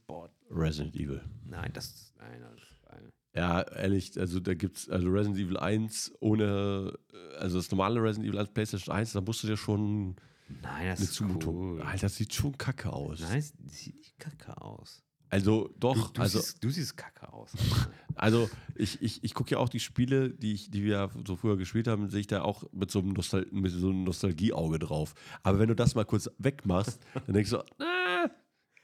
[0.50, 1.22] Resident Evil.
[1.44, 3.10] nein, das ist nein, das ist eine.
[3.40, 8.28] Ja, ehrlich, also da gibt's also Resident Evil 1 ohne, äh, also das normale Resident
[8.28, 10.16] Evil 1 PlayStation 1, da musst du dir schon
[10.62, 11.56] Nein, das eine ist Zumutung.
[11.56, 11.80] cool.
[11.80, 13.20] Alter, das sieht schon kacke aus.
[13.20, 15.02] Nein, es sieht nicht kacke aus.
[15.30, 17.52] Also doch, Du, du, also, siehst, du siehst kacke aus.
[18.14, 21.56] also ich, ich, ich gucke ja auch die Spiele, die, ich, die wir so früher
[21.56, 25.14] gespielt haben, sehe ich da auch mit so einem, Nostal mit so einem Nostalgieauge drauf.
[25.42, 28.28] Aber wenn du das mal kurz wegmachst, dann denkst du, ah,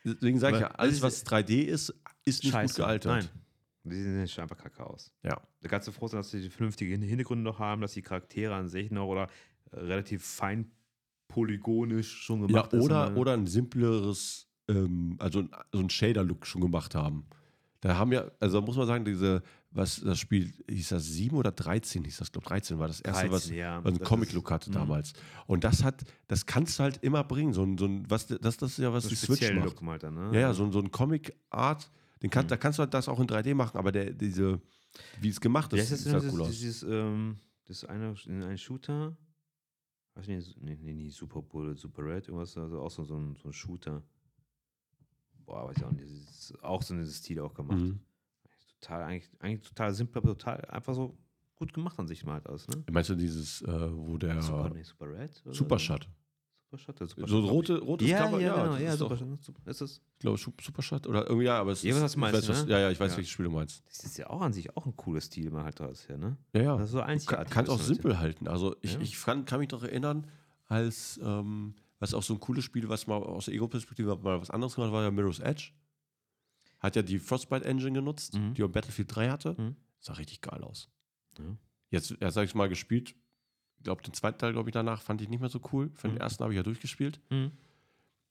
[0.02, 1.92] deswegen sage ich ja, alles, das was 3D ist,
[2.24, 2.74] ist nicht Scheiße.
[2.74, 3.24] gut gealtert.
[3.24, 3.45] Nein.
[3.88, 5.12] Die sehen schon einfach kacke aus.
[5.22, 5.40] Ja.
[5.60, 8.54] Da kannst du froh sein, dass sie die vernünftigen Hintergründe noch haben, dass die Charaktere
[8.54, 9.28] an sich noch oder
[9.72, 10.70] äh, relativ fein
[11.28, 12.82] polygonisch schon Ja, gemacht ist.
[12.84, 17.26] oder, Und, oder ein simpleres, ähm, also ein- so ein Shader-Look schon gemacht haben.
[17.80, 21.52] Da haben ja, also muss man sagen, diese, was das Spiel, hieß das 7 oder
[21.52, 24.46] 13, hieß das, glaube 13 war das erste, 13, was, ja, was ein das Comic-Look
[24.46, 24.74] ist- hatte mhm.
[24.74, 25.12] damals.
[25.46, 27.52] Und das hat, das kannst du halt immer bringen.
[27.52, 29.64] So ein, so ein was, das, das ist ja, was so die einen Switch macht.
[29.66, 30.30] Look mal dann, ne?
[30.32, 31.90] Ja, ja, so, so ein Comic-Art,
[32.22, 32.48] den kann, Mhm.
[32.48, 34.60] da kannst du halt das auch in 3D machen, aber der, diese,
[35.20, 36.48] wie es gemacht ist, sieht halt cool dieses, aus.
[36.58, 39.16] dieses, ähm, das eine, ein Shooter?
[40.14, 43.36] Weiß nicht, nee, nee, nee, Super Bullet, Super Red, irgendwas, also auch so, so, ein,
[43.36, 44.02] so ein Shooter.
[45.44, 47.78] Boah, weiß ich auch nicht, das ist auch so ein Stil auch gemacht.
[47.78, 48.00] Mhm.
[48.80, 51.16] Total, eigentlich, eigentlich total simpel, aber total einfach so
[51.54, 52.82] gut gemacht an sich mal halt aus, ne?
[52.90, 55.42] Meinst du dieses, äh, wo der Super, nee, Super Red?
[55.50, 55.78] Super?
[55.78, 56.08] Shot?
[56.78, 58.40] Super Shot, der Super So rote, rotes Ja, Cover?
[58.40, 59.28] ja, genau, ja, ist Super doch- Shot.
[59.28, 59.38] ne?
[59.40, 62.12] Super- Ist das, Ich glaube, Sup- Superstadt oder irgendwie, ja, aber es Ja, ist, was
[62.12, 62.72] du meinst, weiß, was, ne?
[62.72, 63.16] Ja, ja, ich weiß, Ja.
[63.18, 63.82] welches Spiel du meinst.
[63.86, 66.16] das ist ja auch an sich auch ein cooles Stil, man halt da ist, ja,
[66.16, 66.36] ne?
[66.54, 66.76] Ja, ja.
[66.76, 67.52] Das ist so Du kann, einzigartig.
[67.52, 68.48] kannst auch simpel halten.
[68.48, 69.00] Also ich, Ja.
[69.00, 70.26] ich kann, kann mich doch erinnern,
[70.66, 74.50] als ähm, was auch so ein cooles Spiel, was mal aus der Ego-Perspektive mal was
[74.50, 75.70] anderes gemacht war ja Mirror's Edge.
[76.80, 78.54] Hat ja die Frostbite-Engine genutzt, Mhm.
[78.54, 79.54] die auch Battlefield 3 hatte.
[79.58, 79.76] Mhm.
[79.98, 80.88] Sah richtig geil aus.
[81.38, 81.44] Ja.
[81.90, 83.14] Jetzt, erst habe ich es mal gespielt.
[83.86, 85.90] Ich glaube, den zweiten Teil, glaube ich, danach fand ich nicht mehr so cool.
[85.94, 86.20] Für den Mhm.
[86.20, 87.20] ersten habe ich ja durchgespielt.
[87.30, 87.52] Mhm.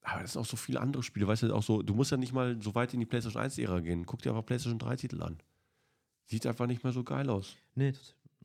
[0.02, 2.18] Aber das sind auch so viele andere Spiele, weißt du, auch so, du musst ja
[2.18, 4.06] nicht mal so weit in die PlayStation 1-Ära gehen.
[4.06, 5.38] Guck dir einfach PlayStation 3-Titel an.
[6.26, 7.56] Sieht einfach nicht mehr so geil aus.
[7.74, 7.94] Nee,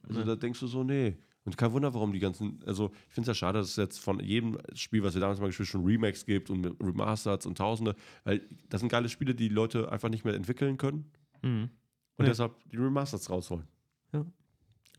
[0.04, 0.24] Also nee.
[0.24, 1.16] da denkst du so, nee.
[1.44, 3.98] Und kein Wunder, warum die ganzen, also ich finde es ja schade, dass es jetzt
[3.98, 7.58] von jedem Spiel, was wir damals mal gespielt haben, schon Remakes gibt und Remasters und
[7.58, 11.10] Tausende, weil das sind geile Spiele, die die Leute einfach nicht mehr entwickeln können
[11.42, 11.70] Mhm.
[12.18, 12.30] und Ja.
[12.30, 13.66] deshalb die Remasters rausholen.
[14.12, 14.24] Ja.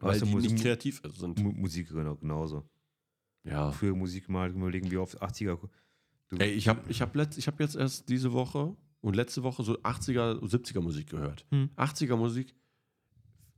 [0.02, 1.40] Weil Weißt du, die Musik- nicht kreativ sind.
[1.40, 2.68] Mu- Musik genau, genauso.
[3.44, 3.72] Ja.
[3.72, 5.58] Früher Musik mal überlegen, wie oft 80er.
[6.30, 9.44] Du, Ey, ich habe ich hab letzt, ich hab jetzt erst diese Woche und letzte
[9.44, 11.46] Woche so 80er, 70er Musik gehört.
[11.52, 11.70] Hm.
[11.76, 12.54] 80er Musik,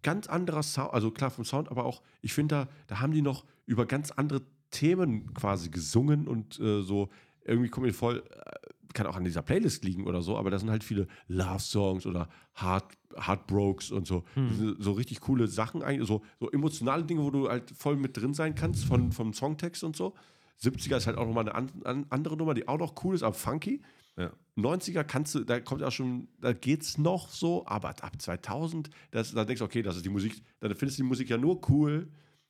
[0.02, 3.22] ganz anderer Sound, also klar vom Sound, aber auch, ich finde, da, da haben die
[3.22, 4.42] noch über ganz andere
[4.72, 7.10] Themen quasi gesungen und äh, so,
[7.46, 8.63] irgendwie kommt mir voll, äh,
[8.94, 12.30] kann auch an dieser Playlist liegen oder so, aber da sind halt viele Love-Songs oder
[12.62, 14.76] Heart, Heartbrokes und so, Hm.
[14.80, 18.34] so richtig coole Sachen, eigentlich, so, so emotionale Dinge, wo du halt voll mit drin
[18.34, 20.14] sein kannst von, vom Songtext und so.
[20.62, 23.24] 70er ist halt auch nochmal eine an, an, andere Nummer, die auch noch cool ist,
[23.24, 23.82] aber funky.
[24.18, 24.32] ja.
[24.56, 29.34] 90er kannst du, da kommt ja schon, da geht's noch so, aber ab 2000, das,
[29.34, 31.60] da denkst du, okay, das ist die Musik, dann findest du die Musik ja nur
[31.70, 32.08] cool,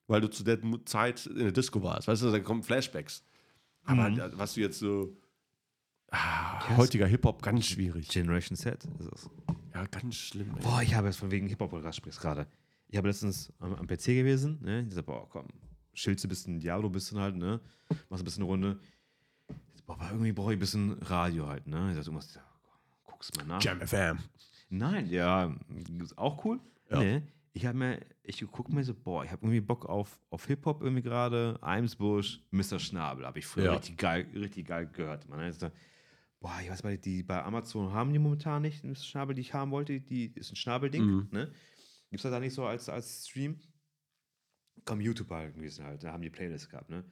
[0.07, 2.09] weil du zu der Zeit in der Disco warst.
[2.09, 3.23] Weißt du, da kommen Flashbacks.
[3.85, 4.21] Aber Mhm.
[4.33, 5.15] was du jetzt so,
[6.15, 8.07] Ah, heutiger Hip-Hop ganz schwierig.
[8.07, 9.29] Generation Z ist es.
[9.73, 10.53] Ja, ganz schlimm.
[10.55, 10.61] ey.
[10.61, 12.45] Boah, ich habe jetzt von wegen Hip-Hop gerade sprichst gerade.
[12.87, 14.85] Ich habe letztens am, am PC gewesen, ne?
[14.87, 15.47] Ich sag, boah, komm,
[16.23, 17.59] du ein bisschen Diablo, bisschen halt, ne?
[18.09, 18.79] Machst ein bisschen eine Runde.
[19.49, 21.89] Ich sag, Boah, aber irgendwie brauche ich ein bisschen Radio halt, ne?
[21.89, 22.41] Ich sag, irgendwas, ja,
[23.05, 23.63] guckst mal nach.
[23.63, 24.19] Jam FM.
[24.69, 25.55] Nein, ja,
[25.99, 26.59] ist auch cool.
[26.91, 26.99] Ja.
[26.99, 30.45] Nee, ich habe mir, ich gucke mir so, boah, ich habe irgendwie Bock auf, auf
[30.45, 31.57] Hip-Hop irgendwie gerade.
[31.61, 32.77] Eimsbusch, Mr.
[32.77, 33.73] Schnabel, habe ich früher Ja.
[33.73, 35.27] richtig geil, richtig geil gehört.
[35.27, 35.71] Man ist da,
[36.43, 38.95] boah, ich weiß mal, die bei Amazon haben die momentan nicht Mr.
[38.97, 40.01] Schnabel, die ich haben wollte.
[40.01, 41.27] Die ist ein Schnabelding, Mhm.
[41.31, 41.51] ne?
[42.11, 43.59] Gibt es da nicht so als, als Stream?
[44.85, 47.05] Komm, YouTube halt gewesen halt, da haben die Playlists gehabt, ne?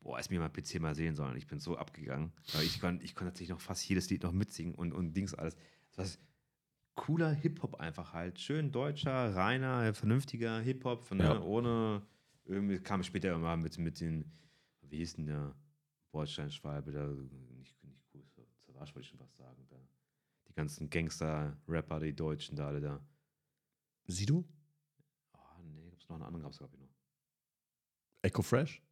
[0.00, 1.36] Boah, ist mir mal PC mal sehen sollen.
[1.36, 2.32] Ich bin so abgegangen.
[2.54, 5.34] Aber ich konnte ich konnt tatsächlich noch fast jedes Lied noch mitsingen und, und Dings
[5.34, 5.56] alles.
[5.92, 6.24] Das war
[7.04, 8.38] cooler Hip-Hop einfach halt.
[8.40, 11.24] Schön deutscher, reiner, vernünftiger Hip-Hop, ne?
[11.24, 11.40] Ja.
[11.42, 12.02] ohne
[12.46, 14.24] irgendwie kam später immer mit, mit den,
[14.82, 15.54] wie hieß denn der
[16.12, 17.06] Bordsteinschwalbe, da
[17.56, 17.73] nicht,
[18.74, 19.66] Zerwasch wollte ich schon fast sagen.
[19.70, 19.76] Da.
[20.48, 23.00] Die ganzen Gangster-Rapper, die Deutschen da alle da.
[24.06, 24.44] Sido?
[25.32, 26.90] Oh, nee, gab's noch einen anderen, gab's glaube ich noch.
[28.22, 28.82] Echo Fresh?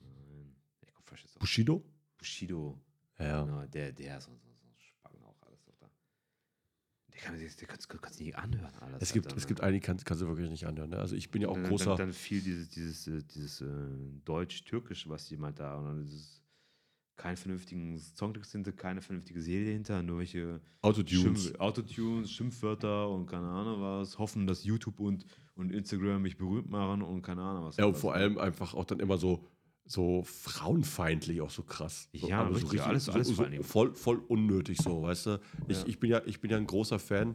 [0.00, 1.84] Nein, Echo Fresh ist auch Bushido?
[2.16, 2.80] Bushido.
[3.18, 3.44] Ja.
[3.44, 5.90] Genau, der, der ist so, so, so Spacken auch alles doch da.
[7.12, 8.74] Der kann der kannst, kannst du nicht anhören.
[8.76, 9.48] Alles Es gibt, Alter, es ne?
[9.48, 10.90] gibt einige, kannst, kannst du wirklich nicht anhören.
[10.90, 10.98] Ne?
[10.98, 11.96] Also ich bin ja auch dann, großer.
[11.96, 13.66] Dann, dann fiel dieses, dieses, äh, dieses äh,
[14.24, 16.39] Deutsch-Türkisch, was jemand da und dann ist es
[17.20, 21.20] keinen vernünftigen Songtext hinter, keine vernünftige Serie hinter, nur welche Autotunes.
[21.44, 25.24] Schimpf Autotunes, Schimpfwörter und keine Ahnung was, hoffen, dass YouTube und,
[25.54, 27.76] und Instagram mich berühmt machen und keine Ahnung was.
[27.76, 29.44] Ja, und vor allem einfach auch dann immer so,
[29.84, 32.08] so frauenfeindlich, auch so krass.
[32.14, 35.40] So, Ja, aber richtig, alles- alles so, so voll, voll unnötig so, weißt du?
[35.68, 35.86] Ich, Ja.
[35.88, 37.34] ich, bin, ja, ich bin ja ein großer Fan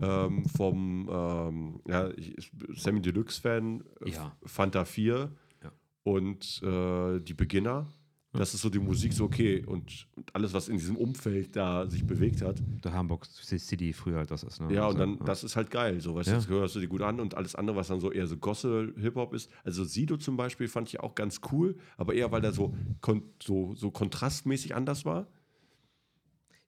[0.00, 4.36] ähm, vom ähm, ja, ich, Sammy Deluxe-Fan, äh, Ja.
[4.44, 5.30] Fanta 4
[5.62, 5.72] Ja.
[6.02, 7.86] und äh, die Beginner.
[8.34, 9.62] Das ist so die Musik, so okay.
[9.66, 12.62] Und, und alles, was in diesem Umfeld da sich bewegt hat.
[12.82, 14.72] Der Hamburg City früher halt das ist, ne?
[14.72, 16.00] Ja, und Also, dann, das ist halt geil.
[16.00, 16.36] So, weißt du, Ja.
[16.38, 19.34] das hörst du dir gut an und alles andere, was dann so eher so Gosse-Hip-Hop
[19.34, 19.50] ist.
[19.64, 23.22] Also Sido zum Beispiel fand ich auch ganz cool, aber eher, weil der so, kon
[23.42, 25.26] so, so kontrastmäßig anders war.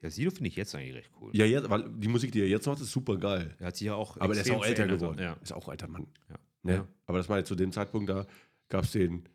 [0.02, 1.30] Ja, Sido finde ich jetzt eigentlich recht cool.
[1.34, 3.56] Ja, jetzt, weil die Musik, die er jetzt macht, ist super geil.
[3.58, 5.18] Er hat sich ja auch Aber der ist auch älter geworden.
[5.18, 5.32] Ja.
[5.42, 6.08] Ist auch alter Mann.
[6.28, 6.36] Ja.
[6.62, 6.74] Ne?
[6.74, 6.88] Ja.
[7.06, 8.26] Aber das war jetzt zu dem Zeitpunkt, da
[8.68, 9.26] gab es den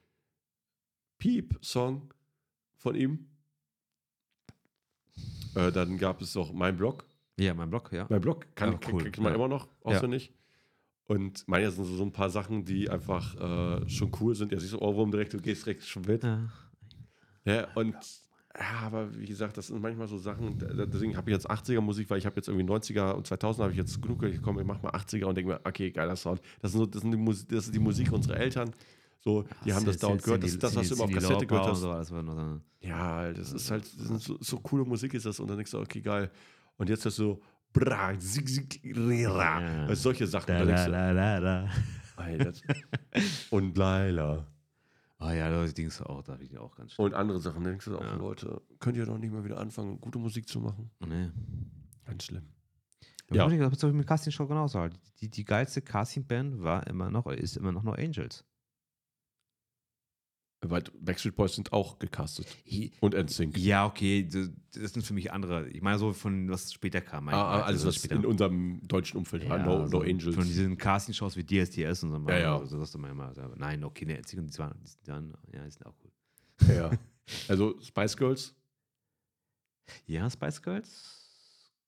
[1.18, 2.14] Piep-Song
[2.80, 3.28] von ihm.
[5.56, 7.06] Äh, dann gab es noch Mein Blog.
[7.38, 8.06] ja, mein Blog, ja.
[8.10, 9.02] Mein Blog kann, Ja, cool.
[9.04, 9.36] kriegt man Ja.
[9.36, 9.98] immer noch Ja.
[9.98, 10.34] auswendig.
[11.08, 14.52] Und meine sind so, so ein paar Sachen, die einfach äh, schon cool sind.
[14.52, 16.24] Ja, siehst du Ohrwurm direkt, du gehst direkt schon mit.
[16.24, 16.50] Ja.
[17.46, 17.96] Ja, und
[18.56, 22.10] ja, aber wie gesagt, das sind manchmal so Sachen, deswegen habe ich jetzt 80er Musik,
[22.10, 24.68] weil ich habe jetzt irgendwie 90er und 2000er habe ich jetzt genug, ich komme, ich
[24.68, 26.42] mach mal 80er und denke mir, okay, geiler Sound.
[26.62, 28.72] Das, sind so, das, sind die Musik, das ist die Musik unserer Eltern.
[29.22, 30.44] So, die haben das dauernd gehört.
[30.44, 31.80] Das ist das, was du immer auf Kassette gehört hast.
[31.82, 35.72] so, so- Ja, das ist halt, so, so coole Musik ist das und dann denkst
[35.72, 36.32] du, okay, geil.
[36.78, 37.42] Und jetzt hast du so,
[37.74, 39.86] bra, zig, zig, rera, Ja.
[39.88, 40.48] also solche Sachen.
[40.48, 41.70] Da, Da da, da, da.
[42.16, 42.54] Alter.
[43.52, 44.48] und Laila.
[45.18, 47.04] Ah ja, das Dings auch, da finde ich auch ganz schön.
[47.06, 47.62] Und andere Sachen.
[47.64, 48.16] Da denkst du auch, Ja.
[48.16, 50.90] Leute, könnt ihr doch nicht mal wieder anfangen, gute Musik zu machen?
[51.06, 51.30] Nee.
[52.06, 52.44] Ganz schlimm.
[53.32, 53.48] Ja.
[53.50, 53.70] Ja.
[53.70, 54.98] Das ist mit Casting Show genauso halt.
[55.20, 58.46] Die, die geilste Casting-Band war immer noch, ist immer noch No Angels.
[60.62, 62.46] Weil Backstreet Boys sind auch gecastet.
[63.00, 63.58] Und NSYNC.
[63.58, 65.70] Ja, okay, das, das sind für mich andere.
[65.70, 67.30] Ich meine so von was später kam.
[67.30, 69.58] Ah, Also was in unserem deutschen Umfeld war.
[69.60, 70.36] No, also no Angels.
[70.36, 72.30] Von diesen Casting-Shows wie DSDS und so.
[72.30, 72.58] Ja, ja.
[72.58, 73.14] Also, das ist immer
[73.56, 76.76] Nein, okay, ne, die sind, die waren- die dann, ja, die sind auch cool.
[76.76, 76.92] ja.
[77.48, 78.54] Also Spice Girls
[80.08, 81.16] Ja, Spice Girls.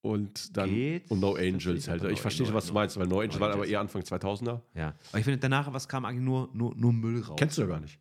[0.02, 1.12] und dann Geht.
[1.12, 2.04] und No Angels halt.
[2.06, 4.62] Ich verstehe No- was du meinst, weil No Angels No war aber eher Anfang 2000er.
[4.76, 4.96] Ja.
[5.10, 7.36] Aber ich finde, danach, was kam eigentlich nur, nur, nur Müll raus.
[7.38, 8.00] Kennst du ja gar nicht.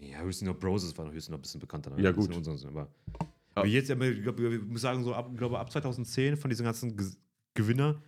[0.00, 1.90] Ja, höchstens noch Broses war noch höchstens noch ein bisschen bekannter.
[1.98, 2.46] Ja, Ein bisschen gut.
[2.48, 2.88] Unseren, aber
[3.20, 3.26] Ja.
[3.54, 6.96] aber jetzt, ich glaube, ich muss sagen, so ab, glaube, ab 2010 von diesen ganzen
[6.96, 7.06] Ge
[7.54, 8.00] Gewinner,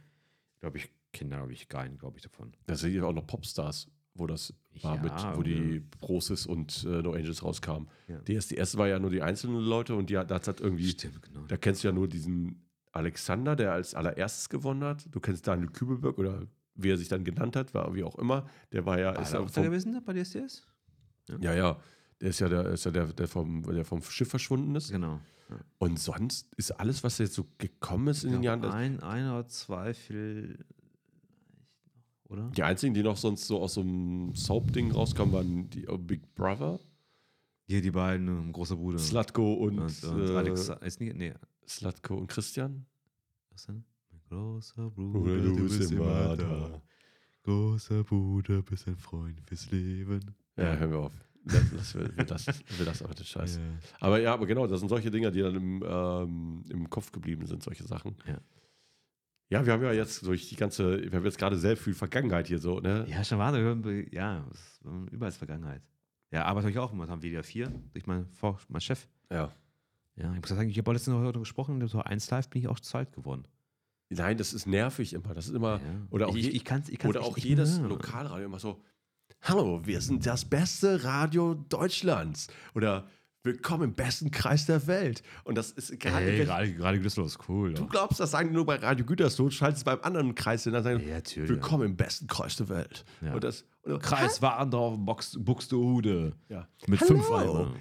[0.61, 2.53] glaube ich, kenne glaube ich keinen, glaube ich, davon.
[2.67, 5.59] Da sind ja auch noch Popstars, wo das war, Ja, mit, wo ja.
[5.59, 7.89] die Brosis und äh, No Angels rauskamen.
[8.09, 8.21] Ja.
[8.21, 11.41] DSDS war ja nur die einzelnen Leute und die, hat- das hat irgendwie, Stimmt, genau.
[11.49, 15.07] da kennst du ja nur diesen Alexander, der als allererstes gewonnen hat.
[15.11, 18.49] Du kennst Daniel Kübelberg oder wie er sich dann genannt hat, war wie auch immer.
[18.71, 20.67] Der war ja, War ist er ja auch da vom, gewesen, bei DSDS?
[21.41, 21.81] Ja, ja,
[22.21, 24.91] der ist ja der, ist ja der, der, vom, der vom Schiff verschwunden ist.
[24.91, 25.21] Genau.
[25.79, 29.29] Und sonst ist alles, was jetzt so gekommen ist in den Ich Jahren, ein, ein
[29.29, 30.65] oder zwei viel,
[32.25, 32.51] oder?
[32.51, 36.35] die einzigen, die noch sonst so aus so einem Soap-Ding rauskamen, waren die oh, Big
[36.35, 36.81] Brother,
[37.67, 38.99] Hier die beiden, ähm, großer Bruder.
[38.99, 41.35] Slutko und, und, und äh, Alex, ist nicht, nee,
[41.69, 42.87] Slutko und Christian.
[43.51, 43.85] was denn?
[44.11, 46.83] Mein großer Bruder, Bruder, du bist immer
[47.43, 50.35] Großer Bruder, bist ein Freund fürs Leben.
[50.57, 51.13] Ja, hören wir auf.
[51.45, 52.45] Das, das, will, will, das,
[52.85, 53.59] das auch den Scheiß.
[53.99, 57.47] Aber ja, aber genau, das sind solche Dinge, die dann im, ähm, im Kopf geblieben
[57.47, 58.17] sind, solche Sachen.
[58.27, 58.39] Ja.
[59.51, 62.47] Ja, wir haben ja jetzt durch die ganze, wir haben jetzt gerade sehr viel Vergangenheit
[62.47, 63.05] hier so, ne?
[63.09, 63.55] Ja, schon war
[64.11, 65.83] ja, das ist überall Vergangenheit.
[66.31, 69.07] Ja, arbeite ich auch momentan WDR 4 durch meinen, Vor meinen Chef.
[69.31, 69.53] Ja.
[70.17, 72.69] Ja, ich muss sagen, ich habe letztens noch heute gesprochen, so eins live bin ich
[72.69, 73.45] auch zu alt geworden.
[74.09, 75.35] Nein, das ist nervig immer.
[75.35, 75.81] Das ist immer, Ja.
[76.11, 77.79] oder auch, ich, ich, kann's, ich kann's oder auch jedes.
[77.79, 78.83] Lokalradio immer so,
[79.43, 82.49] hallo, wir sind das beste Radio Deutschlands.
[82.75, 83.07] Oder
[83.43, 85.23] willkommen im besten Kreis der Welt.
[85.45, 87.75] Und das ist gerade, Ey, wenn- gerade, gerade Gütersloh ist cool.
[87.75, 87.91] du doch.
[87.91, 90.85] glaubst, das sagen die nur bei Radio Gütersloh, schaltest es beim anderen Kreis hin, dann
[90.85, 91.51] sagen, Ja, natürlich.
[91.51, 93.05] willkommen im besten Kreis der Welt.
[93.21, 93.35] Ja.
[93.35, 96.35] Und das, und Kreis Warndorf, Box, Buxtehude.
[96.49, 96.69] Ja.
[96.87, 97.09] Mit Hallo.
[97.15, 97.75] fünf Eimern.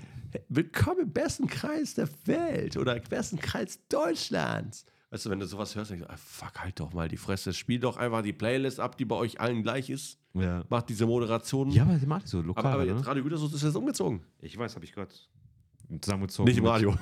[0.48, 4.85] Willkommen im besten Kreis der Welt oder besten Kreis Deutschlands.
[5.11, 7.53] Weißt du, wenn du sowas hörst, denkst du, ah, fuck, halt doch mal die Fresse.
[7.53, 10.17] Spiel doch einfach die Playlist ab, die bei euch allen gleich ist.
[10.33, 10.64] Ja.
[10.69, 11.69] Macht diese Moderation.
[11.69, 12.65] Ja, aber die macht so lokal.
[12.65, 12.93] aber, aber ne?
[12.93, 14.22] jetzt Radio Gütersloh ist jetzt umgezogen.
[14.40, 15.14] Ich weiß, habe ich gerade
[15.99, 16.48] zusammengezogen.
[16.48, 16.95] Nicht im Radio.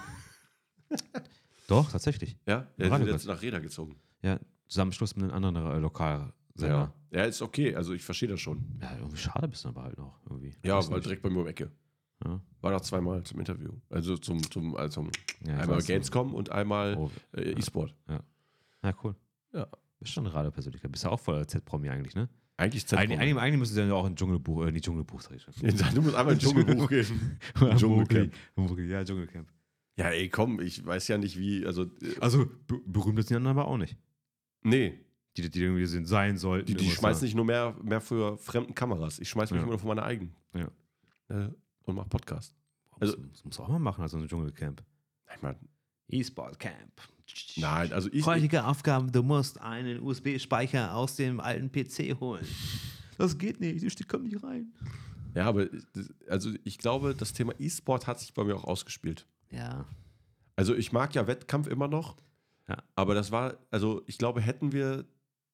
[1.67, 2.35] Doch, tatsächlich.
[2.47, 3.95] Ja, Radio ist jetzt nach Reda gezogen.
[4.23, 6.33] Ja, Zusammenschluss mit einem anderen äh, Lokalsender.
[6.57, 6.93] Ja.
[7.11, 7.75] ja, ist okay.
[7.75, 8.65] Also ich verstehe das schon.
[8.81, 8.95] Ja.
[8.97, 10.19] irgendwie schade bist du aber halt noch.
[10.27, 10.55] Irgendwie.
[10.65, 11.05] Ja, weil nicht.
[11.05, 11.71] direkt bei mir um die Ecke.
[12.25, 12.41] Ja.
[12.61, 13.69] War noch zweimal zum Interview.
[13.89, 15.11] Also zum, zum, also zum
[15.45, 15.81] Ja, einmal.
[15.81, 17.95] Gamescom und einmal Oh, äh, E-Sport.
[18.09, 19.15] ja, cool.
[19.53, 19.67] Ja.
[19.99, 20.91] Bist schon eine Radiopersönlichkeit.
[20.91, 22.29] Bist ja auch voller Z-Promi eigentlich, ne?
[22.57, 23.19] Eigentlich Eigentlich, Zentrum.
[23.19, 25.53] eigentlich, eigentlich müsstest du ja auch ein Dschungelbuch, äh, nicht Dschungelbuch, sag ich schon.
[25.95, 27.37] Du musst einmal ins Dschungelbuch gehen.
[27.77, 28.33] Dschungelcamp.
[28.89, 29.47] Ja, Dschungelcamp.
[29.95, 33.35] Ja, ey, komm, ich weiß ja nicht, wie, also, äh, Also, be berühmt sind die
[33.35, 33.97] anderen aber auch nicht.
[34.63, 34.99] nee,
[35.37, 36.67] Die, die irgendwie sind, sein sollten.
[36.67, 39.19] die, die schmeißen nicht nur mehr, mehr für fremden Kameras.
[39.19, 39.63] Ich schmeiß mich Ja.
[39.63, 40.35] immer nur von meiner eigenen.
[40.53, 40.69] Ja.
[41.29, 41.49] Äh,
[41.89, 42.55] und mach Podcast.
[42.99, 44.83] Also, das muss auch mal machen, also ein Dschungelcamp.
[45.35, 45.55] Ich mein,
[46.09, 46.91] E-Sport Camp.
[47.57, 52.45] nein, also ich, Heutige Aufgabe, du musst einen USB-Speicher aus dem alten PC holen.
[53.17, 54.73] Das geht nicht, die kommen nicht rein.
[55.35, 55.67] ja, aber
[56.27, 59.27] also ich glaube, das Thema E-Sport hat sich bei mir auch ausgespielt.
[59.51, 59.85] Ja.
[60.55, 62.17] Also ich mag ja Wettkampf immer noch,
[62.67, 62.77] Ja.
[62.95, 65.05] aber das war, also ich glaube, hätten wir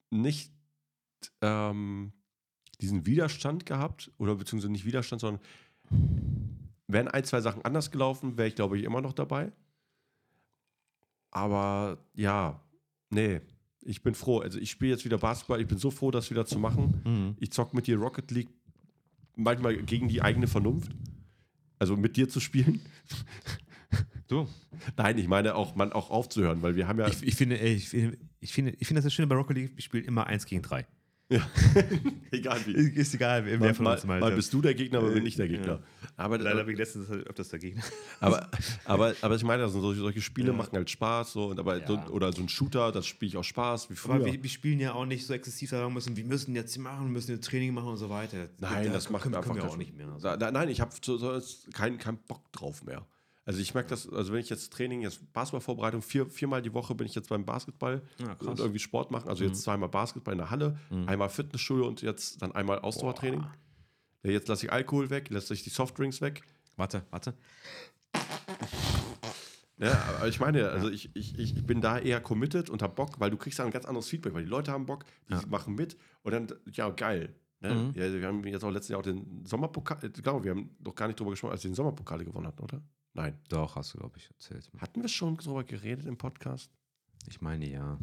[0.10, 0.52] nicht
[1.42, 2.14] ähm,
[2.82, 5.42] diesen Widerstand gehabt, oder beziehungsweise nicht Widerstand, sondern
[6.88, 9.52] wären ein, zwei Sachen anders gelaufen, wäre ich, glaube ich, immer noch dabei.
[11.32, 12.62] Aber ja,
[13.10, 13.42] nee,
[13.82, 14.40] ich bin froh.
[14.40, 17.02] Also ich spiele jetzt wieder Basketball, ich bin so froh, das wieder zu machen.
[17.06, 17.36] Mhm.
[17.40, 18.50] Ich zock mit dir Rocket League
[19.36, 20.92] manchmal gegen die eigene Vernunft.
[21.78, 22.82] Also mit dir zu spielen.
[24.28, 24.48] Du,
[24.98, 27.08] Nein, ich meine auch, man auch aufzuhören, weil wir haben ja.
[27.08, 29.82] ich, ich finde, ich finde, ich finde, ich finde das Schöne bei Rocket League, wir
[29.82, 30.86] spielen immer eins gegen drei.
[32.32, 32.74] egal wie.
[32.74, 34.20] Ist egal, wer Mal, von uns mal.
[34.20, 35.58] mal bist du der Gegner, mal bin ich der Ja.
[35.58, 35.80] Gegner.
[36.18, 37.82] Aber, Leider bin ich letztens halt öfters dagegen.
[38.20, 38.50] aber,
[38.86, 40.54] aber, aber ich meine, also solche, solche Spiele Ja.
[40.54, 41.34] machen halt Spaß.
[41.34, 41.88] So, und aber, Ja.
[41.88, 44.16] so, oder so ein Shooter, das spiele ich auch Spaß, wie früher.
[44.16, 47.06] Aber wir, wir spielen ja auch nicht so exzessiv sagen müssen, wir müssen jetzt machen,
[47.08, 48.48] wir müssen jetzt Training machen und so weiter.
[48.60, 50.08] Nein, Da das macht können, mir einfach können wir auch nicht mehr.
[50.08, 50.36] Also.
[50.36, 51.42] Da, nein, ich habe so, so
[51.74, 53.06] keinen keinen Bock drauf mehr.
[53.48, 56.96] Also ich merke das, also wenn ich jetzt Training, jetzt Basketballvorbereitung, vier, viermal die Woche
[56.96, 58.48] bin ich jetzt beim Basketball Ja, krass.
[58.48, 59.30] und irgendwie Sport machen.
[59.30, 61.08] Also jetzt zweimal Basketball in der Halle, Mhm.
[61.08, 63.42] einmal Fitnessstudio und jetzt dann einmal Ausdauertraining.
[64.24, 66.42] Ja, Jetzt lasse ich Alkohol weg, lasse ich die Softdrinks weg.
[66.76, 67.36] Warte, warte.
[69.78, 73.20] Ja, aber ich meine, also ich, ich, ich bin da eher committed und habe Bock,
[73.20, 75.44] weil du kriegst da ein ganz anderes Feedback, weil die Leute haben Bock, die Ja.
[75.50, 77.36] machen mit und dann, ja, geil.
[77.60, 77.76] Ne?
[77.76, 77.92] Mhm.
[77.94, 80.96] Ja, wir haben jetzt auch letztes Jahr auch den Sommerpokal, ich glaube, wir haben doch
[80.96, 82.82] gar nicht drüber gesprochen, als wir den Sommerpokale gewonnen hatten, oder?
[83.16, 83.40] Nein.
[83.48, 84.70] Doch, hast du, glaube ich, erzählt.
[84.78, 86.70] Hatten wir schon drüber geredet im Podcast?
[87.28, 87.98] Ich meine, ja.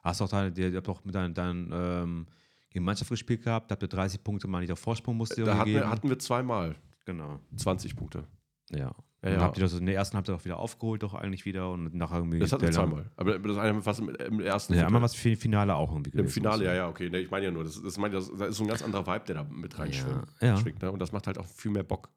[0.00, 2.26] Hast du auch deine, ihr habt auch mit deinen, deinen ähm,
[2.70, 5.70] gegen Mannschaft gespielt gehabt, habt ihr 30 Punkte mal nicht auf Vorsprung musste Da hatten
[5.70, 7.40] wir, hatten wir zweimal genau.
[7.56, 8.24] 20 Punkte.
[8.70, 8.94] Ja.
[9.22, 9.40] Ja, ja.
[9.40, 12.18] habt ihr das in der ersten Halbzeit auch wieder aufgeholt, doch eigentlich wieder und nachher
[12.18, 12.38] irgendwie.
[12.38, 13.10] Das hatten wir zweimal.
[13.16, 14.74] Aber das eine fast im, im ersten.
[14.74, 16.34] Ja, einmal was für Finale auch irgendwie Im gewesen.
[16.34, 17.10] Finale, ja, ja, okay.
[17.10, 19.24] Nee, ich meine ja nur, das, das, das, da ist so ein ganz anderer Vibe,
[19.26, 20.24] der da mit reinschwingt.
[20.40, 20.62] Ja, ja.
[20.80, 20.92] ne?
[20.92, 22.10] Und das macht halt auch viel mehr Bock.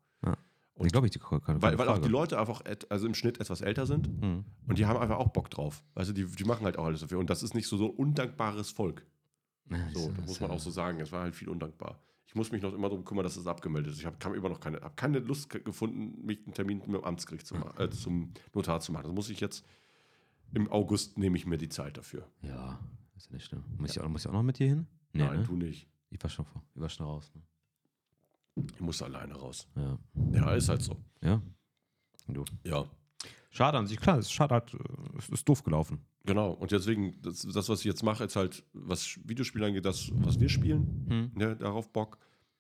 [0.82, 3.14] Und ich glaube, ich, die keine, Weil, weil auch die Leute einfach, et, also im
[3.14, 4.46] Schnitt etwas älter sind Mhm.
[4.68, 5.84] und die haben einfach auch Bock drauf.
[5.96, 7.20] Also die, die machen halt auch alles dafür.
[7.20, 9.06] Und das ist nicht so, so ein undankbares Volk.
[9.70, 11.00] Ja, So, das muss man ja- auch so sagen.
[11.00, 12.00] Es war halt viel undankbar.
[12.26, 14.00] Ich muss mich noch immer darum kümmern, dass es abgemeldet ist.
[14.00, 17.04] Ich habe immer noch keine, hab keine Lust ge- gefunden, mich einen Termin mit dem
[17.04, 19.04] Amtsgericht zu machen, äh, zum Notar zu machen.
[19.08, 19.66] Das muss ich jetzt
[20.54, 22.28] im August nehme ich mir die Zeit dafür.
[22.42, 22.80] Ja,
[23.18, 23.64] ist ja nicht schlimm.
[23.78, 24.88] Muss, ich auch, muss ich auch noch mit dir hin?
[25.14, 25.44] Nee, Nein, ne?
[25.46, 25.88] tu nicht.
[26.10, 27.32] Ich war schon, vor, ich war schon raus.
[27.36, 27.42] Ne?
[28.56, 29.68] Ich muss alleine raus.
[29.76, 29.98] Ja.
[30.34, 30.98] Ja, ist halt so.
[31.22, 31.42] Ja.
[32.28, 32.44] Du.
[32.64, 32.86] Ja.
[33.50, 34.64] Schade an sich, klar, es ist schade,
[35.18, 36.00] es ist doof gelaufen.
[36.26, 36.52] Genau.
[36.52, 40.40] Und deswegen, das, das, was ich jetzt mache, ist halt, was Videospiele angeht, das, was
[40.40, 41.06] wir spielen.
[41.10, 41.32] Hm.
[41.36, 42.18] Ne, darauf Bock.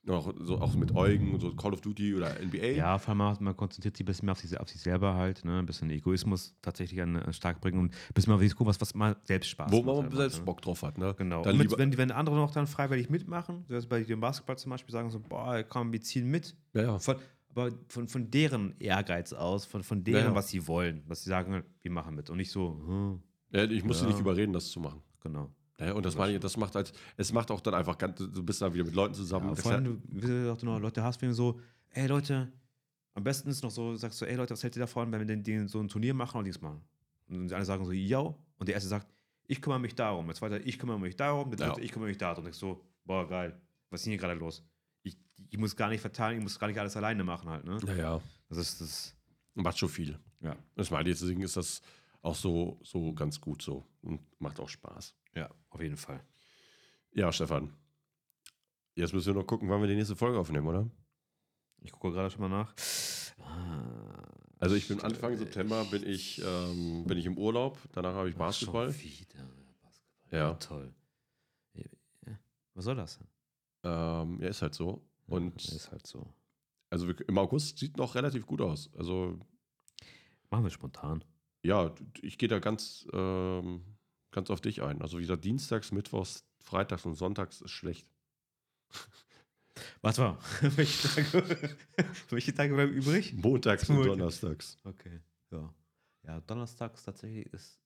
[0.07, 2.71] Auch, so, auch mit Eugen, so Call of Duty oder NBA.
[2.71, 5.13] Ja, vor allem man, man konzentriert sich ein bisschen mehr auf sich, auf sich selber
[5.13, 5.59] halt, ne?
[5.59, 8.95] ein bisschen Egoismus tatsächlich an, an stark bringen und ein bisschen mal gucken, was, was
[8.95, 9.97] mal selbst Spaß Wo macht.
[9.97, 10.45] man halt, selbst ne?
[10.45, 11.13] Bock drauf hat, ne?
[11.17, 11.43] Genau.
[11.43, 14.71] Dann Und mit, wenn, wenn andere noch dann freiwillig mitmachen, so bei dem Basketball zum
[14.71, 16.55] Beispiel sagen so, boah, komm, wir ziehen mit.
[16.73, 16.99] ja, ja.
[16.99, 17.17] Von,
[17.49, 21.30] aber von, von deren Ehrgeiz aus, von, von deren, Ja, was sie wollen, was sie
[21.30, 22.30] sagen, wir machen mit.
[22.30, 23.21] Und nicht so, hm,
[23.51, 25.03] ja, ich muss sie nicht überreden, das zu machen.
[25.21, 25.53] genau.
[25.81, 28.43] Ja, und das meine ich, das macht halt, es macht auch dann einfach ganz, du
[28.43, 29.49] bist dann wieder mit Leuten zusammen.
[29.49, 30.01] Ja, vor allem, du,
[30.45, 32.51] wie auch noch Leute hast, wenn du so, ey Leute,
[33.13, 35.25] am besten ist noch so, sagst du, ey Leute, was hält ihr davon, wenn wir
[35.25, 36.81] den, den so ein Turnier machen und dies machen?
[37.29, 38.19] Und die alle sagen so, ja.
[38.19, 39.07] Und der erste sagt,
[39.47, 40.25] ich kümmere mich darum.
[40.27, 41.49] Der zweite, ich kümmere mich darum.
[41.49, 41.85] Der dritte, Ja.
[41.85, 42.43] ich kümmere mich darum.
[42.43, 43.59] Und ich so, boah, geil.
[43.89, 44.63] Was ist denn hier gerade los?
[45.03, 45.17] Ich,
[45.49, 47.77] ich muss gar nicht verteilen, ich muss gar nicht alles alleine machen halt, ne?
[47.87, 49.15] ja, ja, Das ist, das,
[49.55, 50.17] macht schon viel.
[50.41, 50.55] ja.
[50.75, 51.81] Das meine ich, deswegen ist das
[52.22, 55.16] auch so, so ganz gut so und macht auch Spaß.
[55.35, 56.24] Ja, auf jeden Fall.
[57.14, 57.74] Ja, Stefan.
[58.95, 60.90] Jetzt müssen wir noch gucken, wann wir die nächste Folge aufnehmen, oder?
[61.82, 62.74] Ich gucke gerade schon mal nach.
[63.40, 64.22] Ah,
[64.59, 68.35] Also ich bin Anfang September bin ich, ähm, bin ich im Urlaub, danach habe ich
[68.35, 68.91] Basketball.
[68.93, 69.43] Schon wieder
[69.82, 70.40] Basketball.
[70.40, 70.53] Ja.
[70.56, 70.93] Toll.
[71.74, 71.85] Ja,
[72.27, 72.40] ja.
[72.75, 73.19] Was soll das?
[73.83, 75.03] Ähm, ja, ist halt so.
[75.27, 76.32] Ja, Und ist halt so.
[76.90, 78.90] also im August sieht noch relativ gut aus.
[78.95, 79.40] Also
[80.51, 81.24] Machen wir spontan.
[81.64, 83.83] Ja, ich gehe da ganz, ähm,
[84.31, 85.01] ganz auf dich ein.
[85.01, 88.07] Also wie gesagt, Dienstags, Mittwochs, Freitags und Sonntags ist schlecht.
[90.01, 90.38] Was war?
[90.61, 91.75] welche, Tage,
[92.30, 93.33] welche Tage bleiben übrig?
[93.33, 94.06] Montags und.
[94.06, 94.77] Donnerstags.
[94.83, 95.19] Okay.
[95.51, 95.73] Ja.
[96.23, 97.80] Ja, donnerstags tatsächlich ist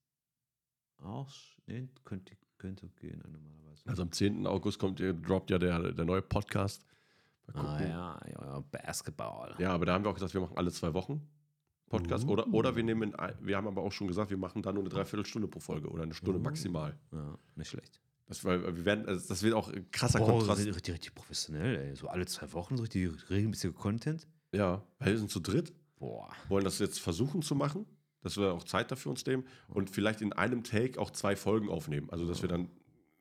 [0.98, 1.32] auch.
[1.68, 3.88] Nee, könnte, könnte gehen normalerweise.
[3.88, 4.48] Also am 10.
[4.48, 6.86] August kommt, droppt ja der, der neue Podcast.
[7.54, 9.56] Mal ah, ja, ja, Basketball.
[9.60, 11.28] Ja, aber da haben wir auch gesagt, wir machen alle zwei Wochen
[11.90, 12.26] Podcast.
[12.26, 12.32] Uh.
[12.32, 14.82] Oder, oder wir nehmen, ein- wir haben aber auch schon gesagt, wir machen da nur
[14.84, 16.44] eine Dreiviertelstunde pro Folge oder eine Stunde Uh.
[16.44, 16.98] maximal.
[17.12, 18.02] Ja, nicht schlecht.
[18.28, 20.60] Das, weil wir werden, also das wird auch ein krasser Boah, Kontrast.
[20.60, 21.96] richtig, richtig, richtig professionell, ey.
[21.96, 24.28] So alle zwei Wochen so richtig regelmäßiger Content.
[24.52, 26.30] Ja, weil wir sind zu dritt, Boah.
[26.50, 27.86] wollen das jetzt versuchen zu machen,
[28.22, 31.70] dass wir auch Zeit dafür uns nehmen und vielleicht in einem Take auch zwei Folgen
[31.70, 32.10] aufnehmen.
[32.10, 32.70] Also, dass wir dann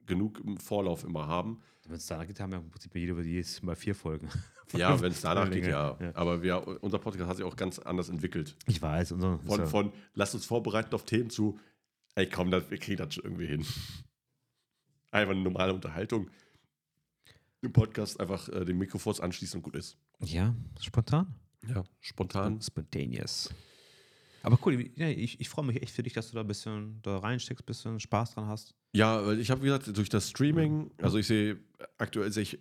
[0.06, 1.60] genug im Vorlauf immer haben.
[1.86, 4.28] Wenn es danach geht, haben wir im Prinzip jede jedes Mal vier Folgen.
[4.72, 5.96] Ja, wenn es danach geht, ja.
[6.00, 6.16] Ja.
[6.16, 8.56] Aber wir, unser Podcast hat sich auch ganz anders entwickelt.
[8.66, 9.38] Ich weiß, unser.
[9.40, 11.60] Von, ja- von lass uns vorbereiten auf Themen zu,
[12.14, 13.64] ey komm, das, wir kriegen das schon irgendwie hin.
[15.10, 16.30] Einfach eine normale Unterhaltung.
[17.60, 19.96] Im Podcast einfach äh, den Mikrofons anschließen und gut ist.
[20.20, 21.34] ja, spontan.
[21.68, 22.60] Ja, spontan.
[22.60, 23.50] Spontaneous.
[24.44, 27.18] Aber cool, ich, ich freue mich echt für dich, dass du da ein bisschen da
[27.18, 28.74] reinsteckst, ein bisschen Spaß dran hast.
[28.92, 31.58] Ja, weil ich habe gesagt, durch das Streaming, also ich sehe,
[31.98, 32.58] aktuell sehe ich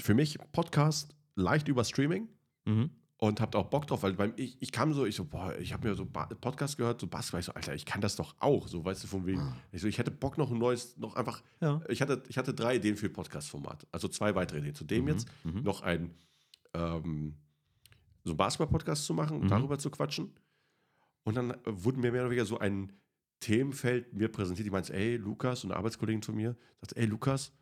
[0.00, 2.28] für mich Podcast leicht über Streaming
[2.64, 2.90] Mhm.
[3.18, 5.72] und habe auch Bock drauf, weil beim, ich, ich kam so, ich so, boah, ich
[5.72, 8.34] habe mir so ba Podcast gehört, so Basketball, ich so, Alter, ich kann das doch
[8.40, 9.54] auch, so, weißt du, von wegen.
[9.72, 11.80] Ich so, ich hätte Bock noch ein neues, noch einfach, Ja.
[11.88, 14.74] ich hatte, ich hatte drei Ideen für Podcast-Format, also zwei weitere Ideen.
[14.74, 15.62] Zu dem Mhm, jetzt mhm.
[15.62, 16.14] noch ein,
[16.74, 17.36] ähm,
[18.24, 19.48] so einen Basketball-Podcast zu machen, Mhm.
[19.48, 20.32] darüber zu quatschen.
[21.26, 22.92] Und dann äh, wurde mir mehr oder weniger so ein
[23.40, 24.64] Themenfeld mir präsentiert.
[24.64, 27.52] Die meinte, ey, Lukas, so eine Arbeitskollegin von mir, sagt, ey, Lukas,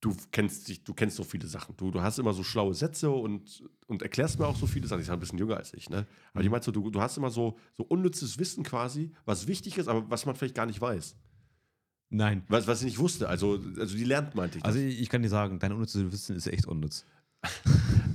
[0.00, 1.76] du kennst dich, du kennst so viele Sachen.
[1.76, 5.00] Du, du hast immer so schlaue Sätze und, und erklärst mir auch so viele Sachen.
[5.00, 6.06] Ich sage, ein bisschen jünger als ich, ne?
[6.32, 9.76] Aber die meinte so, du, du hast immer so, so unnützes Wissen quasi, was wichtig
[9.76, 11.14] ist, aber was man vielleicht gar nicht weiß.
[12.08, 12.42] Nein.
[12.48, 13.28] Was, was ich nicht wusste.
[13.28, 14.64] Also, also die lernt, meinte ich.
[14.64, 17.04] Also ich, ich kann dir sagen, dein unnützes Wissen ist echt unnütz.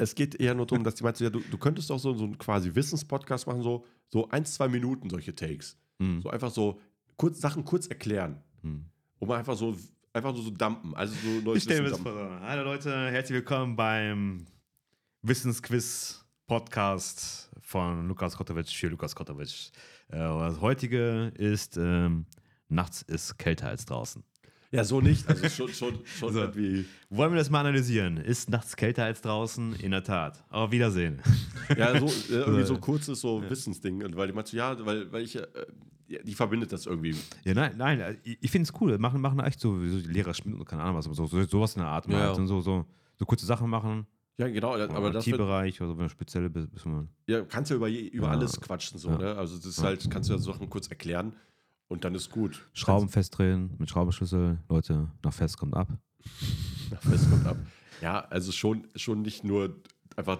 [0.00, 2.24] es geht eher nur darum, dass die meinte, ja, du, du könntest auch so, so
[2.24, 5.76] einen quasi Wissenspodcast machen, so, so ein, zwei Minuten solche Takes.
[5.98, 6.22] Mhm.
[6.22, 6.80] So einfach so
[7.16, 8.42] kurz, Sachen kurz erklären.
[8.62, 8.86] Mhm.
[9.18, 9.76] Um einfach so,
[10.12, 10.94] einfach nur so dampen.
[10.94, 12.28] Also so neues Ich stelle mir Wissen das dampen.
[12.28, 12.40] vor.
[12.40, 14.46] Hallo Leute, herzlich willkommen beim
[15.22, 19.70] Wissensquiz-Podcast von Lukas Kotowicz für Lukas Kotowicz.
[20.08, 22.24] Äh, das heutige ist ähm,
[22.68, 24.24] Nachts ist kälter als draußen.
[24.72, 25.26] Ja, so nicht.
[25.28, 26.40] Also schon, schon, schon So.
[26.40, 26.84] irgendwie.
[27.08, 28.18] Wollen wir das mal analysieren?
[28.18, 29.74] Ist nachts kälter als draußen?
[29.76, 30.44] In der Tat.
[30.48, 31.20] Auf Wiedersehen.
[31.76, 34.04] Ja, so, äh, irgendwie so kurzes so Wissensding.
[34.04, 35.46] Und weil die meinte, so, ja, weil, weil ich, äh,
[36.06, 37.16] ja, die verbindet das irgendwie.
[37.44, 38.96] Ja, nein, nein, ich, ich finde es cool.
[38.98, 40.32] Machen, machen echt so, so die Lehrer
[40.64, 42.06] keine Ahnung was, so, so, sowas in der Art.
[42.06, 42.26] Ja, ja.
[42.28, 42.38] halt.
[42.38, 42.86] Und so, so,
[43.18, 44.06] so kurze Sachen machen.
[44.38, 44.74] Ja, genau.
[44.74, 47.08] Aber Aber das wird, Bereich oder so eine spezielle bis, bis man.
[47.26, 48.32] ja, kannst ja über, über Ja.
[48.32, 48.98] alles quatschen.
[48.98, 49.18] So, Ja.
[49.18, 49.34] ne?
[49.36, 51.32] Also das ist halt, kannst du ja Sachen kurz erklären
[51.90, 52.66] und dann ist gut.
[52.72, 54.58] Schrauben festdrehen mit Schraubenschlüssel.
[54.68, 55.88] Leute, nach fest kommt ab.
[56.90, 57.56] Na, fest kommt ab.
[58.00, 59.76] Ja, also schon, schon nicht nur
[60.16, 60.38] einfach,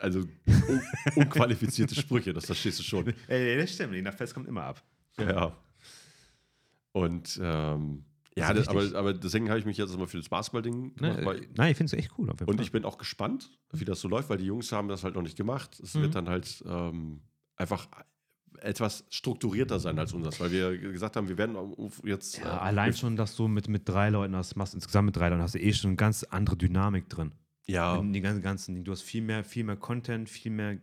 [0.00, 0.80] also un
[1.16, 3.12] unqualifizierte Sprüche, das verstehst du schon.
[3.28, 4.02] Ey, das stimmt.
[4.02, 4.82] Nach fest kommt immer ab.
[5.18, 5.56] Ja.
[6.92, 8.04] Und ähm,
[8.36, 10.94] ja, Das ist das, aber, aber deswegen habe ich mich jetzt mal für das Basketball-Ding
[10.94, 11.18] gemacht.
[11.18, 12.30] Ne, weil, nein, ich finde es echt cool.
[12.46, 15.14] Und ich bin auch gespannt, wie das so läuft, weil die Jungs haben das halt
[15.14, 15.78] noch nicht gemacht.
[15.80, 16.00] Es Mhm.
[16.02, 17.20] wird dann halt ähm,
[17.56, 17.86] einfach
[18.62, 21.56] etwas strukturierter sein als unseres, weil wir gesagt haben, wir werden
[22.04, 22.38] jetzt.
[22.38, 25.28] Ja, äh, allein schon, dass du mit, mit drei Leuten das machst, insgesamt mit drei
[25.28, 27.32] Leuten, hast du eh schon eine ganz andere Dynamik drin.
[27.66, 28.84] Ja, In die ganzen, ganzen Dinge.
[28.84, 30.78] Du hast viel mehr, viel mehr Content, viel mehr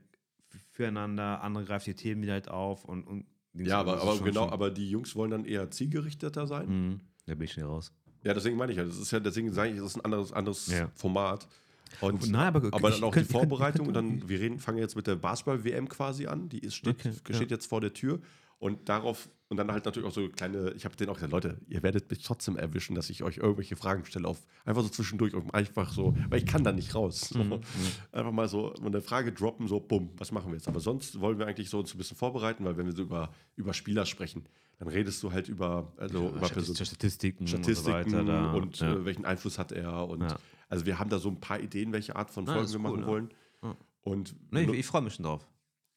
[0.71, 3.03] füreinander, andere greifen die Themen wieder halt auf und.
[3.03, 5.69] und ja aber, das ist aber schon- genau, schon- aber die Jungs wollen dann eher
[5.71, 6.67] zielgerichteter sein.
[6.69, 6.99] Mhm.
[7.25, 7.91] Da bin ich schnell raus.
[8.23, 10.31] Ja, deswegen meine ich ja, das ist ja, deswegen sage ich, das ist ein anderes,
[10.33, 10.89] anderes Ja.
[10.95, 11.47] Format.
[12.01, 15.07] Und, Nein, aber, aber dann auch die Vorbereitung und dann, wir reden, fangen jetzt mit
[15.07, 17.55] der Basketball-WM quasi an, die ist, steht, Okay, steht ja.
[17.57, 18.19] jetzt vor der Tür
[18.59, 21.57] und darauf, und dann halt natürlich auch so kleine, ich habe denen auch gesagt, Leute,
[21.67, 25.33] ihr werdet mich trotzdem erwischen, dass ich euch irgendwelche Fragen stelle, auf, einfach so zwischendurch,
[25.53, 27.29] einfach so, weil ich kann da nicht raus.
[27.29, 27.43] So.
[27.43, 27.59] Mhm,
[28.11, 30.67] Einfach mal so eine Frage droppen, so, bumm, was machen wir jetzt?
[30.67, 33.31] Aber sonst wollen wir eigentlich so uns ein bisschen vorbereiten, weil wenn wir so über,
[33.55, 34.43] über Spieler sprechen,
[34.79, 38.23] dann redest du halt über, also Ja, über Statistiken, Statistiken und so weiter.
[38.23, 38.51] Da.
[38.53, 38.93] und ja.
[38.93, 40.37] äh, welchen Einfluss hat er und Ja.
[40.67, 42.79] Also wir haben da so ein paar Ideen, welche Art von Ja, Folgen ist wir
[42.79, 43.07] cool, machen ja.
[43.07, 43.33] wollen.
[43.63, 43.75] Ja.
[44.01, 45.47] Und nee, ich, ich freue mich schon drauf.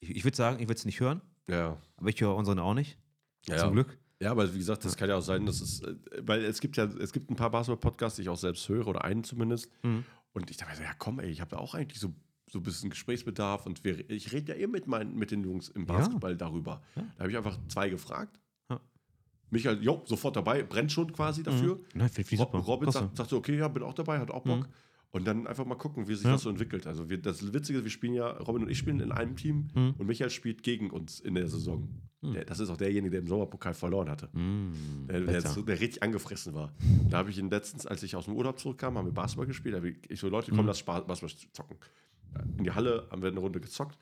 [0.00, 1.76] Ich, ich würde sagen, ich würde es nicht hören, ja.
[1.96, 2.98] aber ich höre unseren auch nicht.
[3.46, 3.98] Ja, Zum Glück.
[4.22, 6.76] Ja, aber wie gesagt, das kann ja auch sein, dass es, äh, weil es gibt
[6.76, 9.70] ja, es gibt ein paar Basketball-Podcasts, die ich auch selbst höre oder einen zumindest.
[9.82, 10.04] Mhm.
[10.32, 12.12] Und ich dachte mir so, ja komm, ey, ich habe da auch eigentlich so,
[12.50, 15.68] so ein bisschen Gesprächsbedarf und wir, ich rede ja eh mit, meinen, mit den Jungs
[15.70, 15.94] im Ja.
[15.94, 16.82] Basketball darüber.
[16.96, 17.02] Ja.
[17.16, 18.38] Da habe ich einfach zwei gefragt.
[19.50, 21.76] Michael, jo, sofort dabei, brennt schon quasi dafür.
[21.76, 21.80] Mhm.
[21.94, 22.58] Nein, ich Rob, super.
[22.64, 24.60] Robin sagt, sagte, okay, ja, bin auch dabei, hat auch Bock.
[24.60, 24.66] Mhm.
[25.12, 26.32] Und dann einfach mal gucken, wie sich Ja.
[26.32, 26.86] das so entwickelt.
[26.86, 29.68] Also wir, das Witzige ist, wir spielen ja, Robin und ich spielen in einem Team
[29.74, 29.94] Mhm.
[29.98, 31.88] und Michael spielt gegen uns in der Saison.
[32.22, 32.32] Mhm.
[32.34, 34.28] Der, das ist auch derjenige, der im Sommerpokal verloren hatte.
[34.36, 36.72] Mm, Der, der, so- der richtig angefressen war.
[37.08, 39.74] Da habe ich ihn letztens, als ich aus dem Urlaub zurückkam, haben wir Basketball gespielt.
[39.74, 40.66] Da ich so, Leute, komm, Mhm.
[40.66, 41.76] lass Spaß, Basketball zocken.
[42.58, 43.98] In die Halle haben wir eine Runde gezockt.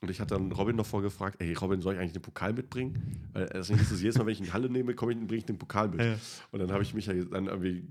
[0.00, 3.18] Und ich hatte dann Robin noch vorgefragt, ey Robin, soll ich eigentlich den Pokal mitbringen?
[3.32, 5.46] Weil das ist jedes Mal, wenn ich in die Halle nehme, komme ich, bringe ich
[5.46, 6.00] den Pokal mit.
[6.00, 6.16] Ja.
[6.52, 7.84] Und dann habe ich mich ja dann irgendwie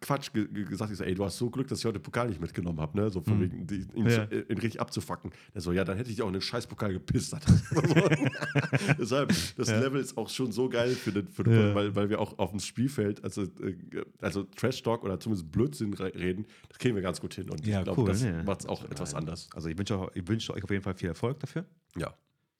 [0.00, 0.90] Quatsch ge ge gesagt.
[0.92, 2.96] Ich so, ey, du hast so Glück, dass ich heute den Pokal nicht mitgenommen habe,
[2.98, 3.10] ne?
[3.10, 3.42] So von Mhm.
[3.42, 4.28] wegen, die, ihn, Ja.
[4.28, 5.30] zu, ihn richtig abzufacken.
[5.54, 7.34] Der so, ja, dann hätte ich dir auch einen scheiß Pokal gepisst.
[8.98, 9.80] Deshalb, das Ja.
[9.80, 11.74] Level ist auch schon so geil für den, für den Ja.
[11.74, 13.76] weil, weil wir auch auf dem Spielfeld, also, äh,
[14.20, 17.50] also Trash Talk oder zumindest Blödsinn re- reden, das kriegen wir ganz gut hin.
[17.50, 18.42] Und Ja, ich glaube, cool, das ne?
[18.44, 19.48] macht es auch etwas anders.
[19.54, 21.64] Also ich wünsche, ich wünsche euch auf jeden Fall viel Erfolg dafür.
[21.96, 22.14] Ja.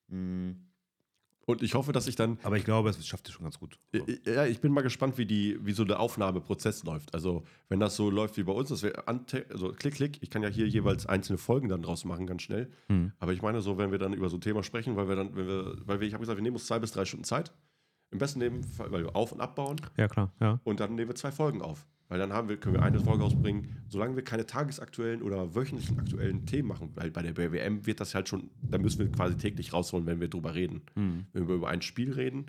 [0.09, 0.53] Mm,
[1.47, 3.79] Und ich hoffe, dass ich dann Aber ich glaube, es schafft ihr schon ganz gut.
[4.25, 7.13] Ja, ich bin mal gespannt, wie, die, wie so der Aufnahmeprozess läuft.
[7.15, 10.43] Also, wenn das so läuft wie bei uns, dass wir also klick, klick, ich kann
[10.43, 12.71] ja hier jeweils einzelne Folgen dann draus machen, ganz schnell.
[12.89, 13.13] Hm.
[13.19, 15.37] Aber ich meine, so, wenn wir dann über so ein Thema sprechen, weil wir dann,
[15.37, 17.53] wenn wir, weil wir, ich habe gesagt, wir nehmen uns zwei bis drei Stunden Zeit.
[18.11, 20.33] Im besten nehmen, weil wir auf- und abbauen Ja, klar.
[20.41, 20.61] Ja.
[20.63, 21.85] und dann nehmen wir zwei Folgen auf.
[22.15, 25.99] Weil dann haben wir, können wir eine Folge ausbringen, solange wir keine tagesaktuellen oder wöchentlichen
[25.99, 29.37] aktuellen Themen machen, weil bei der BWM wird das halt schon, da müssen wir quasi
[29.37, 30.83] täglich rausholen, wenn wir drüber reden.
[30.95, 31.27] Hm.
[31.33, 32.47] Wenn wir über ein Spiel reden,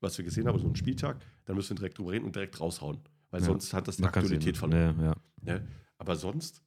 [0.00, 1.16] was wir gesehen haben, so einen Spieltag,
[1.46, 2.98] dann müssen wir direkt drüber reden und direkt raushauen.
[3.32, 3.46] Weil Ja.
[3.46, 4.94] sonst hat das die Aktualität verloren.
[5.00, 5.16] Ja, ja.
[5.58, 5.66] Ne?
[5.98, 6.62] Aber sonst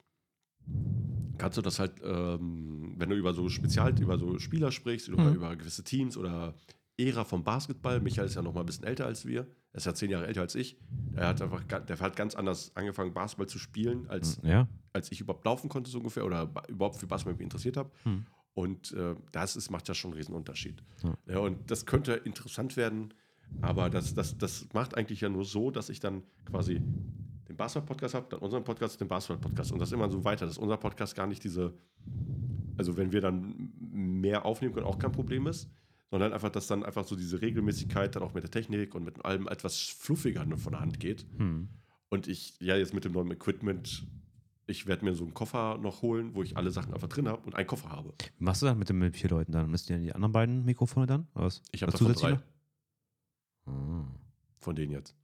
[1.37, 5.35] kannst du das halt, ähm, wenn du über so Spezial, über so Spieler sprichst, Mhm.
[5.35, 6.53] über gewisse Teams oder
[6.97, 8.01] Ära vom Basketball.
[8.01, 9.47] Michael ist ja noch mal ein bisschen älter als wir.
[9.75, 10.77] Er ist ja zehn Jahre älter als ich.
[11.15, 14.69] Er hat einfach, der hat ganz anders angefangen, Basketball zu spielen, als, Ja.
[14.93, 17.91] als ich überhaupt laufen konnte, so ungefähr, oder überhaupt für Basketball mich interessiert habe.
[18.03, 18.25] Hm.
[18.53, 20.81] Und äh, das ist, macht ja schon einen riesen Unterschied.
[21.03, 21.17] Ja.
[21.27, 23.13] Ja, und das könnte interessant werden,
[23.59, 26.81] aber das, das, das macht eigentlich ja nur so, dass ich dann quasi
[27.49, 30.77] den Basketball-Podcast habe, dann unseren Podcast, den Basketball-Podcast und das immer so weiter, dass unser
[30.77, 31.73] Podcast gar nicht diese,
[32.77, 35.69] also wenn wir dann mehr aufnehmen können, auch kein Problem ist,
[36.09, 39.25] sondern einfach, dass dann einfach so diese Regelmäßigkeit dann auch mit der Technik und mit
[39.25, 41.25] allem etwas fluffiger nur von der Hand geht.
[41.37, 41.69] Hm.
[42.09, 44.05] Und ich, ja, jetzt mit dem neuen Equipment,
[44.67, 47.41] ich werde mir so einen Koffer noch holen, wo ich alle Sachen einfach drin habe
[47.45, 48.13] und einen Koffer habe.
[48.37, 49.69] Machst du das mit den vier Leuten dann?
[49.69, 51.27] Müssen die die anderen beiden Mikrofone dann?
[51.35, 51.61] Oder was?
[51.71, 52.39] Ich habe davon drei?
[53.65, 54.05] Ah.
[54.59, 55.15] von denen jetzt.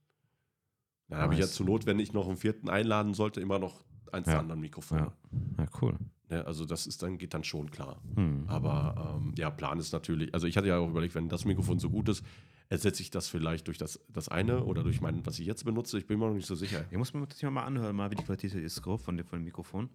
[1.08, 3.84] Dann habe ich ja zur Not, wenn ich noch einen vierten einladen sollte, immer noch
[4.14, 4.40] eins der Ja.
[4.40, 5.11] anderen Mikrofone.
[5.57, 5.64] Ja.
[5.64, 5.98] Ja, cool.
[6.30, 8.01] Ne, also das ist dann, geht dann schon klar.
[8.15, 8.45] Hm.
[8.48, 11.80] Aber ähm, ja, Plan ist natürlich, also ich hatte ja auch überlegt, wenn das Mikrofon
[11.80, 12.23] so gut ist,
[12.69, 15.98] ersetze ich das vielleicht durch das, das eine oder durch mein, was ich jetzt benutze.
[15.98, 16.85] Ich bin mir noch nicht so sicher.
[16.90, 19.40] Ich muss mir das mal anhören, mal, wie die Qualität ist drauf von dem, von
[19.40, 19.90] dem Mikrofon.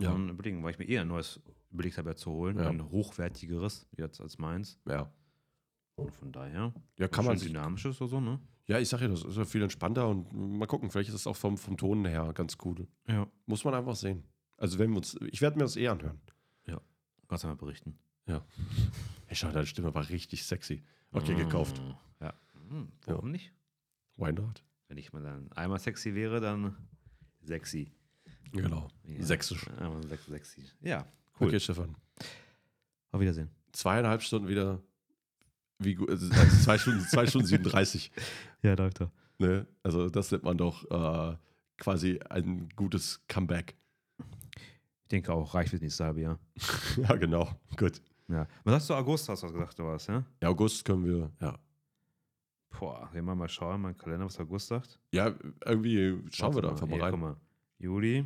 [0.00, 0.10] Ja.
[0.10, 1.40] Und überlegen, weil ich mir eher ein neues
[1.70, 2.58] überlegt habe, ja zu holen.
[2.58, 2.68] Ja.
[2.68, 4.80] Ein hochwertigeres jetzt als meins.
[4.88, 5.08] Ja,
[5.94, 6.74] Und von daher.
[6.98, 7.46] ja kann man sich.
[7.52, 8.40] dynamisches oder so, ne?
[8.66, 11.26] Ja, ich sage ja, das ist ja viel entspannter und mal gucken, vielleicht ist es
[11.26, 12.86] auch vom, vom Ton her ganz cool.
[13.06, 13.26] Ja.
[13.46, 14.24] Muss man einfach sehen.
[14.56, 16.20] Also wenn wir uns, ich werde mir das eh anhören.
[17.28, 17.98] Kannst du mal berichten.
[19.26, 20.82] Hey, schau, deine Stimme war richtig sexy.
[21.12, 21.80] Okay, gekauft.
[21.80, 22.34] Mm, Ja.
[22.68, 23.52] Hm, warum nicht?
[24.16, 24.62] Why not?
[24.88, 26.76] Wenn ich mal dann einmal sexy wäre, dann
[27.42, 27.90] sexy.
[28.52, 28.88] Genau.
[29.04, 29.22] Ja.
[29.22, 29.66] Sächsisch.
[29.78, 30.62] Einmal sex- sexy.
[30.82, 31.06] Ja,
[31.40, 31.48] cool.
[31.48, 31.96] Okay, Stefan.
[33.10, 33.50] Auf Wiedersehen.
[33.72, 34.82] Zweieinhalb Stunden wieder.
[35.84, 38.10] Wie gut, also zwei Stunden, zwei Stunden 37.
[38.62, 39.10] Ja, Doktor.
[39.38, 39.66] Ne?
[39.82, 41.36] Also, das nennt man doch äh,
[41.76, 43.74] quasi ein gutes Comeback.
[45.02, 46.38] Ich denke auch, reicht fürs nächste halbe Jahr.
[46.96, 47.48] ja, genau.
[47.76, 48.00] Gut.
[48.28, 48.46] Ja.
[48.64, 50.24] Was hast du August, hast du gesagt, du was, ja?
[50.40, 51.58] Ja, August können wir, ja.
[52.78, 54.98] Boah, wir mal mal schauen, mein Kalender, was August sagt.
[55.12, 55.32] Ja,
[55.64, 57.20] irgendwie schauen wir da Warte einfach mal hier, rein.
[57.20, 57.36] Mal.
[57.78, 58.24] Juli,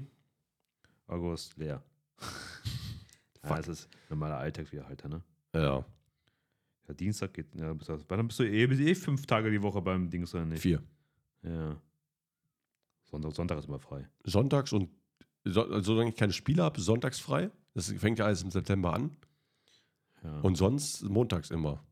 [1.08, 1.82] August, leer.
[3.44, 5.22] ja, es ist normaler Alltag wieder halt, ne?
[5.54, 5.84] Ja,
[6.88, 10.08] Ja, Dienstag geht, ja, dann bist du eh, bist eh fünf Tage die Woche beim
[10.08, 10.62] Dings, oder nicht?
[10.62, 10.82] vier.
[11.42, 11.80] Ja.
[13.04, 14.08] Sonntag, Sonntag ist immer frei.
[14.24, 14.88] Sonntags und,
[15.44, 17.50] so, also solange ich keine Spiele habe, sonntags frei.
[17.74, 19.16] Das fängt ja alles im September an.
[20.24, 20.40] Ja.
[20.40, 21.84] Und sonst montags immer.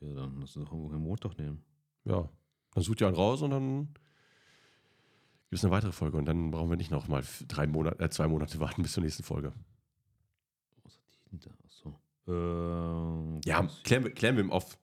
[0.00, 1.62] ja, dann musst du noch einen Montag nehmen.
[2.04, 2.28] Ja.
[2.74, 3.86] Dann sucht ihr einen raus und dann
[5.48, 6.16] gibt es eine weitere Folge.
[6.18, 8.92] Und dann brauchen wir nicht noch mal f- drei Monate, äh, zwei Monate warten bis
[8.92, 9.52] zur nächsten Folge.
[10.84, 11.59] Was hat
[12.28, 14.78] Ähm, Ja, klären wir, klären wir im Off.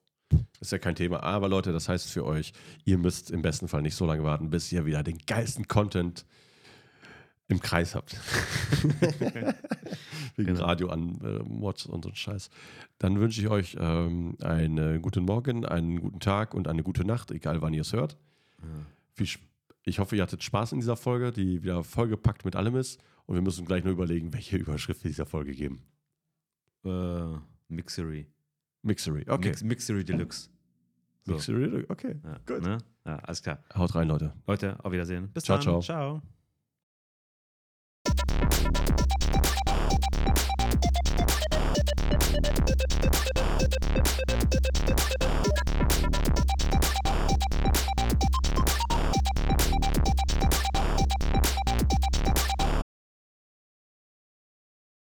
[0.60, 1.22] Ist ja kein Thema.
[1.22, 2.52] Aber Leute, das heißt für euch,
[2.84, 6.26] ihr müsst im besten Fall nicht so lange warten, bis ihr wieder den geilsten Content
[7.48, 8.14] im Kreis habt.
[10.36, 10.64] Wegen Genau.
[10.64, 12.50] Radio an äh, Mods und so ein Scheiß.
[12.98, 17.30] Dann wünsche ich euch ähm, einen guten Morgen, einen guten Tag und eine gute Nacht,
[17.30, 18.16] egal wann ihr es hört.
[18.62, 19.24] Ja.
[19.84, 23.00] Ich hoffe, ihr hattet Spaß in dieser Folge, die wieder vollgepackt mit allem ist.
[23.24, 25.82] Und wir müssen gleich nur überlegen, welche Überschrift wir dieser Folge geben
[26.88, 28.26] äh, Mixery.
[28.82, 29.48] Mixery, okay.
[29.48, 30.50] Mix, Mixery Deluxe.
[31.24, 31.32] So.
[31.34, 32.14] Mixery Deluxe, okay.
[32.24, 32.62] Ja, gut.
[32.62, 32.78] Ne?
[33.04, 33.62] Ja, alles klar.
[33.74, 34.32] Haut rein, Leute.
[34.46, 35.30] Leute, auf Wiedersehen.
[35.32, 35.64] Bis ciao, dann.
[35.64, 35.82] Ciao.
[35.82, 36.22] ciao.
[43.90, 44.17] Thank.